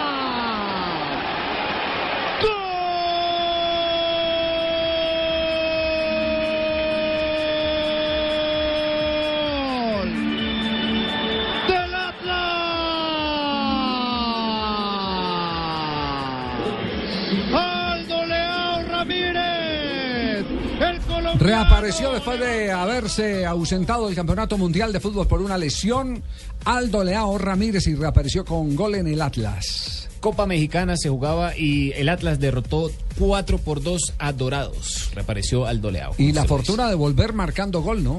Reapareció 21.40 22.12
después 22.12 22.38
de 22.38 22.70
haberse 22.70 23.46
ausentado 23.46 24.08
del 24.08 24.16
Campeonato 24.16 24.58
Mundial 24.58 24.92
de 24.92 25.00
Fútbol 25.00 25.26
por 25.26 25.42
una 25.42 25.58
lesión. 25.58 26.22
Aldo 26.66 27.02
Leao 27.02 27.38
Ramírez 27.38 27.88
y 27.88 27.96
reapareció 27.96 28.44
con 28.44 28.76
gol 28.76 28.96
en 28.96 29.08
el 29.08 29.22
Atlas. 29.22 30.10
Copa 30.20 30.46
Mexicana 30.46 30.98
se 30.98 31.08
jugaba 31.08 31.56
y 31.56 31.94
el 31.94 32.10
Atlas 32.10 32.42
derrotó 32.42 32.92
4 33.18 33.58
por 33.60 33.82
2 33.82 34.16
a 34.20 34.34
Dorados. 34.34 35.12
Reapareció 35.16 35.66
Aldo 35.66 35.92
Leao. 35.92 36.14
Y 36.18 36.34
la 36.34 36.44
fortuna 36.44 36.90
de 36.90 36.96
volver 36.96 37.32
marcando 37.32 37.82
gol, 37.82 38.04
¿no? 38.04 38.16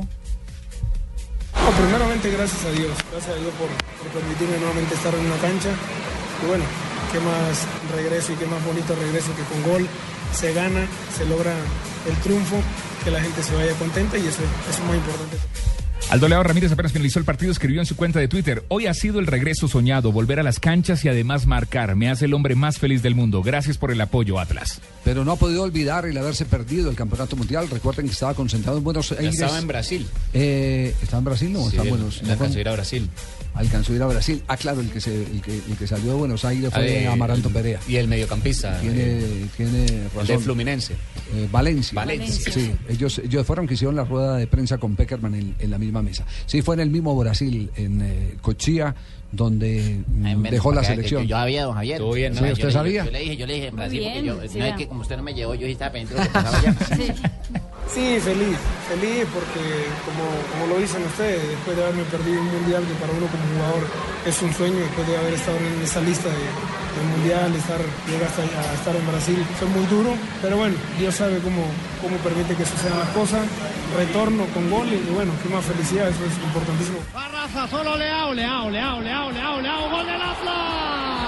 No, 1.53 1.71
primeramente 1.77 2.31
gracias 2.31 2.65
a 2.65 2.71
Dios, 2.71 2.93
gracias 3.13 3.37
a 3.37 3.39
Dios 3.39 3.53
por, 3.59 3.69
por 3.69 4.19
permitirme 4.19 4.57
nuevamente 4.57 4.95
estar 4.95 5.15
en 5.15 5.27
una 5.27 5.37
cancha. 5.37 5.69
Y 6.43 6.47
bueno, 6.49 6.65
qué 7.13 7.21
más 7.21 7.67
regreso 7.95 8.33
y 8.33 8.37
qué 8.37 8.47
más 8.47 8.65
bonito 8.65 8.95
regreso 8.95 9.29
que 9.37 9.43
con 9.43 9.71
gol 9.71 9.87
se 10.33 10.55
gana, 10.55 10.87
se 11.15 11.27
logra 11.27 11.53
el 12.09 12.17
triunfo, 12.23 12.57
que 13.05 13.11
la 13.11 13.21
gente 13.21 13.43
se 13.43 13.55
vaya 13.55 13.73
contenta 13.75 14.17
y 14.19 14.23
eso, 14.27 14.43
eso 14.43 14.71
es 14.71 14.81
muy 14.87 14.97
importante. 14.97 15.37
Aldo 16.09 16.27
Leao 16.29 16.43
Ramírez 16.43 16.73
apenas 16.73 16.93
finalizó 16.93 17.19
el 17.21 17.25
partido, 17.25 17.53
escribió 17.53 17.79
en 17.81 17.87
su 17.87 17.95
cuenta 17.95 18.19
de 18.19 18.27
Twitter, 18.27 18.65
hoy 18.69 18.87
ha 18.87 18.95
sido 18.95 19.21
el 19.21 19.27
regreso 19.29 19.69
soñado, 19.69 20.11
volver 20.11 20.41
a 20.41 20.43
las 20.43 20.59
canchas 20.59 21.05
y 21.05 21.09
además 21.09 21.47
marcar, 21.47 21.95
me 21.95 22.09
hace 22.11 22.25
el 22.25 22.35
hombre 22.35 22.57
más 22.57 22.79
feliz 22.79 23.03
del 23.03 23.15
mundo, 23.15 23.43
gracias 23.43 23.79
por 23.79 23.93
el 23.93 24.01
apoyo 24.01 24.41
Atlas. 24.41 24.81
Pero 25.05 25.25
no 25.25 25.33
ha 25.33 25.37
podido 25.37 25.63
olvidar 25.63 26.07
el 26.07 26.17
haberse 26.19 26.47
perdido 26.47 26.91
el 26.91 26.97
Campeonato 26.97 27.37
Mundial. 27.37 27.69
Recuerden 27.71 28.07
que 28.07 28.13
estaba 28.13 28.35
concentrado 28.35 28.79
en 28.79 28.85
Buenos 28.85 29.11
Ya 29.11 29.19
Aires. 29.19 29.35
estaba 29.35 29.59
en 29.59 29.67
Brasil. 29.69 30.07
Eh, 30.35 30.95
¿Estaba 31.01 31.19
en 31.19 31.25
Brasil? 31.27 31.53
No, 31.53 31.61
Sí, 31.63 31.69
está 31.77 31.83
en 31.83 31.89
Buenos 31.91 32.21
él 32.23 32.65
no 32.65 32.71
a 32.71 32.75
Brasil. 32.75 33.09
Alcanzó 33.55 33.93
a 33.93 33.97
ir 33.97 34.03
a 34.03 34.07
Brasil. 34.07 34.43
Ah, 34.49 34.57
claro, 34.57 34.81
el 34.81 34.91
que, 34.91 35.01
se, 35.01 35.15
el 35.23 35.43
que, 35.43 35.55
el 35.57 35.77
que 35.77 35.87
salió 35.87 36.13
de 36.13 36.19
Buenos 36.19 36.45
Aires 36.45 36.73
fue 36.73 37.03
Eh, 37.03 37.07
Amaranto 37.09 37.51
Perea. 37.51 37.81
Y 37.89 37.97
el 37.97 38.07
mediocampista. 38.09 38.81
Tiene, 38.81 39.03
eh, 39.03 39.47
tiene 39.57 39.85
el 39.87 40.05
razón. 40.15 40.27
de 40.27 40.39
Fluminense. 40.39 40.95
Eh, 41.35 41.49
Valencia. 41.51 41.95
Valencia. 41.95 42.53
Sí, 42.53 42.73
ellos, 42.89 43.19
ellos 43.19 43.47
fueron 43.47 43.67
que 43.67 43.75
hicieron 43.75 43.97
la 43.97 44.05
rueda 44.05 44.37
de 44.37 44.47
prensa 44.47 44.79
con 44.79 44.95
Peckerman 44.97 45.35
en, 45.35 45.55
en 45.59 45.71
la 45.71 45.79
misma 45.79 46.01
mesa. 46.03 46.25
Sí, 46.47 46.63
fue 46.63 46.75
en 46.77 46.81
el 46.81 46.91
mismo 46.91 47.17
Brasil, 47.17 47.71
en 47.77 48.01
eh, 48.03 48.35
Cochía, 48.41 48.95
donde 49.33 50.01
mm, 50.07 50.21
menos 50.21 50.51
dejó 50.51 50.73
la 50.73 50.83
selección. 50.85 51.23
que 51.23 51.29
Yo 51.29 51.37
sabía, 51.37 51.65
don 51.65 51.75
Javier. 51.75 51.97
Estuvo 51.97 52.13
bien, 52.15 52.33
¿no? 52.33 52.39
Sí, 52.41 52.47
yo 52.47 52.53
¿usted 52.53 52.67
le- 52.67 52.73
sabía? 52.73 53.05
Yo 53.05 53.11
le 53.11 53.19
dije, 53.21 53.37
yo 53.37 53.47
le 53.47 53.55
dije 53.55 53.67
en 53.69 53.77
Brasil, 53.77 53.99
bien, 53.99 54.13
porque 54.13 54.27
yo, 54.27 54.53
sí, 54.53 54.59
no 54.59 54.65
es 54.65 54.75
que 54.77 54.89
como 54.89 55.01
usted 55.03 55.17
no 55.17 55.23
me 55.23 55.35
llevó, 55.35 55.55
yo 55.55 55.67
estaba 55.67 55.93
pendiente 55.93 56.15
de 56.15 56.21
lo 56.21 56.27
que 56.27 56.33
pasaba 56.33 56.59
allá. 56.59 56.77
Sí, 56.97 57.13
feliz, 57.91 58.57
feliz 58.89 59.27
porque 59.35 59.63
como, 60.07 60.23
como 60.53 60.67
lo 60.73 60.81
dicen 60.81 61.03
ustedes, 61.05 61.43
después 61.49 61.77
de 61.77 61.83
haberme 61.83 62.05
perdido 62.05 62.41
un 62.41 62.47
mundial 62.47 62.85
que 62.87 62.95
para 62.95 63.13
uno 63.13 63.27
como 63.27 63.43
jugador 63.51 63.83
es 64.25 64.43
un 64.43 64.55
sueño, 64.55 64.79
después 64.79 65.07
de 65.09 65.17
haber 65.17 65.35
estado 65.35 65.59
en 65.59 65.83
esa 65.83 66.01
lista 66.01 66.29
de, 66.29 66.39
del 66.39 67.07
mundial, 67.11 67.55
estar, 67.57 67.81
llegar 68.07 68.29
hasta 68.31 68.43
a 68.43 68.75
estar 68.75 68.95
en 68.95 69.07
Brasil, 69.07 69.45
fue 69.59 69.69
muy 69.69 69.87
duro, 69.87 70.15
pero 70.41 70.57
bueno, 70.57 70.77
Dios 70.99 71.15
sabe 71.15 71.39
cómo, 71.41 71.67
cómo 72.01 72.17
permite 72.19 72.55
que 72.55 72.65
sucedan 72.65 72.99
las 72.99 73.11
cosas, 73.11 73.43
retorno 73.97 74.47
con 74.55 74.71
gol 74.71 74.87
y 74.87 75.11
bueno, 75.13 75.33
qué 75.43 75.49
más 75.49 75.65
felicidad, 75.65 76.09
eso 76.09 76.25
es 76.25 76.37
importantísimo. 76.45 76.99
Va 77.15 77.27
Rafa, 77.29 77.67
solo 77.69 77.97
Leao, 77.97 78.35
Leao, 78.35 78.71
Leao, 78.71 79.01
Leao, 79.01 79.33
Leao, 79.33 79.61
Leao, 79.61 79.91
gol 79.91 80.07
del 80.07 80.23
Atlas. 80.23 81.20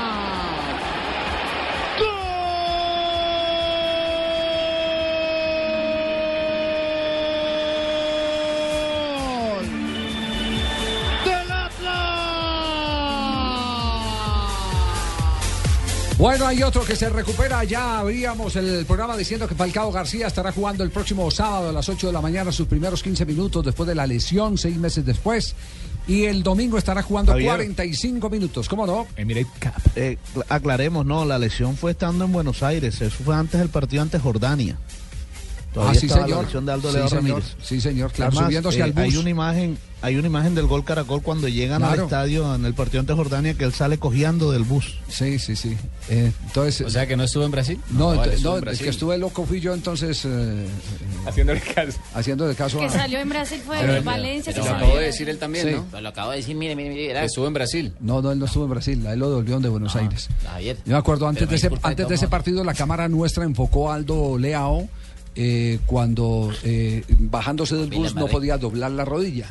Bueno, 16.18 16.46
hay 16.46 16.62
otro 16.62 16.84
que 16.84 16.94
se 16.94 17.08
recupera. 17.08 17.64
Ya 17.64 17.98
abríamos 17.98 18.54
el 18.56 18.84
programa 18.86 19.16
diciendo 19.16 19.48
que 19.48 19.54
Falcao 19.54 19.90
García 19.90 20.26
estará 20.28 20.52
jugando 20.52 20.84
el 20.84 20.90
próximo 20.90 21.30
sábado 21.30 21.70
a 21.70 21.72
las 21.72 21.88
8 21.88 22.06
de 22.08 22.12
la 22.12 22.20
mañana 22.20 22.52
sus 22.52 22.68
primeros 22.68 23.02
15 23.02 23.24
minutos 23.26 23.64
después 23.64 23.88
de 23.88 23.94
la 23.94 24.06
lesión, 24.06 24.56
seis 24.56 24.76
meses 24.76 25.04
después. 25.04 25.54
Y 26.06 26.24
el 26.24 26.42
domingo 26.42 26.78
estará 26.78 27.02
jugando 27.02 27.32
Javier. 27.32 27.50
45 27.54 28.28
minutos. 28.30 28.68
¿Cómo 28.68 28.86
no? 28.86 29.06
Eh, 29.16 30.16
cl- 30.34 30.44
aclaremos, 30.48 31.06
no, 31.06 31.24
la 31.24 31.38
lesión 31.38 31.76
fue 31.76 31.92
estando 31.92 32.24
en 32.24 32.32
Buenos 32.32 32.62
Aires, 32.62 33.00
eso 33.00 33.22
fue 33.24 33.34
antes 33.36 33.58
del 33.60 33.68
partido 33.68 34.02
ante 34.02 34.18
Jordania. 34.18 34.76
Todavía 35.72 35.92
Ah, 35.96 36.00
sí, 36.00 36.08
señor. 36.08 36.28
la 36.30 36.42
lesión 36.42 36.66
de 36.66 36.72
Aldo 36.72 36.88
Sí, 36.90 36.94
señor. 36.98 37.12
Ramírez. 37.12 37.44
Sí, 37.62 37.80
señor, 37.80 38.12
claro, 38.12 38.30
Además, 38.32 38.46
subiéndose 38.46 38.78
eh, 38.78 38.82
al 38.82 38.92
bus. 38.92 39.02
Hay 39.04 39.16
una 39.16 39.30
imagen, 39.30 39.78
hay 40.02 40.16
una 40.16 40.26
imagen 40.26 40.54
del 40.54 40.66
gol 40.66 40.84
Caracol 40.84 41.22
cuando 41.22 41.48
llegan 41.48 41.82
al 41.84 42.00
estadio 42.00 42.54
en 42.54 42.64
el 42.64 42.74
partido 42.74 43.00
ante 43.00 43.14
Jordania 43.14 43.54
que 43.54 43.64
él 43.64 43.72
sale 43.72 43.98
cojeando 43.98 44.50
del 44.52 44.64
bus. 44.64 44.98
Sí, 45.08 45.38
sí, 45.38 45.54
sí. 45.56 45.76
Eh, 46.08 46.32
entonces, 46.46 46.86
O 46.86 46.90
sea 46.90 47.06
que 47.06 47.16
no 47.16 47.22
estuvo 47.24 47.44
en 47.44 47.50
Brasil. 47.52 47.78
no, 47.90 48.08
vale, 48.16 48.36
no, 48.42 48.50
en 48.52 48.56
el 48.56 48.60
Brasil. 48.62 48.84
que 48.84 48.90
estuve 48.90 49.16
loco 49.18 49.46
fui 49.46 49.60
yo 49.60 49.72
entonces 49.74 50.22
eh, 50.24 50.66
Haciéndole 51.26 51.60
caso. 51.60 51.98
haciéndole 52.14 52.54
caso 52.54 52.78
Que 52.80 52.86
a... 52.86 52.90
salió 52.90 53.20
en 53.20 53.28
Brasil 53.28 53.60
fue 53.64 53.78
Pero- 53.80 54.02
Valencia. 54.02 54.52
pero 54.52 54.66
lo 54.66 54.72
acabó 54.76 54.96
de 54.96 55.04
decir 55.04 55.28
él 55.28 55.38
también, 55.38 55.68
Sí. 55.68 55.74
¿no? 55.74 55.86
Pero 55.90 56.00
lo 56.02 56.08
acabo 56.08 56.30
de 56.32 56.36
decir, 56.38 56.56
mire, 56.56 56.74
mire, 56.76 56.90
mire. 56.90 57.12
Que 57.14 57.24
estuvo 57.24 57.46
en 57.46 57.54
Brasil. 57.54 57.92
No, 58.00 58.20
no, 58.20 58.32
él 58.32 58.38
no 58.38 58.46
estuvo 58.46 58.64
en 58.64 58.70
Brasil, 58.70 59.06
a 59.06 59.12
él 59.12 59.20
lo 59.20 59.28
devolvieron 59.30 59.62
de 59.62 59.68
Buenos 59.68 59.94
Aires. 59.96 60.28
Javier. 60.44 60.76
Yo 60.84 60.92
me 60.92 60.98
acuerdo, 60.98 61.28
antes 61.28 61.42
de 61.48 61.52
me 61.52 61.56
ese, 61.56 61.70
antes 61.82 62.08
de 62.08 62.14
ese 62.16 62.28
partido, 62.28 62.64
la 62.64 62.74
cámara 62.74 63.08
nuestra 63.08 63.44
enfocó 63.44 63.90
a 63.92 63.94
Aldo 63.94 64.36
Leao 64.38 64.88
eh, 65.36 65.78
cuando 65.86 66.52
eh, 66.64 67.04
bajándose 67.18 67.76
del 67.76 67.90
bus 67.90 68.14
no 68.14 68.26
podía 68.26 68.58
doblar 68.58 68.90
la 68.90 69.04
rodilla. 69.04 69.46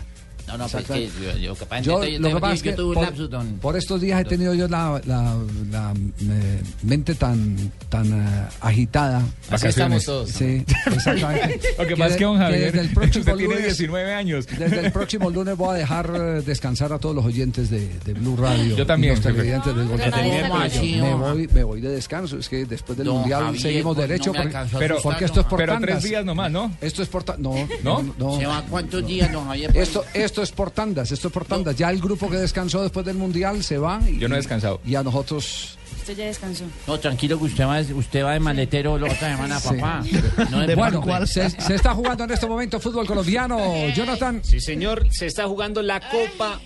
No, 0.48 0.58
no, 0.58 0.68
pues 0.68 0.86
que 0.86 1.08
yo, 1.08 1.38
yo 1.38 1.56
capaz 1.56 1.82
Yo, 1.82 2.04
yo, 2.04 2.20
lo 2.20 2.30
yo- 2.30 2.36
que 2.36 2.42
pasa 2.42 2.54
yo- 2.56 2.56
es 2.56 2.64
que 2.64 2.72
por, 2.84 2.96
lapsus, 3.02 3.30
don- 3.30 3.54
por 3.62 3.78
estos 3.78 4.02
días 4.02 4.22
he 4.22 4.26
tenido 4.26 4.54
yo 4.54 4.68
la, 4.68 5.02
la- 5.06 5.38
la, 5.72 5.94
eh, 5.94 6.62
mente 6.84 7.16
tan, 7.16 7.56
tan 7.90 8.08
eh, 8.12 8.44
agitada. 8.62 9.22
Así 9.50 9.68
estamos 9.68 10.04
todos. 10.06 10.30
Sí, 10.30 10.66
exactamente. 10.88 11.60
Lo 11.78 11.88
que 11.88 11.96
pasa 11.96 12.12
es 12.12 12.18
que, 12.18 12.24
don 12.26 12.38
Javier, 12.38 12.72
desde 12.72 12.80
el 12.82 12.90
próximo 12.94 13.20
usted 13.22 13.36
tiene 13.38 13.54
lunes- 13.56 13.66
19 13.78 14.14
años. 14.14 14.48
Desde 14.48 14.80
el 14.80 14.92
próximo 14.92 15.30
lunes 15.30 15.56
voy 15.58 15.70
a 15.76 15.78
dejar 15.80 16.12
eh, 16.16 16.42
descansar 16.46 16.92
a 16.94 17.00
todos 17.00 17.16
los 17.16 17.26
oyentes 17.26 17.70
de, 17.70 17.88
de 18.06 18.14
Blue 18.14 18.36
Radio. 18.36 18.76
Yo 18.76 18.86
también, 18.86 19.14
y 19.14 19.16
los 19.18 19.24
televidentes 19.26 19.76
del 19.76 19.88
Gol 19.88 20.00
me, 20.00 21.14
voy, 21.14 21.48
me 21.54 21.64
voy 21.64 21.82
de 21.82 21.90
descanso. 21.90 22.38
Es 22.38 22.50
que 22.50 22.66
después 22.66 22.98
del 22.98 23.08
Don 23.08 23.18
Mundial 23.20 23.44
Javier, 23.46 23.62
seguimos 23.62 23.96
pues, 23.96 24.08
derecho. 24.08 24.34
no 24.34 24.42
porque, 24.42 24.58
Pero, 24.80 24.98
porque 25.02 25.26
esto 25.26 25.40
es 25.42 25.46
por 25.46 25.58
pero 25.60 25.78
tres 25.80 26.04
días 26.04 26.26
nomás, 26.26 26.52
¿no? 26.52 26.76
Esto 26.82 27.04
es 27.04 27.10
por 27.10 27.22
no, 27.40 27.54
¿No? 27.84 28.02
no, 28.02 28.14
no. 28.18 28.38
¿Se 28.40 28.46
va 28.46 28.64
cuántos 28.70 29.06
días, 29.06 29.32
don 29.32 29.46
Javier? 29.48 29.72
Pues, 29.74 29.88
Esto, 29.88 30.04
esto 30.32 30.42
es 30.44 30.52
por 30.54 30.72
tandas, 30.72 31.12
esto 31.12 31.28
es 31.28 31.34
por 31.34 31.44
tandas. 31.44 31.76
Ya 31.76 31.90
el 31.90 32.00
grupo 32.00 32.30
que 32.30 32.38
descansó 32.38 32.82
después 32.82 33.06
del 33.06 33.18
Mundial 33.18 33.62
se 33.66 33.78
va. 33.78 34.00
Y, 34.08 34.18
Yo 34.18 34.30
no 34.30 34.36
he 34.36 34.38
descansado. 34.38 34.80
Y 34.86 34.96
a 34.96 35.04
nosotros... 35.04 35.78
Usted 35.98 36.16
ya 36.16 36.26
descansó. 36.26 36.64
No, 36.88 36.98
tranquilo 37.00 37.38
que 37.38 37.44
usted 37.44 37.66
va, 37.66 37.82
usted 37.82 38.24
va 38.24 38.32
de 38.32 38.40
maletero 38.40 38.98
la 38.98 39.08
otra 39.12 39.36
semana, 39.36 39.60
Sí. 39.60 39.68
papá. 39.76 40.04
No 40.50 40.60
De 40.66 40.72
es 40.74 40.76
Bueno, 40.78 41.28
se, 41.28 41.50
se 41.50 41.76
está 41.76 41.94
jugando 41.94 42.24
en 42.24 42.32
este 42.32 42.48
momento 42.48 42.80
fútbol 42.80 43.06
colombiano. 43.06 43.60
Jonathan. 43.90 44.40
Sí, 44.42 44.62
señor, 44.62 45.06
se 45.12 45.26
está 45.26 45.46
jugando 45.48 45.82
la 45.82 46.00
Copa. 46.00 46.62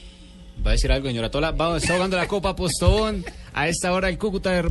Va 0.65 0.69
a 0.69 0.73
decir 0.73 0.91
algo, 0.91 1.07
señora 1.07 1.31
Tola. 1.31 1.51
Va, 1.51 1.75
está 1.75 1.95
jugando 1.95 2.17
la 2.17 2.27
Copa 2.27 2.55
Postobón. 2.55 3.25
A 3.53 3.67
esta 3.67 3.91
hora 3.93 4.09
el 4.09 4.17
Cúcuta 4.19 4.63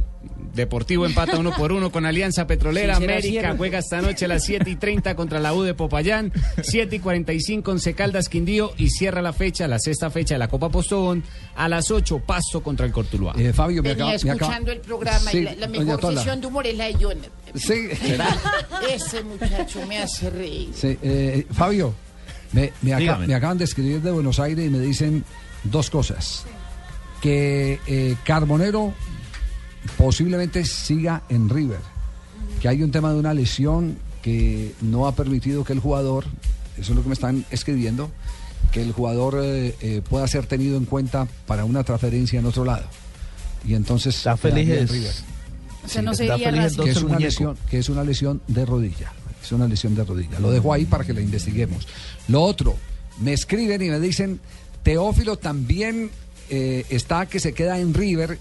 Deportivo 0.55 1.05
empata 1.06 1.39
uno 1.39 1.52
por 1.52 1.72
uno 1.72 1.90
con 1.90 2.06
Alianza 2.06 2.47
Petrolera. 2.47 2.97
Sí, 2.97 3.05
América 3.05 3.28
cierto. 3.40 3.56
juega 3.56 3.78
esta 3.81 4.01
noche 4.01 4.24
a 4.24 4.28
las 4.28 4.44
7 4.44 4.70
y 4.70 4.76
30 4.76 5.16
contra 5.16 5.40
la 5.40 5.52
U 5.52 5.62
de 5.62 5.74
Popayán. 5.74 6.32
7 6.62 6.97
y 6.97 6.98
45 7.01 7.72
en 7.72 7.93
Caldas 7.94 8.28
Quindío. 8.28 8.72
Y 8.76 8.89
cierra 8.90 9.20
la 9.22 9.32
fecha, 9.32 9.66
la 9.66 9.78
sexta 9.78 10.10
fecha 10.10 10.35
de 10.36 10.39
la 10.39 10.48
Copa 10.48 10.68
Postobón. 10.68 11.24
A 11.56 11.68
las 11.68 11.90
8 11.90 12.20
Pasto 12.26 12.62
contra 12.62 12.86
el 12.86 12.93
Cortuluá. 12.93 13.35
Eh, 13.36 13.52
Fabio, 13.52 13.82
me 13.82 13.90
Venía 13.94 14.05
acaba, 14.14 14.24
me 14.24 14.31
acaba- 14.31 14.35
escuchando 14.52 14.72
el 14.72 14.81
programa 14.81 15.31
Sí, 15.31 15.39
y 15.39 15.43
la, 15.43 15.55
la 15.55 15.66
mejor 15.68 16.14
sesión 16.16 16.40
de 16.40 16.47
humor 16.47 16.66
es 16.66 16.76
la 16.76 16.85
de 16.86 16.94
Jonathan. 16.94 17.31
Sí. 17.55 17.89
Ese 18.94 19.22
muchacho 19.24 19.85
me 19.86 19.98
hace 19.98 20.31
reír. 20.31 20.70
Sí, 20.74 20.98
eh, 21.02 21.47
Fabio, 21.52 21.94
me 22.82 22.94
acaban 23.35 23.59
de 23.59 23.64
escribir 23.64 24.01
de 24.02 24.10
Buenos 24.10 24.39
Aires 24.39 24.66
y 24.66 24.70
me 24.70 24.78
dicen 24.78 25.24
dos 25.64 25.90
cosas. 25.90 26.44
Que 27.20 27.81
eh, 27.86 28.16
Carbonero 28.24 28.93
posiblemente 29.97 30.65
siga 30.65 31.23
en 31.28 31.48
River. 31.48 31.81
Que 32.61 32.69
hay 32.69 32.82
un 32.82 32.90
tema 32.90 33.12
de 33.12 33.19
una 33.19 33.35
lesión 33.35 33.97
que 34.23 34.73
no 34.81 35.06
ha 35.06 35.15
permitido 35.15 35.65
que 35.65 35.73
el 35.73 35.81
jugador, 35.81 36.24
eso 36.78 36.93
es 36.93 36.97
lo 36.97 37.02
que 37.02 37.09
me 37.09 37.15
están 37.15 37.44
escribiendo, 37.51 38.11
que 38.73 38.82
el 38.82 38.93
jugador 38.93 39.40
eh, 39.43 39.74
eh, 39.81 40.02
pueda 40.09 40.27
ser 40.27 40.47
tenido 40.47 40.77
en 40.77 40.85
cuenta 40.86 41.28
para 41.47 41.65
una 41.65 41.85
transferencia 41.85 42.39
en 42.40 42.47
otro 42.47 42.65
lado. 42.65 42.86
Y 43.66 43.74
entonces 43.74 44.16
Está 44.16 44.36
feliz 44.36 44.69
en 44.69 44.85
es- 44.85 44.90
River. 44.90 45.12
O 45.85 45.89
sea, 45.89 46.01
no 46.02 46.12
está 46.12 46.39
feliz 46.39 46.77
que 46.77 46.90
es 46.90 46.97
el 46.97 47.05
una 47.05 47.19
lesión, 47.19 47.56
que 47.70 47.78
es 47.78 47.89
una 47.90 48.05
lesión 48.05 48.40
de 48.48 48.65
rodilla. 48.65 49.12
Es 49.43 49.52
una 49.52 49.69
lesión 49.69 49.94
de 49.94 50.02
rodilla. 50.05 50.40
Lo 50.40 50.51
dejo 50.51 50.73
ahí 50.73 50.86
para 50.86 51.05
que 51.05 51.12
la 51.12 51.20
investiguemos. 51.20 51.86
Lo 52.28 52.40
otro, 52.40 52.77
me 53.20 53.35
escriben 53.35 53.82
y 53.82 53.90
me 53.90 54.01
dicen, 54.01 54.40
Teófilo 54.82 55.36
también 55.36 56.11
eh, 56.48 56.86
está 56.89 57.27
que 57.27 57.39
se 57.39 57.52
queda 57.52 57.78
en 57.78 57.93
River, 57.93 58.39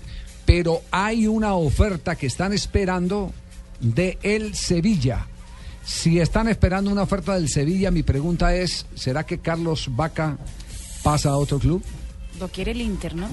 pero 0.56 0.84
hay 0.92 1.26
una 1.26 1.56
oferta 1.56 2.16
que 2.16 2.28
están 2.28 2.54
esperando 2.54 3.34
de 3.80 4.20
el 4.22 4.54
Sevilla. 4.54 5.26
Si 5.84 6.20
están 6.20 6.48
esperando 6.48 6.92
una 6.92 7.02
oferta 7.02 7.34
del 7.34 7.50
Sevilla, 7.50 7.90
mi 7.90 8.04
pregunta 8.04 8.56
es, 8.56 8.86
¿será 8.94 9.26
que 9.26 9.40
Carlos 9.40 9.88
Vaca 9.90 10.38
pasa 11.02 11.30
a 11.30 11.38
otro 11.38 11.58
club? 11.58 11.82
Lo 12.40 12.48
quiere 12.50 12.72
el 12.74 12.82
Inter, 12.82 13.16
¿no? 13.16 13.28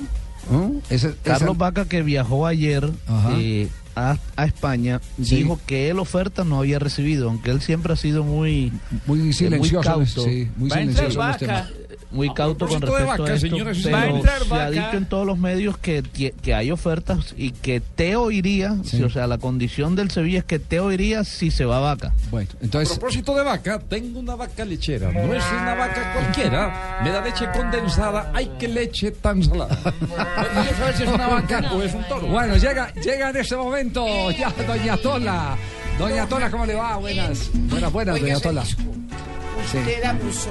Ese- 0.88 1.14
Carlos 1.22 1.58
Vaca, 1.58 1.84
que 1.84 2.00
viajó 2.02 2.46
ayer 2.46 2.90
eh, 3.36 3.68
a, 3.94 4.16
a 4.36 4.44
España, 4.46 5.02
Sí. 5.22 5.36
dijo 5.36 5.60
que 5.66 5.90
él 5.90 5.98
oferta 5.98 6.42
no 6.44 6.58
había 6.58 6.78
recibido, 6.78 7.28
aunque 7.28 7.50
él 7.50 7.60
siempre 7.60 7.92
ha 7.92 7.96
sido 7.96 8.24
muy, 8.24 8.72
muy 9.04 9.18
muy 9.18 9.32
silencioso, 9.34 9.86
cauto, 9.86 10.24
sí, 10.24 10.48
muy 10.56 10.72
a 10.72 10.80
entrar 10.80 10.80
silencioso 10.80 11.02
en 11.02 11.06
los 11.08 11.16
Vaca. 11.16 11.38
temas. 11.38 11.70
Muy 12.10 12.32
cauto 12.34 12.66
con 12.66 12.80
propósito 12.80 12.92
de 12.92 13.00
respecto 13.00 13.22
Vaca, 13.22 13.32
a 13.32 13.34
esto, 13.36 13.48
señores 13.48 13.78
y 13.78 13.82
pero. 13.84 13.96
Va 13.96 14.02
a 14.02 14.08
entrar 14.08 14.42
se 14.44 14.54
ha 14.54 14.70
dicho 14.70 14.96
en 14.96 15.04
todos 15.06 15.26
los 15.26 15.38
medios 15.38 15.78
que, 15.78 16.02
que 16.02 16.54
hay 16.54 16.70
ofertas 16.70 17.34
y 17.36 17.50
que 17.52 17.80
Teo 17.80 18.30
iría, 18.30 18.76
si, 18.84 19.02
o 19.02 19.10
sea, 19.10 19.26
la 19.26 19.38
condición 19.38 19.96
del 19.96 20.10
Sevilla 20.10 20.40
es 20.40 20.44
que 20.44 20.58
Teo 20.58 20.90
iría 20.92 21.24
si 21.24 21.50
se 21.50 21.64
va 21.64 21.78
a 21.78 21.80
Vaca. 21.80 22.12
Bueno, 22.30 22.48
A 22.62 22.84
propósito 22.84 23.34
de 23.34 23.44
vaca, 23.44 23.78
tengo 23.78 24.20
una 24.20 24.34
vaca 24.34 24.64
lechera. 24.64 25.10
No 25.12 25.34
es 25.34 25.44
una 25.52 25.74
vaca 25.74 26.12
cualquiera. 26.14 27.00
Me 27.02 27.10
da 27.10 27.20
leche 27.20 27.46
condensada. 27.52 28.30
Ay, 28.34 28.50
qué 28.58 28.68
leche 28.68 29.10
tan 29.12 29.42
salada. 29.42 29.78
No 29.90 30.64
sabes 30.76 30.96
si 30.96 31.02
es 31.04 31.08
una 31.08 31.26
vaca 31.26 31.72
o 31.72 31.82
es 31.82 31.94
un 31.94 32.04
toro. 32.04 32.26
Bueno, 32.26 32.56
llega, 32.56 32.92
llega 32.94 33.30
en 33.30 33.36
ese 33.36 33.56
momento 33.56 34.30
ya 34.32 34.52
Doña 34.66 34.96
Tola. 34.96 35.56
Doña 35.98 36.26
Tola, 36.26 36.50
¿cómo 36.50 36.66
le 36.66 36.74
va? 36.74 36.96
Buenas. 36.96 37.50
Buenas, 37.52 37.92
buenas, 37.92 38.14
Oiga, 38.16 38.26
Doña 38.26 38.40
Tola. 38.40 38.62
Usted 38.62 40.04
abusó. 40.04 40.50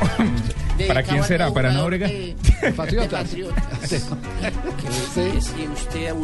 ¿Para 0.86 1.02
quién 1.02 1.24
será? 1.24 1.52
¿Para 1.52 1.72
Nóbrega? 1.72 2.08
Patriotas. 2.76 3.34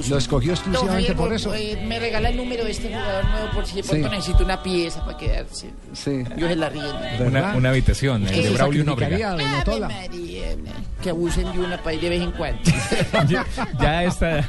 Lo 0.09 0.19
escogió 0.19 0.53
exclusivamente 0.53 1.15
por 1.15 1.33
eso. 1.33 1.55
eh, 1.55 1.83
me 1.87 1.99
regala 1.99 2.29
el 2.31 2.37
número 2.37 2.65
de 2.65 2.71
este 2.71 2.89
jugador 2.89 3.25
nuevo 3.27 3.51
por 3.55 3.67
si 3.67 3.77
de 3.77 3.83
pronto 3.83 4.09
Sí. 4.09 4.15
necesito 4.17 4.45
una 4.45 4.63
pieza 4.63 5.05
para 5.05 5.17
quedarse. 5.19 5.71
Sí. 5.93 6.25
Yo 6.37 6.49
se 6.49 6.57
la 6.57 6.69
río. 6.69 6.83
Una, 7.57 7.69
habitación, 7.71 8.27
el 8.27 8.43
de 8.43 8.51
Braulio 8.51 8.85
Nóbrega. 8.85 9.37
Que 11.03 11.11
abusen 11.11 11.51
de 11.53 11.59
una 11.59 11.77
para 11.83 11.95
ir 11.95 12.01
de 12.03 12.09
vez 12.11 12.23
en 12.23 12.31
cuando. 12.33 12.61
ya, 13.29 13.45
ya 13.81 14.05
está. 14.05 14.49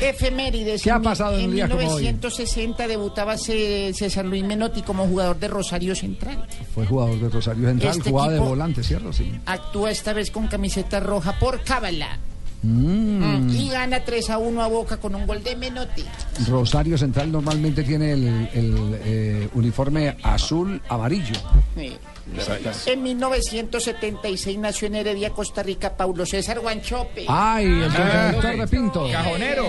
Efemérides. 0.00 0.82
¿Qué 0.82 0.90
ha 0.90 0.94
En 0.96 1.00
mi- 1.00 1.04
pasado 1.04 1.34
en 1.34 1.38
un 1.40 1.44
En 1.50 1.52
día 1.52 1.68
como 1.68 1.80
hoy? 1.88 2.02
1960 2.02 2.88
debutaba 2.88 3.36
César 3.36 4.24
Luis 4.24 4.44
Menotti 4.44 4.82
como 4.82 5.06
jugador 5.06 5.38
de 5.38 5.48
Rosario 5.48 5.94
Central. 5.94 6.46
Fue 6.74 6.86
jugador 6.86 7.18
de 7.20 7.28
Rosario 7.28 7.68
Central, 7.68 7.96
Este 7.98 8.10
jugaba 8.10 8.32
de 8.32 8.38
volante, 8.38 8.82
¿cierto? 8.82 9.12
Sí. 9.12 9.32
Actúa 9.46 9.90
esta 9.90 10.12
vez 10.12 10.30
con 10.30 10.46
camiseta 10.48 11.00
roja 11.00 11.38
por 11.38 11.62
Cábala. 11.62 12.18
Mm. 12.62 13.22
Y 13.22 13.39
gana 13.70 14.04
3 14.04 14.30
a 14.30 14.38
1 14.38 14.62
a 14.62 14.66
Boca 14.68 14.96
con 14.98 15.14
un 15.14 15.26
gol 15.26 15.42
de 15.42 15.56
Menotti. 15.56 16.04
Rosario 16.48 16.98
Central 16.98 17.30
normalmente 17.32 17.82
tiene 17.82 18.12
el, 18.12 18.48
el, 18.54 19.00
eh, 19.04 19.48
uniforme 19.54 20.16
azul 20.22 20.80
amarillo. 20.88 21.34
Sí. 21.76 21.96
En 22.86 23.02
1976 23.02 24.58
nació 24.58 24.86
en 24.86 24.94
Heredia, 24.96 25.30
Costa 25.30 25.62
Rica, 25.62 25.96
Paulo 25.96 26.24
César 26.24 26.60
Guanchope. 26.60 27.24
Ay, 27.28 27.64
el 27.66 27.84
Ah, 27.96 28.28
director 28.28 28.56
de 28.60 28.66
Pinto. 28.68 29.08
Cajonero. 29.10 29.64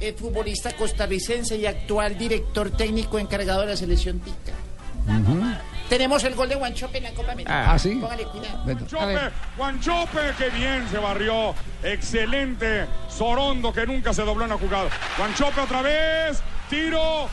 Es 0.00 0.14
futbolista 0.16 0.72
costarricense 0.76 1.56
y 1.56 1.66
actual 1.66 2.16
director 2.16 2.70
técnico 2.70 3.18
encargado 3.18 3.60
de 3.62 3.66
la 3.68 3.76
selección 3.76 4.20
tica. 4.20 4.52
Tenemos 5.88 6.22
el 6.24 6.34
gol 6.34 6.48
de 6.50 6.54
Guanchope 6.54 6.98
en 6.98 7.04
la 7.04 7.12
Copa 7.12 7.32
América. 7.32 7.72
Ah, 7.72 7.78
¿sí? 7.78 7.94
Póngale 7.94 8.24
cuidado. 8.26 8.62
Guanchope, 9.56 10.34
que 10.36 10.50
bien 10.50 10.86
se 10.90 10.98
barrió. 10.98 11.54
Excelente. 11.82 12.86
Sorondo, 13.08 13.72
que 13.72 13.86
nunca 13.86 14.12
se 14.12 14.22
dobló 14.22 14.44
en 14.44 14.50
la 14.50 14.58
jugada. 14.58 14.90
Guanchope 15.16 15.60
otra 15.62 15.80
vez. 15.80 16.42
Tiro. 16.68 17.28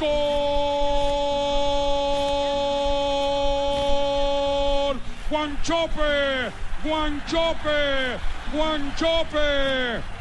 Gol. 0.00 0.10
Guanchope. 5.30 6.50
Guanchope. 6.82 8.18
Guanchope. 8.52 10.13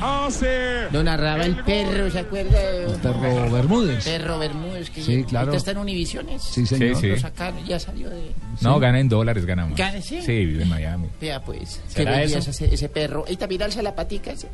Hace. 0.00 0.90
Lo 0.92 1.02
narraba 1.02 1.44
el 1.44 1.56
perro, 1.64 2.10
¿se 2.10 2.18
acuerda? 2.20 2.58
Perro 3.02 3.50
Bermúdez. 3.50 4.04
Perro 4.04 4.38
Bermúdez, 4.38 4.90
que 4.90 5.02
Sí, 5.02 5.20
ya- 5.22 5.26
claro. 5.26 5.54
está 5.54 5.70
en 5.72 5.78
Univisiones. 5.78 6.42
Sí, 6.42 6.66
señor. 6.66 6.96
Sí, 6.96 7.00
sí. 7.02 7.08
Lo 7.08 7.18
sacaron, 7.18 7.64
ya 7.64 7.78
salió 7.78 8.08
de... 8.10 8.32
No, 8.60 8.78
gana 8.78 9.00
en 9.00 9.08
dólares, 9.08 9.44
ganamos. 9.46 9.76
¿Gana, 9.78 10.00
sí? 10.00 10.20
Sí, 10.22 10.44
vive 10.44 10.62
en 10.62 10.68
Miami. 10.68 11.08
Vea 11.20 11.42
pues, 11.42 11.80
qué 11.88 11.92
¿Será 11.94 12.12
belleza 12.18 12.38
eso? 12.38 12.50
ese, 12.50 12.72
ese 12.74 12.88
perro. 12.88 13.24
Y 13.28 13.36
también 13.36 13.62
alza 13.62 13.82
la 13.82 13.94
patica. 13.94 14.32
ese. 14.32 14.48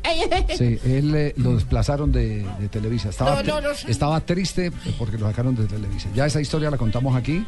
Sí, 0.57 0.79
él 0.85 1.13
eh, 1.15 1.33
lo 1.37 1.55
desplazaron 1.55 2.11
de, 2.11 2.45
de 2.59 2.67
Televisa. 2.69 3.09
Estaba, 3.09 3.41
No, 3.43 3.55
no, 3.55 3.61
no, 3.61 3.69
tri- 3.69 3.75
sí. 3.77 3.85
estaba 3.91 4.19
triste 4.21 4.71
porque 4.97 5.17
lo 5.17 5.27
sacaron 5.27 5.55
de 5.55 5.65
Televisa. 5.65 6.09
Ya 6.15 6.25
esa 6.25 6.41
historia 6.41 6.69
la 6.71 6.77
contamos 6.77 7.15
aquí, 7.15 7.45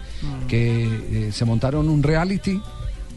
que 0.47 1.27
eh, 1.27 1.31
se 1.31 1.45
montaron 1.45 1.89
un 1.89 2.03
reality, 2.03 2.61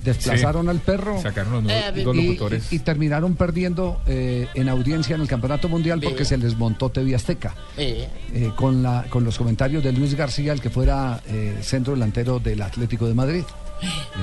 desplazaron 0.07 0.65
Sí. 0.65 0.71
al 0.71 0.79
perro. 0.81 1.21
Sacaron 1.21 1.53
los 1.53 1.73
Eh, 1.73 1.93
nuevos- 1.95 2.17
y, 2.17 2.27
locutores. 2.27 2.73
y- 2.73 2.77
y 2.77 2.79
terminaron 2.79 3.35
perdiendo 3.37 4.01
eh, 4.07 4.49
en 4.55 4.69
audiencia 4.71 5.15
en 5.17 5.21
el 5.23 5.29
Campeonato 5.29 5.69
Mundial 5.69 6.01
porque 6.01 6.25
se 6.25 6.39
les 6.39 6.57
montó 6.57 6.89
TV 6.91 7.15
Azteca. 7.15 7.55
Eh, 7.77 8.09
eh, 8.35 8.51
con, 8.57 8.83
la, 8.83 9.05
con 9.11 9.25
los 9.25 9.37
comentarios 9.37 9.85
de 9.85 9.93
Luis 9.93 10.15
García, 10.15 10.53
el 10.53 10.61
que 10.61 10.71
fuera 10.71 11.21
eh, 11.29 11.59
centro 11.63 11.93
delantero 11.95 12.39
del 12.39 12.63
Atlético 12.63 13.07
de 13.07 13.15
Madrid. 13.15 13.43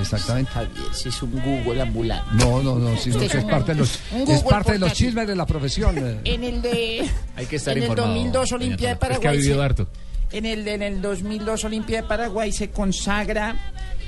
Exactamente. 0.01 0.49
Javier, 0.51 0.71
si 0.93 1.09
es 1.09 1.21
un 1.21 1.31
Google 1.31 1.81
ambulante. 1.81 2.25
No, 2.33 2.63
no, 2.63 2.75
no, 2.79 2.97
sino 2.97 3.17
Usted 3.17 3.29
que 3.31 3.37
es 3.37 3.43
parte 3.45 3.73
de 3.73 3.79
los, 3.79 3.99
es 4.27 4.41
parte 4.43 4.71
de 4.73 4.79
los 4.79 4.93
chismes 4.93 5.27
de 5.27 5.35
la 5.35 5.45
profesión. 5.45 5.95
En 6.23 6.43
el 6.43 6.61
de... 6.61 7.07
Hay 7.35 7.45
que 7.45 7.57
estar 7.57 7.77
en 7.77 7.83
el 7.83 7.89
informado, 7.89 8.13
2002 8.15 8.49
doña 8.49 8.63
Olimpia 8.65 8.89
de 8.89 8.95
Tola. 8.95 9.13
Es 9.13 9.19
que 9.19 9.27
ha 9.27 9.29
Paraguay. 9.29 9.37
vivido 9.37 9.55
se- 9.59 9.63
harto. 9.63 9.87
En 10.31 10.45
el, 10.47 10.67
en 10.67 10.81
el 10.81 11.01
2002 11.01 11.63
Olimpia 11.65 12.01
de 12.01 12.07
Paraguay 12.07 12.51
se 12.51 12.71
consagra 12.71 13.55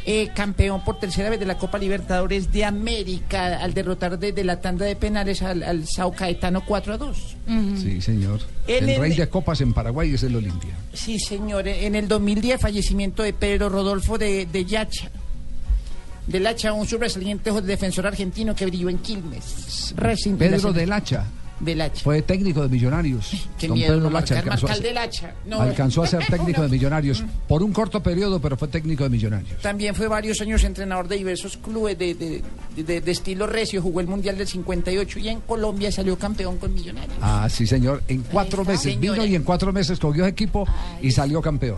eh, 0.06 0.30
campeón 0.36 0.84
por 0.84 0.99
tercera 0.99 1.30
vez 1.30 1.40
de 1.40 1.45
la 1.45 1.57
Copa 1.57 1.77
Libertadores 1.77 2.52
de 2.52 2.64
América 2.64 3.60
al 3.60 3.73
derrotar 3.73 4.19
desde 4.19 4.44
la 4.44 4.61
tanda 4.61 4.86
de 4.86 4.95
penales 4.95 5.41
al, 5.41 5.64
al 5.64 5.88
Sao 5.88 6.11
Caetano 6.11 6.64
4 6.65 6.94
a 6.94 6.98
2. 6.98 7.36
Sí, 7.82 8.02
señor. 8.02 8.40
En 8.68 8.84
el 8.84 8.90
el- 8.91 8.99
rey 9.02 9.14
de 9.15 9.27
copas 9.30 9.61
en 9.61 9.73
Paraguay 9.73 10.14
es 10.14 10.23
el 10.23 10.36
Olimpia. 10.36 10.76
Sí, 10.94 11.19
señor. 11.19 11.68
En 11.68 11.95
el 11.95 12.07
2010 12.07 12.61
fallecimiento 12.61 13.23
de 13.23 13.34
Pedro 13.34 13.69
Rodolfo 13.69 14.18
de, 14.18 14.45
de 14.45 14.65
Yacha. 14.65 15.10
Del 16.27 16.48
Hacha, 16.48 16.73
un 16.73 16.88
sobresaliente 16.88 17.52
defensor 17.61 18.07
argentino 18.07 18.56
que 18.56 18.65
brilló 18.65 18.90
en 18.90 18.98
Quilmes. 18.98 19.94
Pedro 20.40 20.73
del 20.73 20.91
Hacha 20.91 21.26
del 21.60 21.82
Hacha. 21.82 22.03
fue 22.03 22.22
técnico 22.22 22.61
de 22.61 22.69
Millonarios. 22.69 23.48
Qué 23.57 23.68
Don 23.68 23.77
miedo, 23.77 23.94
Pedro 23.95 24.10
Lacha 24.10 24.38
alcanzó, 24.40 24.68
a 24.69 24.77
del 24.77 24.98
Hacha. 24.98 25.34
No. 25.45 25.61
alcanzó 25.61 26.03
a 26.03 26.07
ser 26.07 26.26
técnico 26.30 26.61
de 26.61 26.69
Millonarios 26.69 27.23
por 27.48 27.64
un 27.64 27.72
corto 27.72 28.02
periodo, 28.03 28.40
pero 28.40 28.57
fue 28.57 28.68
técnico 28.68 29.03
de 29.03 29.10
Millonarios. 29.10 29.61
También 29.61 29.95
fue 29.95 30.07
varios 30.07 30.40
años 30.41 30.64
entrenador 30.64 31.07
de 31.07 31.18
diversos 31.18 31.57
clubes 31.57 31.98
de, 31.98 32.14
de- 32.15 32.41
de- 32.76 33.02
de 33.02 33.11
estilo 33.11 33.48
recio, 33.48 33.82
jugó 33.82 34.02
el 34.02 34.07
Mundial 34.07 34.38
del 34.38 34.48
58 34.48 35.19
y 35.19 35.30
en 35.30 35.41
Colombia 35.41 35.91
salió 35.91 36.18
campeón 36.18 36.57
con 36.57 36.73
Millonarios. 36.73 37.18
Ah, 37.22 37.48
sí, 37.49 37.65
señor. 37.65 38.03
En 38.07 38.22
cuatro 38.23 38.65
meses 38.65 38.99
vino 38.99 39.26
y 39.26 39.36
en 39.36 39.44
cuatro 39.44 39.72
meses 39.72 39.99
cogió 39.99 40.26
equipo 40.26 40.68
y 41.02 41.11
salió 41.11 41.41
campeón. 41.41 41.77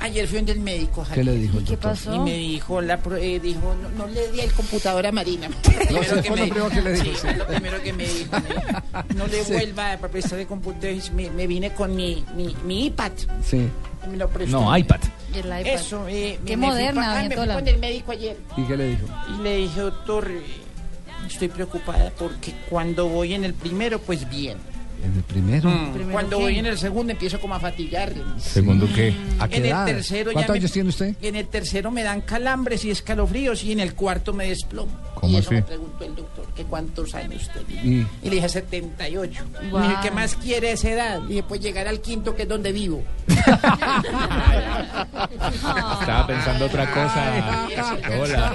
Ayer 0.00 0.26
fui 0.26 0.38
donde 0.38 0.52
el 0.52 0.60
médico. 0.60 1.06
¿Qué 1.12 1.22
le 1.22 1.32
dijo 1.34 1.58
el 1.58 1.64
¿Qué 1.64 1.72
doctor? 1.72 1.90
pasó? 1.92 2.14
Y 2.14 2.18
me 2.20 2.34
dijo, 2.34 2.80
la, 2.80 2.96
pro- 2.98 3.16
eh, 3.16 3.38
dijo 3.38 3.74
no, 3.82 3.88
no 3.90 4.06
le 4.06 4.30
di 4.32 4.40
el 4.40 4.52
computador 4.52 5.06
a 5.06 5.12
Marina. 5.12 5.48
No, 5.90 6.00
eso 6.00 6.22
fue 6.22 6.36
lo 6.36 6.44
primero 6.44 6.68
que 6.70 6.82
le 6.82 6.92
dijo, 6.92 7.04
Sí, 7.04 7.10
sí. 7.12 7.18
fue 7.20 7.34
lo 7.36 7.46
primero 7.46 7.82
que 7.82 7.92
me 7.92 8.04
dijo. 8.06 8.30
me 8.40 8.48
dijo, 8.48 9.14
No 9.16 9.26
le 9.26 9.44
Sí. 9.44 9.52
vuelva 9.52 9.92
a 9.92 9.98
prestar 9.98 10.38
el 10.38 10.46
computador. 10.46 10.96
Me, 11.14 11.30
me 11.30 11.46
vine 11.46 11.72
con 11.74 11.94
mi, 11.94 12.24
mi, 12.34 12.56
mi 12.64 12.86
iPad. 12.86 13.12
Sí. 13.44 13.68
Me 14.10 14.16
lo 14.16 14.28
prestó. 14.28 14.60
No, 14.60 14.76
iPad. 14.76 15.00
El 15.34 15.44
iPad. 15.46 15.66
Eso, 15.66 16.08
eh, 16.08 16.38
Qué 16.46 16.56
me- 16.56 16.66
me 16.66 16.72
fui 16.72 16.76
moderna, 16.82 17.00
pa- 17.02 17.18
ah, 17.20 17.22
me 17.28 17.36
fui 17.36 17.46
con 17.48 17.68
el 17.68 17.78
médico 17.78 18.12
ayer. 18.12 18.36
¿Y 18.56 18.62
qué 18.64 18.76
le 18.76 18.86
dijo? 18.90 19.06
Y 19.38 19.42
le 19.42 19.56
dije, 19.56 19.80
doctor, 19.80 20.30
eh, 20.30 20.42
estoy 21.28 21.48
preocupada 21.48 22.10
porque 22.18 22.54
cuando 22.70 23.06
voy 23.08 23.34
en 23.34 23.44
el 23.44 23.52
primero, 23.54 23.98
pues 24.00 24.28
bien. 24.30 24.56
En 25.02 25.16
el 25.16 25.22
primero. 25.22 25.68
Mm, 25.70 26.10
Cuando 26.12 26.38
voy 26.40 26.58
en 26.58 26.66
el 26.66 26.76
segundo 26.78 27.12
empiezo 27.12 27.40
como 27.40 27.54
a 27.54 27.60
fatigar. 27.60 28.12
¿Segundo 28.38 28.86
qué? 28.94 29.14
¿A 29.38 29.48
qué 29.48 29.56
en 29.56 29.66
edad? 29.66 29.88
el 29.88 29.94
tercero 29.96 30.30
ya 30.30 30.34
¿Cuántos 30.34 30.52
me- 30.54 30.58
años 30.58 30.72
tiene 30.72 30.88
usted? 30.90 31.14
En 31.22 31.36
el 31.36 31.46
tercero 31.46 31.90
me 31.90 32.02
dan 32.02 32.20
calambres 32.20 32.84
y 32.84 32.90
escalofríos 32.90 33.64
y 33.64 33.72
en 33.72 33.80
el 33.80 33.94
cuarto 33.94 34.32
me 34.34 34.48
desplomo. 34.48 34.92
¿Cómo 35.20 35.32
y 35.34 35.36
eso 35.40 35.48
así? 35.50 35.54
me 35.56 35.62
preguntó 35.62 36.04
el 36.04 36.14
doctor, 36.16 36.46
que 36.54 36.64
cuántos 36.64 37.14
años 37.14 37.50
tenía. 37.52 37.82
Y- 37.84 38.06
Y 38.22 38.28
le 38.30 38.36
dije 38.36 38.48
78. 38.48 39.44
Guau. 39.70 39.84
Y 39.84 39.86
me 39.86 39.88
dijo, 39.90 40.00
¿qué 40.02 40.10
más 40.10 40.34
quiere 40.36 40.72
esa 40.72 40.90
edad? 40.90 41.20
Y 41.24 41.28
dije, 41.28 41.42
pues 41.44 41.60
llegar 41.60 41.86
al 41.88 42.00
quinto 42.00 42.34
que 42.34 42.42
es 42.42 42.48
donde 42.48 42.72
vivo. 42.72 43.02
Estaba 46.00 46.26
pensando 46.26 46.66
otra 46.66 46.86
cosa. 46.90 47.66
Hola. 48.20 48.52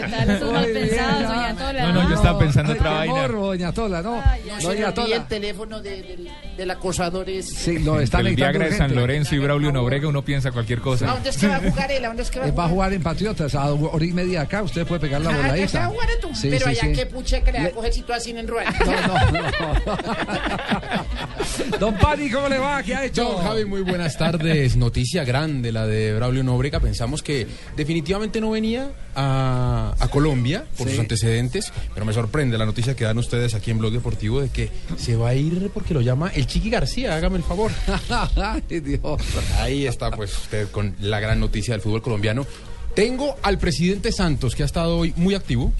¿Qué 0.00 0.08
tal? 0.10 0.30
Esos 0.30 0.52
mal 0.52 0.64
pensados, 0.66 1.22
doña 1.28 1.54
Tola. 1.56 1.86
No, 1.86 1.92
no, 2.02 2.08
yo 2.08 2.14
estaba 2.14 2.38
pensando 2.38 2.72
otra 2.72 2.90
vaina. 2.92 3.14
morbo, 3.14 3.46
doña 3.46 3.72
Tola, 3.72 4.02
no. 4.02 4.22
Doña 4.62 4.92
Tola. 4.94 5.16
el 5.16 5.26
teléfono 5.26 5.80
de- 5.80 6.28
del, 6.56 6.70
acosador 6.70 7.28
es... 7.28 7.48
Sí, 7.48 7.78
lo 7.78 8.00
está 8.00 8.20
el 8.20 8.34
Viagra 8.34 8.66
de 8.66 8.76
San. 8.76 8.94
Lorenzo 8.94 9.34
y 9.34 9.38
Braulio 9.38 9.72
Nobrega 9.72 10.08
uno 10.08 10.22
piensa 10.24 10.50
cualquier 10.52 10.78
¿A 10.78 10.82
cosa. 10.82 11.06
dónde 11.06 11.30
es 11.30 11.36
que 11.38 11.48
va 11.48 11.56
a 11.56 11.60
jugar 11.60 11.90
él? 11.90 12.04
¿A 12.04 12.08
dónde 12.08 12.22
es 12.22 12.30
que 12.30 12.38
va 12.38 12.44
a 12.44 12.48
Eh, 12.48 12.52
Va 12.52 12.64
a 12.64 12.68
jugar? 12.68 12.74
jugar 12.74 12.92
en 12.92 13.02
Patriotas, 13.02 13.54
a 13.54 13.72
hora 13.72 14.04
y 14.04 14.12
media 14.12 14.42
acá, 14.42 14.62
usted 14.62 14.86
puede 14.86 15.00
pegar 15.00 15.20
la 15.20 15.30
Ah, 15.30 15.56
ya 15.56 15.66
Sí, 16.34 16.48
Pero 16.50 16.64
sí, 16.66 16.70
allá 16.70 16.80
sí. 16.82 16.92
que 16.92 17.06
puche 17.06 17.42
que 17.42 17.52
le 17.52 17.58
va 17.60 17.64
a 17.66 17.70
coger 17.70 17.92
si 17.92 18.02
tú 18.02 18.12
así 18.12 18.30
en 18.30 18.46
rueda. 18.48 18.72
Don 21.78 21.94
Pani, 21.96 22.30
¿cómo 22.30 22.48
le 22.48 22.58
va? 22.58 22.82
¿Qué 22.82 22.94
ha 22.94 23.04
hecho? 23.04 23.24
Don 23.24 23.42
Javi, 23.42 23.64
muy 23.64 23.82
buenas 23.82 24.16
tardes. 24.18 24.76
Noticia 24.76 25.24
grande 25.24 25.72
la 25.72 25.86
de 25.86 26.14
Braulio 26.14 26.42
Nobrega. 26.42 26.80
Pensamos 26.80 27.22
que 27.22 27.46
definitivamente 27.76 28.40
no 28.40 28.50
venía 28.50 28.90
a, 29.14 29.94
a 29.98 30.08
Colombia 30.08 30.64
por 30.76 30.86
Sí. 30.86 30.92
sus 30.94 31.00
antecedentes, 31.00 31.72
pero 31.94 32.04
me 32.06 32.12
sorprende 32.12 32.58
la 32.58 32.66
noticia 32.66 32.94
que 32.96 33.04
dan 33.04 33.18
ustedes 33.18 33.54
aquí 33.54 33.70
en 33.70 33.78
Blog 33.78 33.92
Deportivo 33.92 34.40
de 34.40 34.48
que 34.48 34.70
se 34.98 35.16
va 35.16 35.30
a 35.30 35.34
ir 35.34 35.70
porque 35.72 35.94
lo 35.94 36.00
llama 36.00 36.30
el 36.34 36.46
Chiqui 36.46 36.70
García. 36.70 37.14
Hágame 37.16 37.38
el 37.38 37.44
favor. 37.44 37.70
Ay, 38.36 38.80
Dios. 38.80 39.20
Ahí 39.58 39.86
está, 39.86 40.10
pues, 40.10 40.36
usted 40.36 40.68
con 40.70 40.94
la 41.00 41.20
gran 41.20 41.40
noticia 41.40 41.74
del 41.74 41.80
fútbol 41.80 42.02
colombiano. 42.02 42.46
Tengo 42.94 43.36
al 43.42 43.58
presidente 43.58 44.12
Santos, 44.12 44.54
que 44.54 44.62
ha 44.62 44.66
estado 44.66 44.98
hoy 44.98 45.12
muy 45.16 45.34
activo. 45.34 45.72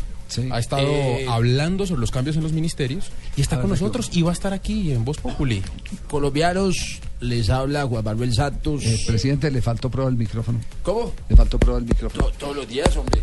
Ha 0.51 0.59
estado 0.59 0.89
Eh, 0.89 1.27
hablando 1.29 1.87
sobre 1.87 2.01
los 2.01 2.11
cambios 2.11 2.35
en 2.37 2.43
los 2.43 2.53
ministerios 2.53 3.11
y 3.37 3.41
está 3.43 3.57
a 3.57 3.61
con 3.61 3.71
nosotros 3.71 4.09
y 4.13 4.23
va 4.23 4.31
a 4.31 4.33
estar 4.33 4.53
aquí 4.53 4.91
en 4.91 5.05
Voz 5.05 5.19
Populi. 5.19 5.63
Colombianos, 6.11 6.99
les 7.21 7.51
habla 7.51 7.87
Juan 7.87 8.03
Manuel 8.05 8.33
Santos. 8.35 8.83
Eh, 8.85 8.99
presidente, 9.07 9.49
le 9.53 9.63
faltó 9.63 9.91
prueba 9.91 10.11
el 10.11 10.17
micrófono. 10.17 10.59
¿Cómo? 10.83 11.13
Le 11.29 11.37
faltó 11.37 11.59
prueba 11.59 11.79
el 11.79 11.85
micrófono. 11.85 12.25
To- 12.25 12.33
todos 12.33 12.57
los 12.57 12.67
días, 12.69 12.97
hombre. 12.97 13.21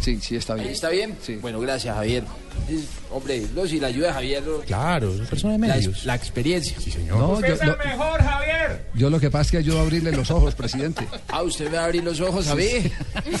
Sí, 0.00 0.18
sí, 0.22 0.36
está 0.36 0.54
bien. 0.54 0.68
¿Ahí 0.68 0.72
¿Está 0.74 0.88
bien? 0.88 1.16
Bueno, 1.42 1.60
gracias, 1.60 1.94
Javier. 1.94 2.24
Es- 2.68 2.84
hombre, 3.10 3.42
no, 3.54 3.66
si 3.66 3.78
la 3.78 3.88
ayuda 3.88 4.08
de 4.08 4.12
Javier. 4.14 4.42
no- 4.42 4.60
Claro, 4.60 5.12
es 5.14 5.28
persona 5.28 5.52
de 5.54 5.58
medios. 5.58 6.04
la 6.06 6.14
experiencia. 6.14 6.74
Sí, 6.80 6.90
señor. 6.90 7.18
No, 7.18 7.40
yo, 7.40 7.54
lo, 7.64 7.76
mejor, 7.76 8.22
Javier. 8.22 8.84
yo 8.94 9.10
lo 9.10 9.20
que 9.20 9.30
pasa 9.30 9.42
es 9.42 9.50
que 9.50 9.56
ayudo 9.58 9.78
a 9.78 9.82
abrirle 9.82 10.12
los 10.12 10.30
ojos, 10.30 10.54
presidente. 10.54 11.06
Ah, 11.28 11.42
usted 11.42 11.66
me 11.70 11.76
va 11.76 11.82
a 11.82 11.84
abrir 11.86 12.02
los 12.02 12.18
ojos, 12.20 12.44
Sí, 12.44 12.48
¿sabes? 12.50 12.82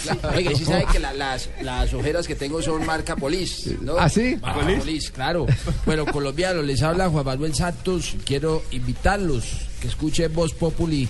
sí. 0.02 0.08
Oiga, 0.36 0.50
sí 0.54 0.64
sabe 0.64 0.84
que 0.92 0.98
la- 0.98 1.12
las, 1.14 1.48
las 1.62 1.92
ojeras 1.94 2.26
que 2.28 2.34
tengo 2.34 2.60
son 2.62 2.84
marca 2.86 3.16
Polis, 3.16 3.66
¿no? 3.80 3.96
¿Ah, 3.98 4.08
sí? 4.08 4.36
Marca 4.40 4.60
¿Polis? 4.60 4.78
Polis, 4.78 5.10
claro. 5.10 5.46
Bueno, 5.86 6.04
colombianos, 6.06 6.64
les 6.64 6.82
habla 6.82 7.08
Juan 7.08 7.24
Manuel 7.24 7.54
Santos. 7.54 8.16
Quiero 8.24 8.62
invitarlos 8.70 9.44
que 9.80 9.88
escuchen 9.88 10.32
Voz 10.34 10.52
Populi 10.52 11.08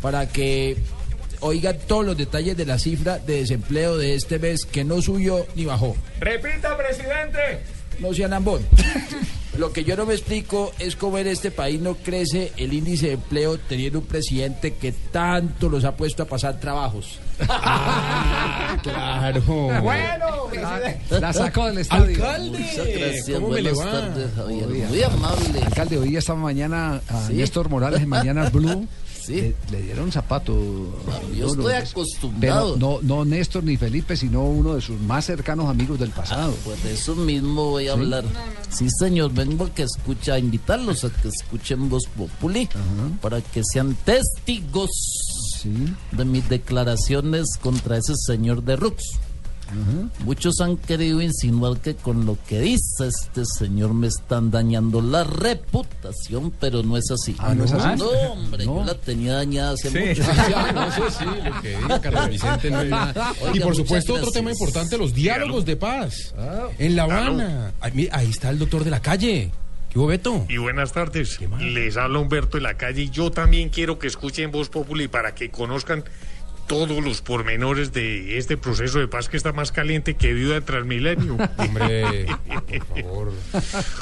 para 0.00 0.28
que 0.28 0.76
oigan 1.44 1.76
todos 1.86 2.04
los 2.04 2.16
detalles 2.16 2.56
de 2.56 2.64
la 2.66 2.78
cifra 2.78 3.18
de 3.18 3.40
desempleo 3.40 3.96
de 3.98 4.14
este 4.14 4.38
mes 4.38 4.64
que 4.64 4.82
no 4.84 5.00
subió 5.02 5.46
ni 5.54 5.64
bajó. 5.64 5.94
Repita, 6.20 6.76
presidente. 6.76 7.60
No 8.00 8.12
sean 8.12 8.32
ambón. 8.32 8.62
Lo 9.58 9.72
que 9.72 9.84
yo 9.84 9.94
no 9.96 10.04
me 10.04 10.14
explico 10.14 10.72
es 10.80 10.96
cómo 10.96 11.16
en 11.18 11.28
este 11.28 11.52
país 11.52 11.80
no 11.80 11.94
crece 11.94 12.50
el 12.56 12.72
índice 12.72 13.06
de 13.06 13.12
empleo 13.12 13.56
teniendo 13.56 14.00
un 14.00 14.04
presidente 14.06 14.74
que 14.74 14.90
tanto 14.90 15.68
los 15.68 15.84
ha 15.84 15.94
puesto 15.96 16.24
a 16.24 16.26
pasar 16.26 16.58
trabajos. 16.58 17.20
Claro. 18.82 19.40
Bueno, 19.80 20.48
La, 21.10 21.20
la 21.20 21.32
sacó 21.32 21.66
del 21.66 21.78
estadio. 21.78 22.16
Alcalde, 22.16 22.58
Muchas 22.58 22.86
gracias, 22.88 23.30
¿cómo 23.38 23.48
me 23.50 23.62
le 23.62 23.72
buenas 23.72 23.94
va? 23.94 24.00
tardes, 24.00 24.30
Javier. 24.34 24.66
Oiga. 24.66 24.88
Muy 24.88 25.02
amable. 25.04 25.60
Alcalde, 25.64 25.98
hoy 25.98 26.16
esta 26.16 26.34
mañana 26.34 27.00
a 27.08 27.26
Sí. 27.28 27.34
Néstor 27.34 27.68
Morales 27.68 28.02
en 28.02 28.08
Mañana 28.08 28.50
Blue 28.50 28.88
Sí. 29.26 29.34
le, 29.36 29.54
le 29.70 29.82
dieron 29.82 30.12
zapato. 30.12 30.54
yo 31.36 31.46
estoy 31.46 31.72
es- 31.74 31.90
acostumbrado. 31.90 32.74
Pero 32.74 33.00
no, 33.00 33.02
no 33.02 33.24
Néstor 33.24 33.64
ni 33.64 33.76
Felipe, 33.76 34.16
sino 34.16 34.42
uno 34.44 34.74
de 34.74 34.80
sus 34.80 35.00
más 35.00 35.24
cercanos 35.24 35.68
amigos 35.68 35.98
del 35.98 36.10
pasado. 36.10 36.54
Pues 36.64 36.82
de 36.84 36.92
eso 36.94 37.14
mismo 37.14 37.70
voy 37.70 37.88
a 37.88 37.94
¿Sí? 37.94 38.00
hablar. 38.00 38.24
Sí, 38.70 38.86
señor, 38.90 39.32
vengo 39.32 39.64
a 39.66 39.70
que 39.70 39.82
escucha, 39.84 40.34
a 40.34 40.38
invitarlos 40.38 41.04
a 41.04 41.10
que 41.10 41.28
escuchen 41.28 41.88
Voz 41.88 42.04
Populi 42.16 42.68
para 43.20 43.40
que 43.40 43.62
sean 43.64 43.94
testigos 44.04 44.90
de 46.12 46.24
mis 46.24 46.48
declaraciones 46.48 47.56
contra 47.60 47.96
ese 47.96 48.14
señor 48.16 48.62
de 48.64 48.76
Rux. 48.76 49.02
Muchos 50.20 50.60
han 50.60 50.76
querido 50.76 51.20
insinuar 51.20 51.78
que 51.78 51.94
con 51.94 52.26
lo 52.26 52.36
que 52.46 52.60
dice 52.60 53.08
este 53.08 53.44
señor 53.44 53.92
me 53.94 54.06
están 54.06 54.50
dañando 54.50 55.00
la 55.02 55.24
reputación, 55.24 56.52
pero 56.60 56.82
no 56.82 56.96
es 56.96 57.10
así. 57.10 57.34
Ah, 57.38 57.54
¿no 57.54 57.64
es 57.64 57.72
así? 57.72 57.98
No, 57.98 58.08
hombre, 58.32 58.64
yo 58.64 58.84
la 58.84 58.94
tenía 58.94 59.34
dañada 59.34 59.72
hace 59.72 59.90
Sí. 59.90 59.98
mucho. 60.20 60.32
Ya, 60.50 60.72
no, 60.72 60.86
eso 60.86 61.10
sí, 61.10 61.24
lo 61.24 61.60
que 61.62 61.76
diga 61.78 62.00
Carlos 62.00 62.28
Vicente 62.30 62.70
no 62.70 62.80
es 62.82 62.90
nada. 62.90 63.32
Y 63.42 63.46
Oiga, 63.48 63.64
por 63.66 63.76
supuesto, 63.76 64.14
otro 64.14 64.30
tema 64.30 64.50
importante, 64.50 64.96
los 64.98 65.14
diálogos 65.14 65.64
de 65.64 65.76
paz. 65.76 66.34
En 66.78 66.96
La 66.96 67.04
Habana. 67.04 67.72
Ahí, 67.80 68.08
está 68.30 68.50
el 68.50 68.58
doctor 68.58 68.84
de 68.84 68.90
la 68.90 69.00
calle. 69.00 69.50
¿Qué 69.90 69.98
hubo, 69.98 70.06
Beto? 70.08 70.44
Y 70.48 70.56
buenas 70.56 70.92
tardes. 70.92 71.38
Les 71.60 71.96
habla 71.96 72.18
Humberto 72.18 72.56
de 72.56 72.62
la 72.62 72.74
calle 72.74 73.02
y 73.02 73.10
yo 73.10 73.30
también 73.30 73.68
quiero 73.68 73.98
que 73.98 74.08
escuchen 74.08 74.50
Voz 74.50 74.68
Populi 74.68 75.06
para 75.08 75.34
que 75.34 75.50
conozcan 75.50 76.02
todos 76.66 77.04
los 77.04 77.20
pormenores 77.20 77.92
de 77.92 78.38
este 78.38 78.56
proceso 78.56 78.98
de 78.98 79.08
paz 79.08 79.28
que 79.28 79.36
está 79.36 79.52
más 79.52 79.72
caliente 79.72 80.14
que 80.14 80.32
viuda 80.32 80.54
de 80.54 80.60
Transmilenio. 80.62 81.36
Hombre, 81.56 82.26
por 82.66 82.86
favor. 82.86 83.32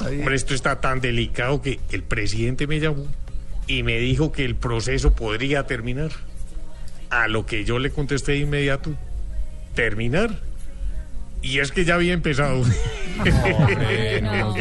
Hombre, 0.01 0.35
esto 0.35 0.55
está 0.55 0.81
tan 0.81 1.01
delicado 1.01 1.63
que 1.63 1.81
el 1.91 2.03
presidente 2.03 2.67
me 2.67 2.81
llamó 2.81 3.07
y 3.67 3.83
me 3.83 3.99
dijo 3.99 4.33
que 4.33 4.45
el 4.45 4.55
proceso 4.55 5.15
podría 5.15 5.67
terminar. 5.67 6.11
A 7.11 7.29
lo 7.29 7.45
que 7.45 7.65
yo 7.65 7.79
le 7.79 7.91
contesté 7.91 8.33
de 8.33 8.39
inmediato, 8.39 8.95
¿terminar? 9.75 10.41
Y 11.43 11.59
es 11.59 11.73
que 11.73 11.85
ya 11.85 11.97
había 11.97 12.13
empezado. 12.13 12.65
no 14.23 14.55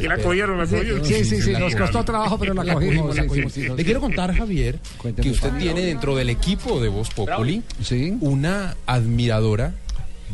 Y 0.00 0.06
la 0.06 0.18
cogieron, 0.18 0.58
la 0.58 0.66
cogieron. 0.66 1.04
Sí, 1.04 1.24
sí, 1.24 1.42
sí, 1.42 1.52
nos 1.52 1.74
costó 1.74 2.04
trabajo, 2.04 2.38
pero 2.38 2.54
la 2.54 2.74
cogimos. 2.74 3.14
la 3.14 3.22
sí, 3.22 3.28
cogimos. 3.28 3.52
sí, 3.52 3.62
sí, 3.62 3.68
Le 3.76 3.84
quiero 3.84 4.00
contar, 4.00 4.34
Javier, 4.34 4.78
Cuénteme, 4.98 5.24
que 5.24 5.32
usted 5.32 5.52
tiene 5.58 5.82
dentro 5.82 6.14
del 6.16 6.30
equipo 6.30 6.80
de 6.80 6.88
Voz 6.88 7.10
Populi 7.10 7.62
una 8.20 8.76
admiradora 8.86 9.74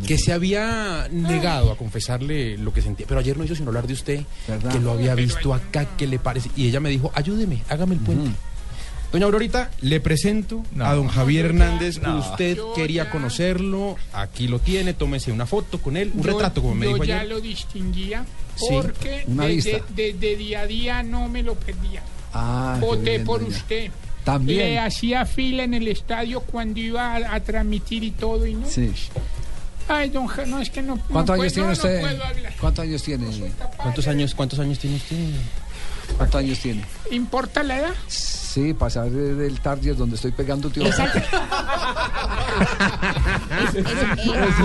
que 0.06 0.18
se 0.18 0.32
había 0.32 1.08
negado 1.10 1.72
a 1.72 1.76
confesarle 1.78 2.58
lo 2.58 2.72
que 2.72 2.82
sentía, 2.82 3.06
pero 3.08 3.20
ayer 3.20 3.36
no 3.36 3.44
hizo 3.44 3.54
sino 3.54 3.68
hablar 3.68 3.86
de 3.86 3.94
usted, 3.94 4.20
¿Verdad? 4.46 4.72
que 4.72 4.78
lo 4.78 4.92
había 4.92 5.14
visto 5.14 5.54
acá, 5.54 5.86
que 5.96 6.06
le 6.06 6.18
parece, 6.18 6.50
y 6.54 6.68
ella 6.68 6.80
me 6.80 6.90
dijo, 6.90 7.10
ayúdeme, 7.14 7.62
hágame 7.68 7.94
el 7.94 8.00
puente. 8.00 8.30
Doña 9.12 9.24
Aurorita, 9.26 9.70
le 9.80 10.00
presento 10.00 10.62
a 10.80 10.94
don 10.94 11.08
Javier 11.08 11.46
Hernández. 11.46 12.00
No. 12.02 12.18
Usted 12.18 12.58
quería 12.74 13.08
conocerlo, 13.10 13.96
aquí 14.12 14.48
lo 14.48 14.58
tiene, 14.58 14.92
tómese 14.94 15.32
una 15.32 15.46
foto 15.46 15.80
con 15.80 15.96
él, 15.96 16.10
un 16.14 16.22
Yo- 16.22 16.32
retrato, 16.32 16.60
como 16.60 16.74
me 16.74 16.86
yo 16.86 16.92
dijo 16.94 17.04
ya 17.04 17.20
ayer. 17.20 17.28
lo 17.30 17.40
distinguía 17.40 18.26
Sí, 18.56 18.66
porque 18.72 19.24
una 19.28 19.44
de, 19.46 19.54
vista. 19.54 19.78
de- 19.94 20.12
de- 20.12 20.18
de 20.18 20.36
día 20.36 20.60
a 20.62 20.66
día 20.66 21.02
no 21.02 21.28
me 21.28 21.42
lo 21.42 21.54
perdía. 21.54 22.02
Ah, 22.34 22.76
Voté 22.80 23.10
bien, 23.10 23.24
por 23.24 23.40
doña. 23.42 23.56
usted. 23.56 23.90
También. 24.24 24.58
Le 24.58 24.78
hacía 24.80 25.24
fila 25.24 25.62
en 25.62 25.74
el 25.74 25.86
estadio 25.88 26.40
cuando 26.40 26.80
iba 26.80 27.14
a, 27.14 27.34
a 27.36 27.40
transmitir 27.40 28.02
y 28.02 28.10
todo 28.10 28.44
y 28.46 28.54
no. 28.54 28.66
Sí. 28.68 28.90
Ay, 29.88 30.10
don 30.10 30.26
Ja- 30.26 30.44
no 30.46 30.60
es 30.60 30.68
que 30.68 30.82
no. 30.82 30.98
¿Cuántos 31.08 31.36
no 31.36 31.42
años 31.42 31.52
puedo- 31.52 31.54
tiene 31.54 31.66
no, 31.68 31.72
usted? 31.72 32.02
No 32.02 32.08
puedo 32.08 32.24
hablar. 32.24 32.52
¿Cuántos 32.60 32.82
años 32.84 33.02
tiene? 33.04 33.26
¿Cuántos 33.76 34.06
años, 34.08 34.34
cuántos 34.34 34.58
años 34.58 34.78
tiene 34.80 34.96
usted? 34.96 35.16
¿Cuántos 36.16 36.38
años 36.40 36.58
tiene? 36.60 36.82
¿Importa 37.10 37.62
la 37.62 37.78
edad? 37.78 37.94
Sí, 38.08 38.72
pasar 38.72 39.10
del 39.10 39.60
target 39.60 39.94
donde 39.96 40.16
estoy 40.16 40.32
pegando 40.32 40.70
tío. 40.70 40.84
Ese 40.86 41.02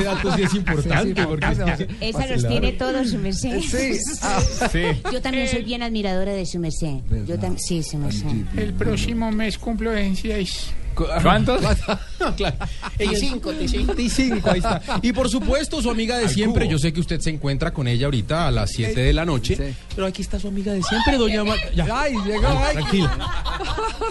dato 0.04 0.36
sí 0.36 0.44
es 0.44 0.54
importante. 0.54 1.26
porque- 1.26 1.88
Esa 2.00 2.28
los 2.28 2.48
tiene 2.48 2.72
todos, 2.74 3.10
su 3.10 3.18
merced. 3.18 3.60
Sí. 3.62 4.80
Yo 5.12 5.22
también 5.22 5.48
soy 5.50 5.64
bien 5.64 5.84
admiradora 5.84 6.32
de 6.34 6.46
su 6.46 6.60
merced. 6.60 7.00
Yo 7.28 7.36
también, 7.40 7.60
sí, 7.60 7.84
su 7.84 7.98
merced. 7.98 8.28
El 8.58 8.74
próximo 8.74 9.32
mes 9.32 9.58
cumplo 9.58 9.92
26. 9.92 10.72
¿Cuántos? 10.96 11.62
claro. 12.38 12.56
T 12.98 13.16
cinco, 13.16 13.52
T 13.52 13.68
cinco. 13.68 13.94
T5, 13.94 14.46
ahí 14.46 14.60
está. 14.60 14.82
Y 15.02 15.14
por 15.14 15.30
supuesto, 15.30 15.82
su 15.82 15.90
amiga 15.90 16.18
de 16.18 16.30
siempre. 16.30 16.68
Yo 16.68 16.78
sé 16.78 16.94
que 16.94 17.00
usted 17.00 17.20
se 17.20 17.30
encuentra 17.30 17.74
con 17.74 17.88
ella 17.88 18.06
ahorita 18.06 18.48
a 18.48 18.52
las 18.52 18.72
7 18.72 19.00
de 19.00 19.14
la 19.14 19.26
noche. 19.26 19.76
Pero 19.96 20.08
aquí 20.08 20.22
está 20.22 20.40
su 20.40 20.48
amiga 20.48 20.74
de 20.74 20.84
siempre, 20.84 21.18
doña 21.18 21.44
Ma- 21.44 21.56
ya. 21.76 21.88
Ay, 22.02 22.14
llegó. 22.26 22.48
ay. 22.48 22.74
Tranquila. 22.74 23.32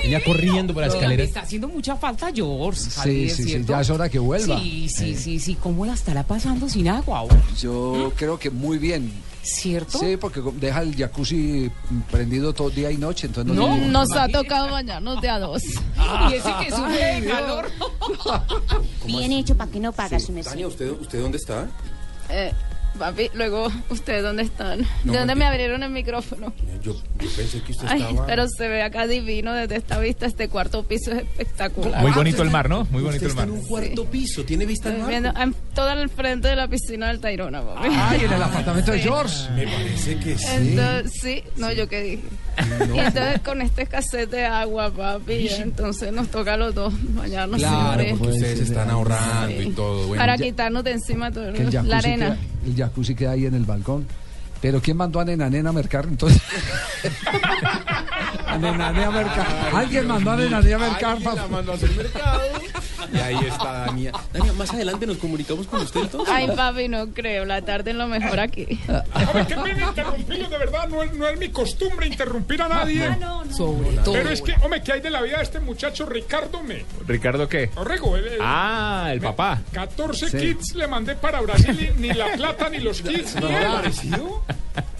Venía 0.02 0.22
corriendo 0.24 0.72
por 0.74 0.82
la 0.82 0.88
escalera. 0.88 1.22
está 1.22 1.40
haciendo 1.40 1.68
mucha 1.68 1.96
falta 1.96 2.30
George. 2.34 2.80
Sí, 2.80 2.90
Javier, 2.94 3.30
sí, 3.30 3.42
sí, 3.44 3.64
ya 3.66 3.80
es 3.80 3.90
hora 3.90 4.08
que 4.08 4.18
vuelva. 4.18 4.58
Sí, 4.60 4.88
sí, 4.88 5.10
Eh. 5.12 5.16
sí, 5.16 5.38
sí. 5.38 5.54
¿Cómo 5.60 5.84
la 5.86 5.94
estará 5.94 6.22
pasando 6.24 6.68
sin 6.68 6.88
agua 6.88 7.18
ahora? 7.20 7.40
Yo 7.60 8.12
creo 8.16 8.38
que 8.38 8.50
muy 8.50 8.78
bien. 8.78 9.10
¿Cierto? 9.42 9.98
Sí, 9.98 10.16
porque 10.18 10.42
deja 10.56 10.82
el 10.82 10.94
jacuzzi 10.94 11.70
prendido 12.10 12.52
todo 12.52 12.68
día 12.68 12.90
y 12.90 12.98
noche, 12.98 13.26
entonces 13.26 13.54
no, 13.54 13.74
nos 13.76 14.12
ha 14.12 14.28
tocado 14.28 14.70
bañarnos 14.70 15.20
de 15.20 15.28
a 15.30 15.38
dos. 15.38 15.62
Y 16.30 16.34
ese 16.34 16.50
que 16.60 16.70
sufre 16.70 17.20
de 17.20 17.28
calor. 17.28 17.70
Bien 19.06 19.32
hecho, 19.32 19.56
¿para 19.56 19.70
qué 19.70 19.80
no 19.80 19.92
paga 19.92 20.18
su 20.20 20.32
merced? 20.32 20.50
Tania, 20.50 20.66
¿usted, 20.66 20.90
¿usted 20.90 21.22
dónde 21.22 21.38
está? 21.38 21.68
Eh, 22.28 22.52
papi, 22.98 23.30
luego, 23.34 23.70
¿ustedes 23.88 24.22
dónde 24.22 24.42
están? 24.42 24.80
No, 25.04 25.12
¿De 25.12 25.18
dónde 25.18 25.34
me 25.34 25.44
abrieron 25.46 25.82
el 25.82 25.90
micrófono? 25.90 26.52
Yo, 26.82 26.94
yo 26.94 27.28
pensé 27.36 27.60
que 27.62 27.72
usted 27.72 27.86
Ay, 27.88 28.02
estaba... 28.02 28.26
pero 28.26 28.46
se 28.48 28.68
ve 28.68 28.82
acá 28.82 29.06
divino 29.06 29.52
desde 29.54 29.76
esta 29.76 29.98
vista. 29.98 30.26
Este 30.26 30.48
cuarto 30.48 30.82
piso 30.82 31.12
es 31.12 31.18
espectacular. 31.18 32.02
Muy 32.02 32.12
bonito 32.12 32.42
el 32.42 32.50
mar, 32.50 32.68
¿no? 32.68 32.86
Muy 32.90 33.02
bonito 33.02 33.24
el 33.24 33.26
Usted 33.26 33.26
está 33.28 33.40
mar. 33.42 33.48
en 33.48 33.54
un 33.54 33.66
cuarto 33.66 34.04
piso, 34.06 34.44
tiene 34.44 34.66
vista 34.66 34.88
al 34.90 34.98
mar. 34.98 35.08
viendo 35.08 35.28
en- 35.38 35.54
todo 35.74 35.88
al 35.88 36.08
frente 36.08 36.48
de 36.48 36.56
la 36.56 36.68
piscina 36.68 37.08
del 37.08 37.20
Tayrona, 37.20 37.62
papi. 37.62 37.88
Ay, 37.90 38.24
en 38.24 38.32
el 38.32 38.42
apartamento 38.42 38.92
de. 38.92 38.98
George. 39.00 39.50
Me 39.54 39.64
parece 39.66 40.16
que 40.18 40.36
sí. 40.38 40.46
Entonces, 40.50 41.12
sí, 41.20 41.42
no, 41.56 41.72
yo 41.72 41.88
qué 41.88 42.00
dije. 42.02 42.22
Y 42.94 42.98
entonces 42.98 43.40
con 43.42 43.62
este 43.62 43.82
escasez 43.82 44.30
de 44.30 44.44
agua, 44.44 44.90
papi, 44.90 45.48
entonces 45.48 46.12
nos 46.12 46.28
toca 46.28 46.54
a 46.54 46.56
los 46.56 46.74
dos 46.74 46.92
bañarnos 47.14 47.58
Claro, 47.58 48.02
siempre. 48.02 48.16
porque 48.18 48.34
ustedes 48.36 48.60
están 48.60 48.90
ahorrando 48.90 49.62
y 49.62 49.70
todo. 49.70 50.06
Bueno, 50.08 50.20
Para 50.20 50.36
ya- 50.36 50.44
quitarnos 50.44 50.84
de 50.84 50.90
encima 50.92 51.30
todo 51.30 51.48
el 51.48 51.88
la 51.88 51.98
arena. 51.98 52.36
El 52.70 52.76
jacuzzi 52.76 53.14
queda 53.14 53.32
ahí 53.32 53.46
en 53.46 53.54
el 53.54 53.64
balcón. 53.64 54.06
Pero 54.60 54.80
¿quién 54.80 54.96
mandó 54.96 55.20
a 55.20 55.24
Nena 55.24 55.48
Nena 55.48 55.70
a 55.70 55.72
mercar 55.72 56.06
entonces? 56.06 56.42
a 58.50 58.58
Nena 58.58 58.92
Nena 58.92 59.06
a 59.06 59.10
mercar. 59.10 59.46
Alguien 59.74 60.06
mandó 60.06 60.30
a 60.32 60.36
Nena 60.36 60.60
Nena 60.60 60.76
a 60.76 60.78
mercar. 60.90 61.10
Alguien 61.16 61.34
la 61.36 61.46
mandó 61.48 61.72
a 61.72 61.74
hacer 61.74 61.90
mercado. 61.90 62.40
Y 63.12 63.18
ahí 63.18 63.36
está 63.46 63.72
Dania. 63.86 64.12
Dania, 64.32 64.52
más 64.52 64.70
adelante 64.72 65.06
nos 65.06 65.16
comunicamos 65.16 65.66
con 65.66 65.80
usted 65.80 66.00
entonces. 66.02 66.32
Ay, 66.34 66.48
papi, 66.54 66.88
no 66.88 67.08
creo. 67.08 67.44
La 67.44 67.62
tarde 67.62 67.90
es 67.90 67.96
lo 67.96 68.06
mejor 68.06 68.38
aquí. 68.40 68.66
Hombre, 68.88 69.46
qué 69.48 69.54
pena 69.56 69.88
interrumpirlo, 69.88 70.48
de 70.48 70.58
verdad, 70.58 70.88
no 70.88 71.02
es, 71.02 71.12
no 71.14 71.26
es 71.28 71.38
mi 71.38 71.48
costumbre 71.48 72.06
interrumpir 72.06 72.62
a 72.62 72.68
nadie. 72.68 73.08
Sobre 73.56 73.96
todo. 73.98 74.14
Pero 74.14 74.30
es 74.30 74.42
que, 74.42 74.54
hombre, 74.62 74.82
¿qué 74.82 74.92
hay 74.92 75.00
de 75.00 75.10
la 75.10 75.22
vida 75.22 75.38
de 75.38 75.42
este 75.42 75.60
muchacho 75.60 76.06
Ricardo 76.06 76.62
Me? 76.62 76.84
¿Ricardo 77.06 77.48
qué? 77.48 77.70
Orrego, 77.76 78.14
Ah, 78.40 79.08
el 79.12 79.20
papá. 79.20 79.60
14 79.72 80.28
Sí. 80.30 80.38
kits 80.38 80.74
le 80.74 80.86
mandé 80.86 81.14
para 81.16 81.40
Brasil 81.40 81.92
y 81.96 82.00
ni 82.00 82.12
la 82.12 82.26
plata 82.36 82.68
ni 82.68 82.78
los 82.78 83.00
kits. 83.02 83.34
ni 83.36 83.46
él. 83.46 83.92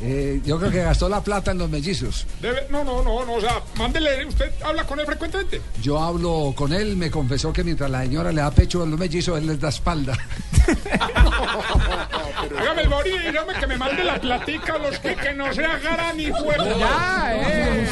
Eh, 0.03 0.41
yo 0.45 0.59
creo 0.59 0.71
que 0.71 0.83
gastó 0.83 1.09
la 1.09 1.23
plata 1.23 1.51
en 1.53 1.59
los 1.59 1.69
mellizos. 1.71 2.27
Debe- 2.41 2.67
no, 2.71 2.83
no, 2.85 3.03
no, 3.03 3.25
no, 3.25 3.40
o 3.41 3.49
sea, 3.49 3.63
mándele, 3.77 4.27
usted 4.27 4.51
habla 4.65 4.85
con 4.85 5.01
él 5.01 5.07
frecuentemente. 5.07 5.61
Yo 5.83 5.99
hablo 5.99 6.53
con 6.57 6.73
él, 6.73 6.97
me 6.97 7.11
confesó 7.11 7.53
que 7.53 7.65
mientras 7.65 7.91
la 7.91 8.03
señora 8.03 8.31
le 8.33 8.41
da 8.41 8.51
pecho 8.51 8.83
a 8.83 8.87
los 8.87 8.99
mellizos, 8.99 9.39
él 9.39 9.47
les 9.47 9.61
da 9.61 9.69
espalda. 9.71 10.17
Hágame 12.59 12.83
el 12.83 12.89
morir, 12.89 13.21
dígame 13.27 13.55
que 13.55 13.67
me 13.67 13.77
mande 13.77 14.05
la 14.05 14.21
platica 14.21 14.75
a 14.75 14.79
los 14.79 14.99
que, 14.99 15.15
que 15.15 15.33
no 15.35 15.53
se 15.53 15.65
agarran 15.65 16.17
ni 16.17 16.27
fuego. 16.27 16.65
Ya, 16.79 17.33
eh. 17.35 17.87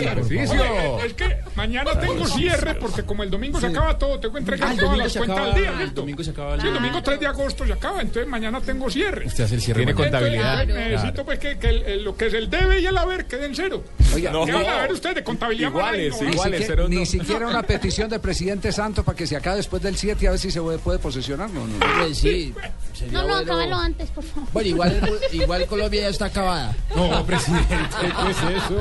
Ejercicio. 0.00 0.62
Oye, 0.62 1.06
Es 1.06 1.14
que 1.14 1.36
mañana 1.54 1.98
tengo 1.98 2.26
cierre 2.26 2.74
porque 2.74 3.02
como 3.02 3.22
el 3.22 3.30
domingo 3.30 3.60
se 3.60 3.66
acaba 3.68 3.96
todo, 3.98 4.18
tengo 4.20 4.34
que 4.34 4.40
entregar 4.40 4.68
Ah, 4.68 4.72
el 4.72 4.78
todas 4.78 4.90
domingo 4.90 5.04
las 5.04 5.12
se 5.12 5.18
cuentas 5.18 5.38
acaba- 5.38 5.54
al 5.54 5.60
día, 5.60 5.82
el 5.82 5.94
domingo 5.94 6.24
se 6.24 6.30
acaba 6.30 6.54
el- 6.54 6.60
Sí, 6.60 6.68
el 6.68 6.74
domingo 6.74 7.02
3 7.02 7.20
de 7.20 7.26
agosto 7.26 7.66
se 7.66 7.72
acaba, 7.72 8.00
entonces 8.00 8.26
mañana 8.28 8.60
tengo 8.60 8.90
cierre. 8.90 9.26
Usted 9.26 9.44
hace 9.44 9.54
el 9.56 9.60
cierre 9.62 9.78
Tiene 9.80 9.94
contabilidad. 9.94 10.66
Necesito 10.66 11.24
pues 11.24 11.38
que, 11.38 11.58
que 11.58 11.68
el- 11.68 11.82
el- 11.84 12.04
lo 12.04 12.16
que 12.16 12.26
es 12.26 12.34
el 12.34 12.50
debe 12.50 12.80
y 12.80 12.86
el 12.86 12.96
haber 12.98 13.26
queden 13.26 13.54
cero. 13.54 13.82
Oiga, 14.18 14.44
¿Qué 14.44 14.52
van 14.52 14.66
a 14.66 14.80
ver 14.82 14.92
ustedes 14.92 15.14
de 15.16 15.24
contabilidad? 15.24 15.68
Iguales? 15.70 16.14
No, 16.20 16.26
Ni, 16.28 16.32
iguales, 16.34 16.60
siquiera, 16.60 16.88
ni 16.88 16.96
no. 16.96 17.06
siquiera 17.06 17.46
una 17.46 17.62
petición 17.66 18.08
del 18.10 18.20
presidente 18.20 18.72
Santos 18.72 19.04
para 19.04 19.16
que 19.16 19.26
se 19.26 19.36
acabe 19.36 19.56
después 19.58 19.82
del 19.82 19.96
7 19.96 20.24
y 20.24 20.26
a 20.26 20.30
ver 20.30 20.38
si 20.40 20.50
se 20.50 20.60
puede, 20.60 20.78
puede 20.78 20.98
posesionar. 20.98 21.48
No, 21.50 21.66
no. 21.66 21.74
Pues 22.00 22.18
sí, 22.18 22.54
sería 22.94 23.12
No, 23.12 23.22
no, 23.22 23.28
bueno- 23.28 23.42
acábalo 23.42 23.76
antes, 23.76 24.10
por 24.10 24.24
favor. 24.24 24.48
Bueno, 24.52 24.68
igual, 24.68 25.20
igual 25.32 25.66
Colombia 25.66 26.00
ya 26.02 26.08
está 26.08 26.24
acabada. 26.26 26.74
No, 26.94 27.24
presidente, 27.24 27.74
¿qué 28.00 28.30
es 28.30 28.64
eso? 28.64 28.80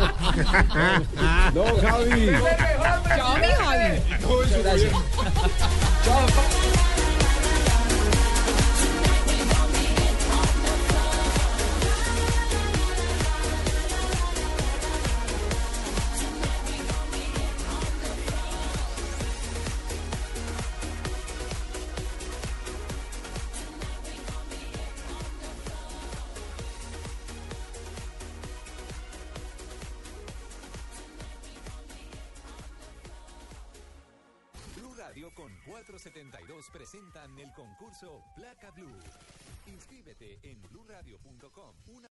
No, 1.54 1.64
Javi. 1.82 2.32
Chao, 3.16 3.38
mi 3.38 3.48
Javi. 3.48 4.02
Todo 4.22 4.44
concurso 37.58 38.24
Placa 38.36 38.70
Blue. 38.70 39.00
Inscríbete 39.66 40.38
en 40.44 40.62
bluradio.com. 40.70 41.74